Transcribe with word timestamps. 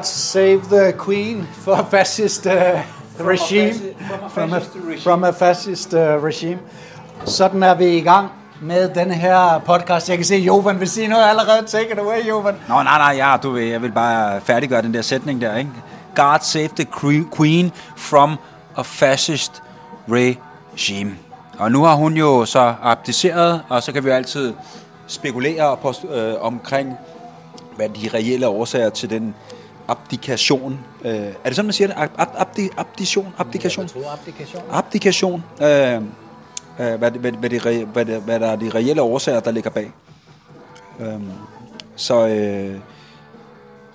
God 0.00 0.06
save 0.06 0.60
the 0.68 0.92
queen 0.92 1.46
for 1.52 1.74
a 1.74 1.84
fascist 1.84 2.46
uh, 2.46 2.82
regime. 3.18 3.74
From 4.30 4.52
a 4.52 4.60
fascist 4.60 4.74
regime. 4.76 5.00
From 5.00 5.24
a 5.24 5.32
fascist 5.32 5.94
uh, 5.94 6.24
regime. 6.24 6.58
Sådan 7.24 7.62
er 7.62 7.74
vi 7.74 7.96
i 7.96 8.00
gang 8.00 8.28
med 8.62 8.88
den 8.88 9.10
her 9.10 9.58
podcast. 9.58 10.08
Jeg 10.08 10.16
kan 10.18 10.24
se, 10.26 10.36
Jovan 10.36 10.80
vil 10.80 10.88
sige 10.88 11.08
noget 11.08 11.24
allerede. 11.28 11.66
Take 11.66 11.92
it 11.92 11.98
away, 11.98 12.28
Jovan. 12.28 12.54
Nå, 12.68 12.82
nej, 12.82 12.98
nej, 12.98 13.16
ja, 13.16 13.36
du 13.42 13.50
vil, 13.50 13.66
jeg 13.66 13.82
vil 13.82 13.92
bare 13.92 14.40
færdiggøre 14.40 14.82
den 14.82 14.94
der 14.94 15.02
sætning 15.02 15.40
der, 15.40 15.56
ikke? 15.56 15.70
God 16.16 16.38
save 16.42 16.68
the 16.68 16.86
queen 17.36 17.72
from 17.96 18.36
a 18.76 18.82
fascist 18.82 19.62
regime. 20.08 21.10
Og 21.58 21.72
nu 21.72 21.84
har 21.84 21.94
hun 21.94 22.16
jo 22.16 22.44
så 22.44 22.74
abdiceret, 22.82 23.62
og 23.68 23.82
så 23.82 23.92
kan 23.92 24.04
vi 24.04 24.08
jo 24.08 24.14
altid 24.14 24.54
spekulere 25.06 25.76
på, 25.76 25.94
øh, 26.14 26.34
omkring, 26.40 26.96
hvad 27.76 27.88
de 27.88 28.10
reelle 28.14 28.48
årsager 28.48 28.90
til 28.90 29.10
den 29.10 29.34
abdikation. 29.90 30.78
Øh, 31.04 31.12
er 31.12 31.30
det 31.44 31.56
sådan, 31.56 31.66
man 31.66 31.72
siger 31.72 31.88
det? 31.88 31.94
Ab- 31.94 32.20
ab- 32.22 32.36
abdi- 32.42 32.74
abdikation? 32.76 33.34
Abdikation? 33.38 33.82
Jeg 33.84 33.90
tror, 34.02 34.12
applikation. 34.12 34.62
Abdikation. 34.72 35.44
Øh, 35.62 35.94
øh, 35.94 36.00
hvad, 36.98 37.10
hvad, 37.10 37.32
hvad, 37.32 37.50
det, 37.50 37.66
re- 37.66 37.84
hvad, 37.84 38.04
det, 38.04 38.22
hvad 38.22 38.40
der 38.40 38.46
er 38.46 38.56
de 38.56 38.70
reelle 38.74 39.02
årsager, 39.02 39.40
der 39.40 39.50
ligger 39.50 39.70
bag. 39.70 39.92
Øhm, 41.00 41.30
så 41.96 42.26
øh, 42.26 42.76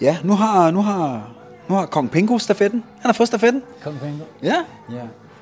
ja, 0.02 0.18
nu 0.24 0.34
har, 0.36 0.72
nu 0.72 0.82
har, 0.82 1.30
nu 1.68 1.76
har 1.76 1.86
Kong 1.86 2.12
Pingo 2.12 2.38
stafetten. 2.38 2.84
Han 3.02 3.10
har 3.10 3.14
fået 3.14 3.28
stafetten. 3.28 3.64
Kom, 3.84 3.94
Pingo. 4.04 4.24
Ja. 4.44 4.56
Ja. 4.92 5.02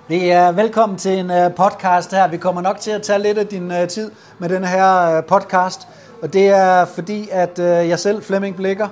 Det 0.10 0.32
er 0.32 0.52
velkommen 0.52 0.98
til 0.98 1.20
en 1.20 1.32
uh, 1.32 1.54
podcast 1.56 2.12
her. 2.12 2.28
Vi 2.28 2.38
kommer 2.38 2.62
nok 2.62 2.80
til 2.80 2.92
at 2.92 3.02
tage 3.02 3.20
lidt 3.20 3.38
af 3.38 3.48
din 3.48 3.72
uh, 3.72 3.88
tid 3.88 4.12
med 4.40 4.50
den 4.50 4.64
her 4.64 5.18
uh, 5.18 5.24
podcast. 5.24 5.88
Og 6.22 6.34
det 6.34 6.48
er 6.48 6.86
fordi, 6.86 7.30
at 7.32 7.60
jeg 7.60 8.00
selv, 8.00 8.24
Flemming 8.24 8.56
Blikker, 8.56 8.88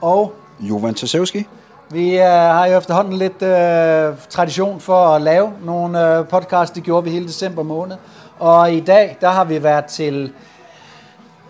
og 0.00 0.32
Jovan 0.64 0.94
Tasevski. 0.94 1.46
vi 1.90 2.16
øh, 2.18 2.24
har 2.24 2.66
jo 2.66 2.78
efterhånden 2.78 3.12
lidt 3.12 3.42
øh, 3.42 4.14
tradition 4.28 4.80
for 4.80 5.06
at 5.06 5.22
lave 5.22 5.52
nogle 5.64 6.18
øh, 6.18 6.28
podcasts. 6.28 6.74
Det 6.74 6.82
gjorde 6.82 7.04
vi 7.04 7.10
hele 7.10 7.26
december 7.26 7.62
måned. 7.62 7.96
Og 8.38 8.72
i 8.72 8.80
dag, 8.80 9.16
der 9.20 9.28
har 9.28 9.44
vi 9.44 9.62
været 9.62 9.84
til 9.84 10.32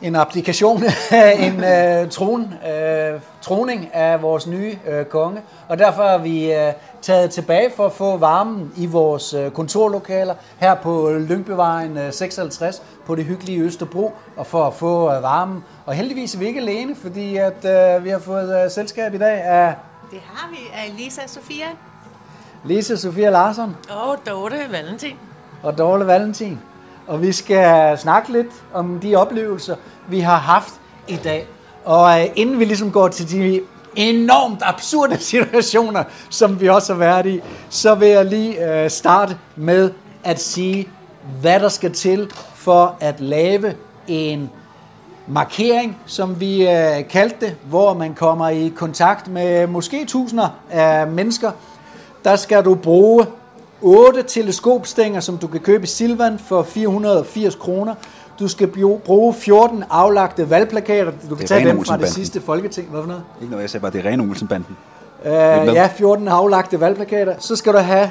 en 0.05 0.17
applikation, 0.17 0.83
en 1.39 1.65
øh, 1.65 2.11
tron, 2.11 2.55
øh, 2.69 3.21
troning 3.43 3.95
af 3.95 4.23
vores 4.23 4.47
nye 4.47 4.79
øh, 4.89 5.05
konge. 5.05 5.41
Og 5.69 5.79
derfor 5.79 6.03
er 6.03 6.19
vi 6.19 6.53
øh, 6.53 6.73
taget 7.03 7.31
tilbage 7.31 7.71
for 7.77 7.87
at 7.87 7.93
få 7.93 8.17
varmen 8.17 8.73
i 8.77 8.87
vores 8.87 9.35
øh, 9.35 9.51
kontorlokaler 9.51 10.35
her 10.59 10.75
på 10.75 11.11
Lyngbyvejen 11.29 11.99
øh, 11.99 12.13
56 12.13 12.83
på 13.07 13.15
det 13.15 13.25
hyggelige 13.25 13.61
Østerbro, 13.61 14.13
og 14.37 14.47
for 14.47 14.67
at 14.67 14.75
få 14.75 15.13
øh, 15.15 15.23
varmen. 15.23 15.65
Og 15.87 15.95
heldigvis 15.95 16.35
er 16.35 16.39
vi 16.39 16.47
ikke 16.47 16.61
alene, 16.61 16.97
fordi 16.97 17.37
at 17.37 17.65
øh, 17.65 18.05
vi 18.05 18.11
har 18.11 18.19
fået 18.19 18.65
øh, 18.65 18.71
selskab 18.71 19.15
i 19.15 19.19
dag 19.19 19.41
af 19.43 19.75
Det 20.11 20.21
har 20.35 20.51
vi 20.51 20.57
af 20.75 20.95
Lisa 20.99 21.21
Sofia 21.27 21.67
Lise 22.65 22.97
Sofia 22.97 23.31
Larsson 23.31 23.77
og 23.91 24.17
Dorte 24.27 24.57
Valentin. 24.71 25.17
og 25.63 25.79
Dorle 25.79 26.07
Valentin. 26.07 26.61
Og 27.07 27.23
vi 27.23 27.33
skal 27.33 27.99
snakke 27.99 28.33
lidt 28.33 28.63
om 28.75 29.01
de 29.01 29.17
oplevelser, 29.17 29.77
vi 30.09 30.20
har 30.20 30.37
haft 30.37 30.75
i 31.09 31.17
dag. 31.17 31.47
Og 31.85 32.20
øh, 32.20 32.27
inden 32.37 32.59
vi 32.59 32.65
ligesom 32.65 32.92
går 32.92 33.09
til 33.09 33.31
de 33.31 33.61
enormt 33.97 34.63
absurde 34.63 35.19
situationer, 35.33 36.05
som 36.31 36.61
vi 36.61 36.69
også 36.69 36.93
har 36.93 36.98
været 36.98 37.27
i, 37.27 37.41
så 37.69 37.95
vil 37.95 38.09
jeg 38.09 38.25
lige 38.25 38.83
øh, 38.83 38.91
starte 38.91 39.39
med 39.57 39.91
at 40.25 40.41
sige, 40.41 40.89
hvad 41.41 41.61
der 41.61 41.69
skal 41.69 41.93
til 41.93 42.31
for 42.55 42.97
at 43.01 43.20
lave 43.20 43.75
en 44.09 44.51
markering, 45.27 45.98
som 46.07 46.41
vi 46.41 46.69
øh, 46.69 47.09
kaldte 47.11 47.47
det, 47.47 47.57
hvor 47.64 47.95
man 47.95 48.14
kommer 48.14 48.48
i 48.48 48.73
kontakt 48.77 49.29
med 49.29 49.67
måske 49.67 50.05
tusinder 50.05 50.48
af 50.70 51.07
mennesker. 51.07 51.51
Der 52.25 52.37
skal 52.37 52.64
du 52.64 52.75
bruge 52.75 53.27
8 53.84 54.22
teleskopstænger, 54.22 55.20
som 55.20 55.39
du 55.39 55.46
kan 55.46 55.61
købe 55.61 55.84
i 55.84 55.86
Silvan 55.86 56.39
for 56.39 56.62
480 56.62 57.55
kroner. 57.55 57.95
Du 58.39 58.48
skal 58.48 58.68
bruge 59.05 59.34
14 59.34 59.84
aflagte 59.90 60.50
valgplakater. 60.50 61.12
Du 61.30 61.34
kan 61.34 61.46
tage 61.46 61.68
dem 61.68 61.84
fra 61.84 61.96
det 61.96 62.08
sidste 62.08 62.40
folketing. 62.40 62.89
Hvad 62.89 63.00
for 63.00 63.08
noget? 63.08 63.22
Ikke 63.40 63.50
noget, 63.50 63.62
jeg 63.62 63.70
sagde 63.70 63.83
bare, 63.83 63.92
det 63.92 64.06
er 64.06 64.11
rene 64.11 64.22
Olsenbanden. 64.22 64.77
Med. 65.24 65.72
ja, 65.72 65.89
14 65.96 66.28
aflagte 66.28 66.80
valgplakater. 66.80 67.34
Så 67.39 67.56
skal 67.56 67.72
du 67.72 67.78
have 67.78 68.11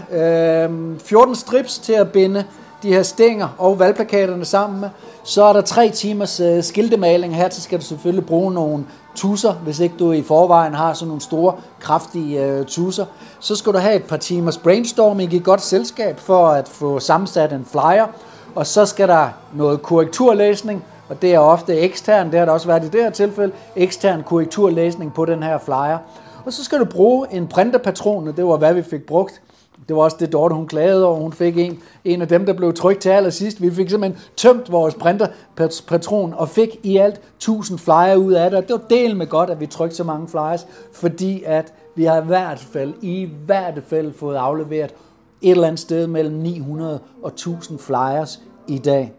uh, 0.70 1.00
14 1.00 1.36
strips 1.36 1.80
til 1.80 1.94
at 1.94 2.12
binde 2.12 2.44
de 2.84 2.88
her 2.88 3.04
stænger 3.04 3.48
og 3.58 3.80
valgplakaterne 3.80 4.46
sammen 4.46 4.80
med. 4.80 4.90
Så 5.24 5.44
er 5.44 5.54
der 5.54 5.62
tre 5.62 5.90
timers 5.90 6.40
uh, 6.40 6.64
skiltemaling. 6.64 7.36
Her 7.36 7.50
skal 7.50 7.80
du 7.80 7.84
selvfølgelig 7.84 8.26
bruge 8.26 8.54
nogle 8.54 8.86
tusser, 9.16 9.54
hvis 9.54 9.80
ikke 9.80 9.96
du 10.00 10.12
i 10.12 10.24
forvejen 10.24 10.74
har 10.74 10.94
sådan 10.94 11.08
nogle 11.08 11.22
store, 11.22 11.54
kraftige 11.80 12.46
øh, 12.46 12.66
tusser. 12.66 13.06
Så 13.40 13.56
skal 13.56 13.74
du 13.74 13.78
have 13.78 13.96
et 13.96 14.04
par 14.04 14.18
timers 14.18 14.58
brainstorming 14.58 15.34
i 15.34 15.40
godt 15.40 15.62
selskab 15.62 16.20
for 16.20 16.48
at 16.48 16.70
få 16.70 17.00
sammensat 17.00 17.54
en 17.54 17.66
flyer. 17.66 18.08
Og 18.56 18.68
så 18.68 18.86
skal 18.86 19.08
der 19.08 19.30
noget 19.54 19.82
korrekturlæsning, 19.82 20.86
og 21.10 21.22
det 21.22 21.34
er 21.34 21.40
ofte 21.40 21.80
ekstern, 21.80 22.32
det 22.32 22.40
har 22.40 22.46
der 22.46 22.54
også 22.54 22.68
været 22.68 22.86
i 22.86 22.90
det 22.90 23.04
her 23.04 23.10
tilfælde, 23.10 23.54
ekstern 23.76 24.24
korrekturlæsning 24.24 25.14
på 25.14 25.26
den 25.26 25.44
her 25.44 25.58
flyer. 25.58 25.98
Og 26.46 26.54
så 26.54 26.64
skal 26.64 26.80
du 26.80 26.86
bruge 26.86 27.28
en 27.32 27.48
printerpatron, 27.48 28.28
og 28.28 28.38
det 28.38 28.46
var 28.46 28.58
hvad 28.58 28.74
vi 28.74 28.84
fik 28.84 29.06
brugt. 29.06 29.42
Det 29.88 29.96
var 29.96 30.02
også 30.02 30.18
det, 30.20 30.34
Dorte 30.34 30.56
hun 30.56 30.68
klagede 30.68 31.06
over. 31.06 31.20
Hun 31.20 31.34
fik 31.34 31.58
en, 31.58 31.80
en 32.06 32.22
af 32.22 32.28
dem, 32.28 32.46
der 32.46 32.54
blev 32.54 32.74
trykt 32.74 33.02
til 33.02 33.10
allersidst. 33.10 33.62
Vi 33.62 33.72
fik 33.72 33.90
simpelthen 33.90 34.22
tømt 34.36 34.72
vores 34.72 34.96
printerpatron 34.96 36.34
og 36.34 36.50
fik 36.50 36.80
i 36.84 36.98
alt 36.98 37.22
1000 37.38 37.80
flyer 37.80 38.16
ud 38.16 38.34
af 38.34 38.50
det. 38.50 38.60
Og 38.60 38.68
det 38.68 38.74
var 38.74 38.82
del 38.90 39.16
med 39.16 39.28
godt, 39.28 39.50
at 39.50 39.60
vi 39.60 39.66
trykte 39.66 39.96
så 39.96 40.04
mange 40.04 40.28
flyers, 40.28 40.68
fordi 40.94 41.44
at 41.46 41.74
vi 41.96 42.04
har 42.04 42.22
i 42.22 42.26
hvert 42.26 42.60
fald, 42.60 42.94
i 43.02 43.30
hvert 43.46 43.80
fald 43.88 44.14
fået 44.14 44.36
afleveret 44.36 44.94
et 45.42 45.52
eller 45.52 45.68
andet 45.68 45.80
sted 45.80 46.08
mellem 46.08 46.36
900 46.36 47.00
og 47.24 47.30
1000 47.30 47.80
flyers 47.80 48.42
i 48.68 48.78
dag. 48.78 49.14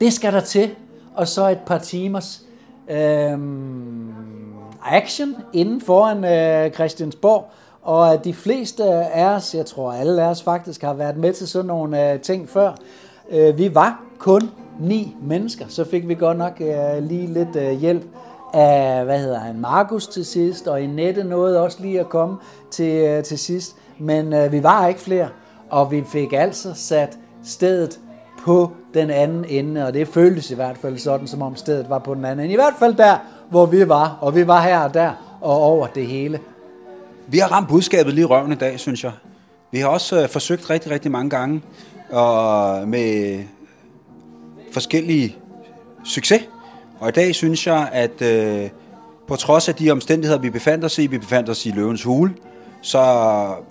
Det 0.00 0.12
skal 0.12 0.32
der 0.32 0.40
til, 0.40 0.70
og 1.14 1.28
så 1.28 1.48
et 1.48 1.60
par 1.66 1.78
timers 1.78 2.42
øhm, 2.90 4.12
action 4.84 5.36
inden 5.52 5.80
foran 5.80 6.24
øh, 6.24 6.72
Christiansborg. 6.72 7.50
Og 7.88 8.12
at 8.12 8.24
de 8.24 8.34
fleste 8.34 8.84
af 8.84 9.34
os, 9.34 9.54
jeg 9.54 9.66
tror 9.66 9.92
alle 9.92 10.22
af 10.22 10.30
os 10.30 10.42
faktisk, 10.42 10.82
har 10.82 10.94
været 10.94 11.16
med 11.16 11.32
til 11.32 11.48
sådan 11.48 11.66
nogle 11.66 12.12
øh, 12.12 12.20
ting 12.20 12.48
før. 12.48 12.72
Øh, 13.30 13.58
vi 13.58 13.74
var 13.74 14.02
kun 14.18 14.50
ni 14.80 15.16
mennesker, 15.22 15.64
så 15.68 15.84
fik 15.84 16.08
vi 16.08 16.14
godt 16.14 16.38
nok 16.38 16.60
øh, 16.60 17.02
lige 17.02 17.26
lidt 17.26 17.78
hjælp 17.80 18.04
af, 18.54 19.04
hvad 19.04 19.18
hedder 19.18 19.38
han, 19.38 19.60
Markus 19.60 20.06
til 20.06 20.24
sidst, 20.24 20.68
og 20.68 20.82
Inette 20.82 21.24
nåede 21.24 21.62
også 21.62 21.78
lige 21.80 22.00
at 22.00 22.08
komme 22.08 22.36
til, 22.70 23.22
til 23.22 23.38
sidst. 23.38 23.76
Men 23.98 24.52
vi 24.52 24.62
var 24.62 24.86
ikke 24.86 25.00
flere, 25.00 25.28
og 25.70 25.90
vi 25.90 26.04
fik 26.12 26.32
altså 26.32 26.74
sat 26.74 27.18
stedet 27.44 28.00
på 28.44 28.70
den 28.94 29.10
anden 29.10 29.44
ende, 29.44 29.86
og 29.86 29.94
det 29.94 30.08
føltes 30.08 30.50
i 30.50 30.54
hvert 30.54 30.78
fald 30.78 30.98
sådan, 30.98 31.26
som 31.26 31.42
om 31.42 31.56
stedet 31.56 31.90
var 31.90 31.98
på 31.98 32.14
den 32.14 32.24
anden 32.24 32.44
ende. 32.44 32.52
I 32.52 32.56
hvert 32.56 32.74
fald 32.78 32.94
der, 32.94 33.16
hvor 33.50 33.66
vi 33.66 33.88
var, 33.88 34.18
og 34.20 34.34
vi 34.34 34.46
var 34.46 34.60
her 34.60 34.80
og 34.80 34.94
der, 34.94 35.38
og 35.40 35.62
over 35.62 35.86
det 35.86 36.06
hele. 36.06 36.40
Vi 37.30 37.38
har 37.38 37.52
ramt 37.52 37.68
budskabet 37.68 38.14
lige 38.14 38.24
røven 38.24 38.52
i 38.52 38.54
dag, 38.54 38.80
synes 38.80 39.04
jeg. 39.04 39.12
Vi 39.72 39.78
har 39.78 39.88
også 39.88 40.22
øh, 40.22 40.28
forsøgt 40.28 40.70
rigtig, 40.70 40.92
rigtig 40.92 41.10
mange 41.10 41.30
gange, 41.30 41.62
og 42.10 42.88
med 42.88 43.38
forskellige 44.72 45.36
succes. 46.04 46.42
Og 47.00 47.08
i 47.08 47.12
dag 47.12 47.34
synes 47.34 47.66
jeg, 47.66 47.88
at 47.92 48.22
øh, 48.22 48.70
på 49.28 49.36
trods 49.36 49.68
af 49.68 49.74
de 49.74 49.90
omstændigheder, 49.90 50.40
vi 50.40 50.50
befandt 50.50 50.84
os 50.84 50.98
i, 50.98 51.06
vi 51.06 51.18
befandt 51.18 51.48
os 51.48 51.66
i 51.66 51.70
løvens 51.70 52.02
hule, 52.02 52.34
så, 52.82 52.98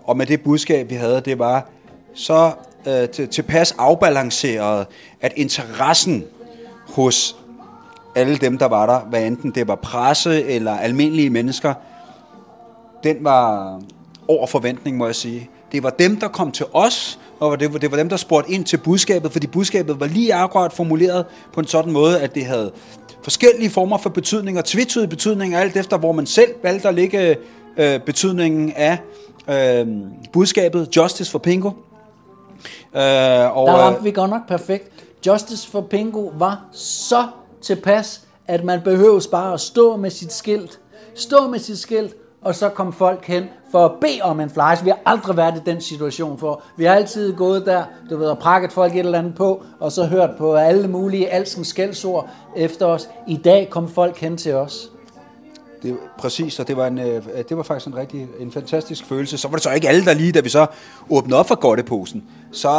og 0.03 0.17
med 0.17 0.25
det 0.25 0.41
budskab, 0.41 0.89
vi 0.89 0.95
havde, 0.95 1.21
det 1.21 1.39
var 1.39 1.69
så 2.13 2.51
øh, 2.87 3.09
til, 3.09 3.27
tilpas 3.27 3.71
afbalanceret, 3.71 4.87
at 5.21 5.33
interessen 5.35 6.23
hos 6.95 7.35
alle 8.15 8.37
dem, 8.37 8.57
der 8.57 8.65
var 8.65 8.85
der, 8.85 8.99
hvad 8.99 9.23
enten 9.23 9.51
det 9.51 9.67
var 9.67 9.75
presse 9.75 10.43
eller 10.43 10.77
almindelige 10.77 11.29
mennesker, 11.29 11.73
den 13.07 13.23
var 13.23 13.79
over 14.27 14.47
forventning, 14.47 14.97
må 14.97 15.05
jeg 15.05 15.15
sige. 15.15 15.49
Det 15.71 15.83
var 15.83 15.89
dem, 15.89 16.19
der 16.19 16.27
kom 16.27 16.51
til 16.51 16.65
os, 16.73 17.19
og 17.39 17.59
det 17.59 17.73
var, 17.73 17.79
det 17.79 17.91
var 17.91 17.97
dem, 17.97 18.09
der 18.09 18.17
spurgte 18.17 18.51
ind 18.51 18.65
til 18.65 18.77
budskabet, 18.77 19.31
fordi 19.31 19.47
budskabet 19.47 19.99
var 19.99 20.05
lige 20.05 20.33
akkurat 20.33 20.73
formuleret 20.73 21.25
på 21.53 21.59
en 21.59 21.67
sådan 21.67 21.91
måde, 21.91 22.21
at 22.21 22.35
det 22.35 22.45
havde 22.45 22.71
forskellige 23.21 23.69
former 23.69 23.97
for 23.97 24.09
betydninger, 24.09 24.61
tvetydige 24.65 25.07
betydninger, 25.09 25.59
alt 25.59 25.75
efter 25.77 25.97
hvor 25.97 26.11
man 26.11 26.25
selv 26.25 26.51
valgte 26.63 26.87
at 26.87 26.93
lægge 26.93 27.37
øh, 27.77 27.99
betydningen 27.99 28.73
af 28.75 28.97
øh, 29.49 29.87
budskabet, 30.33 30.89
Justice 30.95 31.31
for 31.31 31.39
Pingo. 31.39 31.67
Øh, 31.67 31.73
og, 32.93 33.67
Der 33.67 33.75
øh, 33.75 33.81
ramte 33.81 34.03
vi 34.03 34.11
godt 34.11 34.29
nok 34.29 34.47
perfekt. 34.47 34.91
Justice 35.27 35.69
for 35.69 35.81
Pingo 35.81 36.31
var 36.37 36.65
så 36.71 37.27
tilpas, 37.61 38.21
at 38.47 38.63
man 38.63 38.81
behøves 38.83 39.27
bare 39.27 39.53
at 39.53 39.59
stå 39.59 39.95
med 39.95 40.09
sit 40.09 40.33
skilt. 40.33 40.79
Stå 41.15 41.47
med 41.47 41.59
sit 41.59 41.79
skilt, 41.79 42.15
og 42.47 42.55
så 42.55 42.69
kom 42.69 42.93
folk 42.93 43.25
hen 43.25 43.43
for 43.71 43.85
at 43.85 43.91
bede 44.01 44.21
om 44.21 44.39
en 44.39 44.49
flyers. 44.49 44.85
Vi 44.85 44.89
har 44.89 44.99
aldrig 45.05 45.37
været 45.37 45.55
i 45.55 45.61
den 45.65 45.81
situation 45.81 46.37
for. 46.37 46.61
Vi 46.75 46.85
har 46.85 46.95
altid 46.95 47.35
gået 47.35 47.65
der, 47.65 47.83
du 48.09 48.17
ved, 48.17 48.27
og 48.27 48.37
prakket 48.37 48.71
folk 48.71 48.93
et 48.93 48.99
eller 48.99 49.19
andet 49.19 49.35
på, 49.35 49.63
og 49.79 49.91
så 49.91 50.05
hørt 50.05 50.29
på 50.37 50.55
alle 50.55 50.87
mulige 50.87 51.29
alskens 51.29 51.67
skældsord 51.67 52.29
efter 52.55 52.85
os. 52.85 53.09
I 53.27 53.37
dag 53.37 53.69
kom 53.69 53.89
folk 53.89 54.17
hen 54.17 54.37
til 54.37 54.53
os. 54.53 54.91
Det, 55.83 55.97
præcis, 56.19 56.59
og 56.59 56.67
det 56.67 56.77
var, 56.77 56.87
en, 56.87 56.99
øh, 56.99 57.23
det 57.49 57.57
var 57.57 57.63
faktisk 57.63 57.87
en 57.87 57.95
rigtig 57.95 58.27
en 58.39 58.51
fantastisk 58.51 59.05
følelse. 59.05 59.37
Så 59.37 59.47
var 59.47 59.55
det 59.55 59.63
så 59.63 59.71
ikke 59.71 59.89
alle, 59.89 60.05
der 60.05 60.13
lige, 60.13 60.31
da 60.31 60.39
vi 60.39 60.49
så 60.49 60.65
åbnede 61.09 61.39
op 61.39 61.47
for 61.47 61.55
godteposen, 61.55 62.23
så 62.51 62.69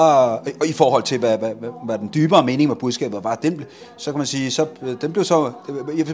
og 0.61 0.67
i 0.67 0.73
forhold 0.73 1.03
til, 1.03 1.19
hvad, 1.19 1.39
hvad, 1.39 1.55
hvad, 1.61 1.69
hvad 1.85 1.99
den 1.99 2.11
dybere 2.15 2.45
mening 2.45 2.69
med 2.69 2.77
budskabet 2.77 3.25
var, 3.25 3.35
den, 3.35 3.65
så 3.97 4.11
kan 4.11 4.19
man 4.19 4.27
sige, 4.27 4.51
så, 4.51 4.67
øh, 4.83 4.97
den 5.01 5.13
blev 5.13 5.25
så, 5.25 5.53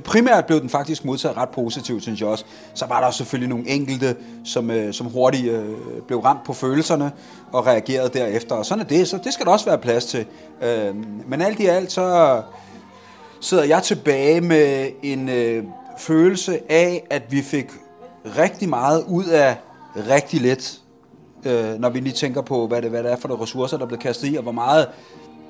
primært 0.04 0.46
blev 0.46 0.60
den 0.60 0.68
faktisk 0.68 1.04
modtaget 1.04 1.36
ret 1.36 1.48
positivt, 1.48 2.02
synes 2.02 2.20
jeg 2.20 2.28
også. 2.28 2.44
Så 2.74 2.86
var 2.86 3.00
der 3.00 3.10
selvfølgelig 3.10 3.48
nogle 3.48 3.68
enkelte, 3.68 4.16
som, 4.44 4.92
som 4.92 5.06
hurtigt 5.06 5.52
blev 6.06 6.18
ramt 6.18 6.44
på 6.46 6.52
følelserne 6.52 7.12
og 7.52 7.66
reagerede 7.66 8.10
derefter, 8.18 8.54
og 8.54 8.66
sådan 8.66 8.84
er 8.84 8.88
det, 8.88 9.08
så 9.08 9.18
det 9.24 9.32
skal 9.32 9.46
der 9.46 9.52
også 9.52 9.66
være 9.66 9.78
plads 9.78 10.04
til. 10.04 10.26
Øhm, 10.62 11.04
men 11.26 11.42
alt 11.42 11.60
i 11.60 11.66
alt, 11.66 11.92
så 11.92 12.42
sidder 13.40 13.64
jeg 13.64 13.82
tilbage 13.82 14.40
med 14.40 14.88
en... 15.02 15.30
Følelse 15.98 16.72
af, 16.72 17.06
at 17.10 17.22
vi 17.30 17.42
fik 17.42 17.66
rigtig 18.38 18.68
meget 18.68 19.04
ud 19.08 19.24
af 19.24 19.56
rigtig 20.10 20.40
let, 20.40 20.80
øh, 21.44 21.80
når 21.80 21.88
vi 21.88 22.00
lige 22.00 22.12
tænker 22.12 22.42
på, 22.42 22.66
hvad 22.66 22.82
det, 22.82 22.90
hvad 22.90 23.02
det 23.02 23.12
er 23.12 23.16
for 23.16 23.28
de 23.28 23.34
ressourcer, 23.42 23.78
der 23.78 23.86
blev 23.86 23.98
kastet 23.98 24.32
i, 24.32 24.36
og 24.36 24.42
hvor 24.42 24.52
meget 24.52 24.88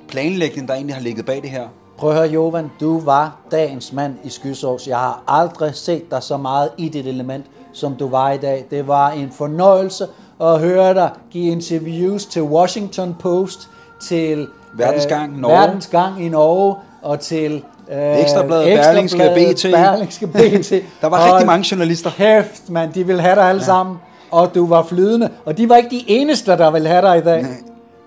planlægning, 0.09 0.69
der 0.69 0.75
egentlig 0.75 0.97
har 0.97 1.03
ligget 1.03 1.27
bag 1.27 1.43
det 1.43 1.51
her. 1.51 1.69
Prøv 1.99 2.11
at 2.11 2.17
høre, 2.17 2.29
Jovan, 2.29 2.71
du 2.81 3.01
var 3.01 3.37
dagens 3.51 3.93
mand 3.93 4.15
i 4.25 4.29
Skysovs. 4.29 4.89
Jeg 4.89 4.99
har 4.99 5.23
aldrig 5.29 5.75
set 5.75 6.11
dig 6.11 6.23
så 6.23 6.37
meget 6.37 6.71
i 6.79 6.89
det 6.89 7.07
element, 7.07 7.47
som 7.73 7.97
du 7.97 8.09
var 8.09 8.31
i 8.31 8.39
dag. 8.39 8.65
Det 8.71 8.89
var 8.89 9.11
en 9.11 9.33
fornøjelse 9.33 10.07
at 10.41 10.61
høre 10.61 10.95
dig 10.95 11.11
give 11.31 11.53
interviews 11.53 12.27
til 12.27 12.43
Washington 12.43 13.17
Post, 13.19 13.69
til 14.01 14.49
Verdensgang, 14.75 15.33
øh, 15.33 15.39
Norge. 15.39 15.55
Verdensgang 15.55 16.25
i 16.25 16.29
Norge, 16.29 16.77
og 17.03 17.21
til 17.21 17.65
Øh, 17.93 18.21
Ekstrabladet, 18.21 18.79
Berlingske, 18.79 19.19
BT. 19.19 19.63
Berlingske, 19.63 20.27
BT. 20.27 20.71
der 21.03 21.07
var 21.09 21.19
og 21.19 21.33
rigtig 21.33 21.47
mange 21.47 21.67
journalister. 21.71 22.11
Kæft, 22.11 22.71
man, 22.71 22.91
de 22.95 23.07
ville 23.07 23.23
have 23.23 23.37
dig 23.37 23.49
alle 23.49 23.61
ja. 23.61 23.67
sammen. 23.67 23.97
Og 24.31 24.55
du 24.55 24.67
var 24.67 24.83
flydende. 24.83 25.29
Og 25.45 25.59
de 25.59 25.69
var 25.69 25.77
ikke 25.77 25.91
de 25.91 26.05
eneste, 26.07 26.51
der 26.51 26.71
ville 26.71 26.89
have 26.89 27.03
dig 27.03 27.19
i 27.19 27.21
dag. 27.21 27.43
Nej. 27.43 27.51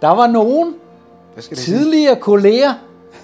Der 0.02 0.10
var 0.10 0.28
nogen 0.28 0.74
tidligere 1.56 2.14
sige? 2.14 2.22
kolleger, 2.22 2.74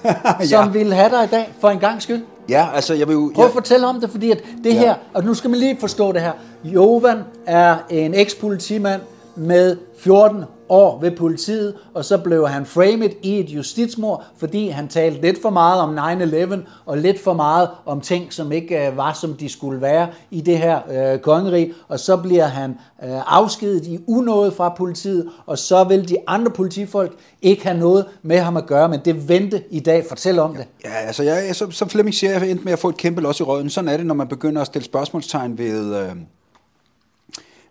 som 0.50 0.66
ja. 0.66 0.70
ville 0.70 0.96
have 0.96 1.10
dig 1.10 1.24
i 1.24 1.28
dag, 1.28 1.54
for 1.62 1.70
en 1.70 1.80
gang 1.80 2.02
skyld. 2.02 2.22
Ja, 2.50 2.68
altså 2.76 2.94
jeg 2.94 3.08
vil 3.08 3.14
jo... 3.14 3.32
Prøv 3.36 3.46
at 3.46 3.52
fortælle 3.52 3.88
om 3.88 4.00
det, 4.02 4.10
fordi 4.10 4.32
at 4.32 4.44
det 4.64 4.74
ja. 4.74 4.80
her, 4.80 4.94
og 5.14 5.24
nu 5.24 5.34
skal 5.34 5.50
man 5.50 5.60
lige 5.60 5.78
forstå 5.80 6.12
det 6.12 6.22
her. 6.22 6.32
Jovan 6.64 7.18
er 7.46 7.76
en 7.90 8.14
eks-politimand 8.14 9.02
med 9.36 9.78
14 10.00 10.44
år 10.70 11.00
ved 11.02 11.12
politiet, 11.12 11.74
og 11.94 12.06
så 12.06 12.18
blev 12.18 12.48
han 12.48 12.66
framed 12.66 13.10
i 13.22 13.40
et 13.40 13.50
justitsmord, 13.50 14.24
fordi 14.38 14.68
han 14.68 14.88
talte 14.88 15.22
lidt 15.22 15.42
for 15.42 15.50
meget 15.50 15.82
om 15.82 15.98
9-11, 15.98 16.56
og 16.86 16.98
lidt 16.98 17.20
for 17.20 17.34
meget 17.34 17.70
om 17.86 18.02
ting, 18.02 18.34
som 18.34 18.52
ikke 18.52 18.88
øh, 18.88 18.98
var, 18.98 19.14
som 19.14 19.34
de 19.34 19.50
skulle 19.50 19.82
være 19.82 20.08
i 20.32 20.42
det 20.42 20.58
her 20.58 20.80
øh, 21.14 21.20
kongerige, 21.20 21.74
og 21.88 22.00
så 22.00 22.18
bliver 22.18 22.46
han 22.46 22.70
øh, 23.04 23.38
afskedet 23.38 23.86
i 23.86 24.00
unåde 24.08 24.52
fra 24.52 24.70
politiet, 24.78 25.30
og 25.46 25.58
så 25.58 25.84
vil 25.84 26.10
de 26.10 26.18
andre 26.28 26.52
politifolk 26.52 27.12
ikke 27.42 27.64
have 27.64 27.80
noget 27.80 28.06
med 28.22 28.40
ham 28.40 28.58
at 28.58 28.66
gøre, 28.66 28.90
men 28.90 29.00
det 29.06 29.30
vente 29.30 29.64
i 29.70 29.80
dag. 29.80 30.06
Fortæl 30.10 30.40
om 30.40 30.56
det. 30.56 30.68
Ja, 30.86 30.94
altså 31.08 31.24
jeg, 31.24 31.56
som, 31.56 31.72
som 31.72 31.90
Flemming 31.90 32.16
siger, 32.16 32.32
jeg 32.32 32.50
endte 32.50 32.66
med 32.66 32.74
at 32.74 32.80
få 32.80 32.90
et 32.90 32.98
kæmpe 32.98 33.22
los 33.22 33.40
i 33.40 33.44
røden. 33.44 33.70
Sådan 33.70 33.88
er 33.88 33.98
det, 33.98 34.06
når 34.06 34.16
man 34.16 34.28
begynder 34.28 34.62
at 34.62 34.68
stille 34.68 34.86
spørgsmålstegn 34.86 35.58
ved... 35.58 35.96
Øh 35.96 36.16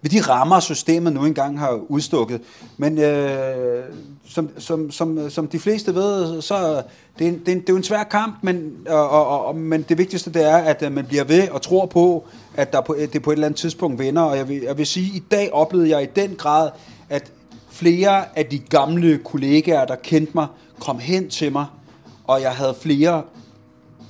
ved 0.02 0.10
de 0.10 0.20
rammer, 0.20 0.60
systemet 0.60 1.12
nu 1.12 1.24
engang 1.24 1.58
har 1.58 1.80
udstukket. 1.88 2.40
Men 2.76 2.98
øh, 2.98 3.84
som, 4.28 4.50
som, 4.58 4.90
som, 4.90 5.30
som 5.30 5.48
de 5.48 5.58
fleste 5.58 5.94
ved, 5.94 6.42
så 6.42 6.82
det 7.18 7.26
er, 7.26 7.32
det 7.32 7.48
er, 7.48 7.54
det 7.54 7.68
er 7.68 7.72
jo 7.72 7.76
en 7.76 7.82
svær 7.82 8.02
kamp, 8.02 8.34
men, 8.42 8.72
og, 8.88 9.10
og, 9.10 9.46
og, 9.46 9.56
men 9.56 9.82
det 9.82 9.98
vigtigste 9.98 10.32
det 10.32 10.44
er, 10.44 10.56
at 10.56 10.82
øh, 10.82 10.92
man 10.92 11.06
bliver 11.06 11.24
ved 11.24 11.48
og 11.48 11.62
tror 11.62 11.86
på, 11.86 12.24
at 12.54 12.72
der 12.72 12.80
på, 12.80 12.96
det 13.12 13.22
på 13.22 13.30
et 13.30 13.34
eller 13.34 13.46
andet 13.46 13.60
tidspunkt 13.60 13.98
vinder. 13.98 14.22
Og 14.22 14.36
jeg 14.36 14.48
vil, 14.48 14.60
jeg 14.60 14.78
vil 14.78 14.86
sige, 14.86 15.10
at 15.10 15.16
i 15.16 15.22
dag 15.30 15.52
oplevede 15.52 15.90
jeg 15.90 16.02
i 16.02 16.08
den 16.16 16.34
grad, 16.36 16.70
at 17.08 17.32
flere 17.70 18.38
af 18.38 18.46
de 18.46 18.58
gamle 18.58 19.18
kollegaer, 19.18 19.84
der 19.84 19.96
kendte 19.96 20.32
mig, 20.34 20.46
kom 20.80 20.98
hen 20.98 21.28
til 21.28 21.52
mig, 21.52 21.66
og 22.24 22.42
jeg 22.42 22.50
havde 22.50 22.74
flere 22.80 23.22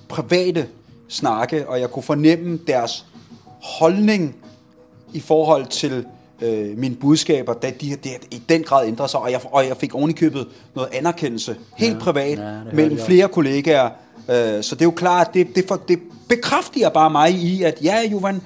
private 0.08 0.68
snakke, 1.08 1.68
og 1.68 1.80
jeg 1.80 1.90
kunne 1.90 2.02
fornemme 2.02 2.58
deres 2.66 3.06
holdning 3.62 4.36
i 5.14 5.20
forhold 5.20 5.66
til 5.66 6.06
øh, 6.42 6.78
mine 6.78 6.94
budskaber, 6.94 7.54
da 7.54 7.70
de, 7.80 7.96
de 8.04 8.10
i 8.30 8.42
den 8.48 8.62
grad 8.62 8.86
ændrede 8.86 9.08
sig, 9.08 9.20
og 9.20 9.32
jeg, 9.32 9.40
og 9.52 9.66
jeg 9.68 9.76
fik 9.76 9.94
ovenikøbet 9.94 10.48
noget 10.74 10.88
anerkendelse, 10.92 11.56
helt 11.76 11.94
ja, 11.94 11.98
privat, 11.98 12.38
ja, 12.38 12.58
mellem 12.72 12.98
flere 12.98 13.28
kollegaer. 13.28 13.90
Øh, 14.28 14.62
så 14.62 14.74
det 14.74 14.80
er 14.80 14.84
jo 14.84 14.90
klart, 14.90 15.34
det, 15.34 15.56
det, 15.56 15.64
for, 15.68 15.76
det 15.88 15.98
bekræfter 16.28 16.88
bare 16.88 17.10
mig 17.10 17.30
i, 17.30 17.62
at 17.62 17.78
ja, 17.82 18.00
Jovan, 18.12 18.40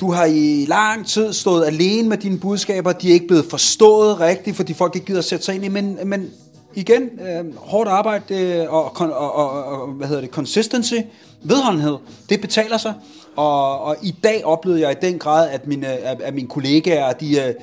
du 0.00 0.12
har 0.12 0.24
i 0.24 0.64
lang 0.68 1.06
tid 1.06 1.32
stået 1.32 1.66
alene 1.66 2.08
med 2.08 2.16
dine 2.16 2.38
budskaber, 2.38 2.92
de 2.92 3.08
er 3.08 3.12
ikke 3.12 3.26
blevet 3.26 3.44
forstået 3.50 4.20
rigtigt, 4.20 4.56
fordi 4.56 4.74
folk 4.74 4.94
ikke 4.94 5.06
gider 5.06 5.18
at 5.18 5.24
sætte 5.24 5.44
sig 5.44 5.54
ind 5.54 5.64
i, 5.64 5.68
men, 5.68 5.98
men 6.04 6.30
igen, 6.74 7.02
øh, 7.02 7.56
hårdt 7.56 7.90
arbejde 7.90 8.34
øh, 8.34 8.72
og, 8.72 9.00
og, 9.00 9.34
og, 9.34 9.64
og, 9.64 9.88
hvad 9.88 10.08
hedder 10.08 10.20
det, 10.20 10.30
consistency, 10.30 10.94
vedholdenhed, 11.42 11.96
det 12.28 12.40
betaler 12.40 12.78
sig. 12.78 12.94
Og, 13.36 13.80
og 13.80 13.96
i 14.02 14.14
dag 14.24 14.44
oplevede 14.44 14.80
jeg 14.80 14.92
i 14.92 15.06
den 15.06 15.18
grad, 15.18 15.50
at 15.50 15.66
mine, 15.66 15.86
at 15.86 16.34
mine 16.34 16.48
kollegaer, 16.48 17.12
de, 17.12 17.40
øh, 17.40 17.54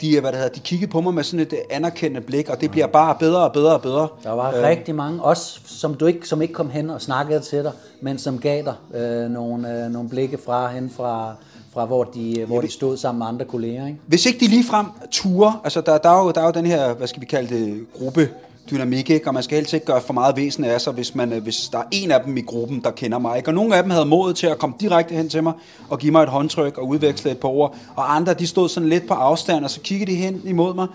de, 0.00 0.20
hvad 0.20 0.32
det 0.32 0.38
hedder, 0.38 0.54
de 0.54 0.60
kiggede 0.60 0.90
på 0.90 1.00
mig 1.00 1.14
med 1.14 1.24
sådan 1.24 1.40
et 1.40 1.54
anerkendende 1.70 2.26
blik, 2.26 2.48
og 2.48 2.60
det 2.60 2.70
bliver 2.70 2.86
bare 2.86 3.16
bedre 3.18 3.44
og 3.44 3.52
bedre 3.52 3.74
og 3.74 3.82
bedre. 3.82 4.08
Der 4.22 4.30
var 4.30 4.54
øh. 4.54 4.62
rigtig 4.62 4.94
mange, 4.94 5.22
også 5.22 5.60
som, 5.66 5.94
du 5.94 6.06
ikke, 6.06 6.28
som 6.28 6.42
ikke 6.42 6.54
kom 6.54 6.70
hen 6.70 6.90
og 6.90 7.02
snakkede 7.02 7.40
til 7.40 7.64
dig, 7.64 7.72
men 8.00 8.18
som 8.18 8.38
gav 8.38 8.64
dig 8.64 9.00
øh, 9.00 9.30
nogle, 9.30 9.84
øh, 9.84 9.90
nogle 9.90 10.08
blikke 10.08 10.38
fra 10.46 10.68
hen 10.68 10.90
fra, 10.96 11.34
fra 11.72 11.84
hvor 11.84 12.04
de, 12.04 12.44
hvor 12.46 12.60
de 12.60 12.70
stod 12.70 12.96
sammen 12.96 13.18
med 13.18 13.26
andre 13.26 13.44
kolleger. 13.44 13.86
Ikke? 13.86 13.98
Hvis 14.06 14.26
ikke 14.26 14.40
de 14.40 14.46
ligefrem 14.46 14.86
ture, 15.10 15.60
altså 15.64 15.80
der, 15.80 15.98
der, 15.98 16.10
er 16.10 16.24
jo, 16.24 16.30
der 16.30 16.40
er 16.40 16.46
jo 16.46 16.52
den 16.52 16.66
her, 16.66 16.94
hvad 16.94 17.06
skal 17.06 17.20
vi 17.20 17.26
kalde 17.26 17.54
det, 17.54 17.86
gruppe 17.98 18.28
dynamik, 18.70 19.10
ikke? 19.10 19.28
og 19.28 19.34
man 19.34 19.42
skal 19.42 19.56
helst 19.56 19.72
ikke 19.72 19.86
gøre 19.86 20.00
for 20.00 20.12
meget 20.12 20.36
væsen 20.36 20.64
af 20.64 20.80
sig, 20.80 20.92
hvis, 20.92 21.14
man, 21.14 21.32
øh, 21.32 21.42
hvis 21.42 21.68
der 21.72 21.78
er 21.78 21.84
en 21.90 22.10
af 22.10 22.20
dem 22.24 22.36
i 22.36 22.40
gruppen, 22.40 22.80
der 22.84 22.90
kender 22.90 23.18
mig. 23.18 23.36
Ikke? 23.36 23.48
Og 23.48 23.54
nogle 23.54 23.76
af 23.76 23.82
dem 23.82 23.90
havde 23.90 24.06
mod 24.06 24.34
til 24.34 24.46
at 24.46 24.58
komme 24.58 24.76
direkte 24.80 25.14
hen 25.14 25.28
til 25.28 25.42
mig 25.42 25.52
og 25.88 25.98
give 25.98 26.12
mig 26.12 26.22
et 26.22 26.28
håndtryk 26.28 26.78
og 26.78 26.88
udveksle 26.88 27.30
et 27.30 27.38
par 27.38 27.48
ord, 27.48 27.76
og 27.96 28.16
andre 28.16 28.34
de 28.34 28.46
stod 28.46 28.68
sådan 28.68 28.88
lidt 28.88 29.08
på 29.08 29.14
afstand, 29.14 29.64
og 29.64 29.70
så 29.70 29.80
kiggede 29.80 30.10
de 30.10 30.16
hen 30.16 30.42
imod 30.44 30.74
mig, 30.74 30.86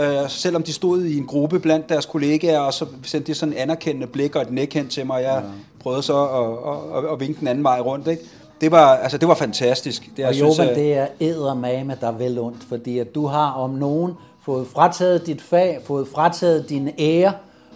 øh, 0.00 0.28
selvom 0.28 0.62
de 0.62 0.72
stod 0.72 1.04
i 1.04 1.18
en 1.18 1.26
gruppe 1.26 1.60
blandt 1.60 1.88
deres 1.88 2.06
kollegaer, 2.06 2.58
og 2.58 2.74
så 2.74 2.86
sendte 3.02 3.32
de 3.32 3.34
sådan 3.34 3.52
en 3.52 3.58
anerkendende 3.58 4.06
blik 4.06 4.36
og 4.36 4.42
et 4.42 4.50
næk 4.50 4.74
hen 4.74 4.88
til 4.88 5.06
mig, 5.06 5.16
og 5.16 5.22
jeg 5.22 5.42
ja. 5.44 5.50
prøvede 5.80 6.02
så 6.02 6.24
at, 6.24 6.72
at, 6.72 7.04
at, 7.04 7.12
at 7.12 7.20
vinke 7.20 7.40
den 7.40 7.48
anden 7.48 7.64
vej 7.64 7.80
rundt. 7.80 8.08
Ikke? 8.08 8.22
det 8.60 8.70
var, 8.70 8.96
altså, 8.96 9.18
det 9.18 9.28
var 9.28 9.34
fantastisk. 9.34 10.10
Det, 10.16 10.24
og 10.24 10.30
jeg 10.30 10.34
synes, 10.34 10.56
det 10.56 10.94
er 10.94 11.06
eddermame, 11.20 11.96
der 12.00 12.08
er 12.08 12.12
vel 12.12 12.38
ondt, 12.38 12.64
fordi 12.68 12.98
at 12.98 13.14
du 13.14 13.26
har 13.26 13.52
om 13.52 13.70
nogen 13.70 14.12
fået 14.46 14.66
frataget 14.66 15.26
dit 15.26 15.42
fag, 15.42 15.80
fået 15.84 16.08
frataget 16.08 16.68
din 16.68 16.90
ære, 16.98 17.32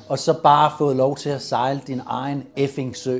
og 0.09 0.19
så 0.19 0.35
bare 0.43 0.71
fået 0.79 0.97
lov 0.97 1.17
til 1.17 1.31
at 1.31 1.43
sejle 1.43 1.81
din 1.87 2.01
egen 2.07 2.43
effing 2.57 2.97
sø. 2.97 3.19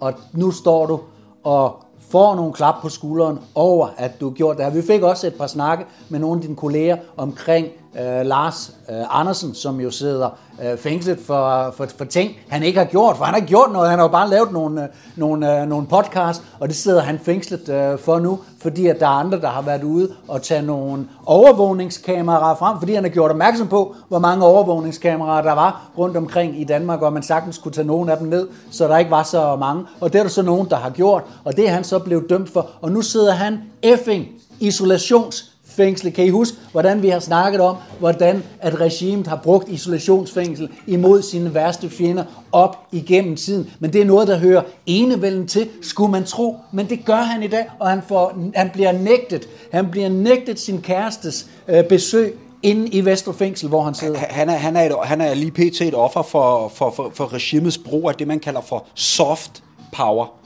Og 0.00 0.12
nu 0.32 0.50
står 0.50 0.86
du 0.86 1.00
og 1.44 1.84
får 1.98 2.34
nogle 2.34 2.52
klap 2.52 2.74
på 2.82 2.88
skulderen 2.88 3.38
over, 3.54 3.88
at 3.96 4.20
du 4.20 4.28
har 4.28 4.34
gjort 4.34 4.56
det 4.56 4.64
her. 4.64 4.72
Vi 4.72 4.82
fik 4.82 5.02
også 5.02 5.26
et 5.26 5.34
par 5.34 5.46
snakke 5.46 5.84
med 6.08 6.18
nogle 6.18 6.36
af 6.36 6.42
dine 6.42 6.56
kolleger 6.56 6.96
omkring 7.16 7.66
øh, 7.98 8.26
Lars 8.26 8.72
øh, 8.90 9.20
Andersen, 9.20 9.54
som 9.54 9.80
jo 9.80 9.90
sidder 9.90 10.38
øh, 10.62 10.78
fængslet 10.78 11.18
for, 11.26 11.74
for, 11.76 11.86
for 11.98 12.04
ting, 12.04 12.30
han 12.48 12.62
ikke 12.62 12.78
har 12.78 12.86
gjort, 12.86 13.16
for 13.16 13.24
han 13.24 13.34
har 13.34 13.36
ikke 13.36 13.48
gjort 13.48 13.72
noget, 13.72 13.90
han 13.90 13.98
har 13.98 14.04
jo 14.04 14.12
bare 14.12 14.30
lavet 14.30 14.52
nogle, 14.52 14.82
øh, 14.82 14.88
nogle, 15.16 15.60
øh, 15.60 15.68
nogle 15.68 15.86
podcast, 15.86 16.42
og 16.60 16.68
det 16.68 16.76
sidder 16.76 17.00
han 17.00 17.18
fængslet 17.18 17.68
øh, 17.68 17.98
for 17.98 18.18
nu, 18.18 18.38
fordi 18.58 18.86
at 18.86 19.00
der 19.00 19.06
er 19.06 19.10
andre, 19.10 19.40
der 19.40 19.48
har 19.48 19.62
været 19.62 19.84
ude 19.84 20.08
og 20.28 20.42
tage 20.42 20.62
nogle 20.62 21.08
overvågningskameraer 21.26 22.54
frem, 22.54 22.78
fordi 22.78 22.94
han 22.94 23.04
har 23.04 23.10
gjort 23.10 23.30
opmærksom 23.30 23.68
på, 23.68 23.94
hvor 24.08 24.18
mange 24.18 24.44
overvågningskameraer 24.44 25.42
der 25.42 25.52
var 25.52 25.90
rundt 25.98 26.16
omkring 26.16 26.60
i 26.60 26.64
Danmark, 26.64 27.02
og 27.02 27.12
man 27.12 27.22
sagtens 27.22 27.58
kunne 27.58 27.72
tage 27.72 27.86
nogle 27.86 28.12
af 28.12 28.18
dem 28.18 28.28
ned, 28.28 28.48
så 28.70 28.88
der 28.88 28.98
ikke 28.98 29.10
var 29.10 29.22
så 29.22 29.56
mange, 29.56 29.84
og 30.00 30.12
det 30.12 30.18
er 30.18 30.22
der 30.22 30.30
så 30.30 30.42
nogen, 30.42 30.68
der 30.70 30.76
har 30.76 30.90
gjort, 30.90 31.22
og 31.44 31.56
det 31.56 31.68
er 31.68 31.72
han 31.72 31.84
så 31.84 31.98
blevet 31.98 32.30
dømt 32.30 32.52
for, 32.52 32.70
og 32.80 32.92
nu 32.92 33.02
sidder 33.02 33.32
han 33.32 33.58
effing 33.82 34.26
isolations 34.60 35.49
isolationsfængsel. 35.80 36.12
Kan 36.12 36.24
I 36.24 36.28
huske, 36.28 36.56
hvordan 36.72 37.02
vi 37.02 37.08
har 37.08 37.20
snakket 37.20 37.60
om, 37.60 37.76
hvordan 37.98 38.42
at 38.60 38.80
regimet 38.80 39.26
har 39.26 39.36
brugt 39.36 39.68
isolationsfængsel 39.68 40.68
imod 40.86 41.22
sine 41.22 41.54
værste 41.54 41.90
fjender 41.90 42.24
op 42.52 42.76
igennem 42.92 43.36
tiden. 43.36 43.70
Men 43.80 43.92
det 43.92 44.00
er 44.00 44.04
noget, 44.04 44.28
der 44.28 44.38
hører 44.38 44.62
enevælden 44.86 45.48
til, 45.48 45.68
skulle 45.82 46.12
man 46.12 46.24
tro. 46.24 46.56
Men 46.72 46.88
det 46.88 47.04
gør 47.04 47.22
han 47.22 47.42
i 47.42 47.48
dag, 47.48 47.64
og 47.78 47.88
han, 47.88 48.02
får, 48.08 48.38
han 48.54 48.70
bliver 48.72 48.92
nægtet. 48.92 49.48
Han 49.72 49.90
bliver 49.90 50.08
nægtet 50.08 50.60
sin 50.60 50.80
kærestes 50.82 51.46
øh, 51.68 51.84
besøg 51.84 52.38
inde 52.62 52.88
i 52.88 53.04
Vesterfængsel, 53.04 53.68
hvor 53.68 53.82
han 53.82 53.94
sidder. 53.94 54.18
Han 54.18 54.48
er, 54.48 54.56
han 54.56 54.76
er, 54.76 54.82
et, 54.82 54.92
han 55.04 55.20
er 55.20 55.34
lige 55.34 55.50
pt. 55.50 55.80
et 55.80 55.94
offer 55.94 56.22
for, 56.22 56.68
for, 56.68 56.90
for, 56.90 57.10
for 57.14 57.32
regimets 57.32 57.78
brug 57.78 58.08
af 58.08 58.14
det, 58.14 58.26
man 58.26 58.40
kalder 58.40 58.60
for 58.60 58.84
soft 58.94 59.62
power. 59.92 60.39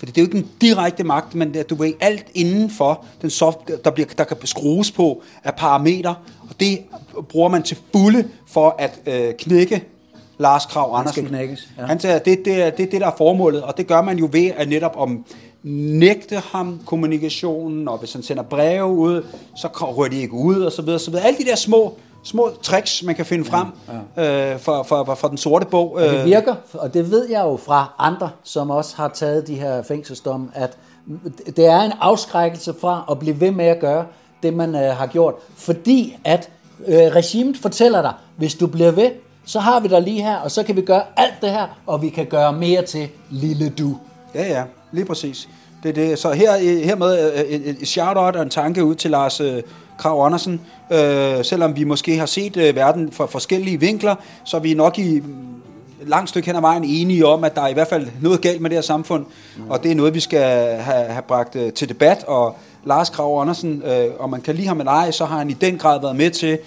Fordi 0.00 0.12
det 0.12 0.20
er 0.20 0.22
jo 0.22 0.26
ikke 0.26 0.38
en 0.38 0.50
direkte 0.60 1.04
magt, 1.04 1.34
men 1.34 1.54
er, 1.54 1.62
du 1.62 1.74
ved, 1.74 1.92
alt 2.00 2.26
indenfor 2.34 3.04
den 3.22 3.30
soft, 3.30 3.58
der, 3.84 3.90
bliver, 3.90 4.08
der 4.18 4.24
kan 4.24 4.36
skrues 4.44 4.90
på 4.90 5.22
af 5.44 5.54
parametre, 5.54 6.14
og 6.40 6.60
det 6.60 6.78
bruger 7.28 7.48
man 7.48 7.62
til 7.62 7.78
fulde 7.92 8.28
for 8.46 8.76
at 8.78 9.00
øh, 9.06 9.34
knække 9.38 9.84
Lars 10.38 10.66
Krav 10.66 10.94
Andersen. 10.94 11.24
Han 11.24 11.34
knækkes, 11.34 11.68
ja. 11.78 11.86
Han 11.86 12.00
siger, 12.00 12.18
det, 12.18 12.38
det, 12.38 12.46
det, 12.46 12.78
det, 12.78 12.92
det 12.92 13.00
der 13.00 13.06
er 13.06 13.16
formålet, 13.18 13.62
og 13.62 13.76
det 13.76 13.86
gør 13.86 14.02
man 14.02 14.18
jo 14.18 14.28
ved 14.32 14.50
at 14.56 14.68
netop 14.68 14.94
om 14.96 15.24
nægte 15.62 16.42
ham 16.52 16.80
kommunikationen, 16.86 17.88
og 17.88 17.98
hvis 17.98 18.12
han 18.12 18.22
sender 18.22 18.42
breve 18.42 18.86
ud, 18.86 19.26
så 19.56 19.68
rører 19.68 20.08
de 20.08 20.20
ikke 20.20 20.34
ud, 20.34 20.60
og 20.60 20.72
så 20.72 20.82
videre, 20.82 20.98
så 20.98 21.10
videre. 21.10 21.26
Alle 21.26 21.38
de 21.38 21.44
der 21.44 21.56
små, 21.56 21.98
små 22.22 22.50
tricks, 22.62 23.02
man 23.02 23.14
kan 23.14 23.26
finde 23.26 23.44
frem 23.44 23.66
ja. 24.16 24.52
øh, 24.52 24.58
for, 24.58 24.82
for, 24.82 25.04
for, 25.04 25.14
for 25.14 25.28
den 25.28 25.38
sorte 25.38 25.66
bog. 25.66 25.92
Og 25.92 26.02
det 26.02 26.24
virker, 26.24 26.54
og 26.72 26.94
det 26.94 27.10
ved 27.10 27.28
jeg 27.30 27.44
jo 27.44 27.56
fra 27.56 27.94
andre, 27.98 28.30
som 28.42 28.70
også 28.70 28.96
har 28.96 29.08
taget 29.08 29.46
de 29.46 29.54
her 29.54 29.82
fængselsdomme, 29.82 30.48
at 30.54 30.76
det 31.56 31.66
er 31.66 31.80
en 31.80 31.92
afskrækkelse 32.00 32.74
fra 32.80 33.04
at 33.10 33.18
blive 33.18 33.40
ved 33.40 33.50
med 33.50 33.64
at 33.64 33.80
gøre 33.80 34.04
det, 34.42 34.54
man 34.54 34.74
øh, 34.74 34.96
har 34.96 35.06
gjort. 35.06 35.34
Fordi 35.56 36.16
at 36.24 36.50
øh, 36.86 36.96
regimet 36.96 37.56
fortæller 37.56 38.02
dig, 38.02 38.12
hvis 38.36 38.54
du 38.54 38.66
bliver 38.66 38.90
ved, 38.90 39.10
så 39.44 39.60
har 39.60 39.80
vi 39.80 39.88
dig 39.88 40.02
lige 40.02 40.22
her, 40.22 40.36
og 40.36 40.50
så 40.50 40.62
kan 40.62 40.76
vi 40.76 40.82
gøre 40.82 41.02
alt 41.16 41.34
det 41.40 41.50
her, 41.50 41.66
og 41.86 42.02
vi 42.02 42.08
kan 42.08 42.26
gøre 42.26 42.52
mere 42.52 42.82
til 42.82 43.08
lille 43.30 43.68
du. 43.68 43.96
Ja, 44.34 44.48
ja, 44.48 44.62
lige 44.92 45.04
præcis. 45.04 45.48
Det 45.82 45.88
er 45.88 45.92
det. 45.92 46.18
Så 46.18 46.32
her, 46.32 46.56
hermed 46.84 47.32
øh, 47.32 47.40
et, 47.40 47.76
et 47.80 47.88
shout-out 47.88 48.36
og 48.36 48.42
en 48.42 48.50
tanke 48.50 48.84
ud 48.84 48.94
til 48.94 49.10
Lars 49.10 49.40
øh, 49.40 49.62
Krav 50.00 50.24
Andersen. 50.24 50.60
Øh, 50.92 51.44
selvom 51.44 51.76
vi 51.76 51.84
måske 51.84 52.18
har 52.18 52.26
set 52.26 52.56
øh, 52.56 52.76
verden 52.76 53.12
fra 53.12 53.26
forskellige 53.26 53.80
vinkler, 53.80 54.14
så 54.44 54.56
er 54.56 54.60
vi 54.60 54.74
nok 54.74 54.98
i 54.98 55.20
mm, 55.20 55.34
langt 56.06 56.28
stykke 56.28 56.46
hen 56.46 56.56
ad 56.56 56.60
vejen 56.60 56.84
enige 56.84 57.26
om, 57.26 57.44
at 57.44 57.56
der 57.56 57.62
er 57.62 57.68
i 57.68 57.72
hvert 57.72 57.88
fald 57.88 58.06
noget 58.20 58.40
galt 58.40 58.60
med 58.60 58.70
det 58.70 58.76
her 58.76 58.82
samfund, 58.82 59.26
mm. 59.56 59.70
og 59.70 59.82
det 59.82 59.90
er 59.90 59.94
noget, 59.94 60.14
vi 60.14 60.20
skal 60.20 60.76
have, 60.80 61.04
have 61.04 61.22
bragt 61.22 61.56
øh, 61.56 61.72
til 61.72 61.88
debat, 61.88 62.24
og 62.26 62.56
Lars 62.84 63.10
Krav 63.10 63.40
Andersen, 63.40 63.82
øh, 63.86 64.06
om 64.18 64.30
man 64.30 64.40
kan 64.40 64.54
lide 64.54 64.68
ham 64.68 64.78
eller 64.78 64.92
ej, 64.92 65.10
så 65.10 65.24
har 65.24 65.38
han 65.38 65.50
i 65.50 65.52
den 65.52 65.78
grad 65.78 66.00
været 66.00 66.16
med 66.16 66.30
til 66.30 66.58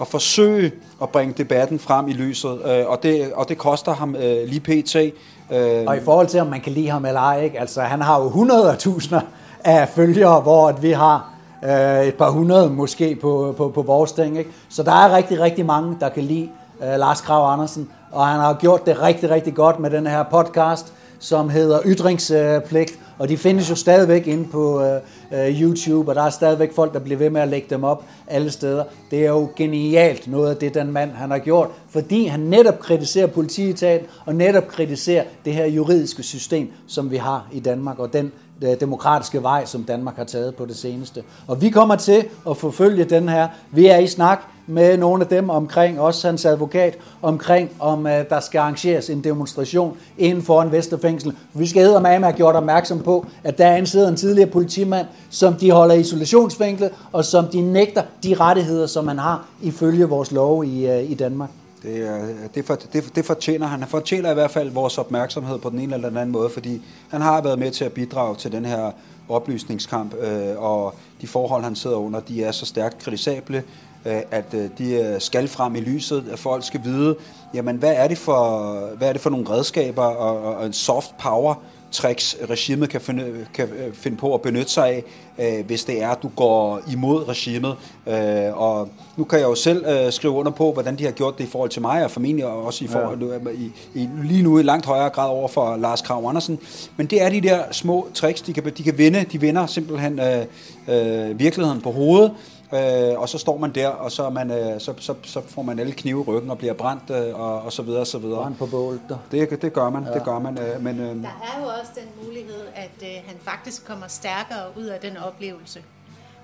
at 0.00 0.06
forsøge 0.06 0.72
at 1.02 1.08
bringe 1.08 1.34
debatten 1.38 1.78
frem 1.78 2.08
i 2.08 2.12
lyset, 2.12 2.58
øh, 2.64 2.86
og, 2.86 3.02
det, 3.02 3.32
og 3.32 3.48
det 3.48 3.58
koster 3.58 3.94
ham 3.94 4.16
øh, 4.16 4.48
lige 4.48 4.60
pt. 4.60 4.96
Øh, 4.96 5.84
og 5.86 5.96
i 5.96 6.00
forhold 6.04 6.26
til, 6.26 6.40
om 6.40 6.46
man 6.46 6.60
kan 6.60 6.72
lide 6.72 6.88
ham 6.88 7.04
eller 7.04 7.20
ej, 7.20 7.44
ikke? 7.44 7.60
altså 7.60 7.80
han 7.80 8.00
har 8.00 8.22
jo 8.22 8.28
hundreder 8.28 8.72
af 8.72 8.78
tusinder 8.78 9.20
af 9.64 9.88
følgere, 9.88 10.40
hvor 10.40 10.68
at 10.68 10.82
vi 10.82 10.90
har 10.90 11.31
øh, 11.64 12.06
et 12.06 12.14
par 12.14 12.30
hundrede 12.30 12.70
måske 12.70 13.14
på, 13.14 13.54
på, 13.56 13.68
på 13.68 13.82
vores 13.82 14.12
ting. 14.12 14.38
Ikke? 14.38 14.50
Så 14.68 14.82
der 14.82 14.92
er 14.92 15.16
rigtig, 15.16 15.40
rigtig 15.40 15.66
mange, 15.66 15.96
der 16.00 16.08
kan 16.08 16.22
lide 16.22 16.48
øh, 16.82 16.98
Lars 16.98 17.20
Krav 17.20 17.52
Andersen, 17.52 17.88
og 18.12 18.26
han 18.26 18.40
har 18.40 18.54
gjort 18.54 18.86
det 18.86 19.02
rigtig, 19.02 19.30
rigtig 19.30 19.54
godt 19.54 19.78
med 19.80 19.90
den 19.90 20.06
her 20.06 20.22
podcast, 20.22 20.92
som 21.18 21.48
hedder 21.48 21.80
Ytringspligt, 21.86 22.98
og 23.18 23.28
de 23.28 23.36
findes 23.36 23.70
jo 23.70 23.74
stadigvæk 23.74 24.26
inde 24.26 24.44
på 24.44 24.82
øh, 24.82 25.00
øh, 25.32 25.62
YouTube, 25.62 26.10
og 26.10 26.14
der 26.14 26.22
er 26.22 26.30
stadigvæk 26.30 26.74
folk, 26.74 26.92
der 26.92 26.98
bliver 26.98 27.18
ved 27.18 27.30
med 27.30 27.40
at 27.40 27.48
lægge 27.48 27.66
dem 27.70 27.84
op 27.84 28.04
alle 28.26 28.50
steder. 28.50 28.84
Det 29.10 29.24
er 29.24 29.28
jo 29.28 29.48
genialt 29.56 30.28
noget 30.28 30.50
af 30.50 30.56
det, 30.56 30.74
den 30.74 30.92
mand 30.92 31.10
han 31.10 31.30
har 31.30 31.38
gjort, 31.38 31.68
fordi 31.90 32.26
han 32.26 32.40
netop 32.40 32.78
kritiserer 32.78 33.26
politietaten, 33.26 34.06
og 34.26 34.34
netop 34.34 34.68
kritiserer 34.68 35.24
det 35.44 35.54
her 35.54 35.66
juridiske 35.66 36.22
system, 36.22 36.70
som 36.86 37.10
vi 37.10 37.16
har 37.16 37.46
i 37.52 37.60
Danmark, 37.60 37.98
og 37.98 38.12
den 38.12 38.32
Øh, 38.62 38.80
demokratiske 38.80 39.42
vej, 39.42 39.64
som 39.64 39.84
Danmark 39.84 40.16
har 40.16 40.24
taget 40.24 40.54
på 40.54 40.64
det 40.64 40.76
seneste. 40.76 41.22
Og 41.46 41.62
vi 41.62 41.70
kommer 41.70 41.96
til 41.96 42.24
at 42.50 42.56
forfølge 42.56 43.04
den 43.04 43.28
her. 43.28 43.48
Vi 43.70 43.86
er 43.86 43.98
i 43.98 44.06
snak 44.06 44.38
med 44.66 44.96
nogle 44.96 45.22
af 45.22 45.28
dem 45.28 45.50
omkring, 45.50 46.00
også 46.00 46.28
hans 46.28 46.44
advokat, 46.44 46.98
omkring 47.22 47.70
om 47.80 48.04
uh, 48.04 48.10
der 48.10 48.40
skal 48.40 48.58
arrangeres 48.58 49.10
en 49.10 49.24
demonstration 49.24 49.96
inden 50.18 50.42
for 50.42 50.62
en 50.62 50.72
Vesterfængsel. 50.72 51.32
Vi 51.54 51.66
skal 51.66 52.02
med 52.02 52.10
at 52.10 52.22
have 52.22 52.32
gjort 52.32 52.56
opmærksom 52.56 53.02
på, 53.02 53.26
at 53.44 53.58
der 53.58 53.66
er 53.66 53.84
sidder 53.84 54.08
en 54.08 54.16
tidligere 54.16 54.50
politimand, 54.50 55.06
som 55.30 55.54
de 55.54 55.70
holder 55.70 55.94
isolationsfængslet, 55.94 56.90
og 57.12 57.24
som 57.24 57.46
de 57.46 57.60
nægter 57.60 58.02
de 58.24 58.34
rettigheder, 58.34 58.86
som 58.86 59.04
man 59.04 59.18
har 59.18 59.46
ifølge 59.62 60.04
vores 60.04 60.32
lov 60.32 60.64
i, 60.64 60.86
øh, 60.86 61.10
i 61.10 61.14
Danmark. 61.14 61.50
Det, 61.82 62.50
det, 62.54 62.64
for, 62.64 62.74
det, 62.74 63.16
det 63.16 63.24
fortjener 63.24 63.66
han. 63.66 63.80
Han 63.80 63.88
fortjener 63.88 64.30
i 64.30 64.34
hvert 64.34 64.50
fald 64.50 64.70
vores 64.70 64.98
opmærksomhed 64.98 65.58
på 65.58 65.70
den 65.70 65.78
ene 65.78 65.94
eller 65.94 66.08
den 66.08 66.18
anden 66.18 66.32
måde, 66.32 66.50
fordi 66.50 66.82
han 67.10 67.20
har 67.20 67.42
været 67.42 67.58
med 67.58 67.70
til 67.70 67.84
at 67.84 67.92
bidrage 67.92 68.36
til 68.36 68.52
den 68.52 68.64
her 68.64 68.90
oplysningskamp, 69.28 70.14
øh, 70.14 70.62
og 70.62 70.94
de 71.20 71.26
forhold, 71.26 71.64
han 71.64 71.76
sidder 71.76 71.96
under, 71.96 72.20
de 72.20 72.44
er 72.44 72.52
så 72.52 72.66
stærkt 72.66 72.98
kritisable, 72.98 73.64
øh, 74.06 74.20
at 74.30 74.54
øh, 74.54 74.70
de 74.78 74.94
øh, 74.94 75.20
skal 75.20 75.48
frem 75.48 75.76
i 75.76 75.80
lyset, 75.80 76.24
at 76.32 76.38
folk 76.38 76.64
skal 76.64 76.80
vide, 76.84 77.16
jamen 77.54 77.76
hvad 77.76 77.94
er 77.96 78.08
det 78.08 78.18
for, 78.18 78.72
hvad 78.96 79.08
er 79.08 79.12
det 79.12 79.22
for 79.22 79.30
nogle 79.30 79.50
redskaber 79.50 80.04
og, 80.04 80.54
og 80.56 80.66
en 80.66 80.72
soft 80.72 81.18
power, 81.18 81.54
tricks, 81.92 82.36
regimet 82.50 82.88
kan 82.88 83.00
finde, 83.00 83.46
kan 83.54 83.68
øh, 83.68 83.94
finde 83.94 84.16
på 84.16 84.34
at 84.34 84.42
benytte 84.42 84.72
sig 84.72 84.86
af, 84.86 85.04
øh, 85.38 85.66
hvis 85.66 85.84
det 85.84 86.02
er, 86.02 86.08
at 86.08 86.22
du 86.22 86.30
går 86.36 86.80
imod 86.92 87.28
regimet. 87.28 87.76
Øh, 88.06 88.60
og 88.60 88.88
nu 89.16 89.24
kan 89.24 89.38
jeg 89.38 89.44
jo 89.44 89.54
selv 89.54 89.84
øh, 89.86 90.12
skrive 90.12 90.32
under 90.32 90.52
på, 90.52 90.72
hvordan 90.72 90.98
de 90.98 91.04
har 91.04 91.10
gjort 91.10 91.38
det 91.38 91.44
i 91.44 91.46
forhold 91.46 91.70
til 91.70 91.82
mig, 91.82 92.04
og 92.04 92.10
formentlig 92.10 92.46
også 92.46 92.84
i 92.84 92.88
forhold, 92.88 93.22
ja. 93.22 93.50
i, 93.50 93.72
i, 93.94 94.08
lige 94.24 94.42
nu 94.42 94.58
i 94.58 94.62
langt 94.62 94.86
højere 94.86 95.10
grad 95.10 95.28
over 95.28 95.48
for 95.48 95.76
Lars 95.76 96.02
Krav 96.02 96.28
Andersen. 96.28 96.58
Men 96.96 97.06
det 97.06 97.22
er 97.22 97.28
de 97.28 97.40
der 97.40 97.62
små 97.70 98.08
tricks, 98.14 98.42
de 98.42 98.52
kan, 98.52 98.64
de 98.78 98.82
kan 98.82 98.98
vinde. 98.98 99.24
De 99.32 99.40
vinder 99.40 99.66
simpelthen 99.66 100.20
øh, 100.20 100.44
øh, 100.88 101.38
virkeligheden 101.38 101.80
på 101.80 101.90
hovedet, 101.90 102.32
øh, 102.72 103.20
og 103.20 103.28
så 103.28 103.38
står 103.38 103.58
man 103.58 103.74
der, 103.74 103.88
og 103.88 104.12
så, 104.12 104.30
man, 104.30 104.50
øh, 104.50 104.80
så, 104.80 104.94
så, 104.98 105.14
så 105.22 105.40
får 105.40 105.62
man 105.62 105.78
alle 105.78 105.92
knive 105.92 106.20
i 106.20 106.24
ryggen 106.24 106.50
og 106.50 106.58
bliver 106.58 106.74
brændt, 106.74 107.10
øh, 107.10 107.40
og, 107.40 107.62
og 107.62 107.72
så 107.72 107.82
videre, 107.82 108.00
og 108.00 108.06
så 108.06 108.18
videre. 108.18 108.42
Brændt 108.42 108.58
på 108.58 108.66
bålet. 108.66 109.00
Det, 109.30 109.62
det 109.62 109.72
gør 109.72 109.90
man, 109.90 110.04
ja. 110.04 110.12
det 110.12 110.24
gør 110.24 110.38
man. 110.38 110.58
Øh, 110.58 110.82
men, 110.82 111.00
øh, 111.00 111.22
der 111.22 111.54
er 111.56 111.60
jo 111.60 111.66
også 111.80 111.92
den 111.94 112.26
mulighed, 112.26 112.66
at 112.74 112.90
øh, 113.02 113.26
han 113.26 113.36
faktisk 113.40 113.86
kommer 113.86 114.08
stærkere 114.08 114.78
ud 114.78 114.84
af 114.84 115.00
den 115.00 115.16
oplevelse. 115.16 115.82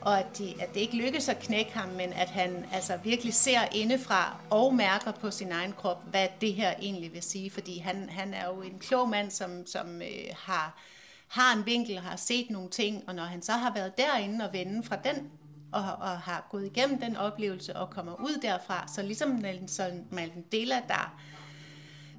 Og 0.01 0.19
at, 0.19 0.39
de, 0.39 0.55
at 0.61 0.75
det 0.75 0.81
ikke 0.81 0.97
lykkes 0.97 1.29
at 1.29 1.39
knække 1.39 1.79
ham, 1.79 1.89
men 1.89 2.13
at 2.13 2.29
han 2.29 2.65
altså 2.73 2.93
virkelig 3.05 3.35
ser 3.35 3.61
indefra 3.73 4.37
og 4.51 4.75
mærker 4.75 5.13
på 5.13 5.31
sin 5.31 5.53
egen 5.53 5.73
krop, 5.73 5.99
hvad 6.11 6.27
det 6.41 6.55
her 6.55 6.75
egentlig 6.83 7.13
vil 7.13 7.23
sige. 7.23 7.51
Fordi 7.51 7.79
han, 7.79 8.09
han 8.11 8.35
er 8.35 8.45
jo 8.55 8.63
en 8.63 8.79
klog 8.81 9.09
mand, 9.09 9.31
som, 9.31 9.67
som 9.67 10.03
øh, 10.03 10.35
har, 10.37 10.79
har 11.29 11.57
en 11.57 11.67
vinkel, 11.67 11.99
har 11.99 12.17
set 12.17 12.51
nogle 12.51 12.69
ting, 12.69 13.05
og 13.07 13.15
når 13.15 13.23
han 13.23 13.43
så 13.43 13.53
har 13.53 13.73
været 13.75 13.99
derinde 13.99 14.45
og 14.45 14.53
vende 14.53 14.83
fra 14.83 14.97
den 14.97 15.31
og, 15.73 15.83
og 15.83 16.19
har 16.19 16.47
gået 16.51 16.67
igennem 16.67 17.01
den 17.01 17.17
oplevelse 17.17 17.77
og 17.77 17.91
kommer 17.91 18.15
ud 18.15 18.39
derfra, 18.43 18.89
så 18.89 19.03
ligesom 19.03 19.31
Nelson 19.31 20.07
Mandela, 20.11 20.83
der, 20.89 21.19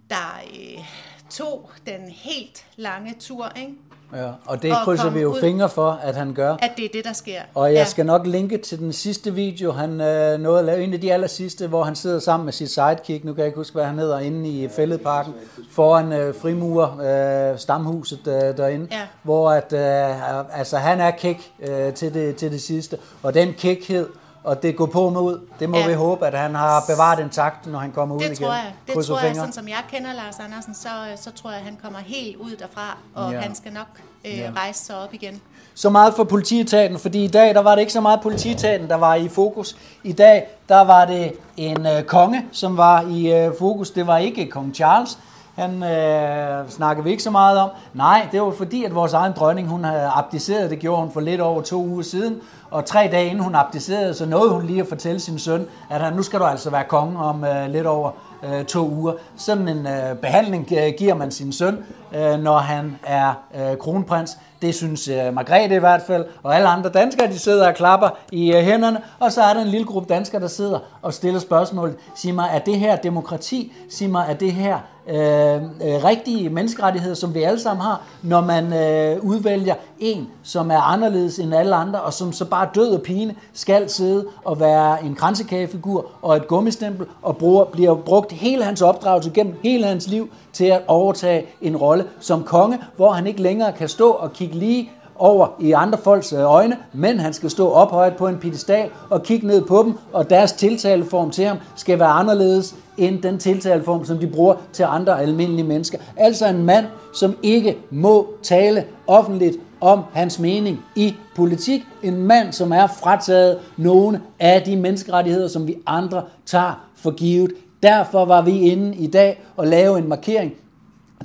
der 0.09 0.41
øh, 0.53 0.85
tog 1.29 1.71
den 1.85 2.09
helt 2.09 2.67
lange 2.75 3.15
tur, 3.19 3.49
ikke? 3.55 3.75
Ja, 4.15 4.29
og 4.45 4.61
det 4.61 4.73
krydser 4.83 5.09
vi 5.09 5.19
jo 5.19 5.33
ud, 5.33 5.39
fingre 5.39 5.69
for, 5.69 5.99
at 6.03 6.15
han 6.15 6.33
gør. 6.33 6.55
At 6.61 6.71
det 6.77 6.85
er 6.85 6.89
det, 6.93 7.05
der 7.05 7.13
sker. 7.13 7.41
Og 7.55 7.67
jeg 7.67 7.73
ja. 7.73 7.85
skal 7.85 8.05
nok 8.05 8.27
linke 8.27 8.57
til 8.57 8.79
den 8.79 8.93
sidste 8.93 9.33
video, 9.33 9.71
han 9.71 10.01
øh, 10.01 10.39
nåede 10.39 10.59
at 10.59 10.65
lave, 10.65 10.83
en 10.83 10.93
af 10.93 11.01
de 11.01 11.13
aller 11.13 11.27
sidste, 11.27 11.67
hvor 11.67 11.83
han 11.83 11.95
sidder 11.95 12.19
sammen 12.19 12.45
med 12.45 12.53
sit 12.53 12.71
sidekick, 12.71 13.25
nu 13.25 13.33
kan 13.33 13.39
jeg 13.39 13.47
ikke 13.47 13.57
huske, 13.57 13.73
hvad 13.73 13.85
han 13.85 13.99
hedder, 13.99 14.19
inde 14.19 14.49
i 14.49 14.67
Fælledparken, 14.67 15.33
foran 15.71 16.13
øh, 16.13 16.35
frimur, 16.35 17.01
øh, 17.01 17.59
stamhuset 17.59 18.27
øh, 18.27 18.33
derinde, 18.33 18.87
ja. 18.91 19.01
hvor 19.23 19.51
at, 19.51 19.73
øh, 19.73 20.59
altså, 20.59 20.77
han 20.77 20.99
er 21.01 21.11
kick 21.11 21.51
øh, 21.59 21.93
til, 21.93 22.13
det, 22.13 22.35
til 22.35 22.51
det 22.51 22.61
sidste, 22.61 22.97
og 23.23 23.33
den 23.33 23.53
kickhed, 23.53 24.07
og 24.43 24.63
det 24.63 24.75
går 24.75 24.85
på 24.85 25.09
med 25.09 25.21
ud. 25.21 25.39
Det 25.59 25.69
må 25.69 25.77
ja. 25.77 25.87
vi 25.87 25.93
håbe, 25.93 26.27
at 26.27 26.39
han 26.39 26.55
har 26.55 26.83
bevaret 26.87 27.19
intakt, 27.19 27.67
når 27.67 27.79
han 27.79 27.91
kommer 27.91 28.15
det 28.15 28.21
ud 28.21 28.25
igen. 28.25 28.35
Det 28.35 28.45
tror 28.45 28.53
jeg. 28.53 28.73
Det 28.87 29.05
tror 29.05 29.19
jeg, 29.19 29.35
sådan 29.35 29.53
som 29.53 29.67
jeg 29.67 29.83
kender 29.91 30.13
Lars 30.13 30.39
Andersen, 30.39 30.73
så, 30.73 30.89
så 31.15 31.31
tror 31.31 31.49
jeg, 31.49 31.59
at 31.59 31.65
han 31.65 31.77
kommer 31.83 31.99
helt 31.99 32.37
ud 32.37 32.55
derfra, 32.55 32.97
og 33.15 33.31
ja. 33.31 33.39
han 33.39 33.55
skal 33.55 33.73
nok 33.73 33.87
øh, 34.25 34.37
ja. 34.37 34.51
rejse 34.55 34.85
sig 34.85 34.97
op 35.03 35.13
igen. 35.13 35.41
Så 35.73 35.89
meget 35.89 36.13
for 36.13 36.23
politietaten, 36.23 36.99
fordi 36.99 37.23
i 37.23 37.27
dag, 37.27 37.55
der 37.55 37.61
var 37.61 37.75
det 37.75 37.81
ikke 37.81 37.93
så 37.93 38.01
meget 38.01 38.21
politietaten, 38.21 38.89
der 38.89 38.95
var 38.95 39.15
i 39.15 39.27
fokus. 39.27 39.77
I 40.03 40.11
dag, 40.11 40.47
der 40.69 40.81
var 40.81 41.05
det 41.05 41.33
en 41.57 41.85
øh, 41.85 42.03
konge, 42.03 42.45
som 42.51 42.77
var 42.77 43.01
i 43.01 43.33
øh, 43.33 43.51
fokus. 43.59 43.91
Det 43.91 44.07
var 44.07 44.17
ikke 44.17 44.49
kong 44.49 44.75
Charles, 44.75 45.17
han 45.59 45.83
øh, 45.83 46.69
snakker 46.69 47.03
vi 47.03 47.11
ikke 47.11 47.23
så 47.23 47.31
meget 47.31 47.59
om. 47.59 47.69
Nej, 47.93 48.27
det 48.31 48.41
var 48.41 48.51
fordi, 48.51 48.83
at 48.83 48.95
vores 48.95 49.13
egen 49.13 49.33
dronning, 49.33 49.67
hun 49.67 49.83
havde 49.83 50.11
abdiceret. 50.15 50.69
Det 50.69 50.79
gjorde 50.79 51.01
hun 51.01 51.11
for 51.11 51.21
lidt 51.21 51.41
over 51.41 51.61
to 51.61 51.85
uger 51.85 52.03
siden. 52.03 52.35
Og 52.71 52.85
tre 52.85 53.09
dage 53.11 53.25
inden 53.25 53.43
hun 53.43 53.55
abdicerede, 53.55 54.13
så 54.13 54.25
nåede 54.25 54.49
hun 54.49 54.65
lige 54.65 54.81
at 54.81 54.87
fortælle 54.87 55.19
sin 55.19 55.39
søn, 55.39 55.65
at 55.89 56.01
han, 56.01 56.13
nu 56.13 56.23
skal 56.23 56.39
du 56.39 56.45
altså 56.45 56.69
være 56.69 56.83
konge 56.83 57.19
om 57.19 57.43
øh, 57.43 57.69
lidt 57.69 57.87
over 57.87 58.11
øh, 58.43 58.65
to 58.65 58.89
uger. 58.89 59.13
Sådan 59.37 59.67
en 59.67 59.87
øh, 59.87 60.15
behandling 60.15 60.67
øh, 60.71 60.93
giver 60.97 61.13
man 61.13 61.31
sin 61.31 61.53
søn, 61.53 61.77
øh, 62.15 62.39
når 62.39 62.57
han 62.57 62.99
er 63.03 63.33
øh, 63.55 63.77
kronprins. 63.77 64.37
Det 64.61 64.75
synes 64.75 65.07
øh, 65.07 65.33
Margrethe 65.33 65.75
i 65.75 65.79
hvert 65.79 66.01
fald, 66.07 66.25
og 66.43 66.55
alle 66.55 66.67
andre 66.67 66.89
danskere, 66.89 67.27
de 67.27 67.39
sidder 67.39 67.67
og 67.67 67.75
klapper 67.75 68.09
i 68.31 68.53
øh, 68.53 68.63
hænderne. 68.63 69.01
Og 69.19 69.31
så 69.31 69.41
er 69.41 69.53
der 69.53 69.61
en 69.61 69.67
lille 69.67 69.85
gruppe 69.85 70.13
danskere, 70.13 70.41
der 70.41 70.47
sidder 70.47 70.79
og 71.01 71.13
stiller 71.13 71.39
spørgsmål. 71.39 71.95
Sig 72.15 72.33
mig, 72.33 72.49
er 72.53 72.59
det 72.59 72.75
her 72.79 72.95
demokrati? 72.95 73.73
Sig 73.89 74.09
mig, 74.09 74.25
er 74.29 74.33
det 74.33 74.51
her 74.51 74.77
Øh, 75.09 75.55
øh, 75.55 76.03
rigtige 76.03 76.49
menneskerettigheder, 76.49 77.15
som 77.15 77.33
vi 77.33 77.43
alle 77.43 77.59
sammen 77.59 77.81
har, 77.81 78.01
når 78.23 78.41
man 78.41 78.73
øh, 78.73 79.23
udvælger 79.23 79.75
en, 79.99 80.27
som 80.43 80.71
er 80.71 80.81
anderledes 80.81 81.39
end 81.39 81.55
alle 81.55 81.75
andre, 81.75 82.01
og 82.01 82.13
som 82.13 82.33
så 82.33 82.45
bare 82.45 82.69
død 82.75 82.89
og 82.89 83.01
pine 83.01 83.35
skal 83.53 83.89
sidde 83.89 84.25
og 84.43 84.59
være 84.59 85.03
en 85.03 85.15
kransekagefigur 85.15 86.05
og 86.21 86.35
et 86.35 86.47
gummistempel, 86.47 87.05
og 87.21 87.37
bruger, 87.37 87.65
bliver 87.65 87.95
brugt 87.95 88.31
hele 88.31 88.63
hans 88.63 88.81
opdragelse 88.81 89.31
gennem 89.33 89.55
hele 89.63 89.85
hans 89.85 90.07
liv 90.07 90.29
til 90.53 90.65
at 90.65 90.81
overtage 90.87 91.45
en 91.61 91.77
rolle 91.77 92.05
som 92.19 92.43
konge, 92.43 92.79
hvor 92.95 93.11
han 93.11 93.27
ikke 93.27 93.41
længere 93.41 93.71
kan 93.71 93.89
stå 93.89 94.09
og 94.09 94.33
kigge 94.33 94.55
lige 94.55 94.91
over 95.19 95.47
i 95.59 95.71
andre 95.71 95.97
folks 95.97 96.33
øh, 96.33 96.39
øjne, 96.39 96.77
men 96.93 97.19
han 97.19 97.33
skal 97.33 97.49
stå 97.49 97.69
ophøjet 97.69 98.15
på 98.15 98.27
en 98.27 98.37
pedestal 98.37 98.89
og 99.09 99.23
kigge 99.23 99.47
ned 99.47 99.65
på 99.65 99.83
dem, 99.83 99.93
og 100.13 100.29
deres 100.29 100.51
tiltaleform 100.51 101.31
til 101.31 101.45
ham 101.45 101.57
skal 101.75 101.99
være 101.99 102.09
anderledes 102.09 102.75
end 102.97 103.21
den 103.21 103.37
tiltaleform, 103.37 104.05
som 104.05 104.17
de 104.17 104.27
bruger 104.27 104.55
til 104.73 104.83
andre 104.83 105.21
almindelige 105.21 105.67
mennesker. 105.67 105.97
Altså 106.17 106.47
en 106.47 106.63
mand, 106.63 106.85
som 107.13 107.35
ikke 107.43 107.77
må 107.91 108.27
tale 108.43 108.85
offentligt 109.07 109.57
om 109.81 110.03
hans 110.13 110.39
mening 110.39 110.79
i 110.95 111.15
politik. 111.35 111.85
En 112.03 112.17
mand, 112.17 112.53
som 112.53 112.71
er 112.71 112.87
frataget 112.87 113.59
nogle 113.77 114.21
af 114.39 114.61
de 114.61 114.75
menneskerettigheder, 114.75 115.47
som 115.47 115.67
vi 115.67 115.75
andre 115.85 116.23
tager 116.45 116.85
for 116.95 117.11
givet. 117.11 117.51
Derfor 117.83 118.25
var 118.25 118.41
vi 118.41 118.59
inde 118.59 118.95
i 118.95 119.07
dag 119.07 119.43
og 119.57 119.67
lave 119.67 119.97
en 119.97 120.09
markering 120.09 120.53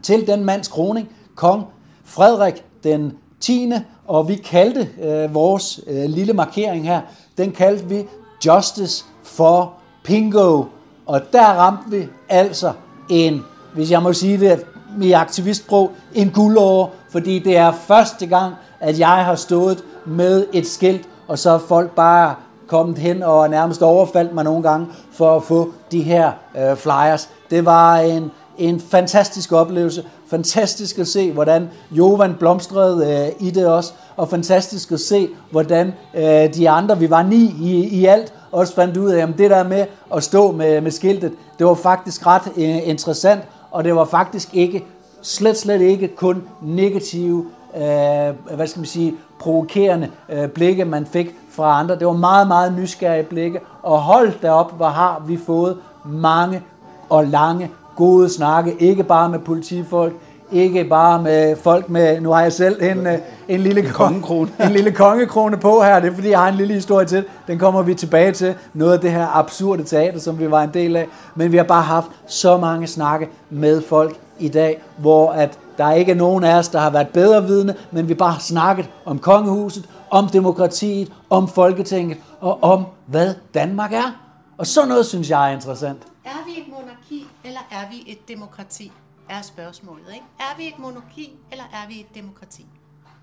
til 0.02 0.26
den 0.26 0.44
mands 0.44 0.68
kroning, 0.68 1.08
kong 1.34 1.64
Frederik 2.04 2.64
den 2.84 3.12
10. 3.44 3.72
Og 4.06 4.28
vi 4.28 4.34
kaldte 4.34 4.88
øh, 5.02 5.34
vores 5.34 5.80
øh, 5.86 6.04
lille 6.04 6.32
markering 6.32 6.86
her, 6.86 7.00
den 7.38 7.52
kaldte 7.52 7.88
vi 7.88 8.04
Justice 8.46 9.04
for 9.22 9.72
Pingo. 10.04 10.64
Og 11.06 11.20
der 11.32 11.46
ramte 11.46 11.90
vi 11.90 12.06
altså 12.28 12.72
en, 13.10 13.42
hvis 13.74 13.90
jeg 13.90 14.02
må 14.02 14.12
sige 14.12 14.40
det 14.40 14.64
i 15.02 15.12
aktivistbrug, 15.12 15.90
en 16.14 16.30
guldår, 16.30 16.94
fordi 17.10 17.38
det 17.38 17.56
er 17.56 17.72
første 17.72 18.26
gang, 18.26 18.54
at 18.80 18.98
jeg 18.98 19.24
har 19.24 19.34
stået 19.34 19.84
med 20.06 20.46
et 20.52 20.66
skilt, 20.66 21.08
og 21.28 21.38
så 21.38 21.50
er 21.50 21.58
folk 21.58 21.90
bare 21.90 22.34
kommet 22.66 22.98
hen 22.98 23.22
og 23.22 23.50
nærmest 23.50 23.82
overfaldt 23.82 24.34
mig 24.34 24.44
nogle 24.44 24.62
gange 24.62 24.86
for 25.12 25.36
at 25.36 25.42
få 25.42 25.72
de 25.92 26.02
her 26.02 26.32
øh, 26.58 26.76
flyers. 26.76 27.28
Det 27.50 27.64
var 27.64 27.96
en, 27.96 28.30
en 28.58 28.80
fantastisk 28.80 29.52
oplevelse. 29.52 30.04
Fantastisk 30.26 30.98
at 30.98 31.08
se, 31.08 31.32
hvordan 31.32 31.70
Jovan 31.90 32.34
blomstrede 32.38 33.24
øh, 33.40 33.46
i 33.46 33.50
det 33.50 33.66
også, 33.66 33.92
og 34.16 34.28
fantastisk 34.28 34.92
at 34.92 35.00
se, 35.00 35.28
hvordan 35.50 35.92
øh, 36.14 36.54
de 36.54 36.70
andre, 36.70 36.98
vi 36.98 37.10
var 37.10 37.22
ni 37.22 37.54
i, 37.60 37.88
i 37.88 38.06
alt, 38.06 38.34
også 38.52 38.74
fandt 38.74 38.96
ud 38.96 39.10
af, 39.10 39.22
at 39.22 39.28
det 39.38 39.50
der 39.50 39.68
med 39.68 39.86
at 40.14 40.22
stå 40.22 40.52
med, 40.52 40.80
med 40.80 40.90
skiltet, 40.90 41.32
det 41.58 41.66
var 41.66 41.74
faktisk 41.74 42.26
ret 42.26 42.42
øh, 42.56 42.88
interessant, 42.88 43.40
og 43.70 43.84
det 43.84 43.94
var 43.94 44.04
faktisk 44.04 44.54
ikke, 44.54 44.84
slet 45.22 45.56
slet 45.56 45.80
ikke 45.80 46.08
kun 46.08 46.42
negative, 46.62 47.46
øh, 47.76 48.56
hvad 48.56 48.66
skal 48.66 48.80
man 48.80 48.86
sige, 48.86 49.14
provokerende 49.38 50.10
øh, 50.28 50.48
blikke, 50.48 50.84
man 50.84 51.06
fik 51.06 51.34
fra 51.50 51.80
andre. 51.80 51.98
Det 51.98 52.06
var 52.06 52.12
meget, 52.12 52.48
meget 52.48 52.74
nysgerrige 52.78 53.22
blikke, 53.24 53.60
og 53.82 53.98
hold 53.98 54.32
derop, 54.42 54.76
hvor 54.76 54.88
har 54.88 55.22
vi 55.26 55.38
fået 55.46 55.76
mange 56.04 56.62
og 57.08 57.24
lange 57.24 57.70
gode 57.96 58.28
snakke, 58.28 58.76
ikke 58.78 59.04
bare 59.04 59.28
med 59.28 59.38
politifolk, 59.38 60.14
ikke 60.52 60.84
bare 60.84 61.22
med 61.22 61.56
folk 61.56 61.88
med, 61.88 62.20
nu 62.20 62.30
har 62.30 62.40
jeg 62.40 62.52
selv 62.52 62.82
en, 62.82 63.06
øh, 63.06 63.18
en 63.48 63.60
lille 63.60 63.82
kongekrone. 63.82 64.50
en 64.66 64.72
lille 64.72 64.92
kongekrone 64.92 65.56
på 65.56 65.82
her, 65.82 66.00
det 66.00 66.10
er 66.10 66.14
fordi, 66.14 66.30
jeg 66.30 66.38
har 66.38 66.48
en 66.48 66.54
lille 66.54 66.74
historie 66.74 67.06
til, 67.06 67.24
den 67.46 67.58
kommer 67.58 67.82
vi 67.82 67.94
tilbage 67.94 68.32
til, 68.32 68.54
noget 68.74 68.92
af 68.92 69.00
det 69.00 69.10
her 69.10 69.36
absurde 69.36 69.84
teater, 69.84 70.18
som 70.18 70.38
vi 70.38 70.50
var 70.50 70.62
en 70.62 70.70
del 70.74 70.96
af, 70.96 71.06
men 71.34 71.52
vi 71.52 71.56
har 71.56 71.64
bare 71.64 71.82
haft 71.82 72.06
så 72.26 72.58
mange 72.58 72.86
snakke 72.86 73.28
med 73.50 73.82
folk 73.82 74.16
i 74.38 74.48
dag, 74.48 74.82
hvor 74.98 75.32
at 75.32 75.58
der 75.78 75.92
ikke 75.92 76.12
er 76.12 76.16
nogen 76.16 76.44
af 76.44 76.58
os, 76.58 76.68
der 76.68 76.78
har 76.78 76.90
været 76.90 77.08
bedre 77.08 77.46
vidne, 77.46 77.74
men 77.90 78.08
vi 78.08 78.14
bare 78.14 78.32
har 78.32 78.40
snakket 78.40 78.90
om 79.04 79.18
kongehuset, 79.18 79.88
om 80.10 80.28
demokratiet, 80.28 81.12
om 81.30 81.48
Folketinget 81.48 82.18
og 82.40 82.62
om, 82.62 82.84
hvad 83.06 83.34
Danmark 83.54 83.92
er. 83.92 84.18
Og 84.58 84.66
sådan 84.66 84.88
noget 84.88 85.06
synes 85.06 85.30
jeg 85.30 85.50
er 85.50 85.54
interessant. 85.54 85.98
Er 86.24 86.44
vi 86.46 86.60
et 86.60 86.68
monarki, 86.68 87.26
eller 87.44 87.60
er 87.70 87.90
vi 87.90 88.12
et 88.12 88.28
demokrati? 88.28 88.92
Er 89.28 89.42
spørgsmålet, 89.42 90.12
ikke? 90.14 90.24
Er 90.40 90.56
vi 90.56 90.68
et 90.68 90.78
monarki, 90.78 91.32
eller 91.52 91.64
er 91.64 91.88
vi 91.88 92.00
et 92.00 92.14
demokrati? 92.14 92.66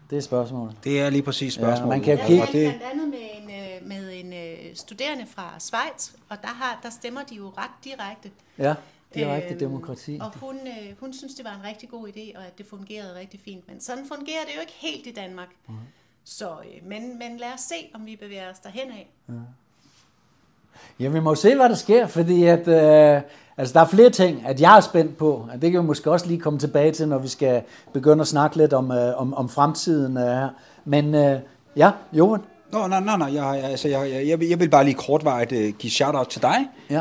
Det 0.10 0.18
er 0.18 0.22
spørgsmålet. 0.22 0.78
Det 0.84 1.02
er 1.02 1.10
lige 1.10 1.22
præcis 1.24 1.54
spørgsmålet. 1.54 1.82
Ja, 1.82 1.86
man 1.98 2.02
kan 2.04 2.18
Jeg 2.18 2.28
kigge- 2.28 2.46
talte 2.46 2.60
det, 2.66 2.76
blandt 2.80 2.84
andet 2.94 3.10
med 3.10 3.20
en, 3.34 3.50
øh, 3.84 3.88
med 3.88 4.20
en 4.20 4.34
øh, 4.34 4.76
studerende 4.76 5.26
fra 5.26 5.60
Schweiz, 5.60 6.12
og 6.30 6.38
der, 6.42 6.48
har, 6.48 6.80
der 6.84 6.90
stemmer 6.90 7.24
de 7.24 7.36
jo 7.36 7.54
ret 7.58 7.72
direkte. 7.84 8.32
Ja, 8.58 8.74
direkte 9.16 9.50
Øhm, 9.50 9.60
demokrati. 9.60 10.20
Og 10.22 10.32
hun, 10.40 10.56
øh, 10.68 11.00
hun 11.00 11.14
synes, 11.14 11.34
det 11.36 11.46
var 11.46 11.56
en 11.56 11.64
rigtig 11.64 11.90
god 11.90 12.08
idé, 12.08 12.38
og 12.38 12.46
at 12.46 12.58
det 12.58 12.66
fungerede 12.66 13.20
rigtig 13.20 13.40
fint. 13.40 13.68
Men 13.68 13.82
sådan 13.82 14.06
fungerer 14.08 14.44
det 14.48 14.56
jo 14.56 14.62
ikke 14.62 14.74
helt 14.80 15.08
i 15.08 15.12
Danmark. 15.12 15.48
Mhm. 15.68 15.78
Så, 16.24 16.50
øh, 16.52 16.88
men, 16.88 17.20
men 17.20 17.38
lad 17.38 17.54
os 17.54 17.62
se, 17.62 17.76
om 17.94 18.06
vi 18.06 18.16
bevæger 18.16 18.52
os 18.52 18.60
derhen 18.60 18.92
af. 18.92 19.10
Ja, 21.00 21.08
vi 21.08 21.20
må 21.20 21.36
se, 21.36 21.56
hvad 21.56 21.70
der 21.70 21.76
sker, 21.76 22.08
fordi 22.08 22.44
at, 22.44 22.67
øh, 22.67 23.22
altså, 23.58 23.74
der 23.74 23.80
er 23.80 23.86
flere 23.88 24.10
ting, 24.10 24.44
at 24.48 24.62
jeg 24.62 24.78
er 24.78 24.82
spændt 24.82 25.17
på, 25.17 25.30
og 25.54 25.62
det 25.62 25.72
kan 25.72 25.82
vi 25.82 25.86
måske 25.86 26.12
også 26.12 26.28
lige 26.28 26.39
komme 26.39 26.60
tilbage 26.60 26.91
til, 26.91 27.08
når 27.08 27.17
vi 27.17 27.28
skal 27.28 27.62
begynde 27.94 28.22
at 28.22 28.28
snakke 28.28 28.58
lidt 28.58 28.74
om, 28.74 28.91
øh, 28.91 29.22
om, 29.22 29.34
om 29.34 29.50
fremtiden 29.50 30.17
øh, 30.17 30.24
her. 30.24 30.50
Men 30.86 31.15
øh, 31.15 31.39
ja, 31.78 31.91
Johan, 32.13 32.39
Nå, 32.72 32.88
nej, 32.88 33.00
nej, 33.00 33.17
nej. 33.17 33.34
Jeg, 33.36 33.63
altså, 33.63 33.88
jeg, 33.88 34.10
jeg, 34.13 34.28
jeg, 34.28 34.39
vil- 34.39 34.50
jeg 34.50 34.60
vil 34.60 34.70
bare 34.70 34.84
lige 34.84 34.94
kortvarigt 34.94 35.52
uh, 35.52 35.58
give 35.80 35.91
shout-out 35.91 36.28
til 36.28 36.41
dig. 36.41 36.56
Ja. 36.89 37.00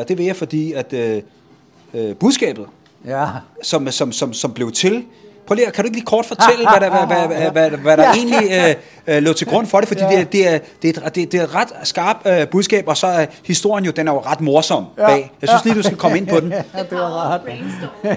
Uh, 0.00 0.08
det 0.08 0.18
vil 0.18 0.26
jeg, 0.26 0.36
fordi 0.36 0.72
at 0.72 0.92
uh, 0.92 2.00
uh, 2.00 2.12
budskabet, 2.16 2.66
ja, 3.06 3.26
som, 3.62 3.90
som, 3.90 4.12
som, 4.12 4.32
som 4.32 4.52
blev 4.52 4.72
til, 4.72 5.04
prøv 5.46 5.54
lige, 5.54 5.70
kan 5.70 5.84
du 5.84 5.86
ikke 5.86 5.96
lige 5.96 6.06
kort 6.06 6.26
fortælle, 6.26 6.68
hvad 6.70 6.80
der, 6.90 7.06
hvad, 7.06 7.26
hvad, 7.26 7.50
hvad, 7.50 7.50
hvad, 7.70 7.78
hvad 7.78 7.96
der 7.96 8.02
Ja. 8.02 8.12
egentlig 8.12 8.74
uh, 9.08 9.14
uh, 9.16 9.22
lå 9.22 9.32
til 9.32 9.46
grund 9.46 9.66
for 9.66 9.78
det? 9.78 9.88
Fordi 9.88 10.00
Ja. 10.02 10.08
det, 10.10 10.18
er- 10.20 10.24
det, 10.24 10.54
er, 10.54 10.58
det, 10.82 10.96
er, 10.96 11.06
et- 11.06 11.14
det, 11.14 11.32
det 11.32 11.40
er 11.40 11.44
et 11.44 11.54
ret 11.54 11.68
skarp 11.82 12.16
uh, 12.26 12.48
budskab, 12.50 12.88
og 12.88 12.96
så 12.96 13.06
er 13.06 13.26
historien 13.44 13.84
jo, 13.84 13.90
den 13.90 14.08
er 14.08 14.12
jo 14.12 14.20
ret 14.20 14.40
morsom 14.40 14.84
Ja. 14.98 15.06
bag. 15.06 15.32
Jeg 15.42 15.48
synes 15.48 15.64
lige, 15.64 15.74
du 15.74 15.82
skal 15.82 15.96
komme 15.96 16.16
ind 16.18 16.26
på 16.26 16.40
den. 16.40 16.52
ja, 16.52 16.62
det 16.90 16.98
var 16.98 17.28
ret. 17.34 17.40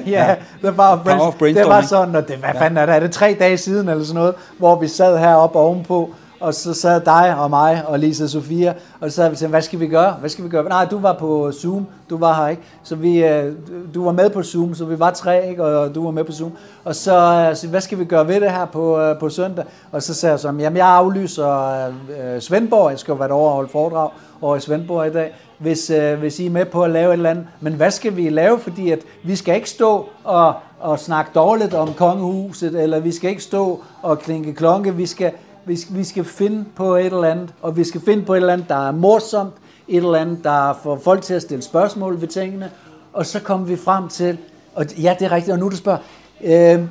Ja, 0.08 0.36
det 0.62 0.78
var, 0.78 0.92
of 0.92 0.98
det 1.00 1.06
brainstorming. 1.40 1.68
var 1.70 1.82
sådan, 1.82 2.16
og 2.16 2.28
det, 2.28 2.36
hvad 2.38 2.50
fanden 2.60 2.78
er 2.78 2.86
det, 2.86 2.96
er 2.96 3.00
det 3.00 3.12
tre 3.12 3.36
dage 3.40 3.58
siden 3.58 3.90
eller 3.90 4.04
sådan 4.04 4.16
noget, 4.20 4.36
hvor 4.58 4.76
vi 4.80 4.88
sad 4.88 5.18
heroppe 5.18 5.60
ovenpå, 5.60 6.10
og 6.40 6.54
så 6.54 6.74
sad 6.74 7.02
dig 7.02 7.36
og 7.40 7.50
mig 7.50 7.84
og 7.88 8.00
Lisa 8.00 8.28
Sofia, 8.28 8.74
og 9.02 9.12
så 9.12 9.16
sad 9.16 9.30
vi 9.30 9.36
til, 9.36 9.48
hvad 9.48 9.62
skal 9.62 9.80
vi 9.80 9.88
gøre? 9.88 10.12
Hvad 10.12 10.30
skal 10.30 10.44
vi 10.44 10.50
gøre? 10.50 10.70
Nej, 10.70 10.86
du 10.86 11.00
var 11.00 11.14
på 11.14 11.52
Zoom, 11.52 11.88
du 12.10 12.18
var 12.18 12.34
her 12.34 12.48
ikke, 12.48 12.62
så 12.84 12.96
vi, 12.96 13.24
øh, 13.24 13.54
du 13.94 14.04
var 14.04 14.12
med 14.12 14.30
på 14.30 14.44
Zoom, 14.44 14.76
så 14.76 14.86
vi 14.86 15.00
var 15.00 15.12
tre, 15.12 15.50
ikke? 15.50 15.64
og 15.66 15.96
du 15.96 16.04
var 16.04 16.12
med 16.12 16.24
på 16.24 16.32
Zoom, 16.32 16.52
og 16.84 16.96
så, 16.96 17.48
øh, 17.50 17.56
så 17.56 17.68
hvad 17.68 17.82
skal 17.82 18.00
vi 18.00 18.06
gøre 18.06 18.28
ved 18.28 18.42
det 18.42 18.52
her 18.52 18.66
på, 18.66 19.00
øh, 19.00 19.20
på 19.20 19.30
søndag? 19.30 19.66
Og 19.92 20.04
så 20.04 20.14
sagde 20.14 20.32
jeg 20.32 20.40
så, 20.40 20.48
jamen 20.48 20.78
jeg 20.78 20.88
aflyser 20.88 21.92
Svendborg, 22.40 22.92
jeg 22.92 23.00
skal 23.00 23.12
jo 23.12 23.16
være 23.18 23.28
derovre 23.28 23.50
og 23.50 23.56
holde 23.56 23.70
foredrag 23.70 24.10
over 24.42 24.56
i 24.56 24.60
Svendborg 24.60 25.08
i 25.08 25.12
dag, 25.12 25.34
hvis, 25.58 25.90
øh, 25.90 26.20
hvis 26.20 26.40
I 26.40 26.46
er 26.46 26.50
med 26.50 26.66
på 26.66 26.84
at 26.84 26.90
lave 26.90 27.08
et 27.10 27.14
eller 27.14 27.30
andet. 27.30 27.48
Men 27.62 27.74
hvad 27.74 27.92
skal 27.92 28.16
vi 28.16 28.30
lave? 28.30 28.60
Fordi 28.60 28.92
at 28.92 29.00
vi 29.24 29.36
skal 29.36 29.56
ikke 29.56 29.70
stå 29.70 30.10
og, 30.24 30.54
og 30.80 31.00
snakke 31.00 31.32
dårligt 31.36 31.74
om 31.74 31.94
kongehuset, 31.94 32.84
eller 32.84 33.00
vi 33.00 33.12
skal 33.12 33.30
ikke 33.30 33.44
stå 33.44 33.84
og 34.02 34.20
klinke 34.20 34.54
klonke. 34.54 34.96
Vi 34.96 35.06
skal, 35.06 35.32
vi, 35.68 35.76
skal, 35.76 35.96
vi 35.96 36.04
skal 36.04 36.26
finde 36.26 36.66
på 36.76 36.96
et 36.96 37.06
eller 37.06 37.24
andet, 37.24 37.54
og 37.62 37.78
vi 37.78 37.84
skal 37.84 38.02
finde 38.02 38.26
på 38.26 38.34
et 38.34 38.38
eller 38.38 38.54
andet, 38.54 38.70
der 38.70 38.88
er 38.88 38.92
morsomt, 38.92 39.54
et 39.88 39.98
eller 39.98 40.16
andet, 40.16 40.44
der 40.44 40.80
får 40.84 41.00
folk 41.04 41.22
til 41.22 41.34
at 41.34 41.42
stille 41.42 41.64
spørgsmål 41.64 42.22
ved 42.22 42.28
tingene. 42.28 42.72
Og 43.14 43.26
så 43.26 43.40
kom 43.40 43.70
vi 43.70 43.76
frem 43.76 44.08
til, 44.08 44.38
og 44.76 44.86
ja, 45.02 45.16
det 45.20 45.26
er 45.26 45.32
rigtigt, 45.32 45.54
og 45.54 45.60
nu 45.60 45.70
du 45.70 45.76
spørger, 45.76 46.00
øh, 46.44 46.82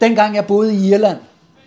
dengang 0.00 0.36
jeg 0.36 0.46
boede 0.46 0.74
i 0.74 0.88
Irland, 0.92 1.18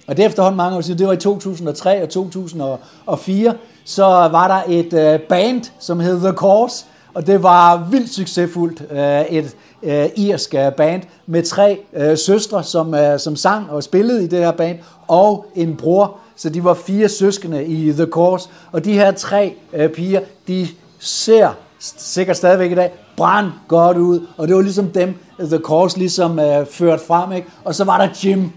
og 0.08 0.18
det 0.18 0.24
er 0.24 0.28
efterhånden 0.28 0.58
mange 0.58 0.78
år 0.78 0.82
siden, 0.82 1.00
det 1.00 1.08
var 1.08 1.14
i 1.14 1.18
2003 1.18 2.04
og 2.04 2.10
2004, 2.10 3.54
så 3.86 4.06
var 4.06 4.48
der 4.48 4.74
et 4.74 4.94
øh, 4.94 5.20
band, 5.20 5.64
som 5.80 6.00
hed 6.00 6.20
The 6.20 6.32
Course, 6.32 6.86
og 7.14 7.28
det 7.28 7.44
var 7.44 7.88
vildt 7.92 8.14
succesfuldt. 8.14 8.82
Øh, 8.92 9.22
et 9.22 9.56
øh, 9.84 10.10
irsk 10.16 10.54
øh, 10.54 10.72
band 10.72 11.04
med 11.26 11.44
tre 11.44 11.80
øh, 11.94 12.18
søstre, 12.18 12.64
som, 12.64 12.94
øh, 12.94 13.20
som 13.20 13.36
sang 13.36 13.72
og 13.72 13.84
spillede 13.84 14.24
i 14.24 14.28
det 14.28 14.40
her 14.40 14.52
band, 14.52 14.78
og 15.08 15.46
en 15.56 15.76
bror. 15.76 16.18
Så 16.36 16.50
de 16.50 16.64
var 16.64 16.74
fire 16.74 17.10
søskende 17.10 17.66
i 17.66 17.92
The 17.92 18.06
Course, 18.06 18.50
og 18.72 18.86
de 18.86 18.94
her 18.94 19.12
tre 19.12 19.54
øh, 19.74 19.90
piger, 19.90 20.22
de 20.48 20.68
ser 21.00 21.50
sikkert 21.80 22.38
stadigvæk 22.38 22.72
i 22.72 22.76
dag, 22.76 22.92
brand 23.18 23.48
godt 23.68 23.98
ud, 23.98 24.28
og 24.38 24.48
det 24.48 24.56
var 24.56 24.62
ligesom 24.62 24.90
dem, 24.90 25.16
The 25.40 25.58
Course 25.58 25.98
ligesom 25.98 26.40
øh, 26.40 26.66
ført 26.66 27.00
frem, 27.08 27.32
ikke? 27.32 27.48
Og 27.64 27.76
så 27.76 27.84
var 27.84 27.98
der 27.98 28.08
Jim, 28.24 28.52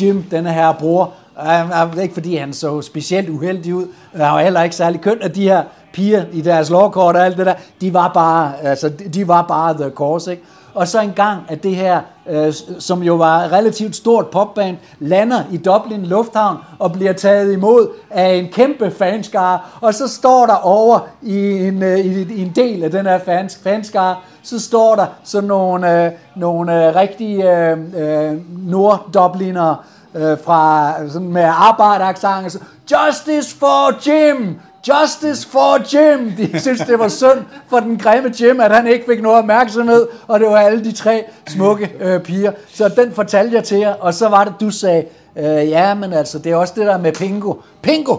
Jim, 0.00 0.22
denne 0.30 0.52
her 0.52 0.72
bror, 0.72 1.12
uh, 1.36 1.96
uh, 1.96 2.02
ikke 2.02 2.14
fordi 2.14 2.36
han 2.36 2.52
så 2.52 2.82
specielt 2.82 3.28
uheldig 3.28 3.74
ud, 3.74 3.86
han 4.12 4.20
var 4.20 4.42
heller 4.42 4.62
ikke 4.62 4.76
særlig 4.76 5.00
køn, 5.00 5.18
at 5.20 5.34
de 5.34 5.42
her 5.42 5.62
piger 5.92 6.24
i 6.32 6.40
deres 6.40 6.70
lovkort 6.70 7.16
og 7.16 7.24
alt 7.24 7.36
det 7.36 7.46
der, 7.46 7.54
de 7.80 7.94
var 7.94 8.08
bare, 8.08 8.62
altså, 8.62 8.88
de 8.88 9.28
var 9.28 9.42
bare 9.42 9.74
the 9.74 9.90
course, 9.90 10.30
ikke? 10.30 10.42
Og 10.74 10.88
så 10.88 11.00
en 11.00 11.12
gang, 11.12 11.42
at 11.48 11.62
det 11.62 11.76
her, 11.76 12.00
øh, 12.28 12.52
som 12.78 13.02
jo 13.02 13.14
var 13.14 13.38
et 13.42 13.52
relativt 13.52 13.96
stort 13.96 14.26
popband, 14.26 14.76
lander 14.98 15.42
i 15.52 15.56
Dublin 15.56 16.06
Lufthavn 16.06 16.56
og 16.78 16.92
bliver 16.92 17.12
taget 17.12 17.52
imod 17.52 17.88
af 18.10 18.34
en 18.34 18.48
kæmpe 18.48 18.90
fanskare, 18.90 19.58
og 19.80 19.94
så 19.94 20.08
står 20.08 20.46
der 20.46 20.54
over 20.54 20.98
i 21.22 21.66
en, 21.66 21.82
øh, 21.82 21.98
i, 21.98 22.34
i 22.34 22.42
en 22.42 22.52
del 22.56 22.82
af 22.82 22.90
den 22.90 23.06
her 23.06 23.18
fans, 23.18 23.60
fanskare, 23.62 24.16
så 24.42 24.60
står 24.60 24.94
der 24.96 25.06
sådan 25.24 25.48
nogle, 25.48 26.04
øh, 26.04 26.12
nogle 26.36 26.86
øh, 26.86 26.94
rigtige 26.94 27.52
øh, 27.52 27.78
øh, 27.96 28.38
norddublinere 28.68 29.76
øh, 30.14 30.38
fra 30.44 30.92
sådan 31.08 31.28
med 31.28 31.44
arbejderaksanger, 31.54 32.58
Justice 32.90 33.56
for 33.56 34.08
Jim! 34.08 34.60
Justice 34.88 35.48
for 35.48 35.78
Jim! 35.94 36.32
De 36.36 36.60
synes, 36.60 36.80
det 36.80 36.98
var 36.98 37.08
synd 37.08 37.44
for 37.68 37.80
den 37.80 37.98
grimme 37.98 38.32
Jim, 38.40 38.60
at 38.60 38.74
han 38.76 38.86
ikke 38.86 39.04
fik 39.08 39.22
noget 39.22 39.38
opmærksomhed, 39.38 40.08
og 40.28 40.40
det 40.40 40.48
var 40.48 40.56
alle 40.58 40.84
de 40.84 40.92
tre 40.92 41.24
smukke 41.48 41.92
øh, 42.00 42.20
piger. 42.22 42.52
Så 42.74 42.88
den 42.88 43.12
fortalte 43.12 43.56
jeg 43.56 43.64
til 43.64 43.78
jer, 43.78 43.94
og 43.94 44.14
så 44.14 44.28
var 44.28 44.44
det, 44.44 44.54
du 44.60 44.70
sagde, 44.70 45.04
øh, 45.36 45.44
ja, 45.68 45.94
men 45.94 46.12
altså, 46.12 46.38
det 46.38 46.52
er 46.52 46.56
også 46.56 46.74
det 46.76 46.86
der 46.86 46.98
med 46.98 47.12
Pingo. 47.12 47.54
Pingo! 47.82 48.16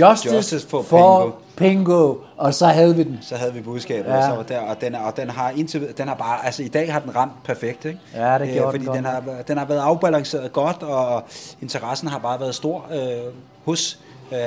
Justice, 0.00 0.34
Justice 0.34 0.68
for 0.68 0.82
for 0.82 1.20
Pingo. 1.56 1.84
Bingo, 1.84 2.14
og 2.36 2.54
så 2.54 2.66
havde 2.66 2.96
vi 2.96 3.02
den. 3.02 3.18
Så 3.22 3.34
havde 3.36 3.52
vi 3.54 3.60
budskabet, 3.60 4.10
Ja. 4.10 4.16
og, 4.16 4.22
så 4.24 4.36
var 4.36 4.42
der, 4.42 4.58
og, 4.60 4.80
den, 4.80 4.94
og 4.94 5.16
den 5.16 5.30
har 5.30 5.50
indtil, 5.56 5.88
den 5.98 6.08
har 6.08 6.14
bare, 6.14 6.46
altså 6.46 6.62
i 6.62 6.68
dag 6.68 6.92
har 6.92 7.00
den 7.00 7.16
ramt 7.16 7.32
perfekt, 7.44 7.84
ikke? 7.84 7.98
Ja, 8.14 8.38
det 8.38 8.48
gjorde 8.52 8.58
Øh, 8.58 8.62
den 8.62 8.70
Fordi 8.70 8.84
godt 8.84 8.96
den 8.96 9.04
har, 9.04 9.22
den 9.48 9.58
har 9.58 9.64
været 9.64 9.80
afbalanceret 9.80 10.52
godt, 10.52 10.82
og 10.82 11.22
interessen 11.62 12.08
har 12.08 12.18
bare 12.18 12.40
været 12.40 12.54
stor 12.54 12.84
øh, 12.92 13.32
hos 13.64 13.98
øh, 14.32 14.38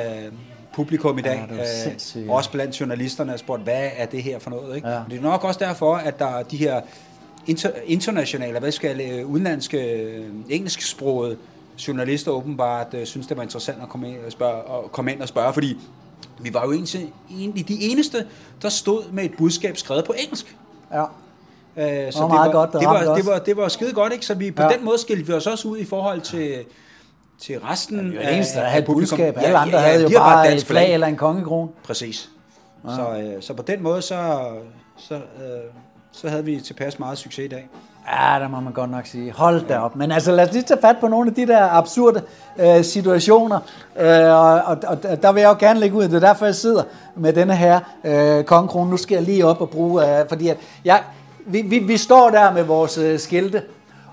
publikum 0.77 1.17
i 1.17 1.21
dag. 1.21 1.47
Ja, 1.49 1.55
det 1.55 1.67
sindssygt. 1.83 2.29
også 2.29 2.51
blandt 2.51 2.79
journalisterne 2.79 3.29
har 3.31 3.37
spurgt, 3.37 3.63
hvad 3.63 3.89
er 3.97 4.05
det 4.05 4.23
her 4.23 4.39
for 4.39 4.49
noget, 4.49 4.75
ikke? 4.75 4.87
Ja. 4.87 4.99
Det 5.09 5.17
er 5.17 5.21
nok 5.21 5.43
også 5.43 5.59
derfor, 5.59 5.95
at 5.95 6.19
der 6.19 6.25
er 6.25 6.43
de 6.43 6.57
her 6.57 6.81
inter, 7.47 7.69
internationale, 7.85 8.59
hvad 8.59 8.71
skal 8.71 8.97
jeg, 8.97 9.11
øh, 9.11 9.29
udenlandske, 9.29 9.91
øh, 9.93 10.25
engelsksprogede 10.49 11.37
journalister 11.87 12.31
åbenbart 12.31 12.93
øh, 12.93 13.05
synes, 13.05 13.27
det 13.27 13.37
var 13.37 13.43
interessant 13.43 13.81
at 13.81 13.89
komme 13.89 14.09
ind 14.09 14.17
og, 14.25 14.31
spørge, 14.31 14.61
og 14.61 14.91
komme 14.91 15.11
ind 15.11 15.21
og 15.21 15.27
spørge, 15.27 15.53
fordi 15.53 15.77
vi 16.39 16.53
var 16.53 16.65
jo 16.65 16.71
egentlig, 17.29 17.67
de 17.67 17.77
eneste, 17.81 18.25
der 18.61 18.69
stod 18.69 19.11
med 19.11 19.23
et 19.23 19.31
budskab 19.37 19.77
skrevet 19.77 20.05
på 20.05 20.13
engelsk. 20.17 20.57
Ja. 20.93 21.03
Øh, 21.77 22.11
så 22.13 22.19
var 22.19 22.27
meget 22.27 22.51
godt, 22.51 22.73
det 22.73 22.79
det, 22.79 22.89
var, 22.89 23.15
det, 23.15 23.25
var, 23.25 23.39
det 23.39 23.57
var 23.57 23.67
skide 23.67 23.93
godt, 23.93 24.13
ikke? 24.13 24.25
Så 24.25 24.33
vi, 24.33 24.51
på 24.51 24.63
ja. 24.63 24.69
den 24.69 24.85
måde 24.85 24.97
skilte 24.97 25.27
vi 25.27 25.33
os 25.33 25.47
også 25.47 25.67
ud 25.67 25.77
i 25.77 25.85
forhold 25.85 26.21
til, 26.21 26.65
til 27.41 27.59
resten 27.59 27.97
Ja, 27.97 28.03
vi 28.19 28.25
det 28.25 28.35
eneste, 28.35 28.55
der 28.57 28.63
af 28.63 28.69
havde 28.69 28.81
et 28.81 28.85
publikum. 28.85 29.17
budskab. 29.17 29.37
Alle 29.37 29.57
andre 29.57 29.79
havde 29.79 30.01
jo 30.03 30.07
de 30.09 30.17
har 30.17 30.35
bare 30.35 30.53
et 30.55 30.65
flag 30.65 30.93
eller 30.93 31.07
en 31.07 31.15
kongekrone. 31.15 31.69
Præcis. 31.83 32.29
Ja. 32.87 32.95
Så, 32.95 33.17
øh, 33.17 33.41
så 33.43 33.53
på 33.53 33.61
den 33.63 33.83
måde, 33.83 34.01
så, 34.01 34.39
så, 34.97 35.13
øh, 35.13 35.19
så 36.11 36.29
havde 36.29 36.45
vi 36.45 36.59
tilpas 36.59 36.99
meget 36.99 37.17
succes 37.17 37.45
i 37.45 37.47
dag. 37.47 37.69
Ja, 38.11 38.39
der 38.39 38.47
må 38.47 38.59
man 38.59 38.73
godt 38.73 38.91
nok 38.91 39.05
sige. 39.05 39.31
Hold 39.31 39.61
da 39.67 39.79
op. 39.79 39.95
Men 39.95 40.11
altså, 40.11 40.31
lad 40.31 40.47
os 40.47 40.53
lige 40.53 40.63
tage 40.63 40.81
fat 40.81 40.95
på 41.01 41.07
nogle 41.07 41.29
af 41.29 41.35
de 41.35 41.47
der 41.47 41.69
absurde 41.69 42.21
øh, 42.59 42.83
situationer. 42.83 43.59
Øh, 43.99 44.25
og, 44.25 44.53
og, 44.53 44.77
og 45.07 45.21
der 45.23 45.31
vil 45.31 45.41
jeg 45.41 45.49
jo 45.49 45.55
gerne 45.59 45.79
lægge 45.79 45.95
ud, 45.97 46.03
det 46.03 46.13
er 46.13 46.19
derfor, 46.19 46.45
jeg 46.45 46.55
sidder 46.55 46.83
med 47.15 47.33
denne 47.33 47.55
her 47.55 47.79
øh, 48.03 48.43
kongekrone. 48.43 48.89
Nu 48.89 48.97
skal 48.97 49.15
jeg 49.15 49.23
lige 49.23 49.45
op 49.45 49.61
og 49.61 49.69
bruge, 49.69 50.19
øh, 50.19 50.25
fordi 50.29 50.47
at 50.47 50.57
jeg, 50.85 51.03
vi, 51.45 51.61
vi, 51.61 51.79
vi 51.79 51.97
står 51.97 52.29
der 52.29 52.53
med 52.53 52.63
vores 52.63 52.97
øh, 52.97 53.19
skilte, 53.19 53.61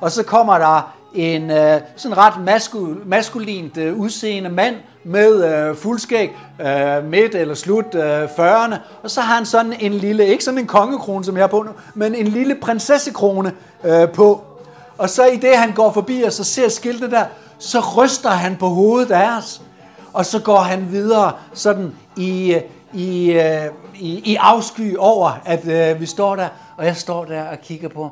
og 0.00 0.10
så 0.10 0.22
kommer 0.22 0.58
der 0.58 0.94
en 1.14 1.50
øh, 1.50 1.80
sådan 1.96 2.16
ret 2.16 2.44
maskul, 2.44 2.96
maskulint 3.06 3.76
øh, 3.76 3.96
udseende 3.96 4.50
mand 4.50 4.76
med 5.04 5.44
øh, 5.44 5.76
fuldskæg, 5.76 6.30
øh, 6.60 7.04
midt 7.04 7.34
eller 7.34 7.54
slut 7.54 7.94
øh, 7.94 8.24
40'erne, 8.24 8.76
og 9.02 9.10
så 9.10 9.20
har 9.20 9.34
han 9.34 9.46
sådan 9.46 9.72
en 9.80 9.94
lille, 9.94 10.26
ikke 10.26 10.44
sådan 10.44 10.60
en 10.60 10.66
kongekrone, 10.66 11.24
som 11.24 11.36
jeg 11.36 11.42
har 11.42 11.48
på 11.48 11.62
nu, 11.62 11.70
men 11.94 12.14
en 12.14 12.28
lille 12.28 12.54
prinsessekrone 12.54 13.52
øh, 13.84 14.08
på. 14.08 14.44
Og 14.98 15.10
så 15.10 15.24
i 15.26 15.36
det, 15.36 15.56
han 15.56 15.72
går 15.72 15.92
forbi 15.92 16.22
og 16.22 16.32
så 16.32 16.44
ser 16.44 16.68
skiltet 16.68 17.10
der, 17.10 17.24
så 17.58 17.80
ryster 17.96 18.30
han 18.30 18.56
på 18.56 18.68
hovedet 18.68 19.10
af 19.10 19.38
os, 19.38 19.62
og 20.12 20.26
så 20.26 20.40
går 20.40 20.58
han 20.58 20.90
videre 20.90 21.32
sådan 21.52 21.92
i, 22.16 22.54
øh, 22.54 22.60
i, 22.92 23.32
øh, 23.32 23.64
i, 23.94 24.32
i 24.32 24.36
afsky 24.40 24.96
over, 24.96 25.40
at 25.44 25.66
øh, 25.68 26.00
vi 26.00 26.06
står 26.06 26.36
der, 26.36 26.48
og 26.76 26.86
jeg 26.86 26.96
står 26.96 27.24
der 27.24 27.44
og 27.44 27.58
kigger 27.62 27.88
på, 27.88 28.10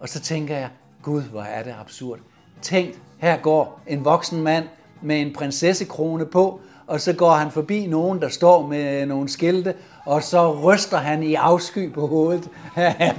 og 0.00 0.08
så 0.08 0.20
tænker 0.20 0.56
jeg, 0.56 0.68
gud, 1.06 1.22
hvor 1.22 1.42
er 1.42 1.62
det 1.62 1.74
absurd. 1.80 2.18
Tænk, 2.62 2.94
her 3.18 3.36
går 3.36 3.80
en 3.86 4.04
voksen 4.04 4.42
mand 4.42 4.64
med 5.02 5.20
en 5.20 5.32
prinsessekrone 5.32 6.26
på, 6.26 6.60
og 6.86 7.00
så 7.00 7.12
går 7.12 7.30
han 7.32 7.50
forbi 7.50 7.86
nogen, 7.86 8.20
der 8.20 8.28
står 8.28 8.66
med 8.66 9.06
nogle 9.06 9.28
skilte, 9.28 9.74
og 10.04 10.22
så 10.22 10.60
ryster 10.60 10.96
han 10.96 11.22
i 11.22 11.34
afsky 11.34 11.92
på 11.92 12.06
hovedet 12.06 12.48
af. 12.76 13.16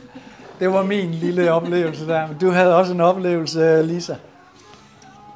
Det 0.60 0.72
var 0.72 0.82
min 0.82 1.10
lille 1.10 1.52
oplevelse 1.52 2.06
der. 2.06 2.26
Men 2.26 2.38
du 2.38 2.50
havde 2.50 2.76
også 2.76 2.92
en 2.92 3.00
oplevelse, 3.00 3.82
Lisa. 3.82 4.14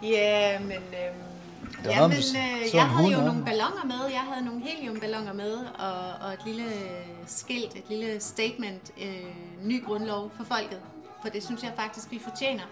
Ja, 0.03 0.59
men... 0.61 0.71
Øhm, 0.73 1.83
Der 1.85 1.91
ja, 1.91 2.07
men 2.07 2.17
øh, 2.17 2.75
jeg 2.75 2.83
havde 2.83 3.13
jo 3.13 3.21
nogle 3.21 3.45
ballonger 3.45 3.85
med. 3.85 4.11
Jeg 4.11 4.21
havde 4.33 4.45
nogle 4.47 4.61
heliumballoner 4.65 5.33
med, 5.33 5.53
og, 5.79 6.27
og 6.27 6.33
et 6.33 6.41
lille 6.47 6.65
skilt, 7.27 7.77
et 7.77 7.85
lille 7.89 8.21
statement, 8.21 8.91
øh, 9.03 9.67
ny 9.67 9.85
grundlov 9.85 10.31
for 10.37 10.45
folket. 10.45 10.79
For 11.23 11.29
det 11.29 11.45
synes 11.45 11.63
jeg 11.63 11.73
faktisk, 11.77 12.11
vi 12.11 12.19
fortjener. 12.19 12.65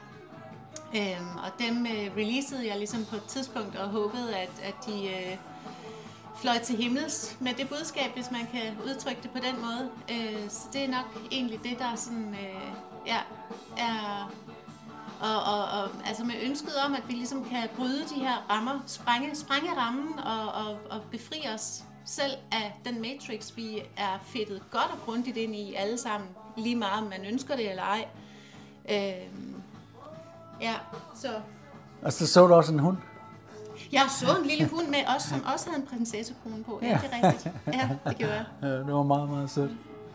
Øhm, 0.97 1.37
og 1.37 1.51
dem 1.59 1.87
øh, 1.87 2.17
releasede 2.17 2.67
jeg 2.67 2.79
ligesom 2.79 3.05
på 3.05 3.17
et 3.17 3.25
tidspunkt, 3.25 3.77
og 3.77 3.89
håbede, 3.89 4.37
at, 4.37 4.51
at 4.63 4.75
de 4.87 5.07
øh, 5.09 5.37
fløj 6.41 6.59
til 6.59 6.77
himmels 6.77 7.37
med 7.41 7.55
det 7.55 7.69
budskab, 7.69 8.15
hvis 8.15 8.31
man 8.31 8.47
kan 8.53 8.77
udtrykke 8.85 9.23
det 9.23 9.31
på 9.31 9.39
den 9.39 9.61
måde. 9.61 9.91
Øh, 10.11 10.51
så 10.51 10.63
det 10.73 10.85
er 10.85 10.89
nok 10.89 11.23
egentlig 11.31 11.61
det, 11.65 11.79
der 11.79 11.95
sådan, 11.95 12.35
øh, 12.35 12.73
ja, 13.07 13.19
er 13.79 14.31
og, 15.21 15.43
og, 15.43 15.65
og 15.65 15.91
altså 16.07 16.25
med 16.25 16.35
ønsket 16.43 16.73
om, 16.87 16.95
at 16.95 17.03
vi 17.09 17.13
ligesom 17.13 17.45
kan 17.45 17.69
bryde 17.77 18.05
de 18.15 18.21
her 18.21 18.47
rammer, 18.51 18.81
sprænge, 18.87 19.37
sprænge 19.37 19.77
rammen 19.77 20.19
og, 20.19 20.53
og, 20.53 20.79
og 20.91 21.03
befri 21.11 21.47
os 21.55 21.85
selv 22.05 22.33
af 22.53 22.81
den 22.85 23.03
matrix, 23.03 23.57
vi 23.57 23.83
er 23.97 24.19
fedtet 24.25 24.63
godt 24.71 24.91
og 24.93 24.99
grundigt 25.05 25.37
ind 25.37 25.55
i 25.55 25.75
alle 25.75 25.99
sammen, 25.99 26.29
lige 26.57 26.77
meget 26.77 27.03
om 27.03 27.11
man 27.11 27.27
ønsker 27.27 27.57
det 27.57 27.71
eller 27.71 27.83
ej. 27.83 28.07
Øhm, 28.89 29.55
ja, 30.61 30.75
så 31.15 31.29
Og 32.03 32.13
så 32.13 32.27
så 32.27 32.47
du 32.47 32.55
også 32.55 32.73
en 32.73 32.79
hund. 32.79 32.97
jeg 33.93 34.03
så 34.21 34.37
en 34.43 34.47
lille 34.47 34.69
hund 34.69 34.89
med 34.89 34.99
os, 35.17 35.23
som 35.23 35.45
også 35.55 35.67
havde 35.71 35.83
en 35.83 35.87
prinsessekrone 35.89 36.65
på. 36.65 36.79
Ja, 36.83 37.01
det 37.03 37.11
er 37.13 37.27
rigtigt. 37.29 37.55
Ja, 37.67 37.89
det 38.11 38.17
gjorde 38.19 38.35
jeg. 38.35 38.45
Ja, 38.63 38.69
det 38.69 38.95
var 38.95 39.03
meget, 39.03 39.29
meget 39.29 39.51
sødt. 39.51 39.71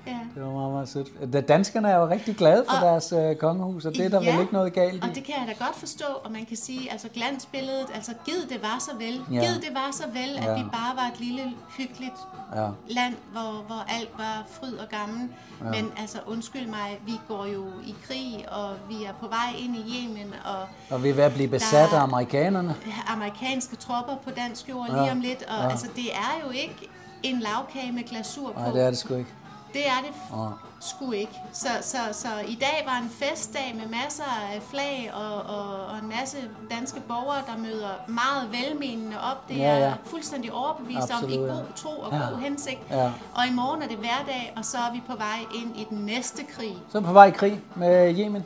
Ja. 0.07 0.19
Det 0.35 0.43
var 0.43 0.51
meget, 0.51 0.71
meget 0.73 0.89
sødt. 0.89 1.33
Da 1.33 1.41
danskerne 1.41 1.89
er 1.89 1.95
jo 1.97 2.07
rigtig 2.09 2.35
glade 2.35 2.65
for 2.69 2.75
Og- 2.77 2.81
deres 2.81 3.11
øh, 3.11 3.35
kongehus, 3.35 3.85
og 3.85 3.93
det 3.93 4.05
er 4.05 4.09
der 4.09 4.21
Ja, 4.21 4.31
vel 4.31 4.41
ikke 4.41 4.53
noget 4.53 4.73
galt 4.73 5.03
Og 5.03 5.09
i. 5.09 5.13
det 5.13 5.23
kan 5.23 5.35
jeg 5.39 5.55
da 5.59 5.65
godt 5.65 5.75
forstå, 5.75 6.05
og 6.23 6.31
man 6.31 6.45
kan 6.45 6.57
sige, 6.57 6.91
altså 6.91 7.07
glansbilledet, 7.13 7.87
altså 7.95 8.11
givet 8.25 8.45
det 8.49 8.61
var 8.63 8.77
så 8.79 8.91
vel, 8.97 9.15
Ja. 9.31 9.39
givet 9.45 9.61
det 9.67 9.73
var 9.73 9.89
så 9.91 10.03
vel, 10.13 10.37
at 10.37 10.43
Ja. 10.43 10.53
vi 10.53 10.63
bare 10.71 10.95
var 10.95 11.07
et 11.13 11.19
lille, 11.19 11.43
hyggeligt 11.77 12.19
Ja. 12.55 12.67
land, 12.87 13.15
hvor, 13.31 13.63
hvor 13.67 13.85
alt 13.97 14.09
var 14.17 14.43
fryd 14.59 14.73
og 14.73 14.87
gammel. 14.89 15.29
Ja. 15.63 15.69
Men 15.69 15.91
altså, 15.97 16.17
undskyld 16.27 16.67
mig, 16.67 16.99
vi 17.05 17.13
går 17.27 17.45
jo 17.45 17.63
i 17.85 17.95
krig, 18.07 18.45
og 18.51 18.69
vi 18.89 19.03
er 19.03 19.13
på 19.21 19.27
vej 19.27 19.49
ind 19.59 19.75
i 19.75 19.83
Yemen, 19.95 20.33
og 20.45 20.61
Og 20.95 21.03
vi 21.03 21.09
er 21.09 21.13
ved 21.13 21.23
at 21.23 21.33
blive 21.33 21.47
besat 21.49 21.93
af 21.93 21.99
amerikanerne. 22.01 22.75
amerikanske 23.07 23.75
tropper 23.75 24.15
på 24.23 24.29
dansk 24.29 24.69
jord 24.69 24.87
Ja. 24.89 25.01
lige 25.01 25.11
om 25.11 25.19
lidt, 25.19 25.43
og 25.43 25.63
Ja. 25.63 25.69
altså, 25.69 25.87
det 25.95 26.05
er 26.13 26.45
jo 26.45 26.49
ikke 26.51 26.89
en 27.23 27.39
lavkage 27.39 27.91
med 27.91 28.03
glasur 28.03 28.51
på. 28.51 28.59
Nej, 28.59 28.69
det 28.69 28.81
er 28.83 28.89
det 28.89 28.97
sgu 28.97 29.15
ikke. 29.15 29.29
Det 29.75 29.87
er 29.87 29.99
det 30.05 30.09
f- 30.31 30.53
sgu 30.79 31.11
ikke. 31.11 31.41
Så, 31.53 31.67
så, 31.81 31.97
så 32.11 32.27
i 32.47 32.55
dag 32.55 32.83
var 32.85 32.97
en 33.03 33.09
festdag 33.09 33.75
med 33.75 33.87
masser 34.01 34.23
af 34.53 34.61
flag 34.61 35.11
og, 35.13 35.35
og, 35.57 35.85
og 35.85 35.97
en 36.03 36.09
masse 36.19 36.37
danske 36.71 36.99
borgere, 37.07 37.41
der 37.47 37.57
møder 37.61 37.89
meget 38.07 38.51
velmenende 38.51 39.17
op. 39.31 39.49
Det 39.49 39.57
Ja, 39.57 39.63
er 39.63 39.77
ja. 39.77 39.83
jeg 39.85 39.95
fuldstændig 40.05 40.51
overbevist 40.53 41.11
om 41.23 41.29
i 41.29 41.33
ja. 41.35 41.39
god 41.41 41.63
tro 41.75 41.89
og 41.99 42.11
Ja. 42.11 42.17
god 42.17 42.37
hensigt. 42.39 42.79
Ja. 42.89 43.05
Og 43.35 43.47
i 43.51 43.53
morgen 43.53 43.81
er 43.81 43.87
det 43.87 43.97
hverdag, 43.97 44.53
og 44.57 44.65
så 44.65 44.77
er 44.77 44.91
vi 44.93 45.01
på 45.09 45.15
vej 45.15 45.39
ind 45.55 45.77
i 45.77 45.87
den 45.89 45.97
næste 46.05 46.43
krig. 46.43 46.77
Så 46.91 46.97
er 46.97 47.01
vi 47.01 47.05
på 47.07 47.13
vej 47.13 47.25
i 47.25 47.31
krig 47.31 47.61
med 47.75 48.15
Yemen. 48.19 48.43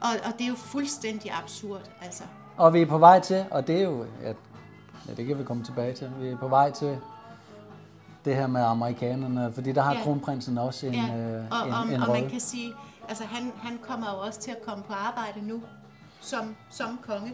Og, 0.00 0.08
og 0.24 0.32
det 0.38 0.44
er 0.44 0.48
jo 0.48 0.54
fuldstændig 0.56 1.32
absurd, 1.42 1.80
altså. 2.02 2.24
Og 2.56 2.74
vi 2.74 2.82
er 2.82 2.86
på 2.86 2.98
vej 2.98 3.20
til, 3.20 3.44
og 3.50 3.66
det 3.66 3.76
er 3.78 3.82
jo, 3.84 4.04
ja, 4.22 4.28
ja 5.08 5.14
det 5.16 5.26
kan 5.26 5.38
vi 5.38 5.44
komme 5.44 5.64
tilbage 5.64 5.92
til, 5.92 6.10
vi 6.20 6.28
er 6.28 6.36
på 6.36 6.48
vej 6.48 6.70
til 6.70 6.98
det 8.26 8.36
her 8.36 8.46
med 8.46 8.60
amerikanerne, 8.62 9.52
fordi 9.54 9.72
der 9.72 9.82
har 9.82 9.94
Ja. 9.94 10.02
kronprinsen 10.02 10.58
også 10.58 10.86
en, 10.86 10.94
Ja. 10.94 11.00
øh, 11.00 11.44
Og, 11.50 11.66
en, 11.68 11.74
og, 11.74 11.94
en 11.94 12.02
og 12.02 12.08
man 12.08 12.30
kan 12.30 12.40
sige, 12.40 12.72
altså 13.08 13.24
han, 13.24 13.52
han 13.62 13.78
kommer 13.88 14.06
jo 14.14 14.26
også 14.26 14.40
til 14.40 14.50
at 14.50 14.62
komme 14.66 14.84
på 14.84 14.92
arbejde 14.92 15.46
nu, 15.48 15.60
som, 16.20 16.56
som 16.70 16.98
konge. 17.08 17.32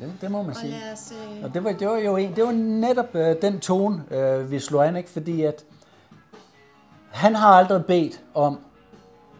Det, 0.00 0.12
det 0.20 0.30
må 0.30 0.42
man 0.42 0.50
Og 0.50 0.56
sige. 0.56 0.74
os, 0.92 1.12
øh, 1.38 1.44
Og 1.44 1.54
det 1.54 1.64
var, 1.64 1.72
det 1.72 1.88
var 1.88 1.96
jo 1.96 2.16
en, 2.16 2.36
det 2.36 2.44
var 2.44 2.52
netop 2.52 3.14
øh, 3.14 3.36
den 3.42 3.60
tone, 3.60 4.04
øh, 4.10 4.50
vi 4.50 4.58
slog 4.58 4.86
an, 4.86 4.96
ikke? 4.96 5.10
fordi 5.10 5.42
at 5.42 5.64
han 7.10 7.34
har 7.34 7.48
aldrig 7.48 7.84
bedt 7.84 8.20
om 8.34 8.58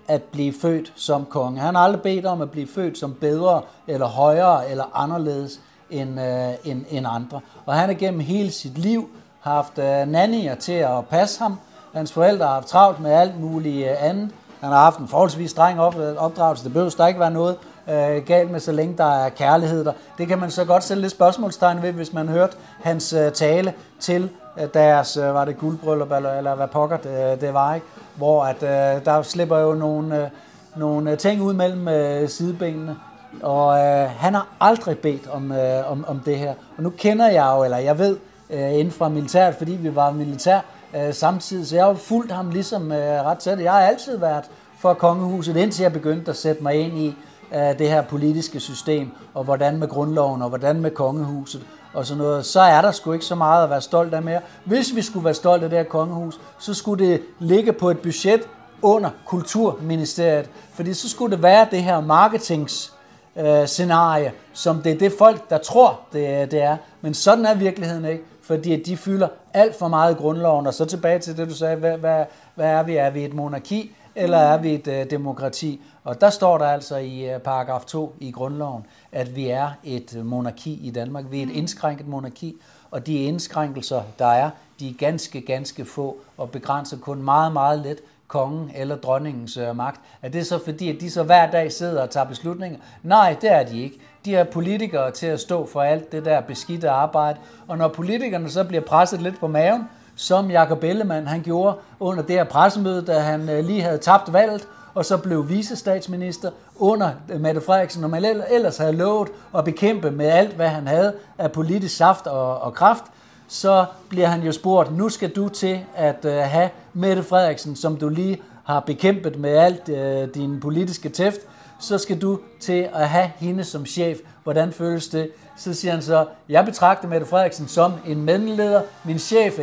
at 0.09 0.23
blive 0.23 0.53
født 0.53 0.93
som 0.97 1.25
konge. 1.27 1.61
Han 1.61 1.75
har 1.75 1.83
aldrig 1.83 2.03
bedt 2.03 2.27
om 2.27 2.41
at 2.41 2.51
blive 2.51 2.67
født 2.67 2.99
som 2.99 3.15
bedre, 3.15 3.63
eller 3.87 4.07
højere, 4.07 4.71
eller 4.71 4.85
anderledes 4.97 5.61
end, 5.91 6.21
øh, 6.21 6.55
end, 6.65 6.85
end 6.91 7.07
andre. 7.09 7.41
Og 7.67 7.75
han 7.75 7.89
har 7.89 7.95
gennem 7.95 8.21
hele 8.21 8.51
sit 8.51 8.79
liv 8.79 9.09
haft 9.43 9.79
øh, 9.79 10.09
nannier 10.09 10.55
til 10.55 10.73
at 10.73 11.07
passe 11.11 11.41
ham. 11.41 11.59
Hans 11.95 12.13
forældre 12.13 12.47
har 12.47 12.55
haft 12.55 12.67
travlt 12.67 13.01
med 13.01 13.13
alt 13.13 13.41
muligt 13.41 13.91
øh, 13.91 14.09
andet. 14.09 14.31
Han 14.61 14.71
har 14.71 14.79
haft 14.79 14.99
en 14.99 15.09
forholdsvis 15.09 15.51
streng 15.51 15.79
øh, 15.79 16.17
opdragelse. 16.17 16.65
Det 16.65 16.73
behøver 16.73 16.95
der 16.99 17.07
ikke 17.07 17.21
være 17.21 17.31
noget 17.31 17.57
øh, 17.91 18.27
galt 18.27 18.51
med, 18.51 18.61
så 18.61 18.73
længe 18.73 18.97
der 18.99 19.25
er 19.25 19.29
kærlighed 19.29 19.85
der. 19.85 19.93
Det 20.19 20.29
kan 20.29 20.39
man 20.39 20.51
så 20.51 20.65
godt 20.65 20.85
sætte 20.85 21.01
lidt 21.01 21.13
spørgsmålstegn 21.13 21.83
ved, 21.83 21.93
hvis 21.93 22.13
man 22.13 22.29
hørte 22.29 22.57
hans 22.83 23.13
øh, 23.13 23.33
tale 23.33 23.75
til 24.01 24.31
øh, 24.61 24.69
deres, 24.75 25.17
øh, 25.17 25.35
var 25.35 25.45
det 25.45 25.59
guldbryllup, 25.59 26.13
eller, 26.13 26.33
eller 26.33 26.55
hvad 26.55 26.69
pokker 26.69 26.97
det, 26.97 27.41
det 27.41 27.55
var, 27.55 27.75
ikke? 27.75 27.87
Hvor 28.17 28.45
at, 28.45 28.63
øh, 28.63 29.05
der 29.05 29.23
slipper 29.23 29.59
jo 29.59 29.75
nogle, 29.75 30.23
øh, 30.23 30.29
nogle 30.77 31.17
ting 31.17 31.43
ud 31.43 31.53
mellem 31.53 31.89
øh, 31.89 32.29
sidebenene, 32.29 32.97
og 33.43 33.79
øh, 33.79 34.11
han 34.11 34.35
har 34.35 34.47
aldrig 34.61 34.99
bedt 34.99 35.29
om, 35.33 35.53
øh, 35.53 35.91
om, 35.91 36.05
om 36.09 36.21
det 36.21 36.39
her. 36.39 36.55
Og 36.77 36.83
nu 36.83 36.91
kender 36.91 37.29
jeg 37.29 37.53
jo, 37.57 37.65
eller 37.65 37.79
jeg 37.79 37.99
ved, 37.99 38.17
øh, 38.53 38.73
inden 38.73 38.91
fra 38.91 39.09
militæret, 39.09 39.55
fordi 39.55 39.73
vi 39.73 39.95
var 39.95 40.11
militær 40.11 40.61
øh, 40.97 41.15
samtidig, 41.15 41.67
så 41.67 41.77
jeg 41.77 41.85
har 41.85 41.95
fulgt 41.95 42.33
ham 42.33 42.51
ligesom 42.51 42.93
øh, 42.93 43.25
ret 43.25 43.39
tæt. 43.39 43.61
Jeg 43.61 43.73
har 43.73 43.81
altid 43.81 44.19
været 44.19 44.45
for 44.79 44.95
kongehuset, 44.95 45.57
indtil 45.57 45.83
jeg 45.83 45.93
begyndte 45.93 46.31
at 46.31 46.37
sætte 46.37 46.63
mig 46.63 46.75
ind 46.75 46.99
i 46.99 47.15
øh, 47.55 47.79
det 47.79 47.89
her 47.89 48.03
politiske 48.03 48.61
system, 48.61 49.11
og 49.35 49.45
hvordan 49.45 49.79
med 49.79 49.89
grundloven, 49.89 50.43
og 50.43 50.49
hvordan 50.49 50.81
med 50.81 50.91
kongehuset. 50.91 51.63
og 51.95 52.07
sådan 52.07 52.23
noget, 52.23 52.47
så 52.47 52.61
er 52.61 52.83
der 52.83 52.91
sgu 52.91 53.13
ikke 53.13 53.25
så 53.25 53.35
meget 53.35 53.65
at 53.65 53.71
være 53.71 53.81
stolt 53.81 54.15
af 54.15 54.23
mere. 54.23 54.41
Hvis 54.65 54.95
vi 54.95 55.03
skulle 55.03 55.25
være 55.25 55.35
stolte 55.35 55.65
af 55.65 55.71
det 55.71 55.79
her 55.79 55.85
kongehus, 55.85 56.41
så 56.59 56.75
skulle 56.75 57.07
det 57.07 57.21
ligge 57.39 57.73
på 57.73 57.91
et 57.91 57.99
budget 57.99 58.41
under 58.83 59.11
Kulturministeriet, 59.27 60.51
fordi 60.75 60.95
så 60.95 61.09
skulle 61.09 61.37
det 61.37 61.43
være 61.43 61.67
det 61.71 61.83
her 61.83 62.01
marketings 62.01 62.93
øh, 63.37 63.67
scenarie, 63.67 64.33
som 64.53 64.83
det 64.83 64.93
er 64.93 64.99
det 64.99 65.13
folk, 65.19 65.51
der 65.51 65.59
tror, 65.59 66.01
det, 66.13 66.51
det 66.51 66.63
er. 66.63 66.77
Men 67.01 67.15
sådan 67.15 67.47
er 67.47 67.55
virkeligheden 67.55 68.05
ikke, 68.05 68.25
fordi 68.53 68.83
de 68.83 68.97
fylder 68.97 69.29
alt 69.55 69.79
for 69.79 69.89
meget 69.89 70.15
i 70.15 70.17
grundloven. 70.17 70.67
Og 70.67 70.75
så 70.75 70.85
tilbage 70.85 71.19
til 71.19 71.37
det, 71.37 71.49
du 71.49 71.55
sagde, 71.55 71.77
hvad, 71.77 71.99
hvad, 71.99 72.25
hvad 72.55 72.67
er 72.67 72.83
vi? 72.83 72.97
Er 72.97 73.11
vi 73.11 73.25
et 73.25 73.35
monarki, 73.35 73.95
eller 74.15 74.39
er 74.39 74.59
vi 74.59 74.75
et 74.75 74.89
øh, 74.89 75.11
demokrati? 75.11 75.81
Og 76.05 76.21
der 76.21 76.31
står 76.31 76.59
der 76.59 76.67
altså 76.67 76.97
i 76.97 77.31
øh, 77.31 77.41
paragraf 77.41 77.85
2 77.85 78.15
i 78.21 78.31
grundloven, 78.31 78.87
at 79.13 79.37
vi 79.37 79.49
er 79.49 79.71
et 79.85 80.21
monarki 80.25 80.81
i 80.83 80.91
Danmark. 80.91 81.25
Vi 81.31 81.39
er 81.39 81.47
et 81.47 81.51
indskrænket 81.51 82.09
monarki, 82.09 82.57
og 82.91 83.07
de 83.07 83.15
indskrænkelser, 83.15 84.03
der 84.19 84.27
er, 84.27 84.51
de 84.81 84.89
er 84.89 84.95
ganske, 84.99 85.41
ganske 85.41 85.85
få 85.85 86.17
og 86.37 86.51
begrænser 86.51 86.99
kun 86.99 87.23
meget, 87.23 87.53
meget 87.53 87.79
let 87.79 87.99
kongen 88.29 88.71
eller 88.75 88.97
dronningens 88.97 89.57
øh, 89.57 89.77
magt. 89.77 90.01
Er 90.23 90.29
det 90.29 90.47
så 90.47 90.65
fordi, 90.65 90.89
at 90.89 91.01
de 91.01 91.11
så 91.11 91.23
hver 91.23 91.51
dag 91.51 91.73
sidder 91.73 92.03
og 92.03 92.11
tager 92.11 92.27
beslutninger? 92.27 92.79
Nej, 93.03 93.37
det 93.41 93.53
er 93.53 93.63
de 93.63 93.83
ikke. 93.83 93.99
De 94.25 94.37
er 94.37 94.45
politikere 94.45 95.11
til 95.11 95.27
at 95.27 95.41
stå 95.41 95.67
for 95.67 95.83
alt 95.83 96.13
det 96.13 96.25
der 96.25 96.41
beskidte 96.41 96.91
arbejde. 96.91 97.39
Og 97.69 97.79
når 97.79 97.89
politikerne 97.89 98.51
så 98.51 98.65
bliver 98.65 98.83
presset 98.83 99.23
lidt 99.23 99.41
på 99.41 99.47
maven, 99.47 99.89
som 100.17 100.51
Jakob 100.51 100.85
Ellemann 100.85 101.27
han 101.27 101.43
gjorde 101.43 101.77
under 102.01 102.23
det 102.23 102.37
her 102.37 102.45
pressemøde, 102.45 103.03
da 103.03 103.19
han 103.19 103.49
øh, 103.49 103.65
lige 103.65 103.83
havde 103.83 103.99
tabt 103.99 104.33
valget, 104.33 104.69
og 104.95 105.05
så 105.05 105.17
blev 105.17 105.49
visestatsminister 105.49 106.51
under 106.77 107.11
øh, 107.29 107.41
Mette 107.41 107.61
Frederiksen, 107.61 108.05
og 108.05 108.11
man 108.11 108.25
ellers 108.51 108.79
havde 108.79 108.93
lovet 108.93 109.29
at 109.57 109.65
bekæmpe 109.65 110.11
med 110.11 110.27
alt, 110.27 110.55
hvad 110.55 110.69
han 110.69 110.87
havde 110.87 111.15
af 111.39 111.53
politisk 111.53 111.97
saft 111.97 112.27
og, 112.27 112.61
og 112.61 112.75
kraft, 112.75 113.05
så 113.49 113.85
bliver 114.09 114.27
han 114.27 114.43
jo 114.43 114.53
spurgt, 114.53 114.97
nu 114.97 115.09
skal 115.09 115.31
du 115.31 115.49
til 115.49 115.81
at 115.97 116.25
uh, 116.25 116.33
have 116.33 116.71
Mette 116.93 117.23
Frederiksen, 117.23 117.77
som 117.77 117.97
du 117.97 118.09
lige 118.09 118.43
har 118.65 118.81
bekæmpet 118.81 119.39
med 119.39 119.57
alt 119.57 119.89
uh, 119.89 120.35
din 120.35 120.61
politiske 120.61 121.09
tæft, 121.09 121.41
så 121.83 121.99
skal 121.99 122.19
du 122.23 122.39
til 122.61 122.89
at 122.95 123.09
have 123.09 123.31
hende 123.37 123.65
som 123.65 123.87
chef. 123.87 124.19
Hvordan 124.43 124.73
føles 124.73 125.09
det? 125.09 125.31
Så 125.57 125.75
siger 125.75 125.93
han 125.93 126.03
så, 126.03 126.27
jeg 126.49 126.65
betragter 126.65 127.09
Mette 127.09 127.27
Frederiksen 127.27 127.69
som 127.69 127.93
en 128.07 128.23
mellemleder. 128.23 128.83
Min 129.05 129.19
chef, 129.19 129.59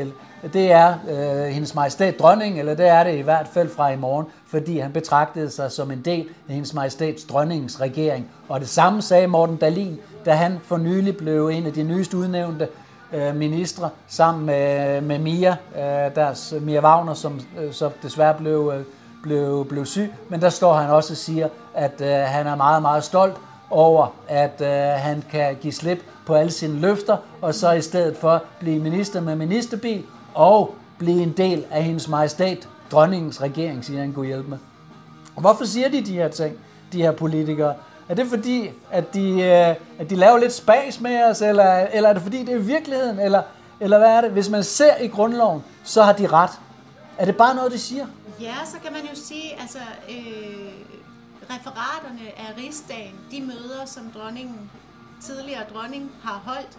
det 0.53 0.71
er 0.71 0.93
øh, 1.09 1.53
hendes 1.53 1.75
majestæt 1.75 2.19
dronning, 2.19 2.59
eller 2.59 2.73
det 2.73 2.87
er 2.87 3.03
det 3.03 3.15
i 3.15 3.21
hvert 3.21 3.47
fald 3.47 3.69
fra 3.69 3.89
i 3.89 3.95
morgen, 3.95 4.25
fordi 4.47 4.79
han 4.79 4.91
betragtede 4.91 5.49
sig 5.49 5.71
som 5.71 5.91
en 5.91 6.01
del 6.01 6.27
af 6.47 6.53
hendes 6.53 6.73
majestæts 6.73 7.23
dronningens 7.23 7.81
regering. 7.81 8.31
Og 8.49 8.59
det 8.59 8.69
samme 8.69 9.01
sagde 9.01 9.27
Morten 9.27 9.57
Dalin, 9.57 9.97
da 10.25 10.33
han 10.33 10.59
for 10.63 10.77
nylig 10.77 11.17
blev 11.17 11.47
en 11.47 11.65
af 11.65 11.73
de 11.73 11.83
nyeste 11.83 12.17
udnævnte 12.17 12.67
øh, 13.13 13.35
ministre 13.35 13.89
sammen 14.07 14.45
med, 14.45 15.01
med 15.01 15.19
Mia, 15.19 15.55
øh, 15.75 16.15
deres 16.15 16.53
Mia 16.61 16.81
Wagner, 16.81 17.13
som 17.13 17.41
øh, 17.59 17.73
så 17.73 17.89
desværre 18.03 18.33
blev, 18.33 18.73
øh, 18.75 18.83
blev, 19.23 19.65
blev 19.69 19.85
syg. 19.85 20.13
Men 20.29 20.41
der 20.41 20.49
står 20.49 20.73
han 20.73 20.89
også 20.89 21.13
og 21.13 21.17
siger, 21.17 21.47
at 21.73 22.01
øh, 22.01 22.07
han 22.07 22.47
er 22.47 22.55
meget, 22.55 22.81
meget 22.81 23.03
stolt 23.03 23.35
over, 23.69 24.07
at 24.27 24.61
øh, 24.61 25.01
han 25.01 25.23
kan 25.31 25.55
give 25.61 25.73
slip 25.73 26.03
på 26.25 26.33
alle 26.33 26.51
sine 26.51 26.79
løfter, 26.79 27.17
og 27.41 27.55
så 27.55 27.71
i 27.71 27.81
stedet 27.81 28.17
for 28.17 28.43
blive 28.59 28.79
minister 28.79 29.21
med 29.21 29.35
ministerbil 29.35 30.03
og 30.33 30.75
blive 30.97 31.23
en 31.23 31.31
del 31.31 31.65
af 31.71 31.83
hendes 31.83 32.07
majestæt, 32.07 32.67
dronningens 32.91 33.41
regering, 33.41 33.85
siger 33.85 33.99
han, 33.99 34.13
kunne 34.13 34.27
hjælpe 34.27 34.49
med. 34.49 34.57
Og 35.35 35.41
hvorfor 35.41 35.65
siger 35.65 35.89
de 35.89 36.05
de 36.05 36.13
her 36.13 36.27
ting, 36.27 36.57
de 36.93 37.01
her 37.01 37.11
politikere? 37.11 37.73
Er 38.09 38.13
det 38.13 38.27
fordi, 38.27 38.69
at 38.91 39.13
de, 39.13 39.41
øh, 39.41 39.75
at 39.99 40.09
de 40.09 40.15
laver 40.15 40.37
lidt 40.37 40.53
spas 40.53 41.01
med 41.01 41.23
os, 41.23 41.41
eller, 41.41 41.87
eller 41.93 42.09
er 42.09 42.13
det 42.13 42.21
fordi, 42.21 42.43
det 42.43 42.53
er 42.55 42.59
virkeligheden, 42.59 43.19
eller, 43.19 43.41
eller 43.79 43.97
hvad 43.97 44.09
er 44.09 44.21
det? 44.21 44.31
Hvis 44.31 44.49
man 44.49 44.63
ser 44.63 44.97
i 45.01 45.07
grundloven, 45.07 45.63
så 45.83 46.03
har 46.03 46.13
de 46.13 46.27
ret. 46.27 46.51
Er 47.17 47.25
det 47.25 47.37
bare 47.37 47.55
noget, 47.55 47.71
de 47.71 47.77
siger? 47.77 48.05
Ja, 48.41 48.55
så 48.65 48.77
kan 48.83 48.93
man 48.93 49.01
jo 49.01 49.15
sige, 49.15 49.61
altså 49.61 49.79
øh, 50.09 50.71
referaterne 51.49 52.25
af 52.37 52.57
rigsdagen, 52.57 53.15
de 53.31 53.41
møder, 53.41 53.85
som 53.85 54.03
dronningen, 54.15 54.71
tidligere 55.21 55.63
dronning, 55.73 56.11
har 56.23 56.41
holdt, 56.45 56.77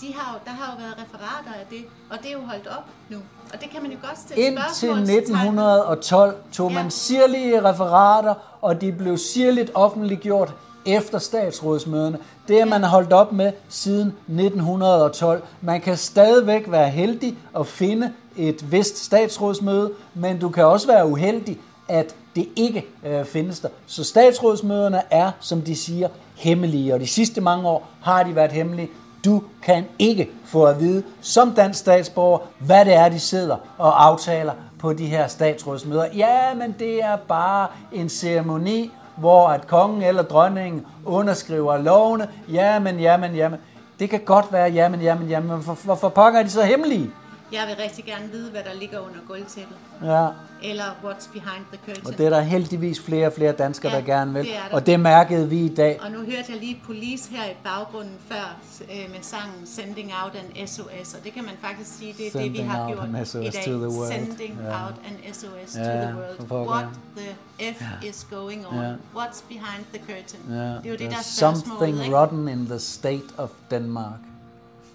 de 0.00 0.14
har 0.14 0.40
der 0.44 0.50
har 0.50 0.72
jo 0.72 0.78
været 0.78 0.94
referater 0.98 1.52
af 1.60 1.66
det, 1.70 1.84
og 2.10 2.18
det 2.22 2.28
er 2.28 2.32
jo 2.32 2.40
holdt 2.40 2.66
op 2.66 2.84
nu. 3.08 3.18
Og 3.54 3.60
det 3.60 3.70
kan 3.70 3.82
man 3.82 3.92
jo 3.92 3.98
godt 4.06 4.18
stille 4.18 4.42
Indtil 4.42 4.90
1912 4.90 6.36
tog 6.52 6.70
ja. 6.70 6.82
man 6.82 6.90
sirlige 6.90 7.64
referater, 7.64 8.34
og 8.60 8.80
de 8.80 8.92
blev 8.92 9.18
sirligt 9.18 9.70
offentliggjort 9.74 10.54
efter 10.86 11.18
statsrådsmøderne. 11.18 12.18
Det 12.48 12.60
er 12.60 12.64
man 12.64 12.84
holdt 12.84 13.12
op 13.12 13.32
med 13.32 13.52
siden 13.68 14.08
1912. 14.08 15.42
Man 15.60 15.80
kan 15.80 15.96
stadigvæk 15.96 16.70
være 16.70 16.90
heldig 16.90 17.38
at 17.56 17.66
finde 17.66 18.12
et 18.36 18.72
vist 18.72 19.04
statsrådsmøde, 19.04 19.90
men 20.14 20.38
du 20.38 20.48
kan 20.48 20.64
også 20.64 20.86
være 20.86 21.06
uheldig, 21.08 21.58
at 21.88 22.14
det 22.36 22.48
ikke 22.56 22.86
øh, 23.06 23.24
findes 23.24 23.60
der. 23.60 23.68
Så 23.86 24.04
statsrådsmøderne 24.04 25.02
er, 25.10 25.30
som 25.40 25.62
de 25.62 25.76
siger, 25.76 26.08
hemmelige, 26.36 26.94
og 26.94 27.00
de 27.00 27.06
sidste 27.06 27.40
mange 27.40 27.68
år 27.68 27.88
har 28.02 28.22
de 28.22 28.34
været 28.34 28.52
hemmelige. 28.52 28.88
Du 29.24 29.42
kan 29.62 29.84
ikke 29.98 30.30
få 30.44 30.64
at 30.64 30.80
vide 30.80 31.02
som 31.20 31.50
dansk 31.54 31.80
statsborger, 31.80 32.38
hvad 32.58 32.84
det 32.84 32.94
er, 32.94 33.08
de 33.08 33.20
sidder 33.20 33.56
og 33.78 34.04
aftaler 34.06 34.52
på 34.78 34.92
de 34.92 35.06
her 35.06 35.28
statsrådsmøder. 35.28 36.06
Ja, 36.16 36.54
men 36.54 36.74
det 36.78 37.04
er 37.04 37.16
bare 37.16 37.66
en 37.92 38.08
ceremoni, 38.08 38.90
hvor 39.16 39.48
at 39.48 39.66
kongen 39.66 40.02
eller 40.02 40.22
dronningen 40.22 40.86
underskriver 41.04 41.78
lovene. 41.78 42.28
Jamen, 42.52 43.00
jamen, 43.00 43.34
jamen. 43.34 43.58
Det 43.98 44.10
kan 44.10 44.20
godt 44.20 44.52
være, 44.52 44.70
jamen, 44.72 45.00
jamen, 45.00 45.28
jamen. 45.28 45.50
Hvorfor 45.50 45.94
for 45.94 46.08
pokker 46.08 46.40
er 46.40 46.44
de 46.44 46.50
så 46.50 46.62
hemmelige? 46.62 47.10
Jeg 47.52 47.66
vil 47.66 47.76
rigtig 47.76 48.04
gerne 48.04 48.30
vide, 48.30 48.50
hvad 48.50 48.62
der 48.64 48.74
ligger 48.74 48.98
under 48.98 49.18
gulvtæppet. 49.28 49.76
Ja. 50.04 50.28
Eller 50.62 50.84
what's 51.04 51.32
behind 51.32 51.64
the 51.72 51.78
curtain. 51.86 52.06
Og 52.06 52.18
det 52.18 52.26
er 52.26 52.30
der 52.30 52.40
heldigvis 52.40 53.00
flere 53.00 53.26
og 53.26 53.32
flere 53.32 53.52
danskere, 53.52 53.92
ja, 53.92 53.98
der 53.98 54.04
gerne 54.04 54.32
vil. 54.32 54.44
Det 54.44 54.52
og 54.72 54.86
det 54.86 55.00
mærkede 55.00 55.48
vi 55.48 55.64
i 55.64 55.74
dag. 55.74 56.00
Og 56.02 56.10
nu 56.10 56.18
hørte 56.18 56.44
jeg 56.48 56.56
lige 56.60 56.80
Police 56.84 57.30
her 57.30 57.44
i 57.44 57.54
baggrunden 57.64 58.14
før 58.28 58.60
øh, 58.82 59.10
med 59.10 59.22
sangen 59.22 59.66
Sending 59.66 60.12
Out 60.24 60.34
an 60.34 60.66
SOS. 60.66 61.14
Og 61.14 61.24
det 61.24 61.32
kan 61.32 61.44
man 61.44 61.54
faktisk 61.60 61.98
sige, 61.98 62.14
det 62.18 62.26
er 62.26 62.30
Sending 62.30 62.54
det, 62.54 62.62
vi 62.62 62.68
har 62.68 62.88
gjort 62.88 63.08
i 63.44 63.50
dag. 63.50 63.64
To 63.64 63.70
the 63.70 63.98
world. 63.98 64.12
Sending 64.12 64.58
yeah. 64.62 64.86
out 64.86 64.94
an 65.04 65.34
SOS 65.34 65.74
yeah, 65.76 65.86
to 65.86 66.16
the 66.46 66.46
world. 66.46 66.68
What 66.68 66.86
the 67.16 67.28
F 67.72 67.80
yeah. 67.80 68.10
is 68.10 68.26
going 68.30 68.66
on. 68.66 68.74
Yeah. 68.74 68.94
What's 69.16 69.42
behind 69.48 69.84
the 69.92 69.98
curtain. 69.98 70.40
Yeah. 70.50 70.58
Det 70.58 70.86
er 70.86 70.90
jo 70.90 70.96
det, 70.96 71.10
der 71.10 71.16
er 71.16 71.22
Something 71.22 72.14
rotten 72.14 72.48
in 72.48 72.66
the 72.66 72.78
state 72.78 73.28
of 73.38 73.50
Denmark. 73.70 74.20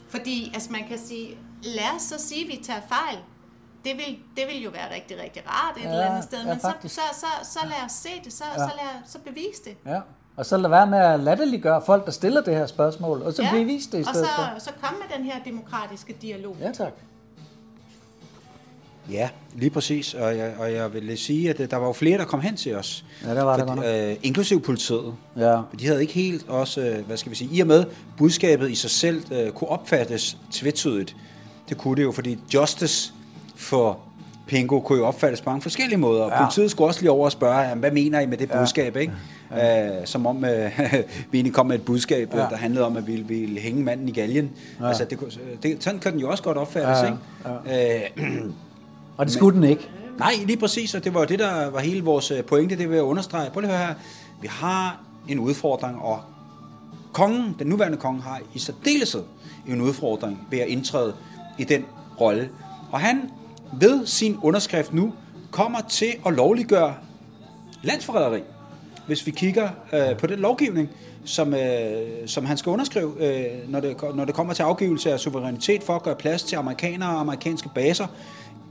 Fordi, 0.10 0.52
altså 0.54 0.72
man 0.72 0.82
kan 0.90 0.98
sige, 0.98 1.38
lad 1.64 1.96
os 1.96 2.02
så 2.02 2.16
sige, 2.18 2.44
at 2.44 2.48
vi 2.48 2.64
tager 2.64 2.82
fejl. 2.90 3.18
Det 3.86 3.96
vil, 3.96 4.18
det 4.38 4.44
vil 4.48 4.64
jo 4.64 4.70
være 4.70 4.96
rigtig, 4.96 5.18
rigtig 5.24 5.44
rart 5.48 5.78
et 5.78 5.84
ja, 5.84 5.90
eller 5.90 6.06
andet 6.06 6.24
sted. 6.24 6.40
Men 6.44 6.48
ja, 6.48 6.60
så, 6.60 6.74
så, 6.84 7.02
så, 7.14 7.50
så 7.52 7.60
lad 7.64 7.86
os 7.86 7.92
se 7.92 8.10
det, 8.24 8.34
så, 8.34 8.44
ja. 8.58 8.58
så, 8.58 8.72
lad, 8.76 9.02
så 9.06 9.20
bevis 9.20 9.60
det. 9.66 9.76
Ja. 9.86 10.00
Og 10.38 10.46
så 10.46 10.58
lad 10.58 10.70
være 10.70 10.88
med 10.88 10.98
at 11.00 11.20
latterliggøre 11.20 11.82
folk, 11.86 12.06
der 12.06 12.12
stiller 12.12 12.42
det 12.42 12.56
her 12.56 12.66
spørgsmål, 12.66 13.22
og 13.22 13.34
så 13.34 13.44
ja. 13.44 13.52
bevis 13.52 13.88
det 13.88 14.00
i 14.00 14.04
stedet 14.04 14.22
og 14.22 14.26
så, 14.26 14.32
for. 14.36 14.60
så 14.60 14.72
kom 14.82 14.94
med 14.94 15.18
den 15.18 15.26
her 15.26 15.44
demokratiske 15.46 16.14
dialog. 16.22 16.56
Ja, 16.62 16.72
tak. 16.72 16.94
Ja, 19.12 19.30
lige 19.56 19.70
præcis. 19.70 20.14
Og 20.14 20.38
jeg, 20.38 20.54
og 20.60 20.74
jeg 20.74 20.94
vil 20.94 21.18
sige, 21.18 21.50
at 21.50 21.72
der 21.72 21.78
var 21.78 21.88
jo 21.88 21.94
flere, 21.94 22.18
der 22.18 22.26
kom 22.26 22.42
hen 22.42 22.56
til 22.56 22.76
os. 22.76 23.06
Ja, 23.24 23.36
der 23.36 23.44
var 23.44 23.58
for, 23.58 23.66
der 23.66 24.10
øh, 24.10 24.16
Inklusiv 24.24 24.62
politiet. 24.62 25.16
Ja. 25.38 25.62
De 25.80 25.86
havde 25.86 26.02
ikke 26.02 26.14
helt 26.14 26.50
også, 26.50 26.82
øh, 26.82 27.06
hvad 27.06 27.18
skal 27.18 27.30
vi 27.30 27.36
sige, 27.36 27.56
i 27.56 27.62
og 27.62 27.68
med 27.68 27.86
budskabet 28.18 28.72
i 28.72 28.76
sig 28.76 28.90
selv 28.90 29.24
øh, 29.34 29.52
kunne 29.52 29.70
opfattes 29.70 30.38
tvetydigt. 30.52 31.16
Det 31.70 31.78
kunne 31.78 31.96
det 31.96 32.04
jo, 32.04 32.12
fordi 32.12 32.40
justice 32.54 33.14
for 33.56 34.00
Pingo 34.48 34.80
kunne 34.80 35.00
jo 35.00 35.06
opfattes 35.06 35.42
på 35.42 35.50
mange 35.50 35.62
forskellige 35.62 35.98
måder. 35.98 36.26
Ja. 36.26 36.44
Politiet 36.44 36.72
skulle 36.72 36.90
også 36.90 37.02
lige 37.02 37.12
over 37.12 37.26
og 37.26 37.32
spørge, 37.32 37.76
hvad 37.76 37.92
mener 37.92 38.20
I 38.20 38.26
med 38.26 38.38
det 38.38 38.52
budskab, 38.52 38.96
ja. 38.96 39.00
ikke? 39.02 39.14
Ja. 39.52 40.00
Uh, 40.00 40.06
som 40.06 40.26
om 40.26 40.38
uh, 40.38 40.44
vi 40.44 41.38
egentlig 41.38 41.54
kom 41.54 41.66
med 41.66 41.76
et 41.76 41.86
budskab, 41.86 42.34
ja. 42.34 42.40
der 42.40 42.58
handlede 42.58 42.86
om, 42.86 42.98
at 42.98 43.08
vi 43.08 43.16
ville 43.16 43.60
hænge 43.60 43.84
manden 43.84 44.10
i 44.10 44.12
galgen. 44.12 44.52
Ja. 44.80 44.88
Altså, 44.88 45.06
det, 45.06 45.40
det, 45.64 45.84
sådan 45.84 46.00
kan 46.00 46.12
den 46.12 46.20
jo 46.20 46.30
også 46.30 46.44
godt 46.44 46.58
opfattes, 46.58 46.98
ja. 46.98 47.06
ikke? 47.06 47.18
Ja. 48.18 48.46
Uh, 48.46 48.52
og 49.18 49.26
det 49.26 49.34
skulle 49.34 49.56
men, 49.60 49.64
den 49.64 49.70
ikke. 49.70 49.90
Nej, 50.20 50.34
lige 50.46 50.58
præcis, 50.58 50.96
og 50.96 51.04
det 51.04 51.14
var 51.14 51.26
det, 51.26 51.40
der 51.40 51.70
var 51.70 51.80
hele 51.80 52.04
vores 52.04 52.32
pointe, 52.48 52.78
det 52.78 52.90
vil 52.90 52.96
jeg 52.96 53.04
understrege. 53.04 53.50
Prøv 53.50 53.62
lige 53.62 53.72
at 53.72 53.78
høre 53.78 53.88
her. 53.88 53.96
Vi 54.42 54.48
har 54.48 55.00
en 55.28 55.40
udfordring, 55.40 56.02
og 56.02 56.20
kongen, 57.14 57.56
den 57.60 57.68
nuværende 57.68 57.98
konge, 57.98 58.22
har 58.22 58.40
i 58.54 58.60
særdeleshed 58.60 59.24
en 59.68 59.82
udfordring 59.82 60.48
ved 60.52 60.60
at 60.60 60.68
indtræde 60.68 61.14
i 61.58 61.64
den 61.64 61.86
rolle. 62.22 62.50
Og 62.92 63.00
han 63.00 63.22
ved 63.74 64.06
sin 64.06 64.38
underskrift 64.42 64.94
nu 64.94 65.14
kommer 65.52 65.82
til 65.90 66.14
at 66.26 66.34
lovliggøre 66.34 66.94
landsforræderi. 67.84 68.42
Hvis 69.08 69.26
vi 69.26 69.32
kigger 69.32 69.70
øh, 69.94 70.18
på 70.18 70.28
den 70.28 70.40
lovgivning, 70.40 70.90
som, 71.26 71.54
øh, 71.54 72.28
som 72.28 72.46
han 72.46 72.58
skal 72.58 72.70
underskrive, 72.70 73.14
øh, 73.20 73.72
når, 73.72 73.80
det, 73.80 73.98
når 74.16 74.26
det 74.26 74.36
kommer 74.36 74.54
til 74.54 74.64
afgivelse 74.64 75.14
af 75.14 75.20
suverænitet 75.20 75.84
for 75.84 75.96
at 75.96 76.04
gøre 76.04 76.16
plads 76.16 76.44
til 76.44 76.56
amerikanere 76.56 77.10
og 77.10 77.20
amerikanske 77.20 77.70
baser 77.76 78.08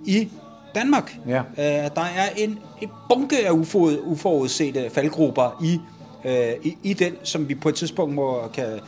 i 0.04 0.28
Danmark. 0.74 1.18
Ja. 1.28 1.38
Øh, 1.38 1.90
der 1.94 2.04
er 2.16 2.28
en, 2.36 2.58
en 2.80 2.90
bunke 3.08 3.46
af 3.46 3.50
uforudsete 4.04 4.90
faldgrupper 4.90 5.62
i, 5.64 5.80
øh, 6.24 6.52
i, 6.62 6.76
i 6.82 6.92
den, 6.92 7.12
som 7.22 7.48
vi 7.48 7.54
på 7.54 7.68
et 7.68 7.74
tidspunkt 7.74 8.14
må, 8.14 8.48
kan 8.54 8.80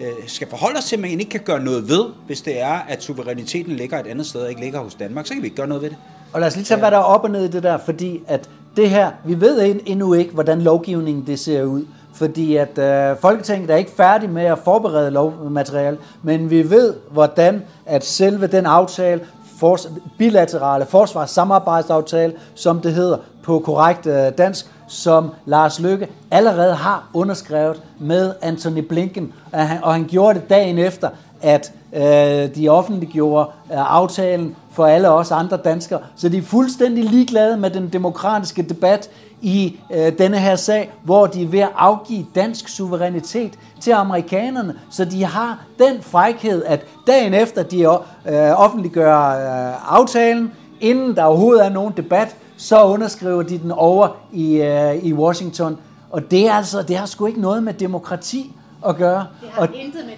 Øh, 0.00 0.12
skal 0.26 0.48
forholde 0.48 0.78
os 0.78 0.84
til, 0.84 0.98
men 0.98 1.10
man 1.10 1.20
ikke 1.20 1.30
kan 1.30 1.40
gøre 1.40 1.60
noget 1.60 1.88
ved, 1.88 2.04
hvis 2.26 2.40
det 2.40 2.60
er, 2.60 2.78
at 2.88 3.02
suveræniteten 3.02 3.72
ligger 3.72 3.98
et 3.98 4.06
andet 4.06 4.26
sted 4.26 4.40
og 4.40 4.48
ikke 4.48 4.60
ligger 4.60 4.80
hos 4.80 4.94
Danmark, 4.94 5.26
så 5.26 5.32
kan 5.32 5.42
vi 5.42 5.46
ikke 5.46 5.56
gøre 5.56 5.66
noget 5.68 5.82
ved 5.82 5.90
det. 5.90 5.98
Og 6.32 6.40
lad 6.40 6.48
os 6.48 6.56
lige 6.56 6.64
tage, 6.64 6.80
hvad 6.80 6.90
der 6.90 6.96
er 6.96 7.02
op 7.02 7.24
og 7.24 7.30
ned 7.30 7.44
i 7.44 7.48
det 7.48 7.62
der, 7.62 7.78
fordi 7.78 8.20
at 8.26 8.48
det 8.76 8.90
her, 8.90 9.10
vi 9.24 9.40
ved 9.40 9.80
endnu 9.86 10.14
ikke, 10.14 10.32
hvordan 10.34 10.62
lovgivningen 10.62 11.26
det 11.26 11.38
ser 11.38 11.62
ud. 11.64 11.84
Fordi 12.14 12.56
at 12.56 12.78
øh, 12.78 13.16
Folketinget 13.20 13.70
er 13.70 13.76
ikke 13.76 13.90
færdig 13.96 14.30
med 14.30 14.44
at 14.44 14.58
forberede 14.64 15.10
lovmateriale, 15.10 15.98
men 16.22 16.50
vi 16.50 16.70
ved, 16.70 16.94
hvordan 17.10 17.62
at 17.86 18.04
selve 18.04 18.46
den 18.46 18.66
aftale, 18.66 19.20
fors- 19.62 19.90
bilaterale 20.18 20.86
forsvarssamarbejdsaftale, 20.86 22.32
som 22.54 22.80
det 22.80 22.92
hedder 22.94 23.18
på 23.42 23.58
korrekt 23.58 24.06
øh, 24.06 24.32
dansk, 24.38 24.66
som 24.88 25.30
Lars 25.46 25.80
Løkke 25.80 26.08
allerede 26.30 26.74
har 26.74 27.08
underskrevet 27.14 27.82
med 27.98 28.34
Anthony 28.42 28.80
Blinken, 28.80 29.32
og 29.52 29.68
han, 29.68 29.84
og 29.84 29.92
han 29.92 30.04
gjorde 30.04 30.40
det 30.40 30.50
dagen 30.50 30.78
efter, 30.78 31.08
at 31.42 31.72
øh, 31.96 32.54
de 32.56 32.68
offentliggjorde 32.68 33.50
øh, 33.72 33.94
aftalen 33.94 34.56
for 34.72 34.86
alle 34.86 35.10
os 35.10 35.30
andre 35.30 35.56
danskere. 35.56 36.00
Så 36.16 36.28
de 36.28 36.38
er 36.38 36.42
fuldstændig 36.42 37.04
ligeglade 37.04 37.56
med 37.56 37.70
den 37.70 37.88
demokratiske 37.88 38.62
debat 38.62 39.10
i 39.40 39.80
øh, 39.94 40.18
denne 40.18 40.38
her 40.38 40.56
sag, 40.56 40.90
hvor 41.02 41.26
de 41.26 41.42
er 41.42 41.48
ved 41.48 41.60
at 41.60 41.70
afgive 41.76 42.26
dansk 42.34 42.68
suverænitet 42.68 43.58
til 43.80 43.90
amerikanerne. 43.90 44.74
Så 44.90 45.04
de 45.04 45.24
har 45.24 45.64
den 45.78 46.02
frækhed, 46.02 46.64
at 46.64 46.80
dagen 47.06 47.34
efter 47.34 47.62
de 47.62 47.82
øh, 47.82 48.60
offentliggør 48.60 49.16
øh, 49.28 49.96
aftalen, 49.98 50.52
inden 50.80 51.16
der 51.16 51.24
overhovedet 51.24 51.64
er 51.64 51.70
nogen 51.70 51.94
debat, 51.96 52.36
så 52.58 52.84
underskriver 52.84 53.42
de 53.42 53.58
den 53.58 53.70
over 53.70 54.08
i, 54.32 54.56
øh, 54.56 55.04
i 55.04 55.12
Washington. 55.12 55.78
Og 56.10 56.30
det 56.30 56.48
er 56.48 56.52
altså, 56.52 56.82
det 56.82 56.96
har 56.96 57.06
sgu 57.06 57.26
ikke 57.26 57.40
noget 57.40 57.62
med 57.62 57.74
demokrati 57.74 58.52
at 58.86 58.96
gøre. 58.96 59.26
Det 59.40 59.50
har 59.50 59.62
og, 59.62 59.74
intet 59.74 60.06
med 60.06 60.14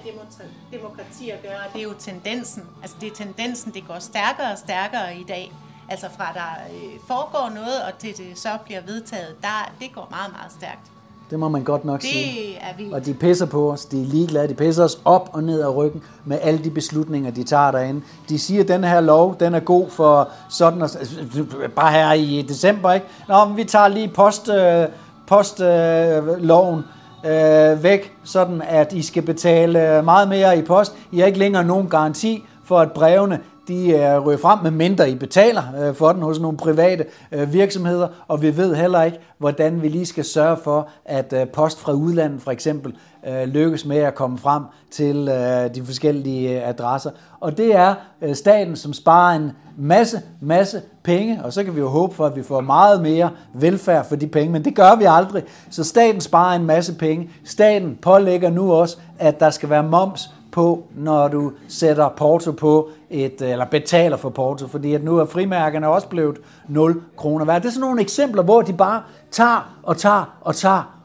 demokrati 0.73 1.31
at 1.31 1.43
gøre, 1.43 1.61
det 1.73 1.79
er 1.79 1.83
jo 1.83 1.95
tendensen. 1.99 2.63
Altså 2.83 2.97
det 3.01 3.11
er 3.11 3.15
tendensen, 3.15 3.75
det 3.75 3.87
går 3.89 3.99
stærkere 3.99 4.53
og 4.53 4.59
stærkere 4.59 5.17
i 5.17 5.25
dag. 5.29 5.53
Altså 5.89 6.07
fra 6.17 6.33
der 6.35 6.75
øh, 6.75 7.01
foregår 7.09 7.51
noget, 7.55 7.83
og 7.83 7.99
til 7.99 8.17
det 8.17 8.39
så 8.39 8.49
bliver 8.65 8.81
vedtaget, 8.81 9.37
der, 9.43 9.73
det 9.81 9.93
går 9.95 10.09
meget, 10.11 10.33
meget 10.33 10.53
stærkt. 10.53 10.91
Det 11.31 11.39
må 11.39 11.49
man 11.49 11.65
godt 11.65 11.85
nok 11.85 12.01
det 12.03 12.11
sige. 12.11 12.57
er 12.57 12.77
vildt. 12.77 12.95
Og 12.95 13.07
de 13.07 13.15
pisser 13.15 13.47
på 13.47 13.73
os, 13.73 13.85
de 13.85 14.03
er 14.03 14.07
ligeglade, 14.07 14.49
de 14.49 14.55
pisser 14.55 14.85
os 14.85 14.99
op 15.05 15.31
og 15.33 15.43
ned 15.43 15.61
af 15.61 15.77
ryggen 15.77 16.03
med 16.25 16.39
alle 16.43 16.65
de 16.65 16.71
beslutninger, 16.71 17.31
de 17.31 17.45
tager 17.45 17.71
derinde. 17.71 18.01
De 18.29 18.39
siger, 18.39 18.63
at 18.63 18.69
den 18.69 18.85
her 18.85 19.01
lov, 19.01 19.37
den 19.41 19.55
er 19.55 19.61
god 19.61 19.91
for 19.91 20.29
sådan 20.49 20.83
og 20.83 20.91
bare 21.77 21.93
her 21.93 22.13
i 22.13 22.43
december, 22.49 22.93
ikke? 22.93 23.07
Nå, 23.29 23.45
men 23.45 23.57
vi 23.57 23.65
tager 23.65 23.89
lige 23.89 24.09
post, 24.09 24.49
øh, 24.49 24.87
postloven 25.27 26.85
øh, 27.25 27.71
øh, 27.73 27.83
væk, 27.83 28.13
sådan 28.25 28.63
at 28.63 28.93
I 28.93 29.03
skal 29.03 29.23
betale 29.23 30.03
meget 30.05 30.29
mere 30.29 30.59
i 30.59 30.63
post. 30.63 30.95
I 31.13 31.19
har 31.19 31.27
ikke 31.27 31.39
længere 31.39 31.65
nogen 31.65 31.89
garanti 31.89 32.45
for, 32.65 32.79
at 32.79 32.93
brevene 32.93 33.41
de 33.71 33.95
er 33.95 34.19
ryger 34.19 34.39
frem, 34.39 34.59
med 34.63 34.71
mindre 34.71 35.11
I 35.11 35.15
betaler 35.15 35.63
øh, 35.81 35.95
for 35.95 36.13
den 36.13 36.23
hos 36.23 36.41
nogle 36.41 36.59
private 36.59 37.05
øh, 37.33 37.53
virksomheder, 37.53 38.09
og 38.29 38.43
vi 38.43 38.57
ved 38.57 38.75
heller 38.75 39.03
ikke, 39.03 39.19
hvordan 39.39 39.83
vi 39.83 39.89
lige 39.89 40.07
skal 40.07 40.25
sørge 40.25 40.57
for, 40.65 40.89
at 41.05 41.35
post 41.53 41.81
fra 41.81 41.93
udlandet 41.93 42.43
for 42.43 42.51
eksempel 42.51 42.95
lykkes 43.47 43.85
med 43.85 43.97
at 43.97 44.15
komme 44.15 44.39
frem 44.39 44.63
til 44.91 45.27
de 45.75 45.83
forskellige 45.85 46.63
adresser. 46.63 47.11
Og 47.41 47.57
det 47.57 47.75
er 47.75 47.95
staten, 48.33 48.77
som 48.77 48.93
sparer 48.93 49.37
en 49.37 49.51
masse, 49.79 50.21
masse 50.41 50.83
penge, 51.03 51.41
og 51.45 51.53
så 51.53 51.65
kan 51.65 51.75
vi 51.75 51.81
jo 51.81 51.89
håbe 51.89 52.15
for, 52.15 52.27
at 52.27 52.37
vi 52.37 52.43
får 52.43 52.61
meget 52.61 53.03
mere 53.03 53.31
velfærd 53.55 54.09
for 54.09 54.17
de 54.17 54.27
penge, 54.27 54.53
men 54.53 54.65
det 54.65 54.75
gør 54.75 54.97
vi 54.99 55.05
aldrig. 55.09 55.43
Så 55.71 55.85
staten 55.85 56.21
sparer 56.21 56.57
en 56.57 56.67
masse 56.67 56.95
penge. 56.95 57.31
Staten 57.45 57.99
pålægger 58.03 58.51
nu 58.51 58.73
også, 58.73 58.97
at 59.19 59.41
der 59.41 59.51
skal 59.51 59.71
være 59.71 59.83
moms 59.83 60.31
på, 60.53 60.85
når 60.97 61.29
du 61.29 61.53
sætter 61.69 62.09
porto 62.09 62.53
på 62.53 62.91
et, 63.11 63.43
eller 63.43 63.65
betaler 63.65 64.17
for 64.17 64.31
porto, 64.31 64.67
fordi 64.67 64.95
at 64.95 65.05
nu 65.05 65.19
er 65.19 65.25
frimærkerne 65.25 65.89
også 65.89 66.09
blevet 66.09 66.39
0 66.69 67.03
kroner 67.17 67.45
værd. 67.45 67.63
Det 67.63 67.69
er 67.69 67.73
sådan 67.73 67.81
nogle 67.81 68.01
eksempler, 68.01 68.43
hvor 68.43 68.63
de 68.63 68.73
bare 68.73 69.03
tager 69.31 69.79
og 69.83 69.97
tager 69.97 70.39
og 70.41 70.57
tager, 70.57 71.01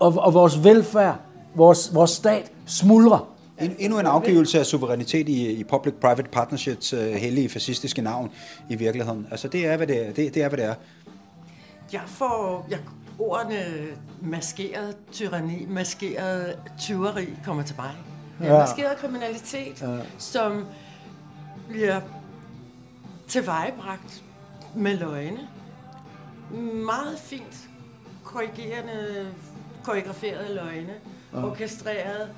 og, 0.00 0.14
og 0.18 0.34
vores 0.34 0.64
velfærd, 0.64 1.16
vores, 1.54 1.94
vores 1.94 2.10
stat 2.10 2.52
smuldrer. 2.66 3.28
En, 3.60 3.76
endnu 3.78 3.98
en 3.98 4.06
afgivelse 4.06 4.58
af 4.58 4.66
suverænitet 4.66 5.28
i, 5.28 5.50
i 5.50 5.64
public-private 5.64 6.28
partnerships 6.32 6.92
uh, 6.92 7.00
hellige 7.00 7.48
fascistiske 7.48 8.02
navn 8.02 8.30
i 8.70 8.74
virkeligheden. 8.74 9.26
Altså 9.30 9.48
det 9.48 9.66
er, 9.66 9.76
hvad 9.76 9.86
det 9.86 10.06
er. 10.06 10.12
Det, 10.12 10.34
det 10.34 10.42
er, 10.42 10.48
hvad 10.48 10.58
det 10.58 10.66
er. 10.66 10.74
Jeg 11.92 12.00
får, 12.06 12.66
jeg, 12.70 12.78
ordene 13.18 13.64
maskeret 14.22 14.96
tyranni, 15.12 15.66
maskeret 15.68 16.58
tyveri 16.78 17.28
kommer 17.44 17.62
til 17.62 17.76
mig 17.78 17.90
ja. 18.40 18.58
maskeret 18.58 18.96
kriminalitet, 18.96 19.82
ja. 19.82 19.96
som 20.18 20.66
bliver 21.68 22.00
tilvejebragt 23.28 24.22
med 24.74 24.96
løgne. 24.96 25.48
Meget 26.86 27.18
fint 27.18 27.68
korrigerende, 28.24 29.26
koreograferede 29.84 30.54
løgne, 30.54 30.92
ja. 31.32 31.44
orkestreret. 31.44 32.28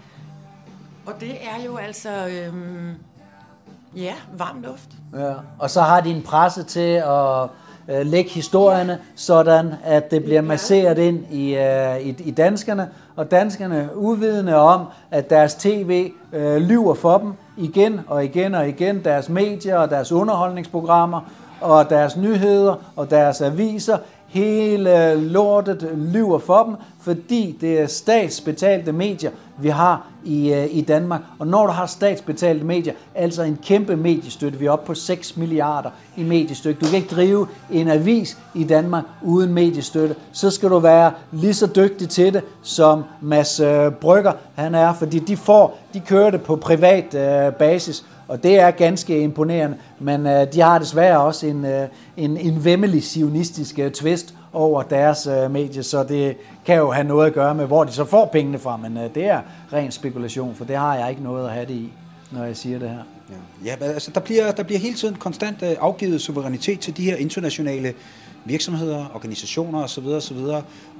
Og 1.06 1.20
det 1.20 1.48
er 1.48 1.64
jo 1.64 1.76
altså, 1.76 2.28
øhm, 2.28 2.94
ja, 3.96 4.14
varm 4.32 4.62
luft. 4.62 4.90
Ja. 5.14 5.34
Og 5.58 5.70
så 5.70 5.80
har 5.80 6.00
de 6.00 6.10
en 6.10 6.22
presse 6.22 6.62
til 6.62 6.94
at 6.94 7.48
øh, 7.90 8.06
lægge 8.06 8.30
historierne, 8.30 8.98
sådan 9.14 9.74
at 9.84 10.10
det 10.10 10.24
bliver 10.24 10.40
masseret 10.40 10.98
ind 10.98 11.24
i, 11.30 11.56
øh, 11.56 12.00
i, 12.00 12.16
i 12.18 12.30
danskerne, 12.30 12.88
og 13.16 13.30
danskerne 13.30 13.88
uvidende 13.94 14.56
om, 14.56 14.86
at 15.10 15.30
deres 15.30 15.54
tv 15.54 16.12
øh, 16.32 16.56
lyver 16.56 16.94
for 16.94 17.18
dem 17.18 17.32
igen 17.56 18.00
og 18.06 18.24
igen 18.24 18.54
og 18.54 18.68
igen, 18.68 19.04
deres 19.04 19.28
medier 19.28 19.76
og 19.76 19.90
deres 19.90 20.12
underholdningsprogrammer 20.12 21.20
og 21.60 21.90
deres 21.90 22.16
nyheder 22.16 22.74
og 22.96 23.10
deres 23.10 23.40
aviser, 23.40 23.98
hele 24.30 25.14
lortet 25.14 25.90
lyver 25.96 26.38
for 26.38 26.64
dem, 26.64 26.76
fordi 27.00 27.56
det 27.60 27.80
er 27.80 27.86
statsbetalte 27.86 28.92
medier, 28.92 29.30
vi 29.58 29.68
har 29.68 30.06
i, 30.24 30.52
øh, 30.52 30.66
i 30.70 30.80
Danmark. 30.80 31.20
Og 31.38 31.46
når 31.46 31.66
du 31.66 31.72
har 31.72 31.86
statsbetalte 31.86 32.64
medier, 32.64 32.92
altså 33.14 33.42
en 33.42 33.58
kæmpe 33.62 33.96
mediestøtte, 33.96 34.58
vi 34.58 34.66
er 34.66 34.70
oppe 34.70 34.86
på 34.86 34.94
6 34.94 35.36
milliarder 35.36 35.90
i 36.16 36.22
mediestøtte. 36.22 36.80
Du 36.80 36.86
kan 36.86 36.96
ikke 36.96 37.14
drive 37.14 37.46
en 37.70 37.88
avis 37.88 38.38
i 38.54 38.64
Danmark 38.64 39.04
uden 39.22 39.52
mediestøtte. 39.52 40.14
Så 40.32 40.50
skal 40.50 40.70
du 40.70 40.78
være 40.78 41.12
lige 41.32 41.54
så 41.54 41.66
dygtig 41.66 42.08
til 42.08 42.34
det, 42.34 42.42
som 42.62 43.04
Mads 43.20 43.60
øh, 43.60 43.92
Brygger 43.92 44.32
han 44.54 44.74
er, 44.74 44.94
fordi 44.94 45.18
de 45.18 45.36
får, 45.36 45.78
de 45.94 46.00
kører 46.00 46.30
det 46.30 46.42
på 46.42 46.56
privat 46.56 47.14
øh, 47.14 47.52
basis, 47.52 48.04
og 48.30 48.42
det 48.42 48.58
er 48.58 48.70
ganske 48.70 49.22
imponerende, 49.22 49.76
men 49.98 50.26
øh, 50.26 50.52
de 50.52 50.60
har 50.60 50.78
desværre 50.78 51.20
også 51.20 51.46
en, 51.46 51.64
øh, 51.64 51.88
en, 52.16 52.36
en 52.36 52.64
vemmelig 52.64 53.02
sionistisk 53.02 53.78
øh, 53.78 53.90
twist 53.90 54.34
over 54.52 54.82
deres 54.82 55.26
øh, 55.26 55.50
medie, 55.50 55.82
så 55.82 56.04
det 56.04 56.36
kan 56.66 56.76
jo 56.76 56.90
have 56.90 57.06
noget 57.06 57.26
at 57.26 57.32
gøre 57.32 57.54
med, 57.54 57.66
hvor 57.66 57.84
de 57.84 57.92
så 57.92 58.04
får 58.04 58.26
pengene 58.26 58.58
fra, 58.58 58.76
men 58.76 58.96
øh, 58.96 59.14
det 59.14 59.24
er 59.24 59.40
ren 59.72 59.90
spekulation, 59.90 60.54
for 60.54 60.64
det 60.64 60.76
har 60.76 60.96
jeg 60.96 61.10
ikke 61.10 61.22
noget 61.22 61.46
at 61.46 61.52
have 61.52 61.66
det 61.66 61.74
i, 61.74 61.92
når 62.30 62.44
jeg 62.44 62.56
siger 62.56 62.78
det 62.78 62.88
her. 62.88 63.02
Ja, 63.64 63.76
ja 63.80 63.84
altså 63.84 64.10
der 64.14 64.20
bliver, 64.20 64.52
der 64.52 64.62
bliver 64.62 64.78
hele 64.78 64.96
tiden 64.96 65.14
konstant 65.14 65.62
øh, 65.62 65.70
afgivet 65.80 66.20
suverænitet 66.20 66.80
til 66.80 66.96
de 66.96 67.04
her 67.04 67.16
internationale 67.16 67.94
virksomheder, 68.44 69.06
organisationer 69.14 69.82
osv. 69.82 70.06
osv. 70.06 70.38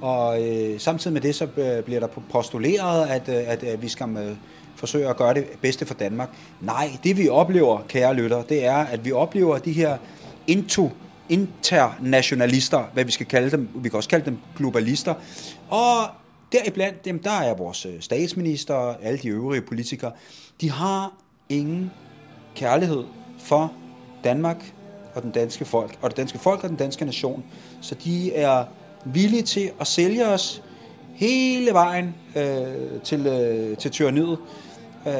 Og 0.01 0.43
øh, 0.43 0.79
samtidig 0.79 1.13
med 1.13 1.21
det, 1.21 1.35
så 1.35 1.47
øh, 1.57 1.83
bliver 1.83 1.99
der 1.99 2.07
postuleret, 2.31 3.07
at, 3.07 3.29
øh, 3.29 3.35
at, 3.47 3.63
at 3.63 3.81
vi 3.81 3.87
skal 3.87 4.07
øh, 4.17 4.35
forsøger 4.75 5.09
at 5.09 5.17
gøre 5.17 5.33
det 5.33 5.45
bedste 5.61 5.85
for 5.85 5.93
Danmark. 5.93 6.29
Nej, 6.61 6.97
det 7.03 7.17
vi 7.17 7.29
oplever, 7.29 7.81
kære 7.87 8.13
lytter, 8.13 8.43
det 8.43 8.65
er, 8.65 8.77
at 8.77 9.05
vi 9.05 9.11
oplever 9.11 9.57
de 9.57 9.71
her 9.71 9.97
into 10.47 10.91
internationalister, 11.29 12.83
hvad 12.93 13.05
vi 13.05 13.11
skal 13.11 13.25
kalde 13.25 13.51
dem. 13.51 13.69
Vi 13.75 13.89
kan 13.89 13.97
også 13.97 14.09
kalde 14.09 14.25
dem 14.25 14.37
globalister. 14.57 15.13
Og 15.69 16.07
deriblandt 16.51 17.05
dem, 17.05 17.19
der 17.19 17.31
er 17.31 17.55
vores 17.55 17.85
øh, 17.85 17.93
statsminister 17.99 18.73
og 18.73 18.97
alle 19.01 19.19
de 19.19 19.27
øvrige 19.27 19.61
politikere. 19.61 20.11
De 20.61 20.71
har 20.71 21.13
ingen 21.49 21.91
kærlighed 22.55 23.03
for 23.39 23.73
Danmark 24.23 24.73
og 25.15 25.23
den 25.23 25.31
danske 25.31 25.65
folk, 25.65 25.97
og 26.01 26.09
det 26.09 26.17
danske 26.17 26.39
folk 26.39 26.63
og 26.63 26.69
den 26.69 26.77
danske 26.77 27.05
nation. 27.05 27.43
Så 27.81 27.95
de 27.95 28.35
er 28.35 28.65
villige 29.05 29.43
til 29.43 29.71
at 29.79 29.87
sælge 29.87 30.27
os 30.27 30.63
hele 31.21 31.73
vejen 31.73 32.15
øh, 32.35 33.01
til, 33.03 33.27
øh, 33.27 33.77
til 33.77 33.91
tyranniet. 33.91 34.37
Øh, 35.07 35.13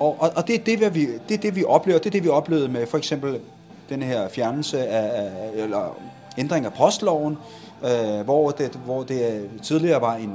og, 0.00 0.16
og, 0.20 0.30
og 0.36 0.46
det, 0.46 0.54
er 0.54 0.64
det, 0.64 0.94
vi, 0.94 1.06
det 1.28 1.34
er 1.34 1.38
det, 1.38 1.56
vi 1.56 1.64
oplever. 1.64 1.98
Det 1.98 2.06
er 2.06 2.10
det, 2.10 2.24
vi 2.24 2.28
oplevede 2.28 2.68
med 2.68 2.86
for 2.86 2.98
eksempel 2.98 3.40
den 3.88 4.02
her 4.02 4.28
fjernelse 4.28 4.86
af, 4.86 5.30
eller 5.54 5.96
ændring 6.38 6.66
af 6.66 6.72
postloven, 6.72 7.38
øh, 7.84 8.20
hvor, 8.24 8.50
det, 8.50 8.80
hvor 8.84 9.02
det 9.02 9.50
tidligere 9.62 10.00
var 10.00 10.14
en, 10.14 10.30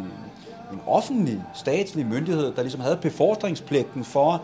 en 0.74 0.82
offentlig, 0.88 1.43
statslig 1.55 2.05
myndighed, 2.05 2.53
der 2.55 2.62
ligesom 2.62 2.82
havde 2.82 2.97
befordringspligten 3.01 4.03
for, 4.03 4.41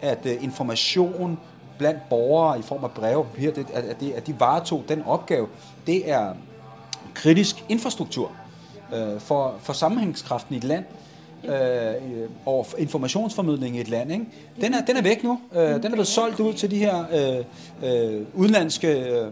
at 0.00 0.18
øh, 0.26 0.44
information 0.44 1.38
blandt 1.78 2.00
borgere 2.10 2.58
i 2.58 2.62
form 2.62 2.84
af 2.84 2.90
breve 2.90 3.18
og 3.18 3.26
papir, 3.26 3.50
det, 3.50 3.66
at, 3.74 4.00
det, 4.00 4.12
at 4.12 4.26
de 4.26 4.40
varetog 4.40 4.84
den 4.88 5.02
opgave, 5.06 5.46
det 5.86 6.10
er 6.10 6.34
kritisk 7.14 7.64
infrastruktur 7.68 8.30
øh, 8.94 9.20
for, 9.20 9.54
for 9.60 9.72
sammenhængskraften 9.72 10.54
i 10.54 10.58
et 10.58 10.64
land. 10.64 10.84
øh, 11.44 12.28
over 12.46 12.64
informationsformidling 12.78 13.76
i 13.76 13.80
et 13.80 13.88
land. 13.88 14.12
Ikke? 14.12 14.24
Den, 14.60 14.74
er, 14.74 14.84
den 14.84 14.96
er 14.96 15.02
væk 15.02 15.24
nu. 15.24 15.40
Øh, 15.54 15.68
den 15.68 15.84
er 15.84 15.90
blevet 15.90 16.06
solgt 16.06 16.40
ud 16.40 16.52
til 16.52 16.70
de 16.70 16.78
her 16.78 17.04
øh, 17.12 18.16
øh, 18.16 18.22
udenlandske 18.34 18.88
øh, 18.88 19.26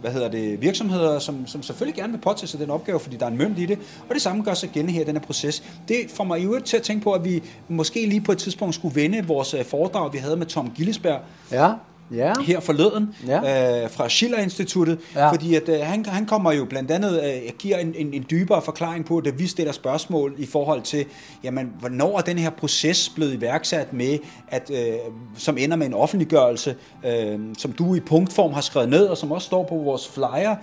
hvad 0.00 0.10
hedder 0.10 0.28
det, 0.28 0.62
virksomheder, 0.62 1.18
som, 1.18 1.46
som 1.46 1.62
selvfølgelig 1.62 2.00
gerne 2.00 2.12
vil 2.12 2.18
påtage 2.18 2.46
sig 2.46 2.60
den 2.60 2.70
opgave, 2.70 3.00
fordi 3.00 3.16
der 3.16 3.26
er 3.26 3.30
en 3.30 3.38
mønt 3.38 3.58
i 3.58 3.66
det. 3.66 3.78
Og 4.08 4.14
det 4.14 4.22
samme 4.22 4.42
gør 4.42 4.54
sig 4.54 4.70
gældende 4.70 4.94
her 4.94 5.00
i 5.02 5.04
denne 5.04 5.20
proces. 5.20 5.62
Det 5.88 5.96
får 6.14 6.24
mig 6.24 6.40
i 6.40 6.44
øvrigt 6.44 6.66
til 6.66 6.76
at 6.76 6.82
tænke 6.82 7.04
på, 7.04 7.12
at 7.12 7.24
vi 7.24 7.42
måske 7.68 8.06
lige 8.06 8.20
på 8.20 8.32
et 8.32 8.38
tidspunkt 8.38 8.74
skulle 8.74 8.94
vende 8.94 9.26
vores 9.26 9.54
øh, 9.54 9.64
foredrag, 9.64 10.12
vi 10.12 10.18
havde 10.18 10.36
med 10.36 10.46
Tom 10.46 10.72
Gillesberg. 10.76 11.20
Ja 11.52 11.72
ja. 12.12 12.32
her 12.46 12.60
forleden 12.60 13.14
ja. 13.26 13.82
øh, 13.84 13.90
fra 13.90 14.08
Schiller-instituttet, 14.08 14.98
ja. 15.14 15.30
fordi 15.30 15.54
at, 15.54 15.68
øh, 15.68 15.80
han, 15.82 16.06
han 16.06 16.26
kommer 16.26 16.52
jo 16.52 16.64
blandt 16.64 16.90
andet 16.90 17.22
øh, 17.24 17.52
giver 17.58 17.78
en, 17.78 17.94
en, 17.96 18.14
en 18.14 18.26
dybere 18.30 18.62
forklaring 18.62 19.04
på, 19.04 19.18
at 19.18 19.38
vi 19.38 19.46
stiller 19.46 19.72
spørgsmål 19.72 20.34
i 20.38 20.46
forhold 20.46 20.82
til, 20.82 21.06
jamen, 21.44 21.72
hvornår 21.80 22.18
er 22.18 22.22
den 22.22 22.38
her 22.38 22.50
proces 22.50 23.08
blevet 23.08 23.34
iværksat 23.34 23.92
med, 23.92 24.18
at, 24.48 24.70
øh, 24.70 24.94
som 25.36 25.58
ender 25.58 25.76
med 25.76 25.86
en 25.86 25.94
offentliggørelse, 25.94 26.76
øh, 27.06 27.38
som 27.58 27.72
du 27.72 27.94
i 27.94 28.00
punktform 28.00 28.52
har 28.52 28.60
skrevet 28.60 28.88
ned, 28.88 29.06
og 29.06 29.16
som 29.18 29.32
også 29.32 29.46
står 29.46 29.64
på 29.64 29.74
vores 29.74 30.08
flyer, 30.08 30.56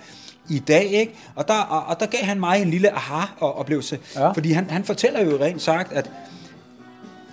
i 0.48 0.58
dag, 0.58 0.84
ikke? 0.84 1.14
Og 1.34 1.48
der, 1.48 1.54
og, 1.54 1.82
og 1.86 2.00
der 2.00 2.06
gav 2.06 2.20
han 2.20 2.40
mig 2.40 2.62
en 2.62 2.70
lille 2.70 2.94
aha-oplevelse, 2.94 3.98
ja. 4.16 4.30
fordi 4.30 4.52
han, 4.52 4.70
han 4.70 4.84
fortæller 4.84 5.24
jo 5.24 5.38
rent 5.40 5.62
sagt, 5.62 5.92
at 5.92 6.10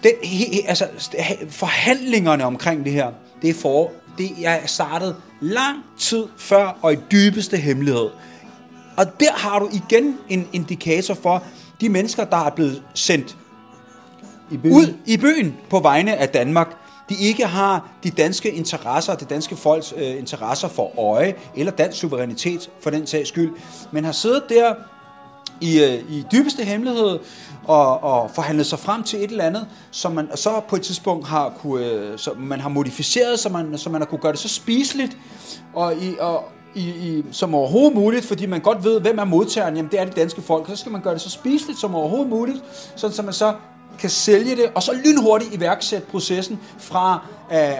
den, 0.03 0.11
he, 0.23 0.45
altså, 0.67 0.87
forhandlingerne 1.49 2.45
omkring 2.45 2.85
det 2.85 2.93
her, 2.93 3.11
det 3.41 3.49
er, 3.49 3.53
for, 3.53 3.91
det 4.17 4.31
er 4.45 4.67
startet 4.67 5.15
lang 5.41 5.77
tid 5.99 6.25
før 6.37 6.77
og 6.81 6.93
i 6.93 6.97
dybeste 7.11 7.57
hemmelighed. 7.57 8.09
Og 8.97 9.19
der 9.19 9.31
har 9.31 9.59
du 9.59 9.69
igen 9.73 10.17
en 10.29 10.47
indikator 10.53 11.13
for 11.13 11.43
de 11.81 11.89
mennesker, 11.89 12.25
der 12.25 12.37
er 12.37 12.49
blevet 12.49 12.83
sendt 12.93 13.37
I 14.51 14.57
byen. 14.57 14.73
ud 14.73 14.93
i 15.05 15.17
byen 15.17 15.55
på 15.69 15.79
vegne 15.79 16.17
af 16.17 16.29
Danmark. 16.29 16.67
De 17.09 17.15
ikke 17.15 17.45
har 17.45 17.89
de 18.03 18.09
danske 18.09 18.51
interesser, 18.51 19.15
det 19.15 19.29
danske 19.29 19.55
folks 19.55 19.93
øh, 19.97 20.17
interesser 20.17 20.67
for 20.67 20.99
øje, 20.99 21.33
eller 21.55 21.71
dansk 21.71 21.99
suverænitet 21.99 22.69
for 22.81 22.89
den 22.89 23.07
sags 23.07 23.29
skyld, 23.29 23.51
men 23.91 24.05
har 24.05 24.11
siddet 24.11 24.43
der 24.49 24.73
i, 25.63 25.83
øh, 25.83 26.11
i 26.11 26.25
dybeste 26.31 26.63
hemmelighed 26.63 27.19
og, 27.63 28.03
og 28.03 28.31
forhandlet 28.31 28.65
sig 28.65 28.79
frem 28.79 29.03
til 29.03 29.23
et 29.23 29.31
eller 29.31 29.43
andet, 29.43 29.67
som 29.91 30.11
man 30.11 30.27
så 30.35 30.61
på 30.69 30.75
et 30.75 30.81
tidspunkt 30.81 31.27
har 31.27 31.49
kunne, 31.49 31.85
øh, 31.85 32.17
så 32.17 32.31
man 32.37 32.59
har 32.59 32.69
modificeret, 32.69 33.39
så 33.39 33.49
man, 33.49 33.77
så 33.77 33.89
man 33.89 34.01
har 34.01 34.05
kunne 34.05 34.19
gøre 34.21 34.31
det 34.31 34.39
så 34.39 34.47
spiseligt 34.47 35.17
og, 35.73 35.95
i, 35.95 36.15
og 36.19 36.43
i, 36.75 36.89
i, 36.89 37.23
som 37.31 37.55
overhovedet 37.55 37.95
muligt, 37.95 38.25
fordi 38.25 38.45
man 38.45 38.61
godt 38.61 38.83
ved, 38.83 39.01
hvem 39.01 39.17
er 39.17 39.23
modtageren, 39.23 39.75
jamen 39.75 39.91
det 39.91 39.99
er 39.99 40.05
det 40.05 40.15
danske 40.15 40.41
folk, 40.41 40.67
så 40.67 40.75
skal 40.75 40.91
man 40.91 41.01
gøre 41.01 41.13
det 41.13 41.21
så 41.21 41.29
spiseligt 41.29 41.79
som 41.79 41.95
overhovedet 41.95 42.29
muligt, 42.29 42.57
sådan 42.95 43.15
så 43.15 43.21
man 43.21 43.33
så 43.33 43.53
kan 43.99 44.09
sælge 44.09 44.55
det, 44.55 44.65
og 44.75 44.83
så 44.83 44.93
lynhurtigt 45.05 45.53
iværksætte 45.53 46.07
processen 46.07 46.59
fra, 46.79 47.27
øh, 47.51 47.57
øh, 47.57 47.69
øh, 47.69 47.73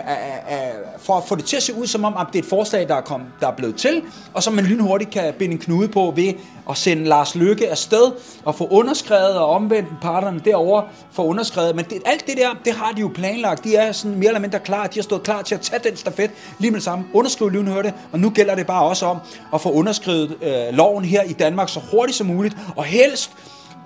øh, 0.52 0.98
for 0.98 1.16
at 1.16 1.24
få 1.28 1.34
det 1.34 1.44
til 1.44 1.56
at 1.56 1.62
se 1.62 1.74
ud 1.74 1.86
som 1.86 2.04
om, 2.04 2.16
at 2.16 2.26
det 2.32 2.38
er 2.38 2.42
et 2.42 2.48
forslag, 2.48 2.88
der 2.88 2.94
er, 2.94 3.00
kom, 3.00 3.22
der 3.40 3.48
er 3.48 3.52
blevet 3.56 3.76
til, 3.76 4.02
og 4.34 4.42
så 4.42 4.50
man 4.50 4.64
lynhurtigt 4.64 5.10
kan 5.10 5.34
binde 5.38 5.52
en 5.52 5.58
knude 5.58 5.88
på 5.88 6.12
ved 6.16 6.32
at 6.70 6.76
sende 6.76 7.04
Lars 7.04 7.34
Lykke 7.34 7.70
afsted 7.70 8.12
og 8.44 8.54
få 8.54 8.68
underskrevet, 8.68 9.38
og 9.38 9.46
omvendt 9.46 9.88
parterne 10.02 10.40
derover 10.44 10.82
få 11.12 11.24
underskrevet. 11.24 11.76
Men 11.76 11.84
det, 11.84 12.02
alt 12.04 12.26
det 12.26 12.36
der, 12.36 12.48
det 12.64 12.72
har 12.72 12.92
de 12.92 13.00
jo 13.00 13.10
planlagt. 13.14 13.64
De 13.64 13.76
er 13.76 13.92
sådan 13.92 14.18
mere 14.18 14.28
eller 14.28 14.40
mindre 14.40 14.58
klar. 14.58 14.86
De 14.86 14.98
har 14.98 15.02
stået 15.02 15.22
klar 15.22 15.42
til 15.42 15.54
at 15.54 15.60
tage 15.60 15.80
den 15.84 15.96
stafet 15.96 16.30
lige 16.58 16.70
med 16.70 16.78
det 16.78 16.84
samme. 16.84 17.04
Underskrive 17.12 17.52
lynhurtigt, 17.52 17.94
og 18.12 18.18
nu 18.18 18.30
gælder 18.30 18.54
det 18.54 18.66
bare 18.66 18.84
også 18.84 19.06
om 19.06 19.18
at 19.54 19.60
få 19.60 19.70
underskrevet 19.70 20.36
øh, 20.42 20.76
loven 20.76 21.04
her 21.04 21.22
i 21.22 21.32
Danmark 21.32 21.68
så 21.68 21.80
hurtigt 21.90 22.18
som 22.18 22.26
muligt, 22.26 22.56
og 22.76 22.84
helst 22.84 23.30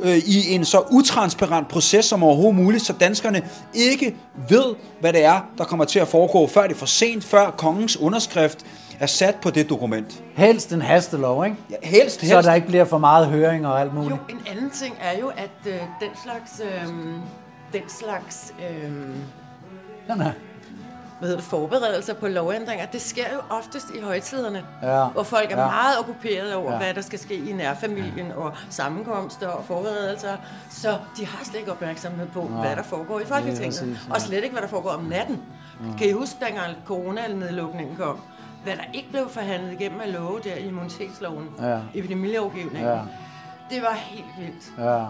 øh, 0.01 0.16
i 0.16 0.55
en 0.55 0.64
så 0.64 0.82
utransparent 0.90 1.68
proces 1.68 2.05
som 2.05 2.22
overhovedet 2.22 2.55
muligt, 2.55 2.86
så 2.86 2.92
danskerne 2.92 3.42
ikke 3.74 4.16
ved, 4.49 4.74
hvad 5.01 5.12
det 5.12 5.24
er, 5.24 5.40
der 5.59 5.64
kommer 5.64 5.84
til 5.84 5.99
at 5.99 6.09
foregå, 6.09 6.46
før 6.46 6.62
det 6.62 6.74
er 6.74 6.78
for 6.78 6.86
sent, 6.86 7.24
før 7.24 7.51
kongens 7.51 7.96
underskrift 7.96 8.66
er 9.01 9.07
sat 9.07 9.34
på 9.42 9.51
det 9.51 9.68
dokument. 9.68 10.22
Helst 10.36 10.72
en 10.72 10.82
hastelov, 10.82 11.44
ikke? 11.44 11.57
Ja, 11.70 11.76
helst, 11.82 12.20
helst. 12.20 12.34
Så 12.34 12.42
der 12.42 12.55
ikke 12.55 12.66
bliver 12.66 12.84
for 12.84 12.99
meget 12.99 13.26
høring 13.26 13.66
og 13.66 13.80
alt 13.80 13.94
muligt. 13.94 14.12
Jo, 14.12 14.36
en 14.36 14.40
anden 14.51 14.70
ting 14.70 14.94
er 15.01 15.18
jo, 15.20 15.28
at 15.28 15.51
øh, 15.66 15.72
den 15.74 16.11
slags, 16.24 16.61
øh, 16.64 16.88
den 17.72 17.88
slags 17.88 18.55
øh, 18.70 18.90
Nej, 20.09 20.16
nej. 20.16 20.32
Hvad 21.19 21.29
hedder 21.29 21.41
det, 21.43 21.51
forberedelser 21.51 22.14
på 22.14 22.29
lovændringer, 22.29 22.87
det 22.87 23.01
sker 23.03 23.25
jo 23.35 23.41
oftest 23.51 23.87
i 23.95 24.01
højtiderne, 24.01 24.62
Ja. 24.83 25.05
hvor 25.05 25.23
folk 25.23 25.53
er 25.53 25.61
Ja. 25.61 25.66
meget 25.66 25.99
okkuperet 25.99 26.55
over, 26.55 26.73
Ja. 26.73 26.79
hvad 26.79 26.95
der 26.95 27.01
skal 27.01 27.19
ske 27.19 27.35
i 27.35 27.53
nærfamilien, 27.53 28.33
og 28.33 28.53
sammenkomster 28.71 29.49
og 29.49 29.64
forberedelser, 29.64 30.37
så 30.71 30.99
de 31.16 31.27
har 31.27 31.45
slet 31.45 31.59
ikke 31.61 31.73
opmærksomhed 31.73 32.27
på, 32.27 32.41
hvad 32.43 32.77
der 32.77 32.83
foregår 32.83 33.21
i 33.21 33.25
Folketinget, 33.25 33.64
præcis, 33.81 34.07
ja. 34.09 34.14
og 34.14 34.21
slet 34.21 34.43
ikke, 34.45 34.53
hvad 34.53 34.62
der 34.62 34.69
foregår 34.69 34.91
om 34.91 35.03
natten. 35.05 35.43
Kan 35.99 36.09
I 36.09 36.12
huske, 36.12 36.37
dengang 36.47 36.77
corona-nedlukningen 36.87 37.97
kom, 37.97 38.21
hvad 38.64 38.73
der 38.77 38.83
ikke 38.95 39.11
blev 39.11 39.31
forhandlet 39.31 39.73
igennem 39.81 40.01
af 40.01 40.12
love 40.12 40.41
der 40.45 40.55
i 40.55 40.66
immunitetsloven, 40.69 41.49
Ja. 41.62 41.79
epidemilovgivningen, 41.95 42.89
Ja. 42.91 42.99
det 43.71 43.83
var 43.83 43.93
helt 43.95 44.25
vildt. 44.39 44.73
Ja. 44.79 45.05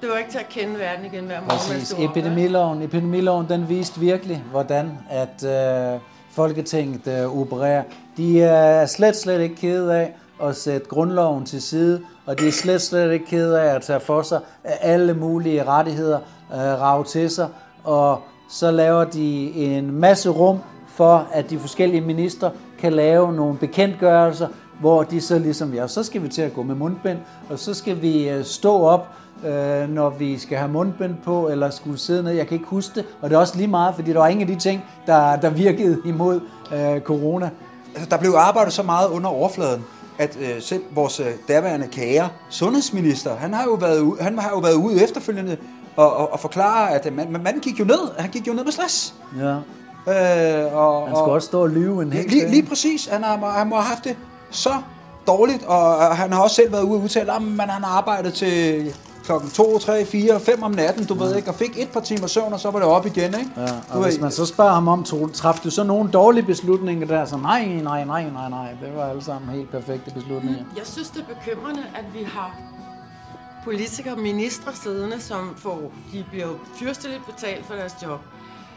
Det 0.00 0.08
var 0.10 0.18
ikke 0.18 0.30
til 0.30 0.38
at 0.38 0.48
kende 0.48 0.78
verden 0.78 1.04
igen 1.04 1.24
hver 1.24 1.40
morgen. 1.40 1.48
Præcis. 1.48 1.94
Epidemiloven, 1.98 2.82
epidemiloven, 2.82 3.48
den 3.48 3.68
viste 3.68 4.00
virkelig, 4.00 4.44
hvordan 4.50 4.98
at 5.10 5.44
øh, 5.44 6.00
Folketinget 6.30 7.06
øh, 7.06 7.40
opererer. 7.40 7.82
De 8.16 8.42
er 8.42 8.86
slet, 8.86 9.16
slet 9.16 9.40
ikke 9.40 9.56
kede 9.56 9.96
af 9.96 10.14
at 10.42 10.56
sætte 10.56 10.88
grundloven 10.88 11.46
til 11.46 11.62
side, 11.62 12.00
og 12.26 12.40
de 12.40 12.48
er 12.48 12.52
slet, 12.52 12.82
slet 12.82 13.12
ikke 13.12 13.26
kede 13.26 13.60
af 13.60 13.74
at 13.74 13.82
tage 13.82 14.00
for 14.00 14.22
sig 14.22 14.40
alle 14.64 15.14
mulige 15.14 15.64
rettigheder, 15.64 16.18
øh, 16.52 16.58
rave 16.58 17.04
til 17.04 17.30
sig, 17.30 17.48
og 17.84 18.22
så 18.50 18.70
laver 18.70 19.04
de 19.04 19.52
en 19.54 19.92
masse 19.92 20.28
rum 20.28 20.58
for, 20.88 21.28
at 21.32 21.50
de 21.50 21.58
forskellige 21.58 22.00
minister 22.00 22.50
kan 22.78 22.92
lave 22.92 23.32
nogle 23.32 23.58
bekendtgørelser, 23.58 24.48
hvor 24.80 25.02
de 25.02 25.20
så 25.20 25.38
ligesom, 25.38 25.74
ja, 25.74 25.86
så 25.86 26.02
skal 26.02 26.22
vi 26.22 26.28
til 26.28 26.42
at 26.42 26.54
gå 26.54 26.62
med 26.62 26.74
mundbind, 26.74 27.18
og 27.50 27.58
så 27.58 27.74
skal 27.74 28.02
vi 28.02 28.28
øh, 28.28 28.44
stå 28.44 28.82
op, 28.82 29.08
øh, 29.44 29.88
når 29.88 30.10
vi 30.10 30.38
skal 30.38 30.58
have 30.58 30.70
mundbind 30.70 31.14
på, 31.24 31.48
eller 31.48 31.70
skulle 31.70 31.98
sidde 31.98 32.22
ned. 32.22 32.32
Jeg 32.32 32.46
kan 32.46 32.54
ikke 32.54 32.68
huske 32.68 32.94
det, 32.94 33.04
og 33.22 33.30
det 33.30 33.36
er 33.36 33.40
også 33.40 33.56
lige 33.56 33.68
meget, 33.68 33.94
fordi 33.94 34.12
der 34.12 34.18
var 34.18 34.28
ingen 34.28 34.48
af 34.48 34.54
de 34.54 34.60
ting, 34.60 34.84
der, 35.06 35.36
der 35.36 35.50
virkede 35.50 35.98
imod 36.04 36.40
øh, 36.74 37.00
corona. 37.00 37.50
Altså, 37.94 38.10
der 38.10 38.16
blev 38.16 38.34
arbejdet 38.36 38.72
så 38.72 38.82
meget 38.82 39.08
under 39.08 39.30
overfladen, 39.30 39.84
at 40.18 40.38
øh, 40.40 40.62
selv 40.62 40.82
vores 40.90 41.20
øh, 41.20 41.26
daværende 41.48 41.86
kære 41.86 42.28
sundhedsminister, 42.50 43.36
han 43.36 43.54
har 43.54 43.64
jo 43.64 43.72
været, 43.72 44.00
ude, 44.00 44.22
han 44.22 44.38
har 44.38 44.50
jo 44.50 44.58
været 44.58 44.74
ude 44.74 45.02
efterfølgende 45.04 45.56
og, 45.96 46.16
og, 46.16 46.32
og 46.32 46.40
forklare, 46.40 46.90
at 46.94 47.06
øh, 47.06 47.16
man, 47.16 47.42
manden 47.42 47.60
gik 47.60 47.80
jo 47.80 47.84
ned, 47.84 48.18
han 48.18 48.30
gik 48.30 48.48
jo 48.48 48.52
ned 48.52 48.64
med 48.64 48.72
stress. 48.72 49.14
Ja. 49.38 49.54
Øh, 50.08 50.76
og, 50.76 51.06
Han 51.06 51.16
skal 51.16 51.24
og, 51.24 51.30
også 51.30 51.46
stå 51.46 51.62
og 51.62 51.70
lyve 51.70 52.02
en 52.02 52.12
hel 52.12 52.24
lige, 52.30 52.50
lige 52.50 52.62
præcis, 52.66 53.06
han 53.06 53.22
har, 53.22 53.50
han 53.50 53.68
må 53.68 53.76
have 53.76 53.84
haft 53.84 54.04
det 54.04 54.16
så 54.50 54.74
dårligt, 55.26 55.64
og, 55.64 56.16
han 56.16 56.32
har 56.32 56.42
også 56.42 56.56
selv 56.56 56.72
været 56.72 56.82
ude 56.82 56.96
og 56.98 57.02
udtale, 57.02 57.32
at 57.32 57.42
man, 57.42 57.68
han 57.68 57.84
har 57.84 57.98
arbejdet 57.98 58.34
til 58.34 58.94
klokken 59.24 59.50
2, 59.50 59.78
3, 59.78 60.04
4, 60.04 60.40
5 60.40 60.62
om 60.62 60.70
natten, 60.70 61.06
du 61.06 61.14
ved 61.14 61.36
ikke, 61.36 61.48
og 61.48 61.54
fik 61.54 61.78
et 61.82 61.88
par 61.92 62.00
timer 62.00 62.26
søvn, 62.26 62.52
og 62.52 62.60
så 62.60 62.70
var 62.70 62.78
det 62.78 62.88
op 62.88 63.06
igen, 63.06 63.34
ikke? 63.34 63.50
Ja, 63.56 63.66
Du 63.66 63.72
og 63.90 63.98
ved- 64.00 64.04
hvis 64.10 64.20
man 64.20 64.30
så 64.30 64.46
spørger 64.46 64.72
ham 64.72 64.88
om, 64.88 65.04
traf 65.32 65.58
du 65.64 65.70
så 65.70 65.84
nogle 65.84 66.10
dårlige 66.10 66.46
beslutninger 66.46 67.06
der? 67.06 67.24
Så 67.24 67.36
nej, 67.36 67.64
nej, 67.66 68.04
nej, 68.04 68.30
nej, 68.30 68.48
nej. 68.50 68.70
Det 68.82 68.94
var 68.96 69.04
alle 69.10 69.22
sammen 69.24 69.50
helt 69.50 69.70
perfekte 69.70 70.10
beslutninger. 70.14 70.64
Jeg 70.76 70.86
synes, 70.86 71.10
det 71.10 71.20
er 71.30 71.34
bekymrende, 71.34 71.82
at 71.94 72.04
vi 72.14 72.22
har 72.22 72.56
politikere 73.64 74.14
og 74.14 74.20
ministre 74.20 74.74
siddende, 74.74 75.20
som 75.20 75.54
får, 75.56 75.92
de 76.12 76.24
bliver 76.30 76.48
fyrsteligt 76.74 77.26
betalt 77.26 77.66
for 77.66 77.74
deres 77.74 77.96
job, 78.02 78.20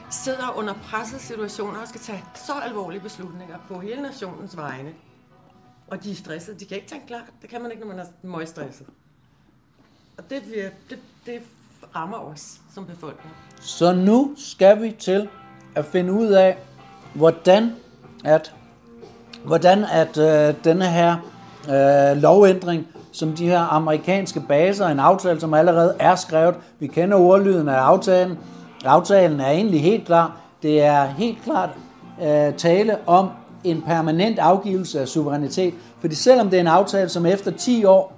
sidder 0.09 0.53
under 0.57 0.73
pressede 0.91 1.21
situationer 1.21 1.81
og 1.81 1.87
skal 1.87 2.01
tage 2.01 2.23
så 2.35 2.51
alvorlige 2.65 3.01
beslutninger 3.01 3.55
på 3.67 3.79
hele 3.79 4.01
nationens 4.01 4.57
vegne. 4.57 4.89
Og 5.91 6.03
de 6.03 6.11
er 6.11 6.15
stressede. 6.15 6.59
De 6.59 6.65
kan 6.65 6.77
ikke 6.77 6.89
tænke 6.89 7.07
klart. 7.07 7.23
Det 7.41 7.49
kan 7.49 7.61
man 7.61 7.71
ikke, 7.71 7.83
når 7.87 7.95
man 7.95 7.99
er 8.05 8.27
møgstresset. 8.27 8.85
Og 10.17 10.23
det, 10.29 10.41
det, 10.89 10.99
det 11.25 11.41
rammer 11.95 12.17
os 12.17 12.57
som 12.73 12.85
befolkning. 12.85 13.35
Så 13.61 13.93
nu 13.93 14.33
skal 14.37 14.81
vi 14.81 14.95
til 14.99 15.27
at 15.75 15.85
finde 15.85 16.13
ud 16.13 16.27
af, 16.27 16.57
hvordan 17.13 17.71
at, 18.23 18.53
hvordan 19.43 19.83
at 19.83 20.17
øh, 20.17 20.55
denne 20.63 20.85
her 20.85 21.15
øh, 21.69 22.21
lovændring, 22.21 22.87
som 23.11 23.33
de 23.33 23.45
her 23.45 23.59
amerikanske 23.59 24.39
baser, 24.39 24.87
en 24.87 24.99
aftale, 24.99 25.39
som 25.39 25.53
allerede 25.53 25.95
er 25.99 26.15
skrevet, 26.15 26.55
vi 26.79 26.87
kender 26.87 27.17
ordlyden 27.17 27.69
af 27.69 27.77
aftalen, 27.77 28.37
aftalen 28.85 29.39
er 29.39 29.49
egentlig 29.49 29.81
helt 29.81 30.05
klar, 30.05 30.37
det 30.63 30.81
er 30.81 31.05
helt 31.05 31.43
klart 31.43 31.69
øh, 32.23 32.53
tale 32.53 32.97
om 33.07 33.29
en 33.63 33.81
permanent 33.81 34.39
afgivelse 34.39 35.01
af 35.01 35.07
suverænitet, 35.07 35.73
fordi 35.99 36.15
selvom 36.15 36.49
det 36.49 36.57
er 36.57 36.61
en 36.61 36.67
aftale, 36.67 37.09
som 37.09 37.25
efter 37.25 37.51
10 37.51 37.85
år 37.85 38.16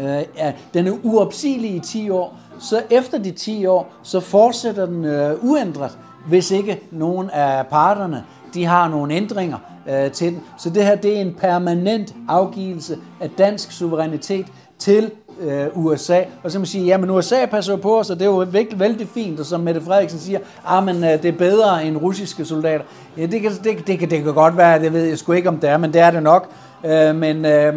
øh, 0.00 0.22
ja, 0.36 0.52
den 0.74 0.86
er 0.86 0.92
uopsigelig 1.02 1.74
i 1.74 1.80
10 1.80 2.10
år, 2.10 2.38
så 2.58 2.82
efter 2.90 3.18
de 3.18 3.30
10 3.30 3.66
år, 3.66 3.92
så 4.02 4.20
fortsætter 4.20 4.86
den 4.86 5.04
øh, 5.04 5.44
uændret, 5.44 5.98
hvis 6.28 6.50
ikke 6.50 6.80
nogen 6.90 7.30
af 7.30 7.66
parterne 7.66 8.24
de 8.54 8.64
har 8.64 8.88
nogle 8.88 9.14
ændringer 9.14 9.58
øh, 9.88 10.10
til 10.10 10.32
den. 10.32 10.42
Så 10.58 10.70
det 10.70 10.84
her 10.84 10.94
det 10.94 11.16
er 11.16 11.20
en 11.20 11.34
permanent 11.40 12.14
afgivelse 12.28 12.98
af 13.20 13.30
dansk 13.30 13.72
suverænitet 13.72 14.46
til 14.78 15.10
øh, 15.40 15.66
USA. 15.74 16.18
Og 16.42 16.50
så 16.50 16.54
kan 16.54 16.60
man 16.60 16.66
sige, 16.66 16.84
jamen 16.84 17.10
USA 17.10 17.46
passer 17.46 17.76
på 17.76 17.98
os, 17.98 18.10
og 18.10 18.18
det 18.18 18.26
er 18.26 18.30
jo 18.30 18.46
vældig, 18.50 18.80
vældig 18.80 19.08
fint, 19.08 19.40
og 19.40 19.46
som 19.46 19.60
Mette 19.60 19.80
Frederiksen 19.80 20.20
siger, 20.20 20.38
ah, 20.66 20.84
men 20.84 21.04
øh, 21.04 21.10
det 21.10 21.24
er 21.24 21.32
bedre 21.32 21.84
end 21.84 21.96
russiske 21.96 22.44
soldater. 22.44 22.84
Ja, 23.18 23.26
det 23.26 23.42
kan, 23.42 23.50
det, 23.50 23.86
det, 23.86 23.98
kan, 23.98 24.10
det 24.10 24.24
kan 24.24 24.34
godt 24.34 24.56
være, 24.56 24.82
det 24.82 24.92
ved 24.92 25.04
jeg 25.04 25.18
sgu 25.18 25.32
ikke, 25.32 25.48
om 25.48 25.58
det 25.58 25.70
er, 25.70 25.76
men 25.76 25.92
det 25.92 26.00
er 26.00 26.10
det 26.10 26.22
nok. 26.22 26.50
Øh, 26.84 27.16
men 27.16 27.44
øh, 27.44 27.74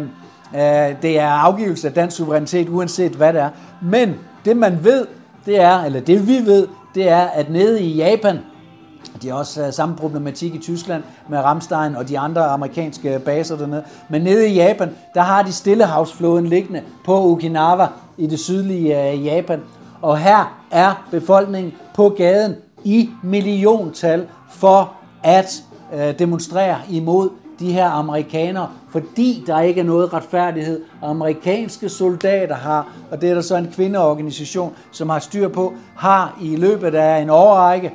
Øh, 0.54 1.02
det 1.02 1.18
er 1.18 1.28
afgivelse 1.28 1.88
af 1.88 1.94
dansk 1.94 2.16
suverænitet, 2.16 2.68
uanset 2.68 3.12
hvad 3.12 3.32
det 3.32 3.40
er. 3.40 3.50
Men 3.82 4.14
det 4.44 4.56
man 4.56 4.84
ved, 4.84 5.06
det 5.46 5.60
er, 5.60 5.82
eller 5.82 6.00
det 6.00 6.28
vi 6.28 6.46
ved, 6.46 6.68
det 6.94 7.08
er, 7.08 7.20
at 7.20 7.50
nede 7.50 7.82
i 7.82 7.96
Japan, 7.96 8.38
de 9.22 9.28
har 9.28 9.34
også 9.34 9.66
øh, 9.66 9.72
samme 9.72 9.96
problematik 9.96 10.54
i 10.54 10.58
Tyskland 10.58 11.02
med 11.28 11.38
Ramstein 11.38 11.96
og 11.96 12.08
de 12.08 12.18
andre 12.18 12.44
amerikanske 12.44 13.18
baser 13.24 13.56
dernede. 13.56 13.84
Men 14.08 14.22
nede 14.22 14.48
i 14.48 14.54
Japan, 14.54 14.90
der 15.14 15.20
har 15.20 15.42
de 15.42 15.52
Stillehavsflåden 15.52 16.46
liggende 16.46 16.82
på 17.04 17.24
Okinawa 17.24 17.86
i 18.16 18.26
det 18.26 18.38
sydlige 18.38 19.12
øh, 19.12 19.26
Japan. 19.26 19.60
Og 20.02 20.18
her 20.18 20.62
er 20.70 21.06
befolkningen 21.10 21.72
på 21.94 22.08
gaden 22.08 22.54
i 22.84 23.10
milliontal 23.22 24.26
for 24.50 24.92
at 25.22 25.62
demonstrere 26.18 26.76
imod 26.90 27.30
de 27.60 27.72
her 27.72 27.88
amerikanere, 27.88 28.68
fordi 28.90 29.44
der 29.46 29.60
ikke 29.60 29.80
er 29.80 29.84
noget 29.84 30.12
retfærdighed. 30.12 30.80
Amerikanske 31.02 31.88
soldater 31.88 32.54
har, 32.54 32.88
og 33.10 33.20
det 33.20 33.30
er 33.30 33.34
der 33.34 33.40
så 33.40 33.56
en 33.56 33.72
kvindeorganisation, 33.74 34.72
som 34.92 35.08
har 35.08 35.18
styr 35.18 35.48
på, 35.48 35.74
har 35.96 36.38
i 36.42 36.56
løbet 36.56 36.94
af 36.94 37.22
en 37.22 37.30
årrække 37.30 37.92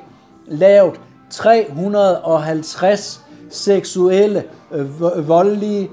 lavet 0.48 0.94
350 1.30 3.22
seksuelle, 3.50 4.44
øh, 4.72 5.28
voldelige, 5.28 5.90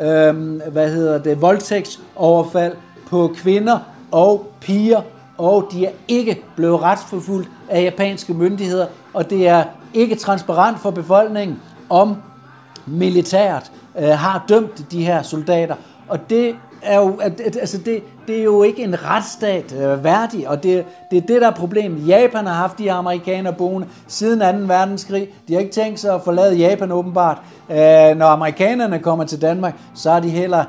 øh, 0.00 0.60
hvad 0.72 0.90
hedder 0.90 1.18
det, 1.18 1.42
voldtægtsoverfald 1.42 2.76
på 3.10 3.32
kvinder 3.36 3.78
og 4.10 4.46
piger, 4.60 5.00
og 5.38 5.68
de 5.72 5.86
er 5.86 5.90
ikke 6.08 6.44
blevet 6.56 6.82
retsforfulgt 6.82 7.50
af 7.68 7.82
japanske 7.82 8.34
myndigheder, 8.34 8.86
og 9.14 9.30
det 9.30 9.48
er 9.48 9.64
ikke 9.94 10.14
transparent 10.14 10.80
for 10.80 10.90
befolkningen, 10.90 11.60
om 11.90 12.16
militæret 12.90 13.72
øh, 13.98 14.08
har 14.08 14.44
dømt 14.48 14.90
de 14.90 15.04
her 15.04 15.22
soldater. 15.22 15.74
Og 16.08 16.30
det 16.30 16.54
er 16.82 16.98
jo, 16.98 17.14
at, 17.22 17.40
at, 17.40 17.56
altså 17.56 17.78
det, 17.78 18.02
det 18.26 18.38
er 18.38 18.44
jo 18.44 18.62
ikke 18.62 18.82
en 18.82 19.04
retsstat 19.04 19.72
øh, 19.72 20.04
værdig, 20.04 20.48
og 20.48 20.62
det, 20.62 20.84
det 21.10 21.16
er 21.16 21.20
det, 21.20 21.40
der 21.40 21.46
er 21.46 21.54
problemet. 21.54 22.08
Japan 22.08 22.46
har 22.46 22.54
haft 22.54 22.78
de 22.78 22.92
amerikanere 22.92 23.52
boende 23.52 23.88
siden 24.06 24.68
2. 24.68 24.74
verdenskrig. 24.74 25.28
De 25.48 25.52
har 25.52 25.60
ikke 25.60 25.72
tænkt 25.72 26.00
sig 26.00 26.14
at 26.14 26.22
forlade 26.22 26.56
Japan 26.56 26.92
åbenbart. 26.92 27.38
Øh, 27.70 28.16
når 28.16 28.26
amerikanerne 28.26 28.98
kommer 28.98 29.24
til 29.24 29.42
Danmark, 29.42 29.74
så 29.94 30.10
har 30.10 30.20
de 30.20 30.28
heller, 30.30 30.64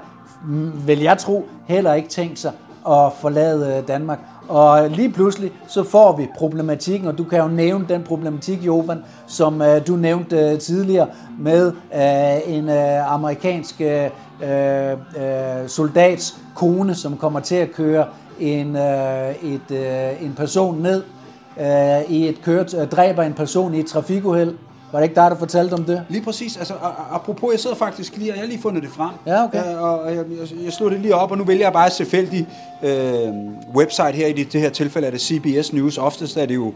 mm, 0.46 0.88
vil 0.88 1.00
jeg 1.00 1.18
tro, 1.18 1.48
heller 1.68 1.94
ikke 1.94 2.10
tænkt 2.10 2.40
sig 2.40 2.52
at 2.88 3.12
forlade 3.22 3.78
øh, 3.78 3.88
Danmark. 3.88 4.20
Og 4.50 4.90
lige 4.90 5.12
pludselig 5.12 5.52
så 5.68 5.84
får 5.84 6.18
vi 6.18 6.28
problematikken, 6.38 7.08
og 7.08 7.18
du 7.18 7.24
kan 7.24 7.40
jo 7.40 7.48
nævne 7.48 7.86
den 7.90 8.04
problematik, 8.04 8.66
Jovan, 8.66 9.04
som 9.28 9.62
øh, 9.62 9.88
du 9.88 9.96
nævnte 9.96 10.40
øh, 10.40 10.60
tidligere 10.60 11.08
med 11.40 11.72
øh, 11.96 12.56
en 12.56 12.70
øh, 12.70 13.14
amerikansk 13.14 13.82
øh, 13.82 14.10
øh, 14.44 15.68
soldats 15.68 16.38
kone, 16.56 16.96
som 16.96 17.18
kommer 17.18 17.40
til 17.40 17.56
at 17.56 17.72
køre 17.72 18.06
en, 18.40 18.76
øh, 18.76 19.36
et, 19.44 19.72
øh, 19.72 20.26
en 20.26 20.34
person 20.38 20.82
ned 20.82 21.04
øh, 21.60 22.12
i 22.12 22.28
et 22.28 22.42
køret, 22.42 22.74
øh, 22.82 22.88
dræber 22.88 23.24
en 23.24 23.34
person 23.34 23.74
i 23.74 23.80
et 23.80 23.86
trafikuheld, 23.86 24.54
var 24.92 25.00
det 25.00 25.04
ikke 25.04 25.16
dig, 25.16 25.32
der 25.32 25.38
fortalte 25.38 25.74
om 25.74 25.84
det? 25.84 26.06
Lige 26.10 26.24
præcis. 26.24 26.58
Altså, 26.58 26.74
apropos, 27.12 27.52
jeg 27.52 27.60
sidder 27.60 27.76
faktisk 27.76 28.18
lige, 28.18 28.32
og 28.32 28.36
jeg 28.36 28.44
har 28.44 28.48
lige 28.48 28.62
fundet 28.62 28.84
det 28.84 28.92
frem. 28.92 29.12
Ja, 29.26 29.44
okay. 29.44 29.74
Øh, 29.74 29.82
og 29.82 30.16
jeg, 30.16 30.26
jeg, 30.40 30.64
jeg 30.64 30.74
slog 30.74 30.92
det 30.92 31.00
lige 31.00 31.16
op, 31.16 31.32
og 31.32 31.38
nu 31.38 31.44
vælger 31.44 31.66
jeg 31.66 31.74
bare 31.74 31.90
selvfølgelig 31.90 32.48
øh, 32.84 33.30
website 33.76 34.12
her. 34.12 34.28
I 34.28 34.34
det, 34.34 34.54
det 34.54 34.62
her 34.62 34.70
tilfælde 34.70 35.08
er 35.08 35.12
det 35.12 35.22
CBS 35.22 35.74
News. 35.74 35.98
Oftest 35.98 36.38
er 36.38 36.46
det 36.46 36.56
jo 36.56 36.74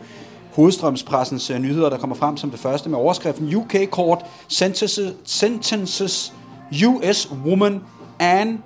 hovedstrømspressens 0.55 1.49
uh, 1.49 1.57
nyheder, 1.57 1.89
der 1.89 1.97
kommer 1.97 2.15
frem 2.15 2.37
som 2.37 2.51
det 2.51 2.59
første 2.59 2.89
med 2.89 2.97
overskriften 2.97 3.55
UK 3.55 3.75
Court 3.91 4.25
sentences, 4.47 5.13
sentences 5.25 6.33
US 6.87 7.31
woman 7.45 7.81
Anne 8.19 8.57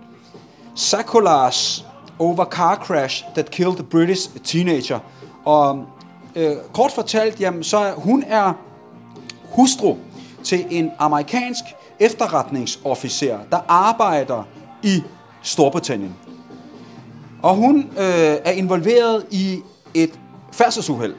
Sakolas 0.75 1.85
over 2.19 2.45
car 2.45 2.75
crash 2.75 3.25
that 3.33 3.51
killed 3.51 3.79
a 3.79 3.83
British 3.83 4.29
teenager. 4.43 4.99
Og 5.45 5.85
øh, 6.35 6.51
kort 6.73 6.91
fortalt, 6.91 7.39
jamen, 7.39 7.63
så 7.63 7.91
hun 7.97 8.23
er 8.27 8.53
hustru 9.51 9.95
til 10.43 10.65
en 10.69 10.91
amerikansk 10.99 11.63
efterretningsofficer, 11.99 13.39
der 13.51 13.59
arbejder 13.67 14.43
i 14.83 15.03
Storbritannien. 15.41 16.15
Og 17.43 17.55
hun 17.55 17.79
øh, 17.79 18.37
er 18.45 18.51
involveret 18.51 19.25
i 19.31 19.59
et 19.93 20.19
færdselsuheld, 20.51 21.15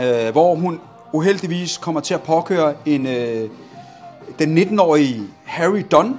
øh, 0.00 0.32
hvor 0.32 0.54
hun 0.54 0.80
uheldigvis 1.12 1.78
kommer 1.78 2.00
til 2.00 2.14
at 2.14 2.22
påkøre 2.22 2.74
en, 2.86 3.06
øh, 3.06 3.50
den 4.38 4.58
19-årige 4.58 5.22
Harry 5.44 5.82
Dunn, 5.90 6.18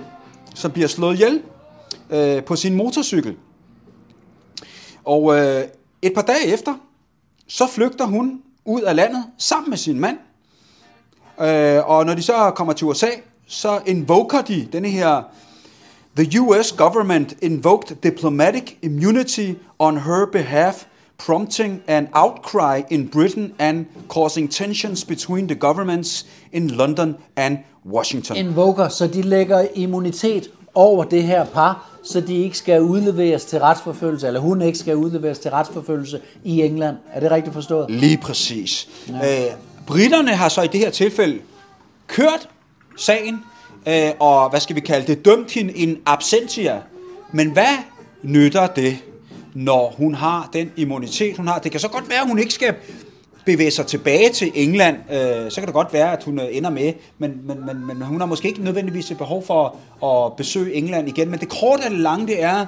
som 0.55 0.71
bliver 0.71 0.87
slået 0.87 1.13
ihjel 1.13 1.41
øh, 2.09 2.43
på 2.43 2.55
sin 2.55 2.75
motorcykel. 2.75 3.35
Og 5.03 5.37
øh, 5.37 5.63
et 6.01 6.13
par 6.15 6.21
dage 6.21 6.45
efter, 6.45 6.73
så 7.47 7.67
flygter 7.67 8.05
hun 8.05 8.41
ud 8.65 8.81
af 8.81 8.95
landet 8.95 9.23
sammen 9.37 9.69
med 9.69 9.77
sin 9.77 9.99
mand– 9.99 10.17
Øh, 11.41 11.89
og 11.89 12.05
når 12.05 12.13
de 12.13 12.21
så 12.21 12.51
kommer 12.55 12.73
til 12.73 12.87
USA, 12.87 13.07
så 13.47 13.79
invoker 13.85 14.41
de 14.41 14.67
denne 14.73 14.89
her 14.89 15.21
The 16.17 16.41
US 16.41 16.71
government 16.71 17.33
invoked 17.41 17.95
diplomatic 18.03 18.77
immunity 18.81 19.53
on 19.79 19.97
her 19.97 20.25
behalf, 20.31 20.85
prompting 21.17 21.81
an 21.87 22.07
outcry 22.13 22.81
in 22.89 23.07
Britain 23.07 23.53
and 23.59 23.85
causing 24.09 24.51
tensions 24.51 25.05
between 25.05 25.47
the 25.47 25.55
governments 25.55 26.25
in 26.51 26.67
London 26.67 27.15
and 27.35 27.57
Washington. 27.85 28.37
Invoker, 28.37 28.89
så 28.89 29.07
de 29.07 29.21
lægger 29.21 29.67
immunitet 29.75 30.49
over 30.73 31.03
det 31.03 31.23
her 31.23 31.45
par, 31.45 31.89
så 32.03 32.21
de 32.21 32.35
ikke 32.35 32.57
skal 32.57 32.81
udleveres 32.81 33.45
til 33.45 33.59
retsforfølgelse, 33.59 34.27
eller 34.27 34.39
hun 34.39 34.61
ikke 34.61 34.77
skal 34.77 34.95
udleveres 34.95 35.39
til 35.39 35.51
retsforfølgelse 35.51 36.19
i 36.43 36.61
England. 36.61 36.95
Er 37.13 37.19
det 37.19 37.31
rigtigt 37.31 37.53
forstået? 37.53 37.91
Lige 37.91 38.17
præcis. 38.17 38.89
Ja. 39.09 39.45
Øh, 39.45 39.51
Britterne 39.87 40.35
har 40.35 40.49
så 40.49 40.61
i 40.61 40.67
det 40.67 40.79
her 40.79 40.89
tilfælde 40.89 41.39
kørt 42.07 42.49
sagen, 42.97 43.43
øh, 43.87 44.11
og 44.19 44.49
hvad 44.49 44.59
skal 44.59 44.75
vi 44.75 44.81
kalde 44.81 45.07
det, 45.07 45.25
dømt 45.25 45.51
hende 45.51 45.77
en 45.77 45.97
absentia. 46.05 46.81
Men 47.31 47.51
hvad 47.51 47.77
nytter 48.23 48.67
det, 48.67 48.97
når 49.53 49.93
hun 49.97 50.15
har 50.15 50.49
den 50.53 50.71
immunitet, 50.75 51.37
hun 51.37 51.47
har? 51.47 51.59
Det 51.59 51.71
kan 51.71 51.79
så 51.79 51.87
godt 51.87 52.09
være, 52.09 52.21
at 52.21 52.27
hun 52.27 52.39
ikke 52.39 52.53
skal 52.53 52.75
bevæge 53.45 53.71
sig 53.71 53.87
tilbage 53.87 54.29
til 54.29 54.51
England, 54.55 54.97
øh, 55.11 55.51
så 55.51 55.55
kan 55.55 55.65
det 55.65 55.73
godt 55.73 55.93
være, 55.93 56.17
at 56.17 56.23
hun 56.23 56.39
øh, 56.39 56.45
ender 56.51 56.69
med, 56.69 56.93
men, 57.17 57.41
men, 57.43 57.65
men, 57.65 57.85
men 57.87 58.01
hun 58.01 58.19
har 58.19 58.27
måske 58.27 58.47
ikke 58.47 58.63
nødvendigvis 58.63 59.11
et 59.11 59.17
behov 59.17 59.45
for 59.45 59.75
at 60.07 60.35
besøge 60.35 60.73
England 60.73 61.07
igen. 61.07 61.29
Men 61.29 61.39
det 61.39 61.49
korte 61.49 61.81
og 61.81 61.91
det 61.91 61.99
lange, 61.99 62.27
det 62.27 62.43
er, 62.43 62.65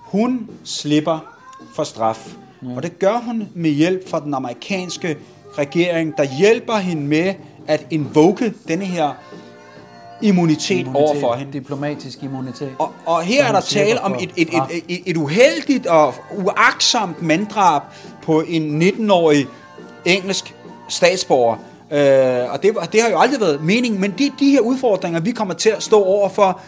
hun 0.00 0.50
slipper 0.64 1.36
for 1.74 1.84
straf. 1.84 2.34
Ja. 2.62 2.76
Og 2.76 2.82
det 2.82 2.98
gør 2.98 3.16
hun 3.16 3.48
med 3.54 3.70
hjælp 3.70 4.08
fra 4.08 4.20
den 4.20 4.34
amerikanske 4.34 5.16
regering, 5.60 6.16
der 6.16 6.24
hjælper 6.24 6.76
hende 6.76 7.02
med 7.02 7.34
at 7.66 7.86
invoke 7.90 8.54
denne 8.68 8.84
her 8.84 9.10
immunitet, 10.22 10.70
immunitet 10.70 11.02
over 11.02 11.20
for 11.20 11.34
hende. 11.34 11.52
Diplomatisk 11.52 12.22
immunitet. 12.22 12.70
Og, 12.78 12.92
og 13.06 13.22
her 13.22 13.44
er 13.44 13.52
der 13.52 13.60
tale 13.60 14.00
om 14.00 14.14
et, 14.20 14.30
et, 14.36 14.48
et, 14.48 14.82
et, 14.88 15.02
et 15.06 15.16
uheldigt 15.16 15.86
og 15.86 16.14
uagtsomt 16.36 17.22
manddrab 17.22 17.82
på 18.22 18.40
en 18.40 18.82
19-årig 18.82 19.46
engelsk 20.04 20.54
statsborger. 20.88 21.56
Øh, 21.92 22.52
og 22.52 22.62
det, 22.62 22.92
det 22.92 23.02
har 23.02 23.10
jo 23.10 23.18
aldrig 23.18 23.40
været 23.40 23.62
meningen, 23.62 24.00
men 24.00 24.14
de, 24.18 24.32
de 24.40 24.50
her 24.50 24.60
udfordringer, 24.60 25.20
vi 25.20 25.30
kommer 25.30 25.54
til 25.54 25.70
at 25.70 25.82
stå 25.82 26.02
over 26.04 26.28
for, 26.28 26.60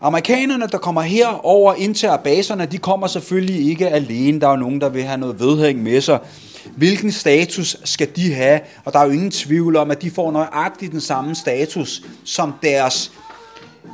Amerikanerne, 0.00 0.66
der 0.72 0.78
kommer 0.78 1.02
herover 1.02 1.74
ind 1.74 1.94
til 1.94 2.08
baserne, 2.24 2.66
de 2.66 2.78
kommer 2.78 3.06
selvfølgelig 3.06 3.70
ikke 3.70 3.88
alene. 3.88 4.40
Der 4.40 4.46
er 4.46 4.50
jo 4.50 4.56
nogen, 4.56 4.80
der 4.80 4.88
vil 4.88 5.02
have 5.02 5.18
noget 5.18 5.40
vedhæng 5.40 5.82
med 5.82 6.00
sig. 6.00 6.18
Hvilken 6.76 7.12
status 7.12 7.76
skal 7.84 8.08
de 8.16 8.34
have? 8.34 8.60
Og 8.84 8.92
der 8.92 8.98
er 8.98 9.04
jo 9.04 9.10
ingen 9.10 9.30
tvivl 9.30 9.76
om, 9.76 9.90
at 9.90 10.02
de 10.02 10.10
får 10.10 10.32
nøjagtigt 10.32 10.92
den 10.92 11.00
samme 11.00 11.34
status 11.34 12.02
som 12.24 12.54
deres 12.62 13.12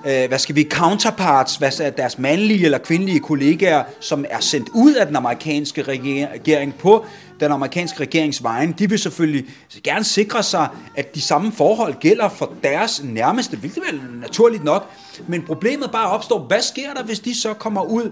øh, 0.07 0.29
hvad 0.29 0.39
skal 0.39 0.55
vi, 0.57 0.69
counterparts, 0.71 1.57
hvad 1.57 1.93
deres 1.97 2.19
mandlige 2.19 2.65
eller 2.65 2.79
kvindelige 2.79 3.21
kollegaer, 3.21 3.85
som 4.01 4.25
er 4.31 4.41
sendt 4.41 4.69
ud 4.75 4.95
af 4.95 5.07
den 5.07 5.17
amerikanske 5.17 5.83
regering 5.83 6.75
på 6.75 7.05
den 7.41 7.53
amerikanske 7.53 8.01
regerings 8.01 8.43
vejen, 8.43 8.75
de 8.79 8.89
vil 8.89 8.99
selvfølgelig 8.99 9.45
gerne 9.85 10.05
sikre 10.05 10.43
sig, 10.43 10.69
at 10.97 11.15
de 11.15 11.21
samme 11.21 11.53
forhold 11.53 11.95
gælder 11.95 12.29
for 12.29 12.53
deres 12.63 13.03
nærmeste, 13.05 13.57
hvilket 13.57 13.83
vel 13.91 14.01
naturligt 14.21 14.65
nok. 14.65 14.91
Men 15.29 15.43
problemet 15.43 15.91
bare 15.91 16.11
opstår, 16.11 16.39
hvad 16.39 16.63
sker 16.63 16.95
der, 16.95 17.03
hvis 17.03 17.21
de 17.21 17.41
så 17.41 17.55
kommer 17.55 17.83
ud 17.83 18.11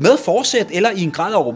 med 0.00 0.18
forsæt 0.24 0.66
eller 0.70 0.90
i 0.90 1.02
en 1.02 1.10
grad 1.10 1.34
af 1.34 1.54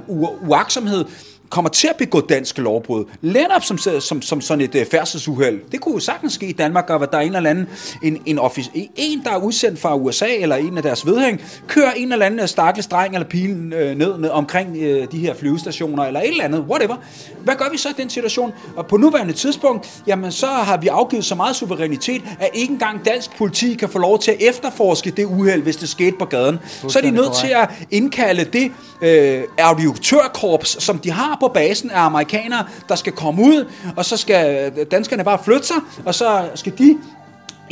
uaksomhed, 0.49 1.05
kommer 1.53 1.69
til 1.69 1.89
at 1.89 1.97
begå 1.97 2.21
dansk 2.21 2.59
lovbrud. 2.59 3.05
Netop 3.23 3.65
som, 3.65 3.79
som, 3.79 4.23
som 4.23 4.41
sådan 4.41 4.61
et 4.61 4.75
uh, 4.75 4.81
færdselsuheld. 4.91 5.61
Det 5.73 5.81
kunne 5.81 5.95
jo 5.95 6.01
sagtens 6.01 6.33
ske 6.33 6.47
i 6.47 6.53
Danmark, 6.53 6.91
og 6.91 7.13
der 7.13 7.19
er 7.19 7.23
en 7.23 7.37
eller 7.37 7.51
anden, 7.51 7.69
en, 8.03 8.23
en, 8.27 8.39
office, 8.39 8.71
en 8.97 9.23
der 9.25 9.31
er 9.31 9.37
udsendt 9.37 9.81
fra 9.81 9.97
USA, 9.97 10.27
eller 10.39 10.57
en 10.57 10.77
af 10.77 10.83
deres 10.83 11.07
vedhæng, 11.07 11.41
kører 11.69 11.93
en 11.93 12.13
eller 12.13 12.27
anden 12.27 12.49
stakkels 12.49 12.87
dreng 12.87 13.15
eller 13.15 13.29
pige 13.29 13.49
øh, 13.49 13.97
ned, 13.99 14.19
ned 14.19 14.31
omkring 14.31 14.77
øh, 14.77 15.13
de 15.13 15.19
her 15.19 15.35
flyvestationer, 15.35 16.05
eller 16.05 16.21
et 16.21 16.29
eller 16.29 16.45
andet, 16.45 16.61
whatever. 16.61 16.97
Hvad 17.45 17.55
gør 17.55 17.71
vi 17.73 17.79
så 17.79 17.89
i 17.89 17.93
den 17.97 18.11
situation? 18.11 18.53
Og 18.77 18.87
på 18.87 18.97
nuværende 18.97 19.33
tidspunkt, 19.33 20.03
jamen 20.07 20.33
så 20.33 20.47
har 20.47 20.77
vi 20.77 20.89
afgivet 20.89 21.25
så 21.25 21.35
meget 21.35 21.57
suverænitet, 21.57 22.23
at 22.41 22.51
ikke 22.55 22.73
engang 22.73 23.05
dansk 23.05 23.37
politi 23.37 23.75
kan 23.75 23.89
få 23.89 23.99
lov 23.99 24.19
til 24.19 24.31
at 24.31 24.37
efterforske 24.41 25.11
det 25.11 25.25
uheld, 25.25 25.63
hvis 25.63 25.77
det 25.77 25.89
skete 25.89 26.17
på 26.19 26.25
gaden. 26.25 26.59
Så 26.89 26.99
er 26.99 27.03
de 27.03 27.11
nødt 27.11 27.35
til 27.35 27.49
at 27.49 27.71
indkalde 27.91 28.45
det 28.45 28.73
øh, 29.03 29.43
auditørkorps, 29.59 30.83
som 30.83 30.99
de 30.99 31.11
har 31.11 31.39
på 31.43 31.49
basen 31.49 31.91
af 31.91 32.01
amerikanere, 32.01 32.65
der 32.89 32.95
skal 32.95 33.13
komme 33.13 33.43
ud, 33.43 33.71
og 33.97 34.05
så 34.05 34.17
skal 34.17 34.73
øh, 34.79 34.87
danskerne 34.91 35.25
bare 35.25 35.39
flytte 35.45 35.67
sig, 35.67 35.77
og 36.05 36.15
så 36.15 36.49
skal 36.55 36.79
de 36.79 36.99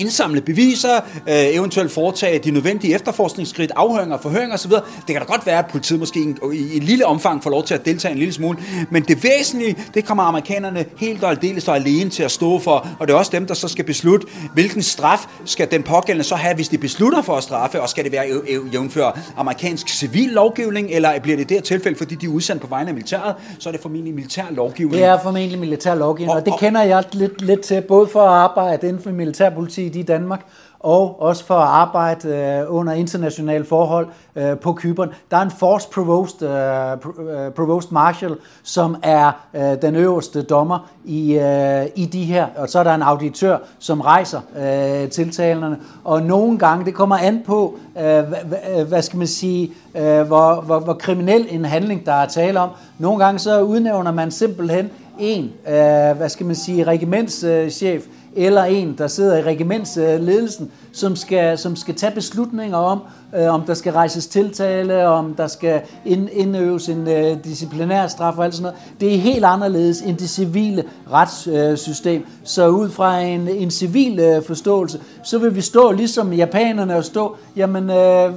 indsamle 0.00 0.40
beviser, 0.40 0.96
øh, 1.28 1.34
eventuelt 1.54 1.92
foretage 1.92 2.38
de 2.38 2.50
nødvendige 2.50 2.94
efterforskningsskridt, 2.94 3.72
afhøringer, 3.76 4.18
forhøringer 4.18 4.54
osv. 4.54 4.70
Det 4.70 4.82
kan 5.06 5.16
da 5.16 5.24
godt 5.24 5.46
være, 5.46 5.58
at 5.58 5.66
politiet 5.66 5.98
måske 5.98 6.20
i, 6.20 6.56
i 6.56 6.76
en 6.76 6.82
lille 6.82 7.06
omfang 7.06 7.42
får 7.42 7.50
lov 7.50 7.64
til 7.64 7.74
at 7.74 7.84
deltage 7.84 8.12
en 8.12 8.18
lille 8.18 8.32
smule, 8.32 8.58
men 8.90 9.02
det 9.02 9.24
væsentlige, 9.24 9.76
det 9.94 10.04
kommer 10.04 10.22
amerikanerne 10.22 10.84
helt 10.96 11.24
og 11.24 11.30
aldeles 11.30 11.68
og 11.68 11.76
alene 11.76 12.10
til 12.10 12.22
at 12.22 12.30
stå 12.30 12.58
for, 12.58 12.88
og 13.00 13.08
det 13.08 13.14
er 13.14 13.18
også 13.18 13.30
dem, 13.34 13.46
der 13.46 13.54
så 13.54 13.68
skal 13.68 13.84
beslutte, 13.84 14.26
hvilken 14.54 14.82
straf 14.82 15.26
skal 15.44 15.70
den 15.70 15.82
pågældende 15.82 16.24
så 16.24 16.34
have, 16.34 16.54
hvis 16.54 16.68
de 16.68 16.78
beslutter 16.78 17.22
for 17.22 17.36
at 17.36 17.42
straffe, 17.42 17.82
og 17.82 17.88
skal 17.88 18.04
det 18.04 18.12
være 18.12 18.24
jævnfør 18.72 19.18
amerikansk 19.36 19.88
civil 19.88 20.28
lovgivning, 20.28 20.88
eller 20.90 21.20
bliver 21.20 21.36
det 21.36 21.48
det 21.48 21.64
tilfælde, 21.64 21.98
fordi 21.98 22.14
de 22.14 22.26
er 22.26 22.30
udsendt 22.30 22.62
på 22.62 22.68
vegne 22.68 22.88
af 22.88 22.94
militæret, 22.94 23.34
så 23.58 23.68
er 23.68 23.72
det 23.72 23.80
formentlig 23.80 24.14
militær 24.14 24.44
lovgivning. 24.50 25.02
Det 25.02 25.04
er 25.04 25.18
formentlig 25.22 25.58
militær 25.58 25.94
lovgivning, 25.94 26.30
og, 26.30 26.36
og 26.36 26.46
det 26.46 26.54
kender 26.58 26.82
jeg 26.82 27.04
lidt, 27.12 27.42
lidt 27.42 27.60
til, 27.60 27.80
både 27.80 28.06
for 28.06 28.22
at 28.22 28.28
arbejde 28.28 28.88
inden 28.88 29.02
for 29.02 29.10
militærpoliti 29.10 29.88
i 29.96 30.02
Danmark, 30.02 30.46
og 30.80 31.22
også 31.22 31.44
for 31.44 31.54
at 31.54 31.68
arbejde 31.68 32.28
øh, 32.28 32.74
under 32.76 32.92
internationale 32.92 33.64
forhold 33.64 34.06
øh, 34.36 34.58
på 34.58 34.72
Kyberen. 34.72 35.10
Der 35.30 35.36
er 35.36 35.42
en 35.42 35.50
Force 35.50 35.88
Provost, 35.88 36.42
øh, 36.42 36.92
øh 36.92 37.52
Provost 37.52 37.92
Marshal, 37.92 38.36
som 38.62 38.96
er 39.02 39.32
øh, 39.54 39.82
den 39.82 39.96
øverste 39.96 40.42
dommer 40.42 40.90
i, 41.04 41.38
øh, 41.38 41.86
i 41.96 42.06
de 42.06 42.24
her, 42.24 42.46
og 42.56 42.68
så 42.68 42.78
er 42.78 42.84
der 42.84 42.94
en 42.94 43.02
auditør, 43.02 43.58
som 43.78 44.00
rejser 44.00 44.40
øh, 44.58 45.10
tiltalerne, 45.10 45.78
og 46.04 46.22
nogle 46.22 46.58
gange, 46.58 46.84
det 46.84 46.94
kommer 46.94 47.16
an 47.16 47.42
på, 47.46 47.78
øh, 47.98 48.18
øh 48.18 48.88
hvad 48.88 49.02
skal 49.02 49.18
man 49.18 49.26
sige, 49.26 49.72
øh, 49.96 50.22
hvor, 50.22 50.60
hvor, 50.60 50.78
hvor 50.78 50.94
kriminel 50.94 51.46
en 51.50 51.64
handling, 51.64 52.06
der 52.06 52.12
er 52.12 52.26
tale 52.26 52.60
om. 52.60 52.70
Nogle 52.98 53.24
gange 53.24 53.38
så 53.38 53.60
udnævner 53.62 54.12
man 54.12 54.30
simpelthen 54.30 54.90
en, 55.20 55.44
øh, 55.68 56.16
hvad 56.16 56.28
skal 56.28 56.46
man 56.46 56.54
sige, 56.54 56.84
regimentschef, 56.84 58.06
øh, 58.06 58.12
eller 58.36 58.64
en, 58.64 58.94
der 58.98 59.06
sidder 59.06 59.36
i 59.36 59.42
regimentsledelsen, 59.42 60.70
som 60.92 61.16
skal, 61.16 61.58
som 61.58 61.76
skal 61.76 61.94
tage 61.94 62.14
beslutninger 62.14 62.76
om, 62.76 63.00
øh, 63.36 63.54
om 63.54 63.62
der 63.62 63.74
skal 63.74 63.92
rejses 63.92 64.26
tiltale, 64.26 65.06
om 65.06 65.34
der 65.34 65.46
skal 65.46 65.80
ind, 66.04 66.28
indøves 66.32 66.88
en 66.88 67.08
øh, 67.08 67.44
disciplinær 67.44 68.06
straf 68.06 68.38
og 68.38 68.44
alt 68.44 68.54
sådan 68.54 68.62
noget. 68.62 68.78
Det 69.00 69.14
er 69.14 69.18
helt 69.18 69.44
anderledes 69.44 70.00
end 70.00 70.16
det 70.16 70.30
civile 70.30 70.84
retssystem. 71.12 72.26
Så 72.44 72.68
ud 72.68 72.90
fra 72.90 73.20
en, 73.20 73.48
en 73.48 73.70
civil 73.70 74.18
øh, 74.18 74.42
forståelse, 74.42 75.00
så 75.24 75.38
vil 75.38 75.56
vi 75.56 75.60
stå 75.60 75.92
ligesom 75.92 76.32
japanerne 76.32 76.96
og 76.96 77.04
stå, 77.04 77.36
jamen 77.56 77.90
øh, 77.90 78.32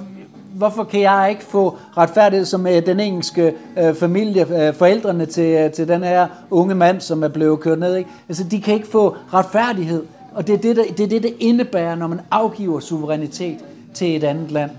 hvorfor 0.53 0.83
kan 0.83 1.01
jeg 1.01 1.27
ikke 1.29 1.43
få 1.43 1.77
retfærdighed 1.97 2.45
som 2.45 2.67
øh, 2.67 2.85
den 2.85 2.99
engelske 2.99 3.53
øh, 3.79 3.95
familie, 3.95 4.67
øh, 4.67 4.75
forældrene 4.75 5.25
til, 5.25 5.43
øh, 5.43 5.71
til 5.71 5.87
den 5.87 6.03
her 6.03 6.27
unge 6.51 6.75
mand, 6.75 7.01
som 7.01 7.23
er 7.23 7.27
blevet 7.27 7.59
kørt 7.59 7.79
ned? 7.79 7.95
Ikke? 7.95 8.09
Altså, 8.29 8.43
de 8.43 8.61
kan 8.61 8.73
ikke 8.73 8.87
få 8.87 9.15
retfærdighed, 9.33 10.03
og 10.33 10.47
det 10.47 10.53
er 10.53 10.57
det, 10.57 10.75
der, 10.75 10.83
det 10.97 11.03
er 11.03 11.07
det, 11.07 11.23
det 11.23 11.33
indebærer, 11.39 11.95
når 11.95 12.07
man 12.07 12.21
afgiver 12.31 12.79
suverænitet 12.79 13.57
til 13.93 14.15
et 14.15 14.23
andet 14.23 14.51
land. 14.51 14.71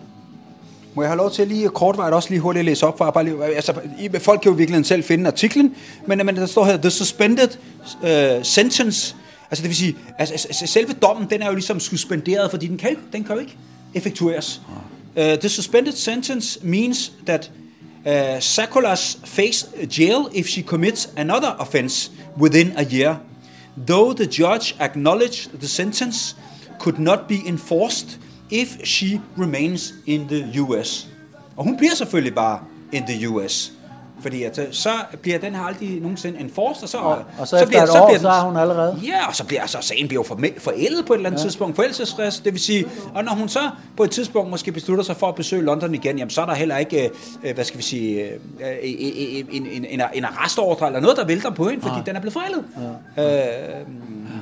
Må 0.94 1.02
jeg 1.02 1.10
have 1.10 1.18
lov 1.18 1.30
til 1.30 1.42
at 1.42 1.48
lige 1.48 1.68
kortvejt 1.68 2.14
også 2.14 2.30
lige 2.30 2.40
hurtigt 2.40 2.60
at 2.60 2.64
læse 2.64 2.86
op 2.86 2.98
for 2.98 3.10
bare 3.10 3.24
lige, 3.24 3.44
altså, 3.44 3.74
folk 4.18 4.40
kan 4.40 4.52
jo 4.52 4.56
virkelig 4.56 4.86
selv 4.86 5.04
finde 5.04 5.26
artiklen, 5.26 5.74
men, 6.06 6.26
men 6.26 6.36
der 6.36 6.46
står 6.46 6.64
her, 6.64 6.76
the 6.76 6.90
suspended 6.90 7.48
uh, 8.02 8.08
sentence, 8.42 9.16
altså 9.50 9.62
det 9.62 9.68
vil 9.68 9.76
sige, 9.76 9.96
altså, 10.18 10.34
altså, 10.34 10.66
selve 10.66 10.92
dommen, 10.92 11.30
den 11.30 11.42
er 11.42 11.46
jo 11.46 11.52
ligesom 11.52 11.80
suspenderet, 11.80 12.50
fordi 12.50 12.66
den 12.66 12.76
kan, 12.76 12.96
den 13.12 13.24
kan 13.24 13.34
jo 13.34 13.40
ikke 13.40 13.56
effektueres. 13.94 14.62
Uh, 15.16 15.36
the 15.36 15.48
suspended 15.48 15.94
sentence 15.94 16.62
means 16.62 17.10
that 17.24 17.48
uh, 18.04 18.40
Sakulas 18.40 19.16
face 19.24 19.66
jail 19.88 20.28
if 20.32 20.48
she 20.48 20.62
commits 20.62 21.12
another 21.16 21.56
offense 21.58 22.10
within 22.36 22.72
a 22.76 22.84
year. 22.84 23.20
Though 23.76 24.12
the 24.12 24.26
judge 24.26 24.74
acknowledged 24.80 25.60
the 25.60 25.68
sentence 25.68 26.34
could 26.78 26.98
not 26.98 27.28
be 27.28 27.46
enforced 27.46 28.18
if 28.50 28.84
she 28.84 29.20
remains 29.36 29.92
in 30.06 30.26
the 30.28 30.44
US. 30.60 31.06
Og 31.56 31.64
hun 31.64 31.76
bliver 31.76 31.94
selvfølgelig 31.94 32.34
bare 32.34 32.58
in 32.92 33.02
the 33.06 33.28
US. 33.28 33.72
Fordi 34.24 34.42
at, 34.42 34.58
øh, 34.58 34.64
så 34.70 34.90
bliver 35.22 35.38
den 35.38 35.54
her 35.54 35.62
aldrig 35.62 36.00
nogensinde 36.00 36.40
enforced, 36.40 36.82
og 36.82 36.88
så, 36.88 36.98
og, 36.98 37.18
og 37.38 37.48
så, 37.48 37.58
så 37.58 37.66
bliver, 37.66 37.82
et 37.82 37.88
så 37.88 37.98
år, 37.98 38.06
bliver 38.06 38.18
den, 38.18 38.20
så 38.20 38.28
er 38.28 38.40
hun 38.40 38.56
allerede. 38.56 39.00
Ja, 39.06 39.28
og 39.28 39.36
så 39.36 39.44
bliver 39.44 39.66
så 39.66 39.78
sagen 39.80 40.08
bliver 40.08 40.24
jo 40.28 40.38
forældet 40.58 41.06
på 41.06 41.12
et 41.12 41.16
eller 41.16 41.30
andet 41.30 41.40
ja. 41.40 41.44
tidspunkt, 41.44 41.76
forældelsesrest, 41.76 42.44
det 42.44 42.52
vil 42.52 42.60
sige, 42.60 42.86
og 43.14 43.24
når 43.24 43.32
hun 43.32 43.48
så 43.48 43.70
på 43.96 44.04
et 44.04 44.10
tidspunkt 44.10 44.50
måske 44.50 44.72
beslutter 44.72 45.04
sig 45.04 45.16
for 45.16 45.26
at 45.28 45.34
besøge 45.34 45.62
London 45.62 45.94
igen, 45.94 46.18
jamen 46.18 46.30
så 46.30 46.42
er 46.42 46.46
der 46.46 46.54
heller 46.54 46.76
ikke, 46.76 47.10
øh, 47.44 47.54
hvad 47.54 47.64
skal 47.64 47.78
vi 47.78 47.82
sige, 47.82 48.22
øh, 48.22 48.30
en, 48.82 49.46
en, 49.50 49.86
en, 49.90 50.02
en 50.14 50.24
arrestordre 50.24 50.86
eller 50.86 51.00
noget, 51.00 51.16
der 51.16 51.24
vælter 51.24 51.50
på 51.50 51.68
hende, 51.68 51.82
fordi 51.82 51.96
ja. 51.96 52.02
den 52.06 52.16
er 52.16 52.20
blevet 52.20 52.32
forældet. 52.32 52.64
Ja. 53.16 53.78
Øh, 53.78 53.86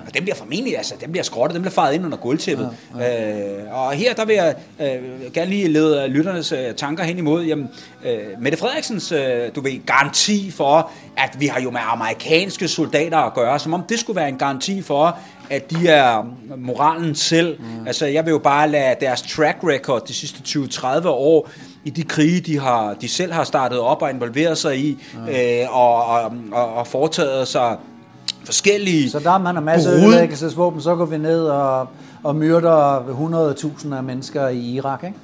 og 0.06 0.14
den 0.14 0.22
bliver 0.22 0.36
formentlig, 0.36 0.76
altså, 0.76 0.94
den 1.00 1.10
bliver 1.10 1.24
skrottet, 1.24 1.54
den 1.54 1.62
bliver 1.62 1.72
faret 1.72 1.94
ind 1.94 2.04
under 2.04 2.18
gulvtæppet. 2.18 2.70
Ja, 2.98 3.04
ja. 3.04 3.58
Øh, 3.58 3.74
og 3.74 3.92
her, 3.92 4.14
der 4.14 4.24
vil 4.24 4.34
jeg 4.34 4.54
øh, 4.80 5.32
gerne 5.32 5.50
lige 5.50 5.68
lede 5.68 6.08
lytternes 6.08 6.52
øh, 6.52 6.74
tanker 6.74 7.04
hen 7.04 7.18
imod, 7.18 7.44
jamen, 7.44 7.68
øh, 8.04 8.18
Mette 8.38 8.58
Frederiksens, 8.58 9.12
øh, 9.12 9.50
du 9.54 9.60
ved, 9.60 9.86
garanti 9.86 10.50
for, 10.50 10.90
at 11.16 11.36
vi 11.40 11.46
har 11.46 11.60
jo 11.60 11.70
med 11.70 11.80
amerikanske 11.84 12.68
soldater 12.68 13.18
at 13.18 13.34
gøre, 13.34 13.58
som 13.58 13.74
om 13.74 13.82
det 13.88 13.98
skulle 13.98 14.16
være 14.16 14.28
en 14.28 14.38
garanti 14.38 14.82
for, 14.82 15.18
at 15.50 15.70
de 15.70 15.88
er 15.88 16.34
moralen 16.56 17.14
selv. 17.14 17.60
Mm. 17.60 17.86
Altså, 17.86 18.06
jeg 18.06 18.24
vil 18.24 18.30
jo 18.30 18.38
bare 18.38 18.68
lade 18.68 18.96
deres 19.00 19.22
track 19.22 19.58
record 19.64 20.06
de 20.06 20.14
sidste 20.14 20.58
20-30 20.58 21.08
år 21.08 21.48
i 21.84 21.90
de 21.90 22.02
krige, 22.02 22.40
de, 22.40 22.58
har, 22.58 22.94
de 22.94 23.08
selv 23.08 23.32
har 23.32 23.44
startet 23.44 23.78
op 23.78 24.02
og 24.02 24.10
involveret 24.10 24.58
sig 24.58 24.78
i, 24.78 24.98
mm. 25.14 25.28
øh, 25.28 25.76
og, 25.76 26.06
og, 26.06 26.32
og, 26.52 26.74
og 26.74 26.86
foretaget 26.86 27.48
sig 27.48 27.76
forskellige 28.44 29.10
Så 29.10 29.18
der 29.18 29.30
er 29.30 29.38
man 29.38 29.56
en 29.56 29.64
masse 29.64 29.90
ødelæggelsesvåben, 29.90 30.80
så 30.80 30.94
går 30.94 31.04
vi 31.04 31.18
ned 31.18 31.44
og, 31.44 31.88
og 32.22 32.36
myrder 32.36 32.98
100.000 33.84 33.94
af 33.94 34.02
mennesker 34.02 34.48
i 34.48 34.58
Irak, 34.58 35.04
ikke? 35.04 35.16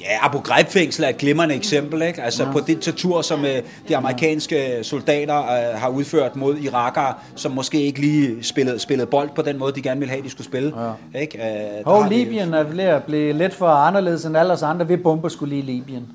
Ja, 0.00 0.26
Abu 0.26 0.38
Ghraib-fængsel 0.38 1.04
er 1.04 1.08
et 1.08 1.16
glimrende 1.16 1.54
eksempel, 1.54 2.02
ikke? 2.02 2.22
Altså 2.22 2.44
ja. 2.44 2.52
på 2.52 2.58
det 2.58 2.66
diktatur, 2.66 3.22
som 3.22 3.40
uh, 3.40 3.46
de 3.88 3.96
amerikanske 3.96 4.78
soldater 4.82 5.38
uh, 5.38 5.80
har 5.80 5.88
udført 5.88 6.36
mod 6.36 6.56
irakere, 6.56 7.14
som 7.34 7.52
måske 7.52 7.82
ikke 7.82 8.00
lige 8.00 8.44
spillede, 8.44 8.78
spillede 8.78 9.06
bold 9.06 9.30
på 9.34 9.42
den 9.42 9.58
måde, 9.58 9.72
de 9.72 9.82
gerne 9.82 10.00
ville 10.00 10.12
have, 10.12 10.24
de 10.24 10.30
skulle 10.30 10.46
spille. 10.46 10.72
Ja. 11.14 11.20
Ikke? 11.20 11.40
Uh, 11.86 11.92
Hov, 11.92 12.08
Libyen 12.08 12.54
er 12.54 12.62
ved 12.62 12.84
at 12.84 13.02
blive 13.02 13.32
lidt 13.32 13.54
for 13.54 13.68
anderledes 13.68 14.24
end 14.24 14.36
alle 14.36 14.52
os 14.52 14.62
andre. 14.62 14.88
Vi 14.88 14.96
bomber 14.96 15.28
skulle 15.28 15.54
lige 15.54 15.62
Libyen. 15.62 16.06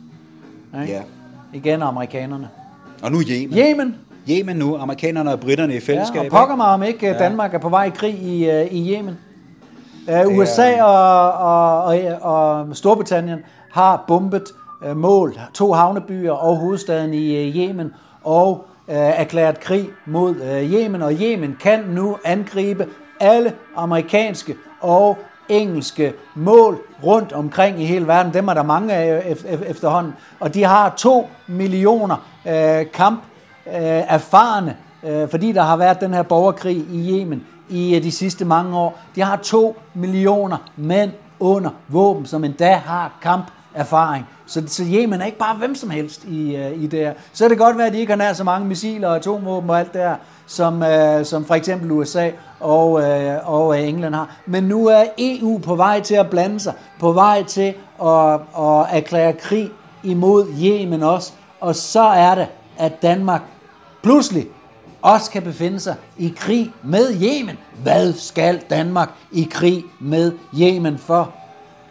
Ikke? 0.82 0.94
Ja. 0.94 1.02
Igen 1.54 1.82
amerikanerne. 1.82 2.50
Og 3.02 3.12
nu 3.12 3.22
Yemen. 3.22 3.58
Yemen. 3.58 3.96
Yemen 4.30 4.56
nu, 4.56 4.78
amerikanerne 4.78 5.32
og 5.32 5.40
britterne 5.40 5.76
i 5.76 5.80
fællesskab. 5.80 6.22
Ja, 6.22 6.26
og 6.26 6.32
pokker 6.32 6.56
mig 6.56 6.66
om 6.66 6.84
ikke, 6.84 7.08
ja. 7.08 7.18
Danmark 7.18 7.54
er 7.54 7.58
på 7.58 7.70
vej 7.70 7.86
i 7.86 7.90
krig 7.90 8.14
i, 8.14 8.50
uh, 8.50 8.74
i 8.74 8.94
Yemen. 8.94 9.18
Uh, 10.08 10.38
USA 10.38 10.84
og, 10.84 11.34
og, 11.34 11.84
og, 12.22 12.22
og 12.22 12.76
Storbritannien 12.76 13.40
har 13.72 14.04
bombet 14.08 14.44
uh, 14.86 14.98
mål, 14.98 15.40
to 15.54 15.74
havnebyer 15.74 16.32
og 16.32 16.58
hovedstaden 16.58 17.14
i 17.14 17.48
uh, 17.48 17.56
Yemen, 17.56 17.94
og 18.24 18.66
uh, 18.88 18.96
erklæret 18.96 19.60
krig 19.60 19.90
mod 20.06 20.36
uh, 20.36 20.74
Yemen, 20.74 21.02
og 21.02 21.14
Yemen 21.14 21.58
kan 21.60 21.80
nu 21.90 22.18
angribe 22.26 22.88
alle 23.20 23.54
amerikanske 23.76 24.56
og 24.82 25.18
engelske 25.50 26.14
mål 26.36 26.80
rundt 27.04 27.34
omkring 27.34 27.82
i 27.82 27.86
hele 27.86 28.08
verden. 28.08 28.34
Dem 28.34 28.48
er 28.48 28.54
der 28.54 28.64
mange 28.64 28.94
af 28.94 29.36
efterhånden. 29.68 30.14
Og 30.40 30.54
de 30.54 30.64
har 30.64 30.94
to 30.98 31.30
millioner 31.48 32.16
uh, 32.46 32.92
kamp 32.94 33.24
Øh, 33.68 34.04
erfarne, 34.08 34.78
øh, 35.04 35.30
fordi 35.30 35.52
der 35.52 35.62
har 35.62 35.78
været 35.78 36.02
den 36.02 36.14
her 36.14 36.24
borgerkrig 36.24 36.78
i 36.78 37.20
Yemen 37.20 37.44
i 37.70 37.96
øh, 37.96 38.04
de 38.04 38.12
sidste 38.12 38.46
mange 38.46 38.78
år. 38.78 39.00
De 39.16 39.22
har 39.22 39.36
to 39.36 39.78
millioner 39.94 40.58
mænd 40.76 41.12
under 41.40 41.70
våben, 41.88 42.26
som 42.26 42.44
endda 42.44 42.74
har 42.74 43.12
kamp 43.22 43.52
erfaring. 43.74 44.28
Så, 44.46 44.64
så 44.68 44.84
Yemen 44.84 45.22
er 45.22 45.26
ikke 45.26 45.38
bare 45.38 45.56
hvem 45.56 45.76
som 45.76 45.90
helst 45.90 46.24
i, 46.24 46.56
øh, 46.56 46.84
i 46.84 46.88
det 46.88 47.00
her. 47.00 47.14
Så 47.34 47.46
er 47.46 47.50
det 47.50 47.58
godt 47.58 47.78
være, 47.78 47.88
at 47.88 47.94
de 47.94 48.00
ikke 48.00 48.12
har 48.12 48.18
nær 48.18 48.34
så 48.34 48.44
mange 48.44 48.68
missiler 48.68 49.08
og 49.08 49.16
atomvåben 49.16 49.70
og 49.70 49.80
alt 49.80 49.94
det 49.94 50.02
her, 50.02 50.16
som, 50.48 50.84
øh, 50.84 51.26
som 51.26 51.46
for 51.46 51.56
eksempel 51.56 51.92
USA 51.92 52.30
og, 52.60 53.02
øh, 53.02 53.50
og 53.50 53.82
England 53.82 54.16
har. 54.16 54.36
Men 54.46 54.64
nu 54.64 54.88
er 54.88 55.04
EU 55.18 55.58
på 55.58 55.76
vej 55.76 56.02
til 56.02 56.16
at 56.16 56.30
blande 56.30 56.60
sig, 56.60 56.74
på 57.00 57.12
vej 57.12 57.44
til 57.44 57.74
at, 58.04 58.34
at 58.60 58.86
erklære 58.92 59.34
krig 59.34 59.70
imod 60.04 60.48
Yemen 60.64 61.04
også. 61.04 61.34
Og 61.60 61.76
så 61.76 62.04
er 62.04 62.36
det, 62.36 62.48
at 62.78 63.02
Danmark 63.02 63.42
pludselig 64.04 64.48
også 65.02 65.32
kan 65.32 65.44
befinde 65.44 65.80
sig 65.80 65.96
i 66.18 66.34
krig 66.38 66.74
med 66.84 67.14
Yemen. 67.22 67.58
Hvad 67.84 68.14
skal 68.14 68.62
Danmark 68.70 69.10
i 69.32 69.48
krig 69.52 69.84
med 70.00 70.32
Yemen 70.60 70.98
for? 70.98 71.34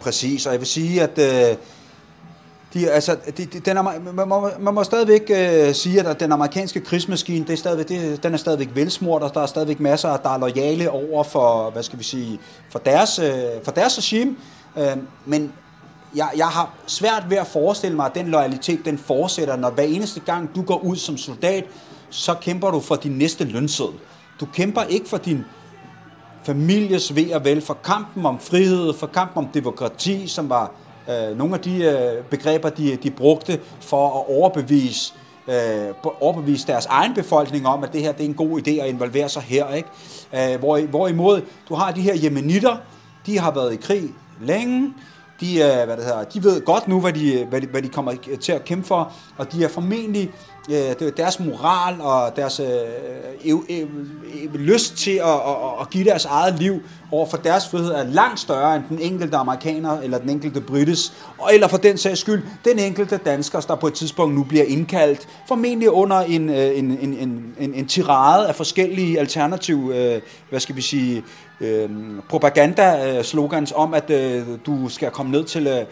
Præcis, 0.01 0.45
og 0.45 0.51
jeg 0.51 0.59
vil 0.59 0.67
sige, 0.67 1.01
at 1.01 1.17
øh, 1.17 1.57
de, 2.73 2.91
altså, 2.91 3.17
de, 3.37 3.45
de, 3.45 3.59
den 3.59 3.77
er, 3.77 3.81
man, 3.81 4.27
må, 4.27 4.49
man 4.59 4.73
må 4.73 4.83
stadigvæk 4.83 5.31
øh, 5.35 5.73
sige, 5.73 6.07
at 6.07 6.19
den 6.19 6.31
amerikanske 6.31 6.79
krigsmaskine, 6.79 7.45
det 7.45 7.53
er 7.53 7.57
stadigvæk, 7.57 7.87
det, 7.87 8.23
den 8.23 8.33
er 8.33 8.37
stadigvæk 8.37 8.69
velsmurt, 8.73 9.23
og 9.23 9.33
der 9.33 9.41
er 9.41 9.45
stadigvæk 9.45 9.79
masser, 9.79 10.17
der 10.17 10.29
er 10.29 10.37
lojale 10.37 10.91
over 10.91 11.23
for, 11.23 11.69
hvad 11.69 11.83
skal 11.83 11.99
vi 11.99 12.03
sige, 12.03 12.39
for 12.69 12.79
deres, 12.79 13.19
øh, 13.19 13.33
for 13.63 13.71
deres 13.71 13.97
regime. 13.97 14.35
Øh, 14.77 14.97
men 15.25 15.53
jeg, 16.15 16.29
jeg 16.37 16.47
har 16.47 16.73
svært 16.87 17.23
ved 17.29 17.37
at 17.37 17.47
forestille 17.47 17.95
mig, 17.95 18.05
at 18.05 18.15
den 18.15 18.27
loyalitet, 18.27 18.85
den 18.85 18.97
fortsætter, 18.97 19.55
når 19.55 19.69
hver 19.69 19.83
eneste 19.83 20.19
gang 20.19 20.55
du 20.55 20.61
går 20.61 20.77
ud 20.77 20.95
som 20.95 21.17
soldat, 21.17 21.65
så 22.11 22.33
kæmper 22.33 22.71
du 22.71 22.79
for 22.79 22.95
din 22.95 23.11
næste 23.11 23.43
lønseddel. 23.43 23.99
Du 24.39 24.45
kæmper 24.45 24.83
ikke 24.83 25.09
for 25.09 25.17
din 25.17 25.45
families 26.43 27.15
ved 27.15 27.31
og 27.31 27.45
vel, 27.45 27.61
for 27.61 27.73
kampen 27.73 28.25
om 28.25 28.39
frihed, 28.39 28.93
for 28.93 29.07
kampen 29.07 29.45
om 29.45 29.49
demokrati, 29.53 30.27
som 30.27 30.49
var 30.49 30.71
øh, 31.09 31.37
nogle 31.37 31.53
af 31.53 31.59
de 31.59 31.83
øh, 31.83 32.23
begreber, 32.23 32.69
de, 32.69 32.95
de 32.95 33.11
brugte 33.11 33.59
for 33.79 34.07
at 34.07 34.35
overbevise, 34.35 35.13
øh, 35.47 35.93
overbevise 36.21 36.67
deres 36.67 36.85
egen 36.85 37.13
befolkning 37.13 37.67
om, 37.67 37.83
at 37.83 37.93
det 37.93 38.01
her 38.01 38.11
det 38.11 38.21
er 38.21 38.29
en 38.29 38.33
god 38.33 38.67
idé 38.67 38.71
at 38.71 38.89
involvere 38.89 39.29
sig 39.29 39.41
her. 39.41 39.73
Ikke? 39.73 39.89
Øh, 40.53 40.59
hvor, 40.59 40.79
hvorimod 40.79 41.41
du 41.69 41.75
har 41.75 41.91
de 41.91 42.01
her 42.01 42.15
jemenitter, 42.23 42.77
de 43.25 43.39
har 43.39 43.51
været 43.51 43.73
i 43.73 43.77
krig 43.77 44.09
længe, 44.41 44.93
de, 45.41 45.55
øh, 45.55 45.85
hvad 45.85 45.97
det 45.97 46.05
hedder, 46.05 46.23
de 46.23 46.43
ved 46.43 46.65
godt 46.65 46.87
nu, 46.87 46.99
hvad 46.99 47.13
de, 47.13 47.45
hvad, 47.49 47.61
de, 47.61 47.67
hvad 47.67 47.81
de 47.81 47.87
kommer 47.87 48.13
til 48.41 48.51
at 48.51 48.65
kæmpe 48.65 48.87
for, 48.87 49.13
og 49.37 49.51
de 49.51 49.63
er 49.63 49.67
formentlig 49.67 50.31
øh, 50.69 51.11
deres 51.17 51.39
moral 51.39 52.01
og 52.01 52.35
deres 52.35 52.59
øh, 52.59 52.67
øh, 53.45 53.57
øh, 53.69 53.79
øh 53.79 54.53
lyst 54.53 54.97
til 54.97 55.11
at, 55.11 55.27
at, 55.27 55.81
at 55.81 55.89
give 55.89 56.03
deres 56.03 56.25
eget 56.25 56.59
liv 56.59 56.81
over 57.11 57.25
for 57.25 57.37
deres 57.37 57.67
frihed 57.67 57.91
er 57.91 58.03
langt 58.03 58.39
større 58.39 58.75
end 58.75 58.83
den 58.89 58.99
enkelte 58.99 59.37
amerikaner 59.37 59.99
eller 59.99 60.17
den 60.17 60.29
enkelte 60.29 60.61
britis, 60.61 61.13
eller 61.53 61.67
for 61.67 61.77
den 61.77 61.97
sags 61.97 62.19
skyld, 62.19 62.43
den 62.65 62.79
enkelte 62.79 63.17
dansker, 63.17 63.59
der 63.59 63.75
på 63.75 63.87
et 63.87 63.93
tidspunkt 63.93 64.35
nu 64.35 64.43
bliver 64.43 64.63
indkaldt, 64.63 65.27
formentlig 65.47 65.89
under 65.89 66.17
en, 66.17 66.49
øh, 66.49 66.77
en, 66.77 66.97
en, 67.01 67.13
en, 67.13 67.55
en, 67.59 67.73
en 67.73 67.87
tirade 67.87 68.47
af 68.47 68.55
forskellige 68.55 69.19
alternative, 69.19 69.97
øh, 69.97 70.21
hvad 70.49 70.59
skal 70.59 70.75
vi 70.75 70.81
sige, 70.81 71.23
øh, 71.61 71.89
propaganda-slogans 72.29 73.73
om, 73.75 73.93
at 73.93 74.09
øh, 74.09 74.43
du 74.65 74.89
skal 74.89 75.11
komme 75.11 75.31
ned 75.31 75.43
til 75.43 75.67
øh, 75.67 75.85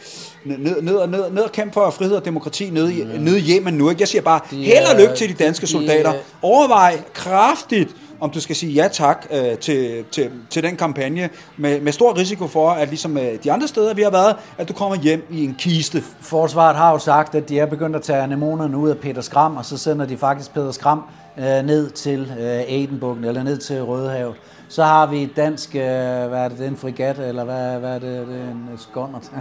ned, 0.46 0.82
ned, 0.82 1.08
ned, 1.08 1.32
ned 1.32 1.42
og 1.42 1.52
kæmpe 1.52 1.74
for 1.74 1.90
frihed 1.90 2.16
og 2.16 2.26
demokrati 2.26 2.70
nede 2.70 2.94
i, 2.94 3.04
mm. 3.04 3.10
nede 3.10 3.40
Yemen 3.40 3.74
nu. 3.74 3.90
Ikke? 3.90 4.02
Jeg 4.02 4.08
siger 4.08 4.22
bare, 4.22 4.40
held 4.52 4.86
og 4.94 5.00
lykke 5.00 5.16
til 5.16 5.30
de 5.30 5.44
danske 5.44 5.68
soldater. 5.68 6.14
Overvej 6.42 7.02
kraftigt, 7.14 7.96
om 8.20 8.30
du 8.30 8.42
skal 8.42 8.56
sige 8.56 8.72
ja 8.72 8.88
tak 8.88 9.28
øh, 9.32 9.58
til, 9.58 10.04
til, 10.12 10.30
til 10.50 10.64
den 10.64 10.76
kampagne, 10.76 11.30
med, 11.58 11.82
med 11.82 11.92
stor 11.92 12.18
risiko 12.18 12.48
for, 12.48 12.70
at 12.70 12.88
ligesom 12.88 13.18
øh, 13.18 13.44
de 13.44 13.52
andre 13.52 13.68
steder, 13.68 13.94
vi 13.94 14.02
har 14.02 14.10
været, 14.12 14.36
at 14.58 14.68
du 14.68 14.74
kommer 14.74 14.96
hjem 14.96 15.26
i 15.32 15.44
en 15.44 15.56
kiste. 15.60 16.04
Forsvaret 16.22 16.76
har 16.76 16.92
jo 16.92 17.00
sagt, 17.00 17.36
at 17.36 17.50
de 17.50 17.60
er 17.60 17.66
begyndt 17.66 17.96
at 17.96 18.02
tage 18.02 18.22
anemonerne 18.22 18.78
ud 18.78 18.90
af 18.90 18.98
Peter 18.98 19.22
Skram, 19.22 19.58
og 19.58 19.66
så 19.66 19.78
sender 19.78 20.06
de 20.06 20.18
faktisk 20.18 20.54
Peter 20.54 20.72
Skram 20.72 21.04
øh, 21.38 21.44
ned 21.44 21.90
til 21.90 22.34
øh, 22.40 22.46
Adenbugten, 22.46 23.26
eller 23.26 23.44
ned 23.44 23.58
til 23.58 23.84
Rødehavet. 23.84 24.36
Så 24.70 24.84
har 24.84 25.06
vi 25.06 25.24
et 25.24 25.36
dansk, 25.36 25.76
øh, 25.76 25.82
hvad 25.82 26.40
er 26.40 26.48
det, 26.48 26.68
en 26.68 26.78
frigat, 26.78 27.20
eller 27.20 27.44
hvad, 27.44 27.80
hvad 27.80 27.96
er 27.96 28.00
det, 28.00 28.28
det 28.28 28.42
er 28.42 28.52
en 28.52 28.70
skåndert, 28.78 29.32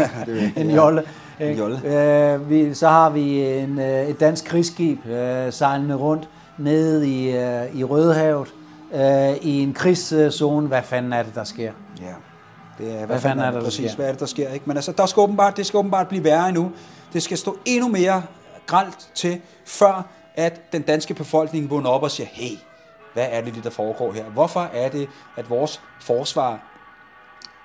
en 0.56 0.70
jolle. 0.70 1.02
En 1.40 1.56
jolle. 1.56 1.86
Øh, 1.86 2.50
vi, 2.50 2.74
så 2.74 2.88
har 2.88 3.10
vi 3.10 3.44
en, 3.44 3.78
øh, 3.78 4.08
et 4.08 4.20
dansk 4.20 4.44
krigsskib 4.44 5.06
øh, 5.06 5.52
sejlende 5.52 5.94
rundt 5.94 6.28
nede 6.58 7.08
i, 7.08 7.36
øh, 7.36 7.74
i 7.74 7.84
Rødehavet, 7.84 8.48
øh, 8.94 9.36
i 9.42 9.62
en 9.62 9.72
krigszone. 9.74 10.68
Hvad 10.68 10.82
fanden 10.82 11.12
er 11.12 11.22
det, 11.22 11.34
der 11.34 11.44
sker? 11.44 11.72
Ja. 12.00 12.04
Det 12.78 12.92
er, 12.92 12.96
hvad, 12.96 13.06
hvad 13.06 13.20
fanden 13.20 13.44
er 13.44 13.50
det, 13.50 13.54
der 13.54 13.64
præcis, 13.64 13.90
sker? 13.90 13.96
hvad 13.96 14.06
er 14.06 14.10
det, 14.10 14.20
der 14.20 14.26
sker? 14.26 14.52
Ikke? 14.52 14.64
Men 14.66 14.76
altså, 14.76 14.92
der 14.92 15.06
skal 15.06 15.20
åbenbart, 15.20 15.56
det 15.56 15.66
skal 15.66 15.78
åbenbart 15.78 16.08
blive 16.08 16.24
værre 16.24 16.48
endnu. 16.48 16.72
Det 17.12 17.22
skal 17.22 17.38
stå 17.38 17.58
endnu 17.64 17.88
mere 17.88 18.22
gralt 18.66 19.08
til, 19.14 19.40
før 19.64 20.06
at 20.34 20.72
den 20.72 20.82
danske 20.82 21.14
befolkning 21.14 21.70
vågner 21.70 21.90
op 21.90 22.02
og 22.02 22.10
siger, 22.10 22.26
hey, 22.32 22.56
hvad 23.18 23.28
er 23.30 23.40
det, 23.40 23.64
der 23.64 23.70
foregår 23.70 24.12
her? 24.12 24.24
Hvorfor 24.24 24.60
er 24.60 24.88
det, 24.88 25.08
at 25.36 25.50
vores 25.50 25.80
forsvar 26.00 26.60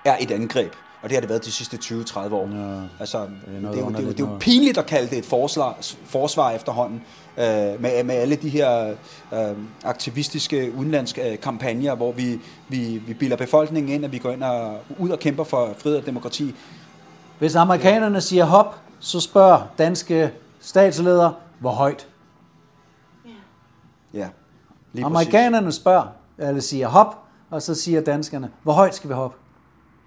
er 0.04 0.16
et 0.20 0.30
angreb? 0.30 0.72
Og 1.02 1.08
det 1.10 1.16
har 1.16 1.20
det 1.20 1.28
været 1.28 1.44
de 1.44 1.52
sidste 1.52 1.76
20-30 1.76 2.18
år. 2.34 2.48
Ja, 2.48 2.80
altså, 3.00 3.18
det, 3.18 3.28
er 3.64 3.70
det, 3.70 3.80
er 3.80 3.84
jo, 3.84 3.88
det, 3.88 3.98
er 3.98 4.02
jo, 4.02 4.08
det 4.08 4.20
er 4.20 4.30
jo 4.30 4.36
pinligt 4.40 4.78
at 4.78 4.86
kalde 4.86 5.10
det 5.10 5.18
et 5.18 5.24
forsvar, 5.24 5.76
forsvar 6.04 6.50
efterhånden, 6.50 7.02
øh, 7.38 7.44
med, 7.82 8.04
med 8.04 8.14
alle 8.14 8.36
de 8.36 8.48
her 8.48 8.94
øh, 9.34 9.56
aktivistiske 9.84 10.72
udenlandske 10.76 11.32
øh, 11.32 11.40
kampagner, 11.40 11.94
hvor 11.94 12.12
vi, 12.12 12.40
vi, 12.68 13.02
vi 13.06 13.14
bilder 13.14 13.36
befolkningen 13.36 13.92
ind, 13.92 14.04
at 14.04 14.12
vi 14.12 14.18
går 14.18 14.30
ind 14.30 14.42
og 14.42 14.78
ud 14.98 15.10
og 15.10 15.18
kæmper 15.18 15.44
for 15.44 15.74
frihed 15.78 15.98
og 15.98 16.06
demokrati. 16.06 16.54
Hvis 17.38 17.54
amerikanerne 17.54 18.20
siger 18.20 18.44
hop, 18.44 18.78
så 19.00 19.20
spørger 19.20 19.72
danske 19.78 20.30
statsledere, 20.60 21.34
hvor 21.58 21.70
højt? 21.70 22.08
Ja. 24.14 24.26
Lige 24.94 25.04
Amerikanerne 25.04 25.66
præcis. 25.66 25.80
spørger, 25.80 26.06
eller 26.38 26.60
siger 26.60 26.88
hop, 26.88 27.18
og 27.50 27.62
så 27.62 27.74
siger 27.74 28.00
danskerne, 28.00 28.50
hvor 28.62 28.72
højt 28.72 28.94
skal 28.94 29.10
vi 29.10 29.14
hoppe? 29.14 29.36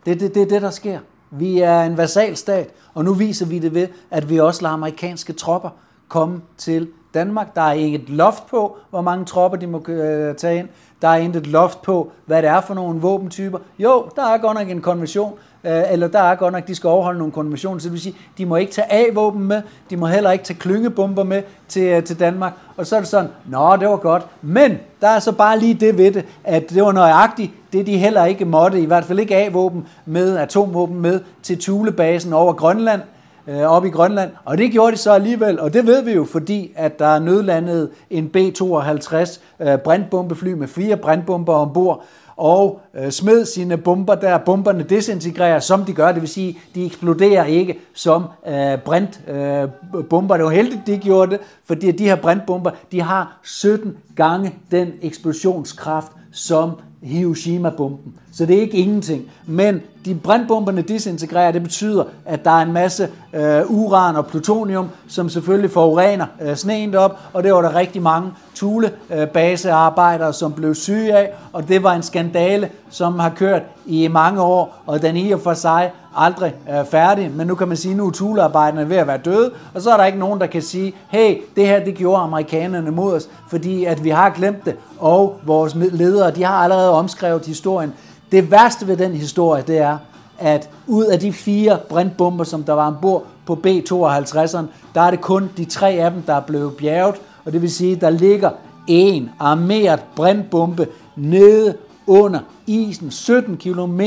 Det 0.06 0.12
er 0.12 0.16
det, 0.16 0.36
det, 0.36 0.50
det, 0.50 0.62
der 0.62 0.70
sker. 0.70 1.00
Vi 1.32 1.60
er 1.60 1.82
en 1.82 1.98
vasalstat, 1.98 2.70
og 2.94 3.04
nu 3.04 3.14
viser 3.14 3.46
vi 3.46 3.60
det 3.60 3.74
ved, 3.74 3.88
at 4.12 4.30
vi 4.30 4.40
også 4.40 4.62
lader 4.62 4.74
amerikanske 4.74 5.34
tropper 5.34 5.70
komme 6.08 6.42
til 6.58 6.88
Danmark. 7.14 7.56
Der 7.56 7.62
er 7.62 7.72
ikke 7.72 7.98
et 7.98 8.10
loft 8.10 8.48
på, 8.48 8.78
hvor 8.90 9.02
mange 9.02 9.26
tropper 9.26 9.58
de 9.58 9.68
må 9.68 9.84
øh, 9.88 10.36
tage 10.36 10.60
ind. 10.60 10.70
Der 11.02 11.08
er 11.08 11.16
intet 11.16 11.48
loft 11.48 11.82
på, 11.82 12.12
hvad 12.26 12.42
det 12.42 12.50
er 12.50 12.62
for 12.62 12.74
nogle 12.74 13.00
våbentyper. 13.00 13.60
Jo, 13.80 14.10
der 14.16 14.26
er 14.26 14.38
godt 14.38 14.58
nok 14.58 14.70
en 14.70 14.82
konvention, 14.82 15.34
Øh, 15.68 15.84
eller 15.92 16.08
der 16.08 16.20
er 16.20 16.36
godt 16.36 16.54
nok, 16.54 16.68
de 16.68 16.76
skal 16.76 16.88
overholde 16.88 17.20
nogle 17.20 17.34
konventioner, 17.34 17.80
så 17.80 17.84
det 17.84 17.92
vil 17.92 18.02
sige, 18.02 18.16
de 18.38 18.46
må 18.46 18.56
ikke 18.56 18.72
tage 18.72 18.94
A-våben 18.94 19.44
med, 19.44 19.62
de 19.90 19.98
må 19.98 20.08
heller 20.08 20.32
ikke 20.32 20.46
tage 20.46 20.60
klyngebomber 20.60 21.24
med 21.24 21.44
til, 21.68 21.84
øh, 21.84 22.04
til 22.04 22.20
Danmark, 22.20 22.54
og 22.78 22.88
så 22.88 22.96
er 22.96 23.00
det 23.00 23.10
sådan, 23.10 23.30
nå, 23.46 23.76
det 23.76 23.90
var 23.90 23.98
godt, 23.98 24.26
men 24.42 24.78
der 25.02 25.08
er 25.08 25.20
så 25.20 25.32
bare 25.32 25.60
lige 25.60 25.74
det 25.74 25.98
ved 25.98 26.12
det, 26.12 26.26
at 26.44 26.70
det 26.70 26.84
var 26.84 26.92
nøjagtigt, 26.92 27.52
det 27.74 27.88
de 27.88 27.98
heller 27.98 28.26
ikke 28.26 28.46
måtte, 28.46 28.82
i 28.82 28.86
hvert 28.86 29.06
fald 29.06 29.20
ikke 29.20 29.36
A-våben 29.36 29.88
med, 30.06 30.38
atomvåben 30.38 31.02
med 31.02 31.20
til 31.44 31.60
Thulebasen 31.62 32.34
over 32.34 32.54
Grønland, 32.54 33.02
øh, 33.48 33.62
op 33.62 33.86
i 33.86 33.90
Grønland. 33.90 34.32
Og 34.46 34.58
det 34.58 34.72
gjorde 34.72 34.92
de 34.92 34.98
så 34.98 35.12
alligevel, 35.12 35.60
og 35.60 35.74
det 35.74 35.88
ved 35.88 36.04
vi 36.04 36.12
jo, 36.12 36.26
fordi 36.26 36.72
at 36.76 37.00
der 37.00 37.08
er 37.08 37.20
nødlandet 37.20 37.90
en 38.10 38.30
B-52 38.30 39.40
øh, 39.60 39.78
brandbombefly 39.78 40.54
med 40.54 40.68
fire 40.68 40.98
brandbomber 40.98 41.54
ombord, 41.54 42.04
og 42.38 42.82
øh, 42.96 43.12
smed 43.12 43.46
sine 43.46 43.78
bomber 43.78 44.16
der. 44.16 44.38
Bomberne 44.38 44.84
desintegrerer, 44.84 45.60
som 45.60 45.86
de 45.86 45.94
gør, 45.94 46.12
det 46.12 46.22
vil 46.22 46.30
sige, 46.30 46.60
de 46.76 46.86
eksploderer 46.86 47.44
ikke 47.46 47.80
som 47.94 48.24
øh, 48.48 48.78
brintbomber. 48.86 50.36
Øh, 50.36 50.40
det 50.40 50.46
var 50.46 50.50
heldigt, 50.50 50.82
de 50.88 50.98
gjorde 50.98 51.32
det, 51.32 51.40
fordi 51.66 51.92
de 51.92 52.04
her 52.04 52.16
brintbomber, 52.16 52.72
de 52.92 53.02
har 53.02 53.40
17 53.44 53.98
gange 54.16 54.54
den 54.72 54.92
eksplosionskraft, 55.02 56.12
som 56.32 56.72
Hiroshima-bomben. 57.02 58.14
Så 58.38 58.46
det 58.46 58.58
er 58.58 58.62
ikke 58.62 58.78
ingenting. 58.78 59.32
Men 59.46 59.82
de 60.06 60.16
brandbomberne 60.16 60.82
disintegrerer, 60.82 61.52
det 61.52 61.64
betyder, 61.64 62.04
at 62.26 62.46
der 62.46 62.52
er 62.52 62.62
en 62.62 62.74
masse 62.74 63.10
øh, 63.34 63.62
uran 63.72 64.16
og 64.16 64.28
plutonium, 64.28 64.90
som 65.08 65.30
selvfølgelig 65.30 65.72
forurener 65.72 66.26
øh, 66.42 66.56
sneen 66.56 66.96
op, 66.96 67.20
og 67.34 67.44
det 67.44 67.54
var 67.54 67.62
der 67.62 67.76
rigtig 67.76 68.02
mange 68.02 68.32
tulebasearbejdere, 68.56 70.28
øh, 70.28 70.34
som 70.34 70.54
blev 70.54 70.76
syge 70.76 71.14
af, 71.14 71.32
og 71.54 71.68
det 71.68 71.84
var 71.84 71.94
en 71.94 72.04
skandale, 72.04 72.70
som 72.90 73.20
har 73.20 73.30
kørt 73.30 73.62
i 73.86 74.08
mange 74.08 74.42
år, 74.42 74.82
og 74.86 75.02
den 75.02 75.18
i 75.18 75.32
og 75.32 75.40
for 75.40 75.54
sig 75.54 75.92
aldrig 76.16 76.56
er 76.66 76.84
færdig, 76.84 77.32
men 77.32 77.48
nu 77.48 77.56
kan 77.56 77.68
man 77.68 77.78
sige, 77.78 77.92
at 77.92 77.98
nu 77.98 78.08
er 78.08 78.12
tulearbejderne 78.12 78.90
ved 78.90 78.98
at 78.98 79.08
være 79.08 79.20
døde, 79.26 79.52
og 79.74 79.82
så 79.82 79.92
er 79.92 79.98
der 79.98 80.06
ikke 80.06 80.20
nogen, 80.20 80.40
der 80.40 80.48
kan 80.48 80.62
sige, 80.62 80.94
hey, 81.08 81.38
det 81.56 81.68
her 81.68 81.86
det 81.86 81.96
gjorde 81.96 82.22
amerikanerne 82.22 82.92
mod 82.92 83.14
os, 83.14 83.30
fordi 83.50 83.86
at 83.86 84.04
vi 84.04 84.10
har 84.10 84.30
glemt 84.30 84.66
det, 84.66 84.76
og 85.00 85.40
vores 85.46 85.76
ledere, 85.76 86.32
de 86.32 86.44
har 86.44 86.56
allerede 86.56 86.92
omskrevet 86.92 87.46
historien. 87.46 87.94
Det 88.32 88.52
værste 88.52 88.88
ved 88.88 88.98
den 88.98 89.14
historie, 89.14 89.64
det 89.68 89.78
er, 89.78 89.98
at 90.40 90.70
ud 90.88 91.06
af 91.06 91.20
de 91.20 91.34
fire 91.34 91.80
brintbomber, 91.90 92.44
som 92.44 92.64
der 92.64 92.74
var 92.74 92.88
ombord 92.88 93.24
på 93.46 93.56
B-52'eren, 93.56 94.66
der 94.96 95.02
er 95.02 95.12
det 95.12 95.22
kun 95.22 95.50
de 95.58 95.66
tre 95.66 95.90
af 95.90 96.12
dem, 96.12 96.22
der 96.22 96.34
er 96.34 96.42
blevet 96.42 96.78
bjerget, 96.78 97.16
og 97.46 97.54
det 97.54 97.62
vil 97.62 97.72
sige, 97.72 97.96
at 97.96 98.02
der 98.02 98.10
ligger 98.10 98.50
en 98.88 99.30
armeret 99.40 100.00
brintbombe 100.16 100.88
nede 101.16 101.78
under 102.08 102.40
isen, 102.68 103.12
17 103.12 103.58
km 103.58 104.02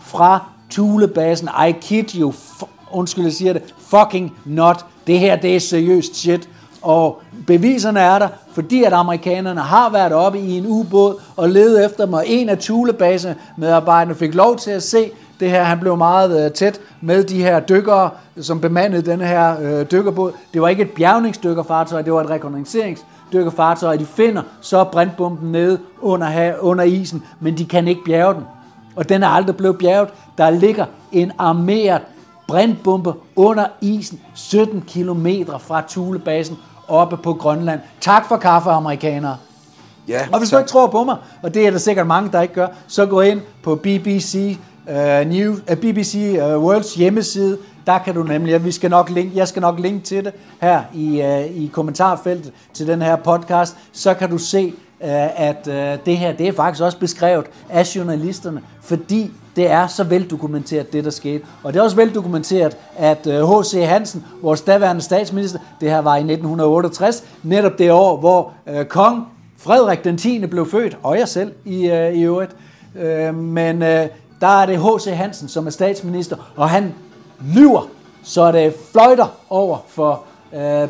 fra 0.00 0.44
Thulebasen. 0.70 1.48
I 1.68 1.72
kid 1.80 2.04
you, 2.14 2.32
undskyld, 2.90 3.24
jeg 3.24 3.32
siger 3.32 3.52
det, 3.52 3.74
fucking 3.78 4.36
not. 4.44 4.86
Det 5.06 5.18
her, 5.18 5.36
det 5.36 5.56
er 5.56 5.60
seriøst 5.60 6.16
shit. 6.16 6.48
Og 6.82 7.20
beviserne 7.46 8.00
er 8.00 8.18
der, 8.18 8.28
fordi 8.58 8.82
at 8.84 8.92
amerikanerne 8.92 9.60
har 9.60 9.90
været 9.90 10.12
oppe 10.12 10.38
i 10.38 10.58
en 10.58 10.66
ubåd 10.66 11.20
og 11.36 11.48
ledet 11.48 11.84
efter 11.84 12.04
dem, 12.04 12.14
og 12.14 12.24
en 12.26 12.48
af 12.48 12.58
Thulebase 12.58 13.36
medarbejderne 13.56 14.14
fik 14.14 14.34
lov 14.34 14.56
til 14.56 14.70
at 14.70 14.82
se 14.82 15.10
det 15.40 15.50
her. 15.50 15.62
Han 15.62 15.78
blev 15.80 15.96
meget 15.96 16.44
øh, 16.44 16.52
tæt 16.52 16.80
med 17.00 17.24
de 17.24 17.42
her 17.42 17.60
dykkere, 17.60 18.10
som 18.40 18.60
bemandede 18.60 19.10
denne 19.10 19.26
her 19.26 19.56
øh, 19.60 19.86
dykkerbåd. 19.90 20.32
Det 20.54 20.62
var 20.62 20.68
ikke 20.68 20.82
et 20.82 20.90
bjergningsdykkerfartøj, 20.90 22.02
det 22.02 22.12
var 22.12 22.20
et 22.20 22.30
rekognosceringsdykkerfartøj, 22.30 23.96
de 23.96 24.06
finder 24.06 24.42
så 24.60 24.84
brintbomben 24.84 25.52
nede 25.52 25.78
under, 26.00 26.52
under 26.60 26.84
isen, 26.84 27.22
men 27.40 27.58
de 27.58 27.64
kan 27.64 27.88
ikke 27.88 28.04
bjerge 28.04 28.34
den. 28.34 28.42
Og 28.96 29.08
den 29.08 29.22
er 29.22 29.28
aldrig 29.28 29.56
blevet 29.56 29.78
bjerget. 29.78 30.08
Der 30.38 30.50
ligger 30.50 30.84
en 31.12 31.32
armeret 31.38 32.02
brintbombe 32.48 33.12
under 33.36 33.66
isen 33.80 34.20
17 34.34 34.80
km 34.80 35.26
fra 35.58 35.82
Thulebasen 35.88 36.56
oppe 36.88 37.16
på 37.16 37.34
Grønland. 37.34 37.80
Tak 38.00 38.28
for 38.28 38.36
kaffe, 38.36 38.70
amerikanere. 38.70 39.36
Ja, 40.08 40.20
og 40.32 40.38
hvis 40.38 40.50
du 40.50 40.58
ikke 40.58 40.68
tror 40.68 40.86
på 40.86 41.04
mig, 41.04 41.16
og 41.42 41.54
det 41.54 41.66
er 41.66 41.70
der 41.70 41.78
sikkert 41.78 42.06
mange, 42.06 42.32
der 42.32 42.40
ikke 42.40 42.54
gør, 42.54 42.66
så 42.86 43.06
gå 43.06 43.20
ind 43.20 43.40
på 43.62 43.74
BBC, 43.74 44.58
uh, 44.86 44.94
New, 45.26 45.52
uh, 45.52 45.76
BBC 45.76 46.14
uh, 46.14 46.64
Worlds 46.64 46.94
hjemmeside. 46.94 47.58
Der 47.86 47.98
kan 47.98 48.14
du 48.14 48.22
nemlig, 48.22 48.64
vi 48.64 48.72
skal 48.72 48.90
nok 48.90 49.10
link, 49.10 49.34
jeg 49.34 49.48
skal 49.48 49.62
nok 49.62 49.78
linke 49.78 50.04
til 50.04 50.24
det 50.24 50.32
her 50.60 50.82
i, 50.94 51.22
uh, 51.22 51.62
i 51.62 51.70
kommentarfeltet 51.72 52.52
til 52.74 52.86
den 52.86 53.02
her 53.02 53.16
podcast. 53.16 53.76
Så 53.92 54.14
kan 54.14 54.30
du 54.30 54.38
se, 54.38 54.72
Øh, 55.04 55.40
at 55.40 55.68
øh, 55.68 55.98
det 56.06 56.16
her 56.16 56.32
det 56.32 56.48
er 56.48 56.52
faktisk 56.52 56.82
også 56.82 56.98
beskrevet 56.98 57.46
af 57.68 57.96
journalisterne, 57.96 58.62
fordi 58.82 59.30
det 59.56 59.70
er 59.70 59.86
så 59.86 60.04
veldokumenteret, 60.04 60.92
det 60.92 61.04
der 61.04 61.10
skete. 61.10 61.44
Og 61.62 61.72
det 61.72 61.78
er 61.78 61.82
også 61.82 61.96
veldokumenteret, 61.96 62.76
at 62.96 63.26
øh, 63.26 63.58
H.C. 63.58 63.86
Hansen, 63.88 64.24
vores 64.42 64.60
daværende 64.60 65.02
statsminister, 65.02 65.58
det 65.80 65.90
her 65.90 65.98
var 65.98 66.16
i 66.16 66.18
1968, 66.18 67.24
netop 67.42 67.78
det 67.78 67.92
år, 67.92 68.16
hvor 68.16 68.52
kong 68.88 69.26
Frederik 69.58 70.04
den 70.04 70.16
10. 70.16 70.46
blev 70.46 70.70
født, 70.70 70.98
og 71.02 71.18
jeg 71.18 71.28
selv 71.28 71.52
i, 71.64 71.86
i 72.14 72.22
øvrigt. 72.22 72.56
Men 73.34 73.80
der 74.40 74.60
er 74.60 74.66
det 74.66 74.78
H.C. 74.78 75.06
Hansen, 75.16 75.48
som 75.48 75.66
er 75.66 75.70
statsminister, 75.70 76.36
og 76.56 76.70
han 76.70 76.94
lyver, 77.54 77.88
så 78.22 78.52
det 78.52 78.74
fløjter 78.92 79.26
over 79.50 79.78
for 79.88 80.22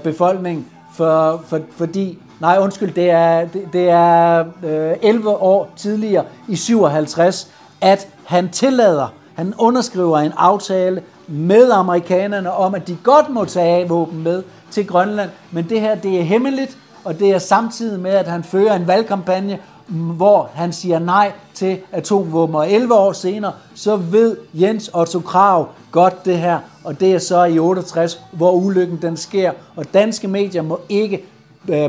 befolkningen, 0.03 0.67
for, 0.95 1.43
for, 1.47 1.61
fordi, 1.77 2.19
nej 2.41 2.59
undskyld, 2.61 2.95
det 2.95 3.11
er, 3.11 3.45
det, 3.45 3.69
det 3.73 3.91
er 3.91 4.45
øh, 4.65 4.97
11 5.03 5.31
år 5.31 5.71
tidligere 5.77 6.25
i 6.49 6.57
57, 6.57 7.49
at 7.81 8.09
han 8.25 8.49
tillader, 8.49 9.13
han 9.35 9.55
underskriver 9.59 10.19
en 10.19 10.33
aftale 10.37 11.03
med 11.27 11.71
amerikanerne 11.71 12.53
om, 12.53 12.75
at 12.75 12.89
de 12.89 12.97
godt 13.05 13.29
må 13.29 13.45
tage 13.45 13.89
våben 13.89 14.23
med 14.23 14.43
til 14.71 14.87
Grønland, 14.87 15.31
men 15.51 15.69
det 15.69 15.81
her 15.81 15.95
det 15.95 16.21
er 16.21 16.23
hemmeligt, 16.23 16.79
og 17.05 17.19
det 17.19 17.31
er 17.31 17.39
samtidig 17.39 18.01
med, 18.01 18.11
at 18.11 18.29
han 18.29 18.45
fører 18.45 18.77
en 18.77 18.87
valgkampagne, 18.87 19.59
hvor 19.89 20.51
han 20.55 20.73
siger 20.73 20.99
nej 20.99 21.33
til 21.55 21.79
atomvåben. 21.93 22.55
Og 22.55 22.71
11 22.71 22.95
år 22.95 23.13
senere, 23.13 23.53
så 23.75 23.97
ved 23.97 24.37
Jens 24.55 24.91
Otto 24.95 25.21
Krav 25.21 25.69
godt 25.91 26.25
det 26.25 26.39
her, 26.39 26.59
og 26.85 27.01
det 27.01 27.15
er 27.15 27.19
så 27.19 27.45
i 27.45 27.59
68, 27.59 28.21
hvor 28.33 28.53
ulykken 28.53 28.99
den 29.03 29.17
sker. 29.17 29.53
Og 29.77 29.95
danske 29.95 30.29
medier 30.29 30.63
må 30.63 30.81
ikke 30.89 31.25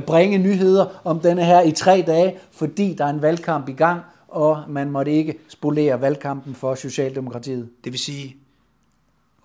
bringe 0.07 0.37
nyheder 0.37 0.85
om 1.03 1.19
denne 1.19 1.45
her 1.45 1.61
i 1.61 1.71
tre 1.71 2.03
dage, 2.07 2.35
fordi 2.51 2.95
der 2.97 3.05
er 3.05 3.09
en 3.09 3.21
valgkamp 3.21 3.69
i 3.69 3.73
gang, 3.73 4.01
og 4.27 4.63
man 4.67 4.89
måtte 4.91 5.11
ikke 5.11 5.35
spolere 5.47 6.01
valgkampen 6.01 6.55
for 6.55 6.75
Socialdemokratiet. 6.75 7.69
Det 7.83 7.91
vil 7.91 7.99
sige, 7.99 8.35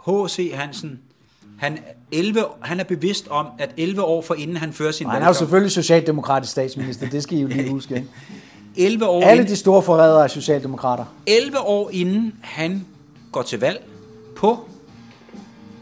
H.C. 0.06 0.50
Hansen 0.54 1.00
han, 1.58 1.78
11, 2.12 2.44
han 2.60 2.80
er 2.80 2.84
bevidst 2.84 3.28
om, 3.28 3.46
at 3.58 3.70
11 3.76 4.02
år 4.02 4.22
for 4.22 4.34
inden 4.34 4.56
han 4.56 4.72
fører 4.72 4.92
sin 4.92 5.06
valgkamp... 5.06 5.14
Han 5.14 5.22
er 5.22 5.26
jo 5.26 5.32
selvfølgelig 5.34 5.72
socialdemokratisk 5.72 6.52
statsminister, 6.52 7.08
det 7.08 7.22
skal 7.22 7.38
I 7.38 7.40
jo 7.40 7.46
lige 7.46 7.70
huske. 7.70 7.94
Ikke? 7.94 8.08
11 8.76 9.06
år 9.06 9.22
Alle 9.22 9.44
de 9.44 9.56
store 9.56 9.82
forrædere 9.82 10.24
er 10.24 10.28
socialdemokrater. 10.28 11.04
11 11.26 11.60
år 11.60 11.90
inden 11.92 12.34
han 12.42 12.86
går 13.32 13.42
til 13.42 13.60
valg 13.60 13.84
på 14.36 14.68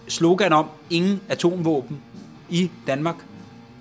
slogan 0.08 0.52
om 0.52 0.66
ingen 0.90 1.20
atomvåben 1.28 2.00
i 2.50 2.70
Danmark, 2.86 3.16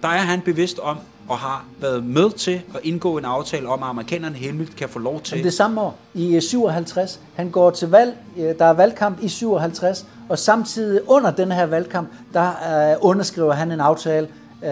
der 0.01 0.07
er 0.07 0.17
han 0.17 0.41
bevidst 0.41 0.79
om 0.79 0.97
og 1.27 1.37
har 1.37 1.65
været 1.81 2.03
med 2.03 2.29
til 2.29 2.61
at 2.73 2.79
indgå 2.83 3.17
en 3.17 3.25
aftale 3.25 3.67
om, 3.67 3.83
at 3.83 3.89
amerikanerne 3.89 4.35
hemmeligt 4.35 4.75
kan 4.75 4.89
få 4.89 4.99
lov 4.99 5.21
til... 5.21 5.37
Men 5.37 5.45
det 5.45 5.53
samme 5.53 5.81
år, 5.81 5.97
i 6.13 6.35
øh, 6.35 6.41
57, 6.41 7.19
han 7.35 7.49
går 7.49 7.69
til 7.69 7.89
valg, 7.89 8.15
øh, 8.37 8.55
der 8.59 8.65
er 8.65 8.73
valgkamp 8.73 9.17
i 9.21 9.27
57, 9.27 10.05
og 10.29 10.39
samtidig 10.39 11.09
under 11.09 11.31
den 11.31 11.51
her 11.51 11.65
valgkamp, 11.65 12.09
der 12.33 12.47
øh, 12.91 12.97
underskriver 13.01 13.53
han 13.53 13.71
en 13.71 13.79
aftale. 13.79 14.27
Øh, 14.63 14.69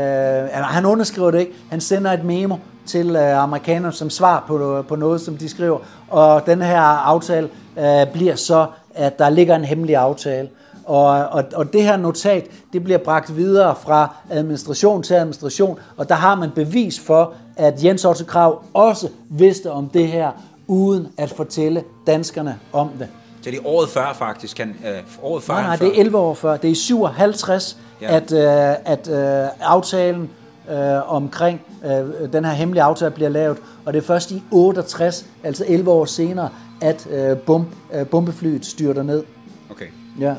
han 0.53 0.85
underskriver 0.85 1.31
det 1.31 1.39
ikke, 1.39 1.53
han 1.69 1.81
sender 1.81 2.11
et 2.11 2.23
memo 2.23 2.55
til 2.85 3.15
øh, 3.15 3.43
amerikanerne 3.43 3.93
som 3.93 4.09
svar 4.09 4.43
på, 4.47 4.77
øh, 4.77 4.85
på 4.85 4.95
noget, 4.95 5.21
som 5.21 5.37
de 5.37 5.49
skriver. 5.49 5.79
Og 6.09 6.45
den 6.45 6.61
her 6.61 6.81
aftale 6.81 7.49
øh, 7.79 8.13
bliver 8.13 8.35
så, 8.35 8.65
at 8.95 9.19
der 9.19 9.29
ligger 9.29 9.55
en 9.55 9.65
hemmelig 9.65 9.95
aftale. 9.95 10.49
Og, 10.85 11.05
og, 11.05 11.43
og 11.55 11.73
det 11.73 11.83
her 11.83 11.97
notat, 11.97 12.47
det 12.73 12.83
bliver 12.83 12.99
bragt 12.99 13.37
videre 13.37 13.75
fra 13.75 14.15
administration 14.29 15.03
til 15.03 15.13
administration, 15.13 15.79
og 15.97 16.09
der 16.09 16.15
har 16.15 16.35
man 16.35 16.51
bevis 16.51 16.99
for, 16.99 17.33
at 17.57 17.83
Jens 17.83 18.05
Otto 18.05 18.25
Krav 18.25 18.63
også 18.73 19.09
vidste 19.29 19.71
om 19.71 19.89
det 19.89 20.07
her, 20.07 20.31
uden 20.67 21.07
at 21.17 21.29
fortælle 21.29 21.83
danskerne 22.07 22.59
om 22.73 22.89
det. 22.99 23.07
Så 23.41 23.51
det 23.51 23.59
er 23.59 23.67
året 23.67 23.89
før 23.89 24.13
faktisk? 24.13 24.57
Kan, 24.57 24.75
øh, 24.87 24.99
året 25.23 25.43
før 25.43 25.53
nej, 25.53 25.63
nej, 25.63 25.75
det 25.75 25.87
er 25.87 25.99
11 25.99 26.17
år 26.17 26.33
før. 26.33 26.57
Det 26.57 26.67
er 26.67 26.71
i 26.71 26.75
57, 26.75 27.77
ja. 28.01 28.15
at, 28.15 28.31
øh, 28.31 28.75
at 28.85 29.09
øh, 29.09 29.49
aftalen 29.61 30.29
øh, 30.71 31.13
omkring 31.13 31.61
øh, 31.85 32.33
den 32.33 32.45
her 32.45 32.51
hemmelige 32.51 32.83
aftale 32.83 33.11
bliver 33.11 33.29
lavet, 33.29 33.57
og 33.85 33.93
det 33.93 33.99
er 33.99 34.03
først 34.03 34.31
i 34.31 34.43
68, 34.51 35.25
altså 35.43 35.65
11 35.67 35.91
år 35.91 36.05
senere, 36.05 36.49
at 36.81 37.07
øh, 37.11 37.37
bomb, 37.37 37.67
øh, 37.93 38.07
bombeflyet 38.07 38.65
styrter 38.65 39.03
ned. 39.03 39.23
Okay. 39.71 39.87
Ja. 40.19 40.35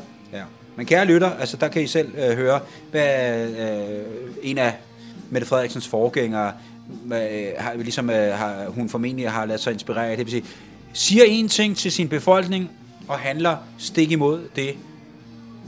Men 0.81 0.85
kære 0.85 1.05
lytter, 1.05 1.29
altså 1.29 1.57
der 1.57 1.67
kan 1.67 1.81
I 1.81 1.87
selv 1.87 2.11
øh, 2.17 2.37
høre, 2.37 2.59
hvad 2.91 3.47
øh, 3.49 4.05
en 4.43 4.57
af 4.57 4.73
Mette 5.29 5.47
Frederiksens 5.47 5.87
forgængere, 5.87 6.51
øh, 7.05 7.47
har, 7.57 7.73
ligesom, 7.75 8.09
øh, 8.09 8.33
har, 8.33 8.65
hun 8.67 8.89
formentlig 8.89 9.31
har 9.31 9.45
ladet 9.45 9.61
sig 9.61 9.73
inspirere 9.73 10.07
af, 10.07 10.17
det 10.17 10.25
vil 10.25 10.31
sige, 10.31 10.45
siger 10.93 11.23
en 11.23 11.47
ting 11.47 11.77
til 11.77 11.91
sin 11.91 12.09
befolkning, 12.09 12.69
og 13.07 13.19
handler 13.19 13.57
stik 13.77 14.11
imod 14.11 14.41
det, 14.55 14.75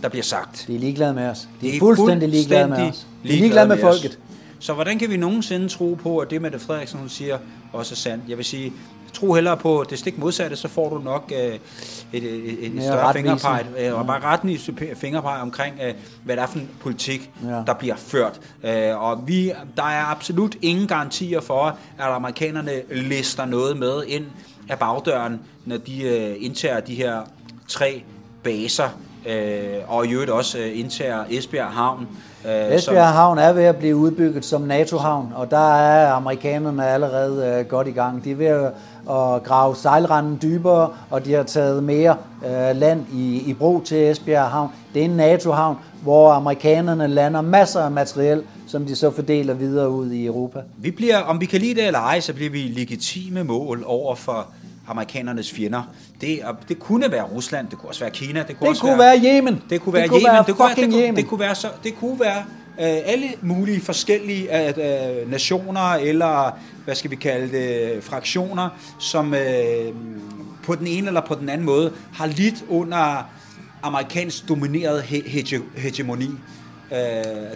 der 0.01 0.09
bliver 0.09 0.23
sagt. 0.23 0.65
De 0.67 0.75
er 0.75 0.79
ligeglade 0.79 1.13
med 1.13 1.27
os. 1.27 1.47
De 1.61 1.69
er, 1.69 1.75
er 1.75 1.79
fuldstændig 1.79 2.29
ligeglade 2.29 2.67
med 2.67 2.77
os. 2.77 3.07
De 3.23 3.29
er 3.29 3.33
ligeglade 3.33 3.67
med, 3.67 3.75
med 3.75 3.83
folket. 3.83 4.19
Så 4.59 4.73
hvordan 4.73 4.99
kan 4.99 5.09
vi 5.09 5.17
nogensinde 5.17 5.69
tro 5.69 5.97
på, 6.03 6.19
at 6.19 6.29
det, 6.29 6.41
Mette 6.41 6.59
Frederiksen 6.59 6.99
hun 6.99 7.09
siger, 7.09 7.37
også 7.73 7.93
er 7.93 7.95
sandt? 7.95 8.23
Jeg 8.27 8.37
vil 8.37 8.45
sige, 8.45 8.73
tro 9.13 9.33
hellere 9.33 9.57
på 9.57 9.85
det 9.89 9.99
stik 9.99 10.17
modsatte, 10.17 10.55
så 10.55 10.67
får 10.67 10.89
du 10.89 10.99
nok 10.99 11.31
øh, 11.35 11.39
et, 11.45 11.59
et, 12.13 12.23
et, 12.23 12.75
et 12.75 12.83
større 12.83 13.13
fingerpeg, 13.13 13.65
øh, 13.79 13.99
og 13.99 14.07
bare 14.07 14.19
retten 14.23 14.57
fingerpeg 14.95 15.41
omkring, 15.41 15.75
øh, 15.83 15.93
hvad 16.23 16.35
der 16.35 16.41
er 16.41 16.47
for 16.47 16.59
en 16.59 16.69
politik, 16.81 17.31
ja. 17.43 17.63
der 17.67 17.73
bliver 17.73 17.95
ført. 17.95 18.39
Øh, 18.63 19.03
og 19.03 19.27
vi, 19.27 19.51
der 19.77 19.83
er 19.83 20.05
absolut 20.05 20.55
ingen 20.61 20.87
garantier 20.87 21.41
for, 21.41 21.65
at 21.99 22.05
amerikanerne 22.05 22.71
lister 22.91 23.45
noget 23.45 23.77
med 23.77 24.03
ind 24.07 24.25
af 24.69 24.79
bagdøren, 24.79 25.39
når 25.65 25.77
de 25.77 26.03
øh, 26.03 26.35
indtager 26.39 26.79
de 26.79 26.95
her 26.95 27.21
tre 27.67 28.03
baser, 28.43 28.89
øh, 29.25 29.73
og 29.87 30.05
i 30.05 30.11
øvrigt 30.11 30.31
også 30.31 30.57
øh, 30.57 30.79
indtager 30.79 31.23
Esbjerg 31.29 31.71
Havn. 31.71 32.07
Øh, 32.45 32.51
Esbjerg 32.51 32.79
som, 32.81 32.95
Havn 32.95 33.37
er 33.37 33.53
ved 33.53 33.63
at 33.63 33.75
blive 33.75 33.95
udbygget 33.95 34.45
som 34.45 34.61
NATO-havn, 34.61 35.33
og 35.35 35.51
der 35.51 35.75
er 35.75 36.13
amerikanerne 36.13 36.87
allerede 36.87 37.59
øh, 37.59 37.65
godt 37.65 37.87
i 37.87 37.91
gang. 37.91 38.23
De 38.23 38.31
er 38.31 38.35
ved 38.35 38.45
at, 38.45 38.71
at 39.09 39.43
grave 39.43 39.75
sejlranden 39.75 40.39
dybere, 40.41 40.89
og 41.09 41.25
de 41.25 41.33
har 41.33 41.43
taget 41.43 41.83
mere 41.83 42.17
øh, 42.45 42.75
land 42.75 43.05
i, 43.13 43.43
i 43.49 43.53
brug 43.53 43.83
til 43.83 43.97
Esbjerg 43.97 44.49
Havn. 44.49 44.69
Det 44.93 44.99
er 44.99 45.05
en 45.05 45.11
NATO-havn, 45.17 45.77
hvor 46.01 46.31
amerikanerne 46.31 47.07
lander 47.07 47.41
masser 47.41 47.81
af 47.81 47.91
materiel, 47.91 48.43
som 48.67 48.85
de 48.85 48.95
så 48.95 49.11
fordeler 49.11 49.53
videre 49.53 49.89
ud 49.89 50.11
i 50.11 50.25
Europa. 50.25 50.59
Vi 50.77 50.91
bliver, 50.91 51.19
om 51.19 51.41
vi 51.41 51.45
kan 51.45 51.59
lide 51.59 51.75
det 51.75 51.87
eller 51.87 51.99
ej, 51.99 52.19
så 52.19 52.33
bliver 52.33 52.49
vi 52.49 52.57
legitime 52.57 53.43
mål 53.43 53.83
over 53.85 54.15
for 54.15 54.47
amerikanernes 54.87 55.51
fjender. 55.51 55.81
Det, 56.21 56.39
det 56.69 56.79
kunne 56.79 57.11
være 57.11 57.23
Rusland, 57.23 57.67
det 57.67 57.77
kunne 57.77 57.89
også 57.89 57.99
være 58.01 58.11
Kina, 58.11 58.39
det 58.39 58.47
kunne, 58.47 58.55
det 58.59 58.69
også 58.69 58.81
kunne 58.81 58.99
være, 58.99 59.21
være 59.23 59.35
Yemen. 59.35 59.61
Det 59.69 59.81
kunne 59.81 59.93
være 59.93 60.03
det 60.03 60.09
kunne 60.09 60.19
Yemen. 60.19 60.33
Være 60.33 60.43
det, 60.47 60.55
kunne 60.55 60.67
være, 60.67 60.75
det, 60.75 60.93
kunne, 60.93 61.15
det 61.15 61.27
kunne 61.27 61.39
være 61.39 61.55
så, 61.55 61.67
det 61.83 61.95
kunne 61.99 62.19
være 62.19 62.43
Øh, 62.79 62.85
alle 63.05 63.27
mulige 63.41 63.81
forskellige 63.81 64.67
øh, 64.67 64.73
øh, 65.21 65.31
nationer 65.31 65.93
eller 65.93 66.59
hvad 66.85 66.95
skal 66.95 67.11
vi 67.11 67.15
kalde 67.15 67.57
det 67.57 68.03
fraktioner, 68.03 68.69
som 68.99 69.33
øh, 69.33 69.93
på 70.63 70.75
den 70.75 70.87
ene 70.87 71.07
eller 71.07 71.21
på 71.21 71.35
den 71.35 71.49
anden 71.49 71.65
måde 71.65 71.93
har 72.13 72.25
lidt 72.25 72.65
under 72.69 73.29
amerikansk 73.83 74.49
domineret 74.49 75.01
he- 75.01 75.29
hege- 75.29 75.63
hegemoni. 75.77 76.29
Øh, 76.91 76.97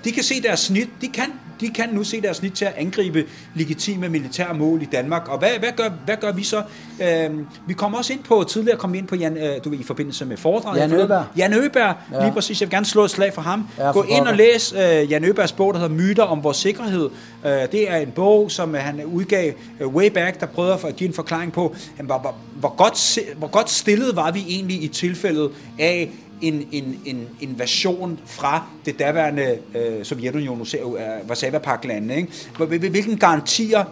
de 0.04 0.12
kan 0.12 0.24
se 0.24 0.42
deres 0.42 0.60
snit, 0.60 0.90
de 1.02 1.08
kan, 1.08 1.34
de 1.62 1.70
kan 1.70 1.90
nu 1.92 2.04
se 2.04 2.22
deres 2.22 2.38
snit 2.38 2.54
til 2.54 2.66
at 2.66 2.74
angribe 2.78 3.26
legitime 3.56 4.10
militære 4.10 4.54
mål 4.54 4.82
i 4.82 4.86
Danmark. 4.86 5.28
Og 5.28 5.40
hvad, 5.40 5.50
hvad, 5.60 5.70
gør, 5.78 5.90
hvad 6.06 6.16
gør 6.22 6.32
vi 6.32 6.44
så? 6.44 6.64
Øh, 7.02 7.30
vi 7.68 7.74
kommer 7.74 7.98
også 7.98 8.14
ind 8.14 8.24
på, 8.24 8.46
tidligere 8.50 8.78
kom 8.78 8.94
vi 8.94 8.98
ind 8.98 9.08
på 9.08 9.16
Jan, 9.16 9.38
øh, 9.38 9.64
du 9.64 9.70
ved, 9.70 9.80
i 9.80 9.84
forbindelse 9.84 10.26
med 10.26 10.38
foredraget. 10.38 10.80
Jan 10.80 10.94
Øberg. 10.94 11.26
Jan 11.38 11.54
Øberg, 11.54 11.96
ja. 12.12 12.24
lige 12.24 12.34
præcis. 12.34 12.62
Jeg 12.62 12.68
vil 12.68 12.74
gerne 12.74 12.86
slå 12.86 13.04
et 13.04 13.12
slag 13.12 13.34
for 13.34 13.42
ham. 13.42 13.68
Ja, 13.78 13.88
for 13.90 13.94
Gå 13.94 14.04
ind 14.04 14.28
og 14.28 14.36
læs 14.36 14.74
øh, 14.74 15.12
Jan 15.12 15.26
Øbergs 15.26 15.52
bog, 15.52 15.74
der 15.74 15.80
hedder 15.80 15.96
Myter 15.96 16.24
om 16.24 16.44
vores 16.44 16.58
sikkerhed. 16.58 17.10
Øh, 17.46 17.52
det 17.52 17.92
er 17.92 17.98
en 17.98 18.12
bog, 18.12 18.52
som 18.52 18.74
han 18.74 19.06
udgav 19.06 19.54
øh, 19.80 19.88
way 19.88 20.10
back, 20.10 20.40
der 20.40 20.46
prøvede 20.46 20.78
at 20.88 20.96
give 20.96 21.08
en 21.08 21.14
forklaring 21.14 21.54
på, 21.54 21.76
hvor, 22.04 22.20
hvor, 22.20 22.36
hvor, 22.56 22.76
godt, 22.76 23.20
hvor 23.38 23.48
godt 23.48 23.70
stillet 23.70 24.16
var 24.16 24.32
vi 24.32 24.46
egentlig 24.48 24.84
i 24.84 24.88
tilfældet 24.88 25.52
af 25.80 26.10
en, 26.42 26.68
en, 26.72 27.00
en 27.06 27.28
invasion 27.40 28.20
fra 28.26 28.64
det 28.86 29.00
daværende 29.00 29.58
øh, 29.76 30.06
Sovjetunionen, 30.06 30.68
øh, 30.74 31.30
Varsava-paklandene. 31.30 32.16
Ikke? 32.16 32.90
Hvilken 32.90 33.18
garantier 33.18 33.84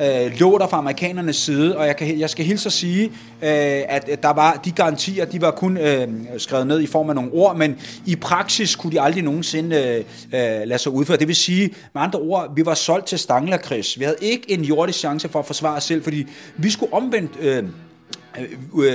øh, 0.00 0.32
lå 0.40 0.58
der 0.58 0.66
fra 0.66 0.78
amerikanernes 0.78 1.36
side, 1.36 1.76
og 1.76 1.86
jeg, 1.86 1.96
kan, 1.96 2.18
jeg 2.18 2.30
skal 2.30 2.44
hilse 2.44 2.66
at 2.66 2.72
sige, 2.72 3.04
øh, 3.42 3.82
at 3.88 4.22
der 4.22 4.32
var 4.32 4.60
de 4.64 4.70
garantier, 4.70 5.24
de 5.24 5.40
var 5.40 5.50
kun 5.50 5.76
øh, 5.76 6.08
skrevet 6.38 6.66
ned 6.66 6.80
i 6.80 6.86
form 6.86 7.08
af 7.08 7.14
nogle 7.14 7.30
ord, 7.32 7.56
men 7.56 7.78
i 8.06 8.16
praksis 8.16 8.76
kunne 8.76 8.92
de 8.92 9.00
aldrig 9.00 9.22
nogensinde 9.22 9.76
øh, 9.76 9.96
øh 10.40 10.66
lade 10.66 10.78
sig 10.78 10.92
udføre. 10.92 11.16
Det 11.16 11.28
vil 11.28 11.36
sige, 11.36 11.74
med 11.94 12.02
andre 12.02 12.18
ord, 12.18 12.54
vi 12.54 12.66
var 12.66 12.74
solgt 12.74 13.06
til 13.06 13.18
Stanglerkrigs. 13.18 13.98
Vi 13.98 14.04
havde 14.04 14.16
ikke 14.20 14.50
en 14.50 14.64
jordisk 14.64 14.98
chance 14.98 15.28
for 15.28 15.38
at 15.38 15.46
forsvare 15.46 15.76
os 15.76 15.84
selv, 15.84 16.02
fordi 16.02 16.26
vi 16.56 16.70
skulle 16.70 16.92
omvendt... 16.92 17.32
Øh, 17.40 17.64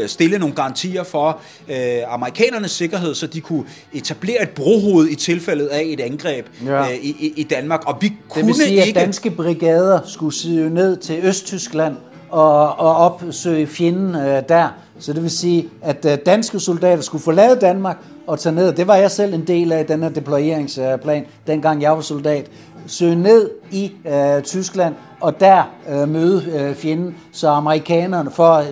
stille 0.07 0.37
nogle 0.37 0.55
garantier 0.55 1.03
for 1.03 1.39
øh, 1.69 2.13
amerikanernes 2.13 2.71
sikkerhed, 2.71 3.15
så 3.15 3.27
de 3.27 3.41
kunne 3.41 3.63
etablere 3.93 4.43
et 4.43 4.49
brohoved 4.49 5.07
i 5.09 5.15
tilfældet 5.15 5.67
af 5.67 5.83
et 5.85 5.99
angreb 5.99 6.45
ja. 6.65 6.81
øh, 6.81 6.95
i, 6.95 7.33
i 7.35 7.43
Danmark. 7.43 7.87
Og 7.87 7.97
vi 8.01 8.13
kunne 8.29 8.41
det 8.41 8.47
vil 8.47 8.55
sige, 8.55 8.85
ikke... 8.85 8.99
at 8.99 9.05
danske 9.05 9.29
brigader 9.29 9.99
skulle 10.05 10.35
sidde 10.35 10.73
ned 10.73 10.97
til 10.97 11.19
Østtyskland 11.23 11.95
og, 12.29 12.79
og 12.79 12.95
opsøge 12.95 13.67
fjenden 13.67 14.15
øh, 14.15 14.43
der. 14.49 14.67
Så 14.99 15.13
det 15.13 15.21
vil 15.23 15.31
sige, 15.31 15.69
at 15.81 16.05
øh, 16.05 16.17
danske 16.25 16.59
soldater 16.59 17.01
skulle 17.01 17.23
forlade 17.23 17.59
Danmark 17.61 17.97
og 18.27 18.39
tage 18.39 18.55
ned. 18.55 18.73
Det 18.73 18.87
var 18.87 18.95
jeg 18.95 19.11
selv 19.11 19.33
en 19.33 19.47
del 19.47 19.71
af 19.71 19.85
den 19.85 20.03
her 20.03 20.09
deployeringsplan, 20.09 21.25
dengang 21.47 21.81
jeg 21.81 21.91
var 21.91 22.01
soldat. 22.01 22.51
Søge 22.87 23.15
ned 23.15 23.49
i 23.71 23.91
øh, 24.07 24.41
Tyskland 24.41 24.95
og 25.21 25.39
der 25.39 25.63
øh, 25.89 26.09
møde 26.09 26.43
øh, 26.59 26.75
fjenden, 26.75 27.15
så 27.31 27.47
amerikanerne 27.47 28.31
for 28.31 28.63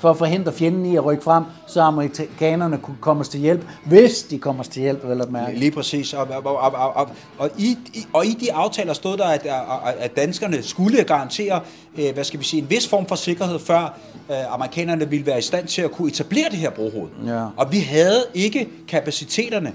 for 0.00 0.10
at 0.10 0.16
forhindre 0.16 0.52
fjenden 0.52 0.86
i 0.86 0.96
at 0.96 1.04
rykke 1.04 1.24
frem, 1.24 1.44
så 1.66 1.80
amerikanerne 1.80 2.78
kunne 2.78 2.96
komme 3.00 3.20
os 3.20 3.28
til 3.28 3.40
hjælp, 3.40 3.66
hvis 3.86 4.22
de 4.22 4.38
kommer 4.38 4.60
os 4.60 4.68
til 4.68 4.82
hjælp, 4.82 5.08
vel 5.08 5.20
at 5.20 5.30
mærke. 5.30 5.58
Lige 5.58 5.70
præcis. 5.70 6.14
Og, 6.14 6.28
og, 6.30 6.56
og, 6.56 6.72
og, 6.74 6.96
og, 6.96 7.08
og, 7.38 7.50
i, 7.58 7.78
og 8.12 8.26
i 8.26 8.36
de 8.40 8.52
aftaler 8.52 8.92
stod 8.92 9.16
der, 9.16 9.24
at, 9.24 9.46
at 9.98 10.16
danskerne 10.16 10.62
skulle 10.62 11.04
garantere, 11.04 11.60
øh, 11.98 12.14
hvad 12.14 12.24
skal 12.24 12.40
vi 12.40 12.44
sige, 12.44 12.62
en 12.62 12.70
vis 12.70 12.88
form 12.88 13.06
for 13.06 13.14
sikkerhed, 13.14 13.58
før 13.58 13.98
øh, 14.30 14.54
amerikanerne 14.54 15.10
ville 15.10 15.26
være 15.26 15.38
i 15.38 15.42
stand 15.42 15.66
til 15.66 15.82
at 15.82 15.90
kunne 15.90 16.08
etablere 16.08 16.48
det 16.50 16.58
her 16.58 16.70
brohoved. 16.70 17.08
Ja. 17.26 17.44
Og 17.56 17.72
vi 17.72 17.78
havde 17.78 18.24
ikke 18.34 18.68
kapaciteterne 18.88 19.72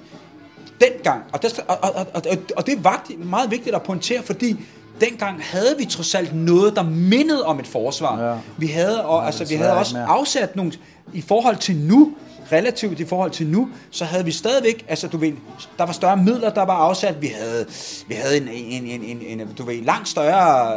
dengang. 0.82 1.24
Og 1.34 1.42
det, 1.42 1.60
og, 1.68 1.78
og, 1.82 2.08
og, 2.14 2.22
og 2.58 2.66
det 2.66 2.74
er 2.74 3.26
meget 3.26 3.52
vigtigt 3.52 3.76
at 3.76 3.84
pointere, 3.84 4.24
fordi 4.24 4.56
dengang 5.02 5.44
havde 5.44 5.76
vi 5.78 5.86
trods 5.86 6.16
alt 6.16 6.36
noget, 6.36 6.76
der 6.76 6.84
mindede 6.84 7.46
om 7.46 7.60
et 7.60 7.68
forsvar. 7.68 8.30
Ja. 8.30 8.38
Vi 8.58 8.68
havde, 8.68 9.06
og, 9.06 9.22
ja, 9.22 9.26
altså, 9.26 9.46
vi 9.46 9.56
havde 9.56 9.74
også 9.74 9.98
mere. 9.98 10.06
afsat 10.06 10.56
nogle, 10.56 10.72
i 11.14 11.22
forhold 11.22 11.56
til 11.58 11.76
nu, 11.76 12.14
relativt 12.52 13.00
i 13.00 13.06
forhold 13.06 13.32
til 13.32 13.48
nu, 13.48 13.70
så 13.92 14.06
havde 14.06 14.26
vi 14.26 14.32
stadigvæk, 14.32 14.86
altså 14.88 15.08
du 15.08 15.18
ved, 15.18 15.32
der 15.78 15.86
var 15.86 15.94
større 15.94 16.18
midler, 16.18 16.50
der 16.50 16.66
var 16.66 16.74
afsat, 16.74 17.22
vi 17.22 17.28
havde, 17.28 17.66
vi 18.08 18.14
havde 18.14 18.38
en, 18.38 18.48
en, 18.48 18.86
en, 18.86 19.02
en, 19.02 19.40
en 19.40 19.48
du 19.58 19.64
ved, 19.64 19.82
langt 19.82 20.08
større 20.08 20.74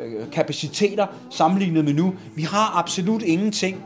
øh, 0.00 0.30
kapaciteter 0.32 1.06
sammenlignet 1.30 1.84
med 1.84 1.94
nu. 1.94 2.14
Vi 2.34 2.42
har 2.42 2.78
absolut 2.78 3.22
ingenting 3.22 3.84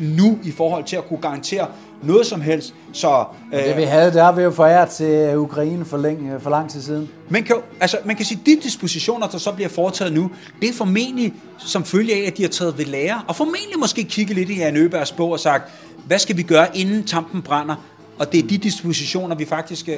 nu 0.00 0.38
i 0.44 0.50
forhold 0.50 0.84
til 0.84 0.96
at 0.96 1.08
kunne 1.08 1.20
garantere 1.20 1.66
noget 2.02 2.26
som 2.26 2.40
helst. 2.40 2.74
Så, 2.92 3.24
øh, 3.54 3.64
det 3.64 3.76
vi 3.76 3.82
havde, 3.82 4.12
der 4.12 4.24
har 4.24 4.32
vi 4.32 4.42
jo 4.42 4.50
foræret 4.50 4.88
til 4.88 5.36
Ukraine 5.36 5.84
for, 5.84 5.96
længe, 5.96 6.40
for 6.40 6.50
lang 6.50 6.70
tid 6.70 6.82
siden. 6.82 7.08
Man 7.28 7.42
kan, 7.44 7.56
altså, 7.80 7.96
man 8.04 8.16
kan 8.16 8.24
sige, 8.24 8.40
at 8.40 8.46
de 8.46 8.58
dispositioner, 8.62 9.26
der 9.26 9.38
så 9.38 9.52
bliver 9.52 9.68
foretaget 9.68 10.12
nu, 10.12 10.30
det 10.60 10.68
er 10.68 10.72
formentlig 10.72 11.34
som 11.58 11.84
følge 11.84 12.14
af, 12.14 12.26
at 12.26 12.36
de 12.36 12.42
har 12.42 12.48
taget 12.48 12.78
ved 12.78 12.84
lære, 12.84 13.22
og 13.28 13.36
formentlig 13.36 13.78
måske 13.78 14.04
kigge 14.04 14.34
lidt 14.34 14.50
i 14.50 14.58
Jan 14.58 14.76
Øbergs 14.76 15.12
bog 15.12 15.30
og 15.30 15.40
sagt, 15.40 15.70
hvad 16.06 16.18
skal 16.18 16.36
vi 16.36 16.42
gøre, 16.42 16.76
inden 16.76 17.04
tampen 17.04 17.42
brænder? 17.42 17.74
Og 18.18 18.32
det 18.32 18.44
er 18.44 18.48
de 18.48 18.58
dispositioner, 18.58 19.36
vi 19.36 19.44
faktisk 19.44 19.88
øh, 19.88 19.96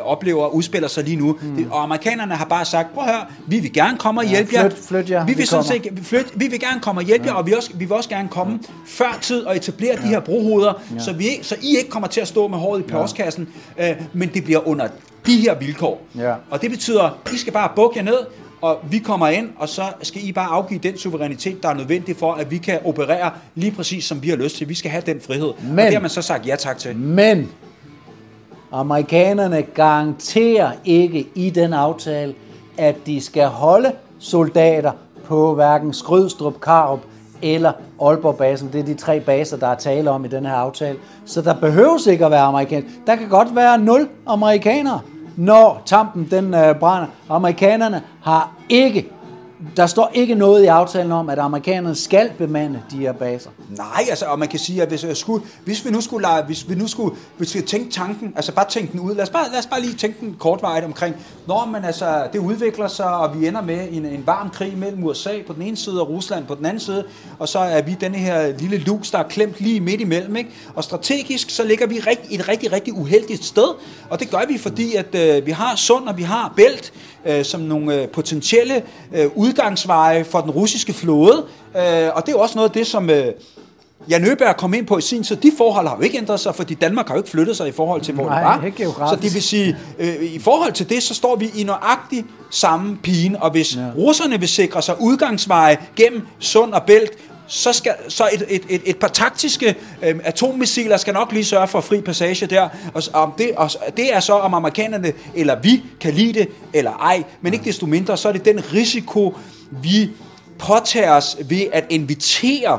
oplever 0.00 0.48
udspiller 0.48 0.88
sig 0.88 1.04
lige 1.04 1.16
nu. 1.16 1.38
Mm. 1.42 1.66
Og 1.70 1.82
amerikanerne 1.82 2.34
har 2.34 2.44
bare 2.44 2.64
sagt, 2.64 2.94
prøv 2.94 3.04
at 3.04 3.10
høre, 3.10 3.24
vi 3.46 3.58
vil 3.58 3.72
gerne 3.72 3.98
komme 3.98 4.20
og 4.20 4.28
hjælpe 4.28 4.50
jer. 4.54 4.68
Flyt, 4.68 4.78
flyt 4.84 5.10
jer. 5.10 5.26
Vi 5.26 5.34
vil, 5.34 5.46
sådan 5.46 5.64
set, 5.64 5.98
flyt, 6.02 6.32
vi 6.34 6.46
vil 6.46 6.60
gerne 6.60 6.80
komme 6.80 7.00
og 7.00 7.04
hjælpe 7.04 7.24
ja. 7.24 7.32
jer, 7.32 7.38
og 7.38 7.46
vi, 7.46 7.52
også, 7.52 7.70
vi 7.74 7.84
vil 7.84 7.92
også 7.92 8.08
gerne 8.08 8.28
komme 8.28 8.52
ja. 8.52 8.72
før 8.86 9.18
tid 9.22 9.42
og 9.42 9.56
etablere 9.56 9.96
ja. 9.96 10.02
de 10.02 10.08
her 10.08 10.20
brohoveder, 10.20 10.72
ja. 10.94 10.98
så, 10.98 11.12
vi, 11.12 11.24
så 11.42 11.56
I 11.62 11.76
ikke 11.76 11.90
kommer 11.90 12.08
til 12.08 12.20
at 12.20 12.28
stå 12.28 12.48
med 12.48 12.58
håret 12.58 12.80
i 12.80 12.82
postkassen, 12.82 13.48
ja. 13.78 13.90
øh, 13.90 13.96
men 14.12 14.30
det 14.34 14.44
bliver 14.44 14.68
under 14.68 14.88
de 15.26 15.36
her 15.36 15.58
vilkår. 15.58 16.02
Ja. 16.18 16.34
Og 16.50 16.62
det 16.62 16.70
betyder, 16.70 17.02
at 17.02 17.32
I 17.32 17.38
skal 17.38 17.52
bare 17.52 17.70
bukke 17.76 17.98
jer 17.98 18.04
ned, 18.04 18.18
og 18.60 18.78
vi 18.90 18.98
kommer 18.98 19.28
ind, 19.28 19.50
og 19.58 19.68
så 19.68 19.82
skal 20.02 20.28
I 20.28 20.32
bare 20.32 20.48
afgive 20.48 20.80
den 20.82 20.98
suverænitet, 20.98 21.62
der 21.62 21.68
er 21.68 21.74
nødvendig 21.74 22.16
for, 22.16 22.32
at 22.32 22.50
vi 22.50 22.58
kan 22.58 22.78
operere 22.84 23.30
lige 23.54 23.72
præcis, 23.72 24.04
som 24.04 24.22
vi 24.22 24.28
har 24.28 24.36
lyst 24.36 24.56
til. 24.56 24.68
Vi 24.68 24.74
skal 24.74 24.90
have 24.90 25.02
den 25.06 25.20
frihed. 25.20 25.52
Men, 25.62 25.78
og 25.78 25.84
det 25.84 25.92
har 25.92 26.00
man 26.00 26.10
så 26.10 26.22
sagt 26.22 26.46
ja 26.46 26.56
tak 26.56 26.78
til. 26.78 26.96
Men 26.96 27.48
amerikanerne 28.72 29.62
garanterer 29.62 30.70
ikke 30.84 31.28
i 31.34 31.50
den 31.50 31.72
aftale, 31.72 32.34
at 32.78 32.96
de 33.06 33.20
skal 33.20 33.46
holde 33.46 33.92
soldater 34.18 34.92
på 35.24 35.54
hverken 35.54 35.94
Skrydstrup, 35.94 36.60
Karup 36.60 37.00
eller 37.42 37.72
Aalborg-basen. 38.02 38.72
Det 38.72 38.80
er 38.80 38.84
de 38.84 38.94
tre 38.94 39.20
baser, 39.20 39.56
der 39.56 39.66
er 39.66 39.74
tale 39.74 40.10
om 40.10 40.24
i 40.24 40.28
den 40.28 40.46
her 40.46 40.54
aftale. 40.54 40.98
Så 41.24 41.42
der 41.42 41.54
behøves 41.54 42.06
ikke 42.06 42.24
at 42.24 42.30
være 42.30 42.42
amerikanere. 42.42 42.90
Der 43.06 43.16
kan 43.16 43.28
godt 43.28 43.56
være 43.56 43.78
nul 43.78 44.08
amerikanere 44.26 45.00
når 45.38 45.82
tampen 45.86 46.28
den 46.30 46.54
øh, 46.54 46.74
brænder. 46.74 47.06
Amerikanerne 47.28 48.02
har 48.22 48.52
ikke 48.68 49.08
der 49.76 49.86
står 49.86 50.10
ikke 50.14 50.34
noget 50.34 50.64
i 50.64 50.66
aftalen 50.66 51.12
om, 51.12 51.30
at 51.30 51.38
amerikanerne 51.38 51.94
skal 51.94 52.30
bemande 52.38 52.82
de 52.90 52.98
her 52.98 53.12
baser. 53.12 53.50
Nej, 53.68 54.06
altså, 54.10 54.24
og 54.24 54.38
man 54.38 54.48
kan 54.48 54.58
sige, 54.58 54.82
at 54.82 54.88
hvis, 54.88 55.04
jeg 55.04 55.16
skulle, 55.16 55.44
hvis 55.64 55.84
vi 55.84 55.90
nu 55.90 56.00
skulle, 56.00 56.22
lege, 56.22 56.44
hvis 56.44 56.68
vi 56.68 56.74
nu 56.74 56.86
skulle, 56.86 57.16
hvis 57.36 57.54
vi 57.54 57.60
tænke 57.60 57.90
tanken, 57.90 58.32
altså 58.36 58.52
bare 58.52 58.68
tænke 58.68 58.92
den 58.92 59.00
ud, 59.00 59.14
lad 59.14 59.22
os 59.22 59.30
bare, 59.30 59.50
lad 59.50 59.58
os 59.58 59.66
bare 59.66 59.80
lige 59.80 59.94
tænke 59.94 60.20
den 60.20 60.36
kortvejet 60.38 60.84
omkring, 60.84 61.16
når 61.46 61.66
man 61.66 61.84
altså, 61.84 62.28
det 62.32 62.38
udvikler 62.38 62.88
sig, 62.88 63.16
og 63.16 63.40
vi 63.40 63.46
ender 63.46 63.62
med 63.62 63.88
en, 63.90 64.04
en 64.04 64.26
varm 64.26 64.50
krig 64.50 64.78
mellem 64.78 65.04
USA 65.04 65.42
på 65.46 65.52
den 65.52 65.62
ene 65.62 65.76
side 65.76 66.00
og 66.00 66.08
Rusland 66.08 66.46
på 66.46 66.54
den 66.54 66.66
anden 66.66 66.80
side, 66.80 67.04
og 67.38 67.48
så 67.48 67.58
er 67.58 67.82
vi 67.82 67.96
denne 68.00 68.18
her 68.18 68.58
lille 68.58 68.78
lus, 68.78 69.10
der 69.10 69.18
er 69.18 69.28
klemt 69.28 69.60
lige 69.60 69.80
midt 69.80 70.00
imellem, 70.00 70.36
ikke? 70.36 70.50
Og 70.74 70.84
strategisk, 70.84 71.50
så 71.50 71.64
ligger 71.64 71.86
vi 71.86 72.00
rigt, 72.00 72.20
et 72.30 72.48
rigtig, 72.48 72.72
rigtig 72.72 72.94
uheldigt 72.94 73.44
sted, 73.44 73.68
og 74.10 74.20
det 74.20 74.30
gør 74.30 74.46
vi, 74.48 74.58
fordi 74.58 74.94
at 74.94 75.14
øh, 75.14 75.46
vi 75.46 75.50
har 75.50 75.76
Sund, 75.76 76.08
og 76.08 76.16
vi 76.16 76.22
har 76.22 76.52
Bælt, 76.56 76.92
øh, 77.26 77.44
som 77.44 77.60
nogle 77.60 78.02
øh, 78.02 78.08
potentielle 78.08 78.82
øh, 79.12 79.26
udgangsveje 79.34 80.24
for 80.24 80.40
den 80.40 80.50
russiske 80.50 80.92
flåde. 80.92 81.44
Øh, 81.76 82.10
og 82.14 82.26
det 82.26 82.28
er 82.28 82.32
jo 82.32 82.40
også 82.40 82.54
noget 82.54 82.68
af 82.68 82.72
det, 82.72 82.86
som 82.86 83.10
øh, 83.10 83.26
Jan 84.10 84.24
Øberg 84.24 84.56
kom 84.56 84.74
ind 84.74 84.86
på 84.86 84.98
i 84.98 85.00
sin 85.02 85.22
tid. 85.22 85.36
De 85.36 85.52
forhold 85.56 85.88
har 85.88 85.96
jo 85.96 86.02
ikke 86.02 86.18
ændret 86.18 86.40
sig, 86.40 86.54
fordi 86.54 86.74
Danmark 86.74 87.08
har 87.08 87.14
jo 87.14 87.18
ikke 87.18 87.30
flyttet 87.30 87.56
sig 87.56 87.68
i 87.68 87.72
forhold 87.72 88.00
til, 88.00 88.14
hvor 88.14 88.24
Nej, 88.24 88.70
det 88.78 88.86
var. 88.98 89.08
Så 89.08 89.16
det 89.22 89.34
vil 89.34 89.42
sige, 89.42 89.76
øh, 89.98 90.22
i 90.22 90.38
forhold 90.38 90.72
til 90.72 90.88
det, 90.88 91.02
så 91.02 91.14
står 91.14 91.36
vi 91.36 91.50
i 91.54 91.62
nøjagtig 91.62 92.24
samme 92.50 92.96
pine. 93.02 93.42
Og 93.42 93.50
hvis 93.50 93.76
ja. 93.76 93.80
russerne 93.96 94.40
vil 94.40 94.48
sikre 94.48 94.82
sig 94.82 95.00
udgangsveje 95.00 95.78
gennem 95.96 96.26
Sund 96.38 96.72
og 96.72 96.82
Bælt, 96.82 97.12
så, 97.46 97.72
skal, 97.72 97.94
så 98.08 98.28
et, 98.32 98.44
et, 98.48 98.62
et, 98.68 98.82
et 98.84 98.96
par 98.96 99.08
taktiske 99.08 99.74
øh, 100.02 100.14
atommissiler 100.24 100.96
skal 100.96 101.14
nok 101.14 101.32
lige 101.32 101.44
sørge 101.44 101.68
for 101.68 101.80
fri 101.80 102.00
passage 102.00 102.46
der. 102.46 102.68
Og, 102.94 103.02
om 103.12 103.32
det, 103.38 103.50
og 103.56 103.70
det 103.96 104.14
er 104.14 104.20
så, 104.20 104.32
om 104.32 104.54
amerikanerne 104.54 105.12
eller 105.34 105.60
vi 105.62 105.82
kan 106.00 106.14
lide 106.14 106.32
det 106.32 106.48
eller 106.72 106.92
ej. 106.92 107.22
Men 107.40 107.52
ikke 107.52 107.64
desto 107.64 107.86
mindre, 107.86 108.16
så 108.16 108.28
er 108.28 108.32
det 108.32 108.44
den 108.44 108.72
risiko, 108.72 109.36
vi 109.70 110.10
påtager 110.58 111.12
os 111.12 111.36
ved 111.48 111.62
at 111.72 111.84
invitere 111.90 112.78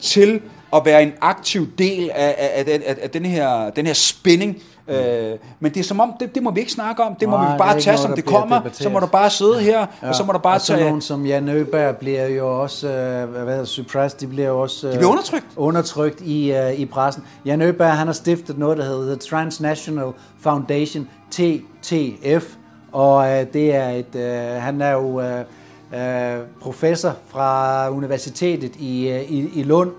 til 0.00 0.40
at 0.72 0.82
være 0.84 1.02
en 1.02 1.12
aktiv 1.20 1.68
del 1.78 2.10
af, 2.14 2.34
af, 2.38 2.50
af, 2.54 2.64
den, 2.64 2.82
af, 2.86 2.96
af 3.02 3.10
den, 3.10 3.24
her, 3.24 3.70
den 3.70 3.86
her 3.86 3.94
spænding, 3.94 4.56
Øh, 4.90 5.38
men 5.60 5.74
det 5.74 5.80
er 5.80 5.84
som 5.84 6.00
om, 6.00 6.12
det, 6.20 6.34
det 6.34 6.42
må 6.42 6.50
vi 6.50 6.60
ikke 6.60 6.72
snakke 6.72 7.02
om, 7.02 7.14
det 7.14 7.28
må 7.28 7.36
Nej, 7.36 7.52
vi 7.52 7.58
bare 7.58 7.72
tage, 7.80 7.86
noget, 7.86 8.00
som 8.00 8.14
det 8.14 8.24
kommer, 8.24 8.56
debatteret. 8.56 8.82
så 8.82 8.88
må 8.88 8.98
du 8.98 9.06
bare 9.06 9.30
sidde 9.30 9.60
her, 9.60 9.86
ja. 10.02 10.08
og 10.08 10.14
så 10.14 10.24
må 10.24 10.32
du 10.32 10.38
bare 10.38 10.54
og 10.54 10.62
tage... 10.62 10.84
nogen 10.84 11.00
som 11.00 11.26
Jan 11.26 11.48
Øberg 11.48 11.96
bliver 11.96 12.26
jo 12.26 12.62
også, 12.62 12.88
øh, 12.88 13.28
hvad 13.30 13.46
hedder 13.46 13.64
suppressed, 13.64 14.20
de 14.20 14.26
bliver 14.26 14.48
jo 14.48 14.60
også... 14.60 14.86
Øh, 14.86 14.92
de 14.92 14.98
bliver 14.98 15.10
undertrykt. 15.10 15.46
Undertrykt 15.56 16.20
i, 16.20 16.52
øh, 16.52 16.72
i 16.72 16.86
pressen. 16.86 17.24
Jan 17.44 17.62
Øberg, 17.62 17.92
han 17.96 18.06
har 18.06 18.14
stiftet 18.14 18.58
noget, 18.58 18.78
der 18.78 18.84
hedder 18.84 19.06
The 19.06 19.16
Transnational 19.16 20.12
Foundation, 20.40 21.08
TTF, 21.30 22.44
og 22.92 23.30
øh, 23.30 23.46
det 23.52 23.74
er 23.74 23.90
et, 23.90 24.14
øh, 24.14 24.62
han 24.62 24.80
er 24.80 24.92
jo 24.92 25.20
øh, 25.20 25.44
øh, 25.94 26.38
professor 26.60 27.16
fra 27.28 27.90
universitetet 27.90 28.76
i, 28.76 29.08
øh, 29.08 29.22
i, 29.22 29.60
i 29.60 29.62
Lund, 29.62 29.90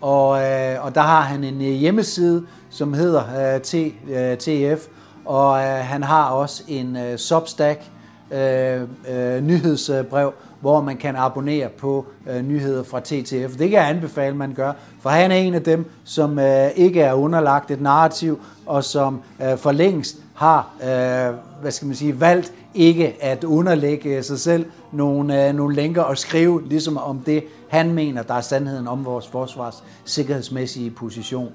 og, 0.00 0.42
øh, 0.42 0.84
og 0.84 0.94
der 0.94 1.00
har 1.00 1.20
han 1.20 1.44
en 1.44 1.60
øh, 1.60 1.68
hjemmeside, 1.68 2.46
som 2.70 2.92
hedder 2.92 3.54
øh, 3.54 3.60
T, 3.60 3.74
øh, 3.74 4.36
TF, 4.36 4.86
og 5.24 5.58
øh, 5.58 5.64
han 5.66 6.02
har 6.02 6.30
også 6.30 6.62
en 6.68 6.96
øh, 6.96 7.18
Substack 7.18 7.82
øh, 8.30 8.80
øh, 9.10 9.42
nyhedsbrev, 9.42 10.32
hvor 10.60 10.80
man 10.80 10.96
kan 10.96 11.16
abonnere 11.16 11.68
på 11.68 12.06
øh, 12.30 12.42
nyheder 12.42 12.82
fra 12.82 13.00
TTF. 13.00 13.56
Det 13.58 13.70
kan 13.70 13.72
jeg 13.72 13.88
anbefale, 13.88 14.36
man 14.36 14.52
gør, 14.54 14.72
for 15.02 15.10
han 15.10 15.30
er 15.30 15.36
en 15.36 15.54
af 15.54 15.62
dem, 15.62 15.90
som 16.04 16.38
øh, 16.38 16.70
ikke 16.76 17.00
er 17.00 17.12
underlagt 17.12 17.70
et 17.70 17.80
narrativ, 17.80 18.40
og 18.66 18.84
som 18.84 19.22
øh, 19.42 19.58
for 19.58 19.72
længst 19.72 20.16
har 20.34 20.70
øh, 20.82 21.34
hvad 21.60 21.70
skal 21.70 21.86
man 21.86 21.96
sige, 21.96 22.20
valgt 22.20 22.52
ikke 22.74 23.16
at 23.20 23.44
underlægge 23.44 24.16
øh, 24.16 24.22
sig 24.22 24.40
selv 24.40 24.66
nogle, 24.92 25.48
øh, 25.48 25.54
nogle 25.54 25.74
lænker 25.74 26.02
og 26.02 26.18
skrive 26.18 26.68
ligesom 26.68 26.96
om 26.96 27.18
det, 27.18 27.44
han 27.68 27.92
mener, 27.92 28.22
der 28.22 28.34
er 28.34 28.40
sandheden 28.40 28.88
om 28.88 29.04
vores 29.04 29.26
forsvars 29.26 29.84
sikkerhedsmæssige 30.04 30.90
position. 30.90 31.52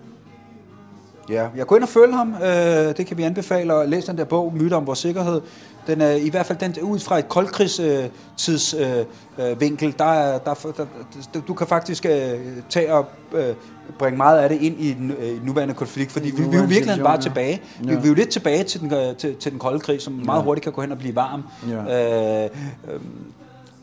Ja, 1.29 1.47
jeg 1.55 1.67
går 1.67 1.75
ind 1.75 1.83
og 1.83 1.89
følge 1.89 2.13
ham. 2.13 2.33
Øh, 2.33 2.97
det 2.97 3.05
kan 3.05 3.17
vi 3.17 3.23
anbefale 3.23 3.73
at 3.73 3.89
læse 3.89 4.07
den 4.07 4.17
der 4.17 4.23
bog, 4.23 4.53
Myter 4.53 4.77
om 4.77 4.87
vores 4.87 4.99
sikkerhed. 4.99 5.41
Den 5.87 6.01
er 6.01 6.11
i 6.11 6.29
hvert 6.29 6.45
fald 6.45 6.57
den, 6.57 6.75
ud 6.81 6.99
fra 6.99 7.19
et 7.19 7.29
koldkrigstidsvinkel, 7.29 9.87
øh, 9.87 9.93
øh, 9.93 9.99
der, 9.99 10.37
der, 10.37 10.53
der, 10.77 10.85
der, 11.33 11.41
du 11.47 11.53
kan 11.53 11.67
faktisk 11.67 12.05
øh, 12.05 12.39
tage 12.69 12.93
og 12.93 13.05
øh, 13.33 13.55
bringe 13.99 14.17
meget 14.17 14.39
af 14.39 14.49
det 14.49 14.61
ind 14.61 14.79
i 14.79 14.93
den 14.93 15.11
øh, 15.11 15.45
nuværende 15.45 15.73
konflikt, 15.73 16.11
fordi 16.11 16.31
vi, 16.37 16.43
vi 16.43 16.55
er 16.55 16.59
jo 16.59 16.65
virkelig 16.67 17.03
bare 17.03 17.21
tilbage. 17.21 17.61
Ja. 17.85 17.89
Vi, 17.89 17.95
vi 17.95 18.03
er 18.03 18.07
jo 18.07 18.13
lidt 18.13 18.29
tilbage 18.29 18.63
til 18.63 18.81
den, 18.81 18.93
øh, 18.93 19.15
til, 19.15 19.35
til 19.35 19.51
den 19.51 19.59
kolde 19.59 19.79
krig, 19.79 20.01
som 20.01 20.21
meget 20.25 20.43
hurtigt 20.43 20.63
kan 20.63 20.73
gå 20.73 20.81
hen 20.81 20.91
og 20.91 20.97
blive 20.97 21.15
varm. 21.15 21.43
Ja. 21.69 22.43
Øh, 22.43 22.49
øh, 22.93 22.99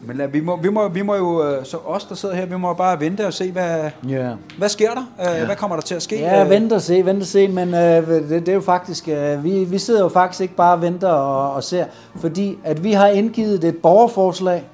men 0.00 0.16
lad, 0.16 0.28
vi, 0.28 0.40
må, 0.40 0.56
vi, 0.56 0.68
må, 0.68 0.88
vi 0.88 1.02
må 1.02 1.14
jo, 1.14 1.48
øh, 1.48 1.64
så 1.64 1.76
os 1.86 2.04
der 2.04 2.14
sidder 2.14 2.34
her, 2.34 2.46
vi 2.46 2.56
må 2.56 2.72
bare 2.72 3.00
vente 3.00 3.26
og 3.26 3.32
se, 3.32 3.52
hvad, 3.52 3.90
yeah. 4.11 4.36
hvad 4.59 4.68
sker 4.68 4.90
der? 4.94 5.04
Uh, 5.18 5.38
ja. 5.38 5.44
Hvad 5.44 5.56
kommer 5.56 5.76
der 5.76 5.82
til 5.82 5.94
at 5.94 6.02
ske? 6.02 6.20
Ja, 6.20 6.44
vente 6.44 6.74
og 6.74 6.82
se, 6.82 7.04
vente 7.04 7.22
og 7.22 7.26
se, 7.26 7.48
men 7.48 7.68
uh, 7.68 7.78
det, 7.78 8.30
det 8.30 8.48
er 8.48 8.54
jo 8.54 8.61
faktisk, 8.61 9.09
uh, 9.09 9.44
vi, 9.44 9.64
vi 9.64 9.78
sidder 9.78 10.00
jo 10.00 10.09
faktisk 10.09 10.40
ikke 10.40 10.54
bare 10.54 10.74
og 10.74 10.82
venter 10.82 11.09
og, 11.09 11.54
og 11.54 11.64
ser, 11.64 11.84
fordi 12.16 12.59
at 12.64 12.84
vi 12.84 12.92
har 12.92 13.06
indgivet 13.06 13.64
et 13.64 13.76
borgerforslag, 13.76 14.64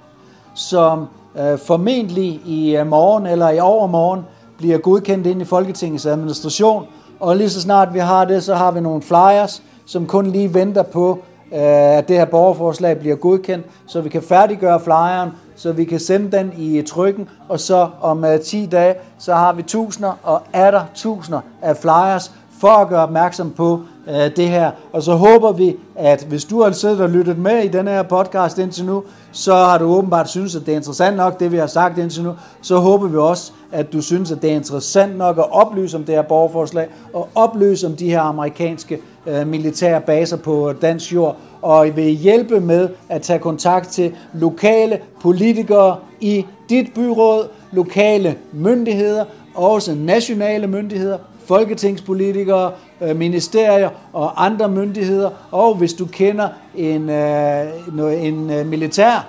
som 0.55 1.09
uh, 1.35 1.59
formentlig 1.59 2.41
i 2.47 2.78
morgen 2.87 3.26
eller 3.26 3.51
i 3.51 3.59
overmorgen 3.61 4.20
bliver 4.59 4.78
godkendt 4.78 5.26
ind 5.26 5.42
i 5.42 5.44
Folketingets 5.44 6.07
administration, 6.07 6.86
og 7.20 7.36
lige 7.36 7.50
så 7.50 7.61
snart 7.61 7.94
vi 7.94 7.98
har 7.98 8.24
det, 8.24 8.44
så 8.44 8.55
har 8.55 8.70
vi 8.70 8.80
nogle 8.80 9.02
flyers, 9.02 9.62
som 9.86 10.07
kun 10.07 10.26
lige 10.26 10.55
venter 10.55 10.82
på, 10.82 11.18
øh, 11.52 11.98
at 11.98 12.09
det 12.09 12.16
her 12.16 12.24
borgerforslag 12.24 12.98
bliver 12.98 13.16
godkendt, 13.16 13.66
så 13.86 14.00
vi 14.00 14.09
kan 14.09 14.22
færdiggøre 14.22 14.80
flyeren, 14.80 15.30
så 15.57 15.72
vi 15.72 15.84
kan 15.84 16.00
sende 16.00 16.36
den 16.36 16.52
i 16.57 16.82
trykken, 16.82 17.28
og 17.48 17.61
så 17.61 17.88
om 18.00 18.24
øh, 18.24 18.40
10 18.40 18.66
dage, 18.66 18.94
så 19.18 19.34
har 19.34 19.52
vi 19.52 19.62
tusinder 19.62 20.12
og 20.22 20.42
atter 20.52 20.82
tusinder 20.94 21.40
af 21.62 21.76
flyers 21.76 22.32
for 22.61 22.68
at 22.68 22.88
gøre 22.88 23.02
opmærksom 23.02 23.50
på 23.50 23.80
Øh, 24.09 24.36
det 24.36 24.48
her. 24.48 24.70
Og 24.92 25.02
så 25.02 25.14
håber 25.14 25.52
vi, 25.52 25.76
at 25.96 26.24
hvis 26.28 26.44
du 26.44 26.62
har 26.62 26.72
siddet 26.72 27.00
og 27.00 27.11
lyttet 27.11 27.38
med 27.38 27.64
i 27.64 27.68
den 27.68 27.88
her 27.88 28.02
podcast 28.02 28.59
indtil 28.59 28.84
nu, 28.84 29.02
så 29.32 29.55
har 29.55 29.78
du 29.78 29.84
åbenbart 29.84 30.30
synes, 30.30 30.57
at 30.57 30.66
det 30.66 30.72
er 30.72 30.76
interessant 30.76 31.16
nok, 31.16 31.40
det 31.40 31.52
vi 31.52 31.57
har 31.57 31.66
sagt 31.66 31.98
indtil 31.98 32.22
nu. 32.22 32.32
Så 32.62 32.76
håber 32.76 33.07
vi 33.07 33.16
også, 33.16 33.52
at 33.72 33.92
du 33.92 34.02
synes, 34.02 34.32
at 34.32 34.42
det 34.42 34.50
er 34.50 34.55
interessant 34.55 35.18
nok 35.18 35.38
at 35.38 35.52
oplyse 35.52 35.96
om 35.96 36.05
det 36.05 36.14
her 36.14 36.22
borgerforslag, 36.22 36.88
og 37.12 37.28
oplyse 37.34 37.86
om 37.86 37.96
de 37.96 38.11
her 38.11 38.20
amerikanske 38.20 38.98
øh, 39.26 39.46
militære 39.46 40.00
baser 40.00 40.36
på 40.36 40.72
dansk 40.82 41.12
jord, 41.12 41.36
og 41.62 41.88
vil 41.96 42.05
hjælpe 42.05 42.61
med 42.61 42.88
at 43.09 43.22
tage 43.22 43.38
kontakt 43.38 43.88
til 43.88 44.12
lokale 44.34 44.98
politikere 45.22 45.96
i 46.20 46.46
dit 46.68 46.86
byråd, 46.94 47.48
lokale 47.72 48.36
myndigheder, 48.52 49.24
også 49.55 49.94
nationale 49.94 50.66
myndigheder, 50.66 51.18
folketingspolitikere, 51.44 52.72
Øh, 53.05 53.16
ministerier 53.16 53.90
og 54.12 54.44
andre 54.44 54.68
myndigheder, 54.68 55.30
og 55.50 55.74
hvis 55.74 55.92
du 55.92 56.07
kender 56.07 56.48
en, 56.74 57.11
øh, 57.11 58.26
en 58.26 58.50
øh, 58.50 58.66
militær 58.66 59.26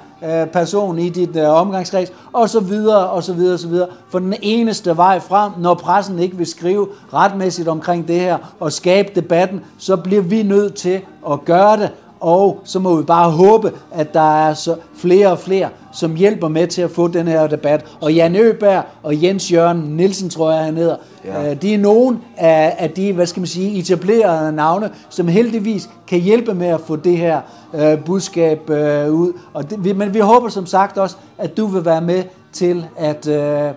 person 0.53 0.99
i 0.99 1.09
dit 1.09 1.37
omgangskreds, 1.37 2.11
og 2.33 2.49
så 2.49 2.59
videre, 2.59 3.09
og 3.09 3.23
så 3.23 3.33
videre, 3.33 3.53
og 3.53 3.59
så 3.59 3.67
videre. 3.67 3.87
For 4.09 4.19
den 4.19 4.33
eneste 4.41 4.97
vej 4.97 5.19
frem, 5.19 5.51
når 5.59 5.73
pressen 5.73 6.19
ikke 6.19 6.37
vil 6.37 6.45
skrive 6.45 6.87
retmæssigt 7.13 7.67
omkring 7.67 8.07
det 8.07 8.19
her, 8.19 8.37
og 8.59 8.71
skabe 8.71 9.09
debatten, 9.15 9.61
så 9.77 9.95
bliver 9.95 10.21
vi 10.21 10.43
nødt 10.43 10.75
til 10.75 11.01
at 11.31 11.45
gøre 11.45 11.77
det, 11.77 11.91
og 12.25 12.59
så 12.63 12.79
må 12.79 12.95
vi 12.95 13.03
bare 13.03 13.31
håbe, 13.31 13.71
at 13.91 14.13
der 14.13 14.47
er 14.47 14.53
så 14.53 14.75
flere 14.95 15.31
og 15.31 15.39
flere, 15.39 15.69
som 15.93 16.15
hjælper 16.15 16.47
med 16.47 16.67
til 16.67 16.81
at 16.81 16.91
få 16.91 17.07
den 17.07 17.27
her 17.27 17.47
debat. 17.47 17.85
Og 18.01 18.13
Jan 18.13 18.35
Øberg 18.35 18.83
og 19.03 19.23
Jens 19.23 19.51
Jørgen 19.51 19.77
Nielsen, 19.77 20.29
tror 20.29 20.51
jeg, 20.51 20.63
han 20.63 20.77
hedder, 20.77 20.95
ja. 21.25 21.53
de 21.53 21.73
er 21.73 21.77
nogen 21.77 22.21
af, 22.37 22.75
af 22.77 22.89
de, 22.89 23.13
hvad 23.13 23.25
skal 23.25 23.39
man 23.39 23.47
sige, 23.47 23.79
etablerede 23.79 24.51
navne, 24.51 24.89
som 25.09 25.27
heldigvis 25.27 25.89
kan 26.07 26.19
hjælpe 26.19 26.53
med 26.53 26.67
at 26.67 26.81
få 26.81 26.95
det 26.95 27.17
her 27.17 27.41
øh, 27.73 28.03
budskab 28.03 28.69
øh, 28.69 29.11
ud. 29.13 29.33
Og 29.53 29.69
det, 29.69 29.95
men 29.95 30.13
vi 30.13 30.19
håber 30.19 30.49
som 30.49 30.65
sagt 30.65 30.97
også, 30.97 31.15
at 31.37 31.57
du 31.57 31.65
vil 31.65 31.85
være 31.85 32.01
med 32.01 32.23
til 32.53 32.85
at, 32.97 33.27
øh, 33.27 33.71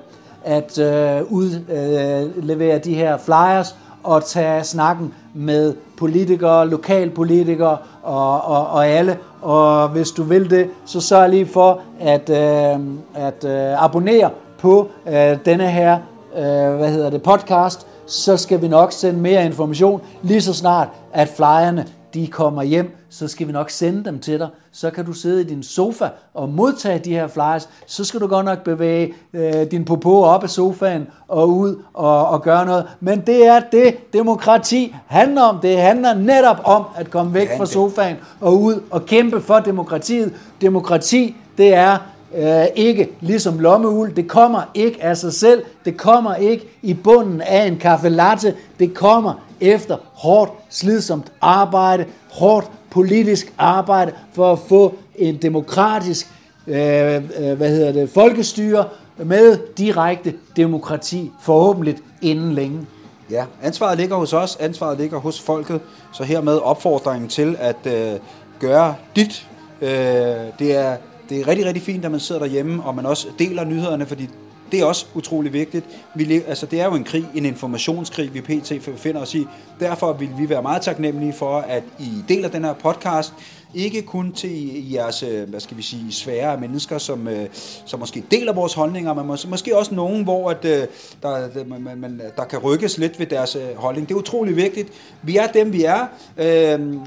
at 0.44 0.78
øh, 0.78 1.32
udlevere 1.32 2.76
øh, 2.76 2.84
de 2.84 2.94
her 2.94 3.18
flyers 3.18 3.74
og 4.08 4.24
tage 4.24 4.64
snakken 4.64 5.14
med 5.34 5.74
politikere, 5.96 6.68
lokalpolitikere 6.68 7.78
og, 8.02 8.44
og, 8.44 8.66
og 8.66 8.86
alle. 8.86 9.18
Og 9.42 9.88
hvis 9.88 10.10
du 10.10 10.22
vil 10.22 10.50
det, 10.50 10.70
så 10.86 11.00
sørg 11.00 11.30
lige 11.30 11.46
for 11.46 11.80
at, 12.00 12.30
øh, 12.30 12.80
at 13.14 13.44
øh, 13.44 13.84
abonnere 13.84 14.30
på 14.58 14.88
øh, 15.08 15.36
denne 15.44 15.70
her 15.70 15.98
øh, 16.36 16.76
hvad 16.76 16.90
hedder 16.90 17.10
det, 17.10 17.22
podcast, 17.22 17.86
så 18.06 18.36
skal 18.36 18.62
vi 18.62 18.68
nok 18.68 18.92
sende 18.92 19.20
mere 19.20 19.44
information 19.44 20.00
lige 20.22 20.40
så 20.40 20.54
snart, 20.54 20.88
at 21.12 21.28
flyerne 21.28 21.86
de 22.14 22.26
kommer 22.26 22.62
hjem, 22.62 22.96
så 23.10 23.28
skal 23.28 23.46
vi 23.46 23.52
nok 23.52 23.70
sende 23.70 24.04
dem 24.04 24.18
til 24.18 24.38
dig. 24.38 24.48
Så 24.80 24.90
kan 24.90 25.04
du 25.04 25.12
sidde 25.12 25.40
i 25.40 25.44
din 25.44 25.62
sofa 25.62 26.08
og 26.34 26.48
modtage 26.48 26.98
de 26.98 27.10
her 27.10 27.26
flyers. 27.26 27.68
Så 27.86 28.04
skal 28.04 28.20
du 28.20 28.26
godt 28.26 28.44
nok 28.44 28.64
bevæge 28.64 29.14
øh, 29.32 29.70
din 29.70 29.84
popo 29.84 30.22
op 30.22 30.42
af 30.42 30.50
sofaen 30.50 31.06
og 31.28 31.48
ud 31.48 31.82
og, 31.94 32.28
og 32.28 32.42
gøre 32.42 32.66
noget. 32.66 32.86
Men 33.00 33.20
det 33.20 33.46
er 33.46 33.60
det, 33.72 34.12
demokrati 34.12 34.94
handler 35.06 35.42
om. 35.42 35.58
Det 35.60 35.78
handler 35.78 36.14
netop 36.14 36.56
om 36.64 36.84
at 36.96 37.10
komme 37.10 37.34
væk 37.34 37.48
fra 37.56 37.66
sofaen 37.66 38.16
og 38.40 38.60
ud 38.62 38.82
og 38.90 39.06
kæmpe 39.06 39.40
for 39.40 39.58
demokratiet. 39.58 40.32
Demokrati, 40.60 41.36
det 41.58 41.74
er 41.74 41.98
øh, 42.36 42.66
ikke 42.76 43.08
ligesom 43.20 43.58
lommeul. 43.58 44.16
Det 44.16 44.28
kommer 44.28 44.62
ikke 44.74 45.04
af 45.04 45.16
sig 45.16 45.32
selv. 45.32 45.62
Det 45.84 45.96
kommer 45.96 46.34
ikke 46.34 46.68
i 46.82 46.94
bunden 46.94 47.40
af 47.40 47.66
en 47.66 47.78
kaffe 47.78 48.08
latte. 48.08 48.54
Det 48.78 48.94
kommer 48.94 49.32
efter 49.60 49.96
hårdt, 50.14 50.52
slidsomt 50.70 51.32
arbejde, 51.40 52.04
hårdt 52.32 52.70
politisk 52.98 53.52
arbejde 53.58 54.12
for 54.32 54.52
at 54.52 54.58
få 54.58 54.94
en 55.16 55.36
demokratisk 55.36 56.26
øh, 56.66 56.76
øh, 57.14 57.56
hvad 57.56 57.68
hedder 57.68 57.92
det, 57.92 58.10
folkestyre 58.10 58.84
med 59.16 59.58
direkte 59.78 60.34
demokrati, 60.56 61.30
forhåbentlig 61.42 61.96
inden 62.22 62.52
længe. 62.52 62.86
Ja, 63.30 63.44
ansvaret 63.62 63.98
ligger 63.98 64.16
hos 64.16 64.32
os, 64.32 64.56
ansvaret 64.60 64.98
ligger 64.98 65.18
hos 65.18 65.40
folket, 65.40 65.80
så 66.12 66.24
hermed 66.24 66.58
opfordringen 66.58 67.28
til 67.28 67.56
at 67.58 67.86
øh, 67.86 68.18
gøre 68.60 68.94
dit. 69.16 69.46
Øh, 69.82 69.88
det, 70.58 70.76
er, 70.76 70.96
det 71.28 71.40
er 71.40 71.48
rigtig, 71.48 71.66
rigtig 71.66 71.82
fint, 71.82 72.04
at 72.04 72.10
man 72.10 72.20
sidder 72.20 72.40
derhjemme, 72.40 72.82
og 72.82 72.94
man 72.94 73.06
også 73.06 73.28
deler 73.38 73.64
nyhederne, 73.64 74.06
fordi 74.06 74.28
det 74.72 74.80
er 74.80 74.84
også 74.84 75.06
utrolig 75.14 75.52
vigtigt. 75.52 75.84
Vi, 76.14 76.42
altså, 76.46 76.66
det 76.66 76.80
er 76.80 76.84
jo 76.84 76.94
en 76.94 77.04
krig, 77.04 77.26
en 77.34 77.44
informationskrig, 77.44 78.34
vi 78.34 78.40
pt. 78.40 78.72
finder 78.96 79.20
os 79.20 79.34
i. 79.34 79.46
Derfor 79.80 80.12
vil 80.12 80.30
vi 80.38 80.48
være 80.48 80.62
meget 80.62 80.82
taknemmelige 80.82 81.32
for, 81.32 81.58
at 81.58 81.82
I 81.98 82.08
deler 82.28 82.48
den 82.48 82.64
her 82.64 82.72
podcast. 82.72 83.32
Ikke 83.74 84.02
kun 84.02 84.32
til 84.32 84.90
jeres, 84.92 85.22
øh, 85.22 85.48
hvad 85.48 85.60
skal 85.60 85.76
vi 85.76 85.82
sige, 85.82 86.12
svære 86.12 86.60
mennesker, 86.60 86.98
som, 86.98 87.28
øh, 87.28 87.46
som 87.86 88.00
måske 88.00 88.24
deler 88.30 88.52
vores 88.52 88.74
holdninger, 88.74 89.14
men 89.14 89.26
måske, 89.26 89.48
måske 89.48 89.76
også 89.78 89.94
nogen, 89.94 90.24
hvor 90.24 90.50
at, 90.50 90.64
øh, 90.64 90.86
der, 91.22 91.64
man, 91.64 91.98
man, 91.98 92.20
der 92.36 92.44
kan 92.44 92.58
rykkes 92.58 92.98
lidt 92.98 93.18
ved 93.18 93.26
deres 93.26 93.56
holdning. 93.76 94.08
Det 94.08 94.14
er 94.14 94.18
utrolig 94.18 94.56
vigtigt. 94.56 94.88
Vi 95.22 95.36
er 95.36 95.46
dem, 95.46 95.72
vi 95.72 95.84
er. 95.84 96.06
Øhm, 96.36 97.00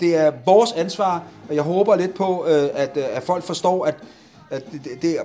det 0.00 0.16
er 0.16 0.32
vores 0.46 0.72
ansvar, 0.72 1.22
og 1.48 1.54
jeg 1.54 1.62
håber 1.62 1.96
lidt 1.96 2.14
på, 2.14 2.38
at, 2.38 2.96
at 2.96 3.22
folk 3.22 3.44
forstår, 3.44 3.84
at 3.84 3.94
at, 4.54 4.72
det, 4.72 5.02
det, 5.02 5.16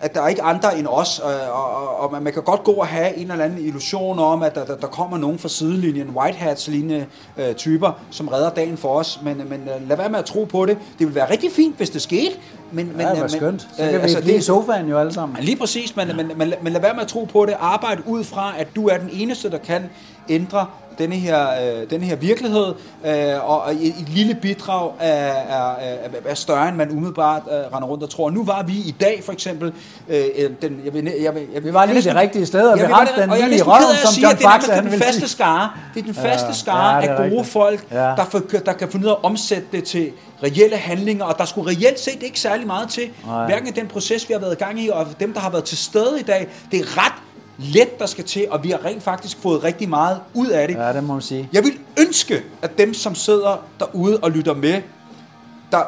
at 0.00 0.14
der 0.14 0.22
er 0.22 0.28
ikke 0.28 0.42
andre 0.42 0.78
end 0.78 0.86
os, 0.86 1.18
og, 1.18 1.34
og, 1.52 1.96
og 1.96 2.22
man 2.22 2.32
kan 2.32 2.42
godt 2.42 2.64
gå 2.64 2.72
og 2.72 2.86
have 2.86 3.16
en 3.16 3.30
eller 3.30 3.44
anden 3.44 3.66
illusion 3.66 4.18
om, 4.18 4.42
at 4.42 4.54
der, 4.54 4.64
der, 4.64 4.76
der 4.76 4.86
kommer 4.86 5.18
nogen 5.18 5.38
fra 5.38 5.48
sidelinjen, 5.48 6.10
white 6.10 6.38
hats 6.38 6.68
lignende 6.68 7.06
øh, 7.36 7.54
typer, 7.54 7.92
som 8.10 8.28
redder 8.28 8.50
dagen 8.50 8.76
for 8.76 8.88
os, 8.88 9.20
men, 9.22 9.36
men 9.48 9.60
øh, 9.60 9.88
lad 9.88 9.96
være 9.96 10.08
med 10.08 10.18
at 10.18 10.24
tro 10.24 10.44
på 10.44 10.66
det. 10.66 10.78
Det 10.98 11.06
vil 11.06 11.14
være 11.14 11.30
rigtig 11.30 11.52
fint, 11.52 11.76
hvis 11.76 11.90
det 11.90 12.02
skete, 12.02 12.32
men, 12.72 12.92
men, 12.92 13.00
ja, 13.00 13.12
det 13.12 13.20
var 13.20 13.28
skønt. 13.28 13.60
Så 13.60 13.68
kan 13.76 13.86
øh, 13.86 13.92
vi 13.92 13.98
altså, 13.98 14.20
blive 14.20 14.36
i 14.36 14.40
sofaen 14.40 14.88
jo 14.88 14.98
alle 14.98 15.12
sammen. 15.12 15.44
Lige 15.44 15.56
præcis, 15.56 15.96
men, 15.96 16.08
ja. 16.08 16.14
men, 16.14 16.32
men, 16.36 16.54
men 16.62 16.72
lad 16.72 16.80
være 16.80 16.94
med 16.94 17.02
at 17.02 17.08
tro 17.08 17.24
på 17.24 17.46
det. 17.46 17.54
Arbejde 17.60 18.02
ud 18.06 18.24
fra, 18.24 18.54
at 18.58 18.68
du 18.76 18.88
er 18.88 18.98
den 18.98 19.10
eneste, 19.12 19.50
der 19.50 19.58
kan 19.58 19.82
ændre 20.28 20.66
denne 20.98 21.14
her, 21.14 21.48
øh, 21.50 21.90
denne 21.90 22.06
her 22.06 22.16
virkelighed, 22.16 22.74
øh, 23.06 23.50
og 23.50 23.74
et, 23.74 23.86
et 23.86 24.08
lille 24.08 24.34
bidrag 24.34 24.92
er, 25.00 25.14
er, 25.26 25.74
er, 25.78 26.08
er 26.24 26.34
større, 26.34 26.68
end 26.68 26.76
man 26.76 26.90
umiddelbart 26.90 27.42
øh, 27.50 27.76
render 27.76 27.88
rundt 27.88 28.02
og 28.02 28.10
tror. 28.10 28.30
Nu 28.30 28.44
var 28.44 28.62
vi 28.62 28.72
i 28.72 28.94
dag 29.00 29.22
for 29.24 29.32
eksempel, 29.32 29.72
øh, 30.08 30.50
den, 30.62 30.80
jeg 30.84 30.94
vil, 30.94 31.12
jeg 31.22 31.34
vil, 31.34 31.42
jeg 31.54 31.64
vi 31.64 31.74
var 31.74 31.84
lige 31.84 32.02
det 32.02 32.14
rigtige 32.14 32.46
sted, 32.46 32.68
og 32.68 32.78
vi 32.78 32.84
ramte 32.84 33.12
den 33.20 33.30
lige 33.30 33.58
i 33.58 33.62
røven, 33.62 33.96
som 34.04 34.22
John 34.22 34.36
Det 34.36 34.44
er 34.44 34.80
den 34.80 35.00
faste 35.00 35.28
skare, 35.28 35.70
det 35.94 36.00
er 36.00 36.04
den 36.04 36.14
faste 36.14 36.54
skare 36.54 36.96
ja, 36.96 37.10
af 37.10 37.16
gode 37.16 37.30
rigtigt. 37.30 37.52
folk, 37.52 37.86
ja. 37.90 37.96
der, 37.96 38.24
for, 38.30 38.38
der 38.66 38.72
kan 38.72 38.88
finde 38.88 39.06
ud 39.06 39.10
af 39.10 39.14
at 39.14 39.24
omsætte 39.24 39.66
det 39.72 39.84
til 39.84 40.10
reelle 40.42 40.76
handlinger, 40.76 41.24
og 41.24 41.38
der 41.38 41.44
skulle 41.44 41.70
reelt 41.70 42.00
set 42.00 42.22
ikke 42.22 42.40
særlig 42.40 42.66
meget 42.66 42.88
til, 42.88 43.10
Nej. 43.26 43.46
hverken 43.46 43.74
den 43.74 43.86
proces, 43.86 44.28
vi 44.28 44.32
har 44.32 44.40
været 44.40 44.52
i 44.52 44.64
gang 44.64 44.80
i, 44.80 44.88
og 44.88 45.06
dem, 45.20 45.32
der 45.32 45.40
har 45.40 45.50
været 45.50 45.64
til 45.64 45.78
stede 45.78 46.20
i 46.20 46.22
dag. 46.22 46.48
Det 46.70 46.80
er 46.80 46.98
ret 47.04 47.12
let, 47.58 47.98
der 47.98 48.06
skal 48.06 48.24
til, 48.24 48.46
og 48.50 48.64
vi 48.64 48.70
har 48.70 48.84
rent 48.84 49.02
faktisk 49.02 49.38
fået 49.42 49.64
rigtig 49.64 49.88
meget 49.88 50.20
ud 50.34 50.48
af 50.48 50.68
det. 50.68 50.76
Ja, 50.76 50.92
det 50.92 51.04
må 51.04 51.12
man 51.12 51.22
sige. 51.22 51.48
Jeg 51.52 51.64
vil 51.64 51.72
ønske, 52.00 52.42
at 52.62 52.78
dem, 52.78 52.94
som 52.94 53.14
sidder 53.14 53.64
derude 53.80 54.18
og 54.20 54.30
lytter 54.30 54.54
med, 54.54 54.82
der 55.72 55.82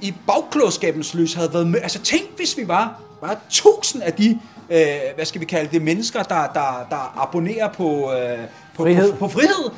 i 0.00 0.14
bagklodskabens 0.26 1.14
lys 1.14 1.34
havde 1.34 1.52
været 1.52 1.66
med. 1.66 1.80
Altså 1.82 1.98
tænk, 1.98 2.36
hvis 2.36 2.56
vi 2.56 2.68
var 2.68 3.00
bare 3.20 3.36
tusind 3.50 4.02
af 4.02 4.12
de, 4.12 4.38
øh, 4.70 4.86
hvad 5.14 5.24
skal 5.24 5.40
vi 5.40 5.46
kalde 5.46 5.70
det, 5.72 5.82
mennesker, 5.82 6.22
der, 6.22 6.46
der, 6.46 6.86
der 6.90 7.22
abonnerer 7.22 7.72
på, 7.72 8.12
øh, 8.12 8.38
på, 8.74 8.82
Frihed. 8.82 9.12
på, 9.12 9.18
på 9.18 9.28
frihed, 9.28 9.70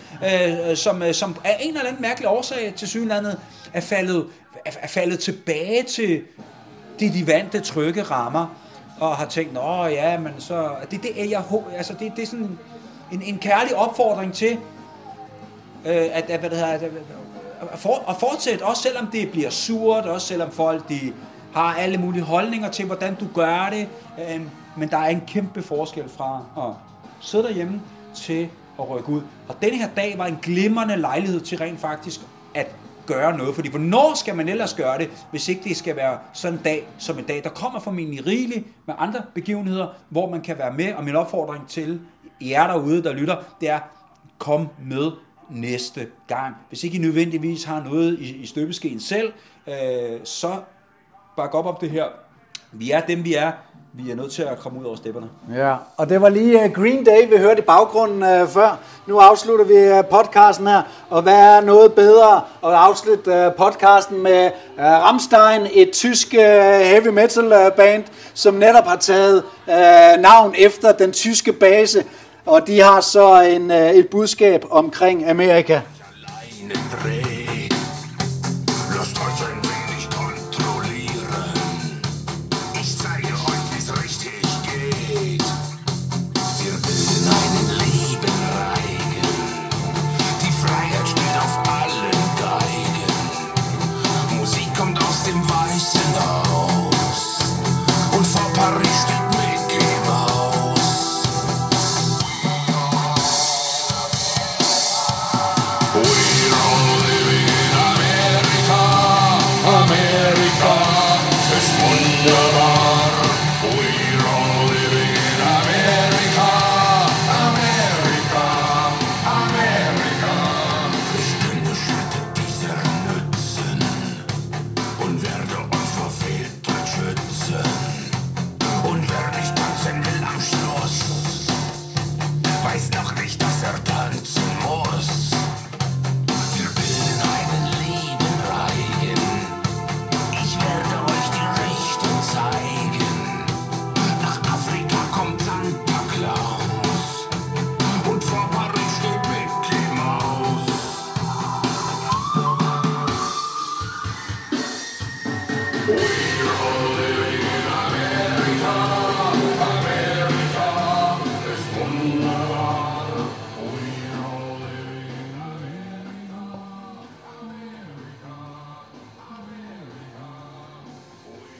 øh, 0.70 0.76
som, 0.76 1.02
øh, 1.02 1.14
som 1.14 1.36
af 1.44 1.56
en 1.60 1.68
eller 1.68 1.88
anden 1.88 2.02
mærkelig 2.02 2.28
årsag 2.28 2.72
til 2.76 2.88
synlandet 2.88 3.38
er 3.72 3.80
faldet, 3.80 4.26
er, 4.64 4.70
er 4.80 4.88
faldet 4.88 5.18
tilbage 5.18 5.82
til 5.82 6.20
de, 7.00 7.12
de 7.12 7.26
vante 7.26 7.60
trygge 7.60 8.02
rammer, 8.02 8.46
og 9.00 9.16
har 9.16 9.26
tænkt, 9.26 9.52
nå 9.52 9.84
ja, 9.84 10.18
men 10.18 10.32
så, 10.38 10.70
det, 10.90 11.02
det 11.02 11.22
er 11.22 11.28
jeg, 11.28 11.42
altså 11.76 11.94
det, 11.98 12.12
det 12.16 12.22
er 12.22 12.26
sådan 12.26 12.58
en, 13.12 13.22
en 13.22 13.38
kærlig 13.38 13.76
opfordring 13.76 14.32
til, 14.32 14.52
øh, 15.86 16.06
at, 16.12 16.30
at, 16.30 16.40
hvad 16.40 16.50
det 16.50 16.58
hedder, 16.58 16.72
at, 16.72 16.82
at, 17.72 17.78
for, 17.78 18.10
at 18.10 18.16
fortsætte, 18.16 18.62
også 18.62 18.82
selvom 18.82 19.06
det 19.06 19.30
bliver 19.30 19.50
surt, 19.50 20.04
også 20.04 20.26
selvom 20.26 20.50
folk 20.50 20.88
de 20.88 21.12
har 21.54 21.74
alle 21.74 21.98
mulige 21.98 22.22
holdninger 22.22 22.70
til, 22.70 22.86
hvordan 22.86 23.14
du 23.14 23.26
gør 23.34 23.68
det, 23.72 23.88
øh, 24.18 24.40
men 24.76 24.90
der 24.90 24.98
er 24.98 25.08
en 25.08 25.22
kæmpe 25.26 25.62
forskel 25.62 26.08
fra 26.08 26.44
at 26.56 26.74
sidde 27.20 27.44
derhjemme 27.44 27.80
til 28.14 28.48
at 28.78 28.90
rykke 28.90 29.08
ud. 29.08 29.22
Og 29.48 29.56
denne 29.62 29.76
her 29.76 29.88
dag 29.96 30.18
var 30.18 30.26
en 30.26 30.38
glimrende 30.42 30.96
lejlighed 30.96 31.40
til 31.40 31.58
rent 31.58 31.80
faktisk 31.80 32.20
at 32.54 32.66
gøre 33.06 33.38
noget, 33.38 33.54
fordi 33.54 33.68
hvornår 33.68 34.14
skal 34.14 34.36
man 34.36 34.48
ellers 34.48 34.74
gøre 34.74 34.98
det, 34.98 35.10
hvis 35.30 35.48
ikke 35.48 35.64
det 35.64 35.76
skal 35.76 35.96
være 35.96 36.18
sådan 36.32 36.58
en 36.58 36.64
dag 36.64 36.86
som 36.98 37.18
en 37.18 37.24
dag. 37.24 37.44
Der 37.44 37.50
kommer 37.50 37.80
formentlig 37.80 38.26
rigeligt 38.26 38.66
med 38.86 38.94
andre 38.98 39.22
begivenheder, 39.34 39.88
hvor 40.08 40.30
man 40.30 40.40
kan 40.40 40.58
være 40.58 40.72
med, 40.72 40.94
og 40.94 41.04
min 41.04 41.16
opfordring 41.16 41.68
til 41.68 42.00
jer 42.40 42.66
derude, 42.66 43.02
der 43.02 43.12
lytter, 43.12 43.36
det 43.60 43.68
er, 43.68 43.80
kom 44.38 44.68
med 44.82 45.10
næste 45.50 46.06
gang. 46.28 46.54
Hvis 46.68 46.84
ikke 46.84 46.96
I 46.96 47.00
nødvendigvis 47.00 47.64
har 47.64 47.82
noget 47.82 48.18
i, 48.18 48.36
i 48.36 48.46
støbeskeen 48.46 49.00
selv, 49.00 49.32
øh, 49.66 50.20
så 50.24 50.60
bak 51.36 51.54
op 51.54 51.66
om 51.66 51.76
det 51.80 51.90
her. 51.90 52.04
Vi 52.72 52.90
er 52.90 53.00
dem, 53.00 53.24
vi 53.24 53.34
er. 53.34 53.52
Vi 53.94 54.10
er 54.10 54.14
nødt 54.14 54.32
til 54.32 54.42
at 54.42 54.58
komme 54.58 54.80
ud 54.80 54.84
over 54.84 54.96
stepperne. 54.96 55.28
Ja, 55.54 55.74
og 55.96 56.08
det 56.08 56.20
var 56.20 56.28
lige 56.28 56.64
uh, 56.64 56.72
Green 56.72 57.04
Day, 57.04 57.28
vi 57.30 57.36
hørte 57.36 57.58
i 57.58 57.64
baggrunden 57.64 58.42
uh, 58.42 58.48
før. 58.48 58.78
Nu 59.06 59.18
afslutter 59.18 59.64
vi 59.64 59.98
uh, 59.98 60.04
podcasten 60.04 60.66
her, 60.66 60.82
og 61.10 61.22
hvad 61.22 61.34
er 61.34 61.60
noget 61.60 61.92
bedre 61.92 62.36
at 62.36 62.72
afslutte 62.72 63.30
uh, 63.30 63.54
podcasten 63.54 64.22
med 64.22 64.50
uh, 64.78 64.82
Rammstein, 64.82 65.66
et 65.72 65.90
tysk 65.90 66.34
uh, 66.38 66.44
heavy 66.84 67.08
metal 67.08 67.44
uh, 67.44 67.72
band, 67.76 68.04
som 68.34 68.54
netop 68.54 68.84
har 68.84 68.96
taget 68.96 69.42
uh, 69.68 70.22
navn 70.22 70.54
efter 70.58 70.92
den 70.92 71.12
tyske 71.12 71.52
base, 71.52 72.04
og 72.46 72.66
de 72.66 72.80
har 72.80 73.00
så 73.00 73.40
en, 73.40 73.70
uh, 73.70 73.76
et 73.76 74.08
budskab 74.08 74.64
omkring 74.70 75.30
Amerika. 75.30 75.80
Leine 76.60 76.74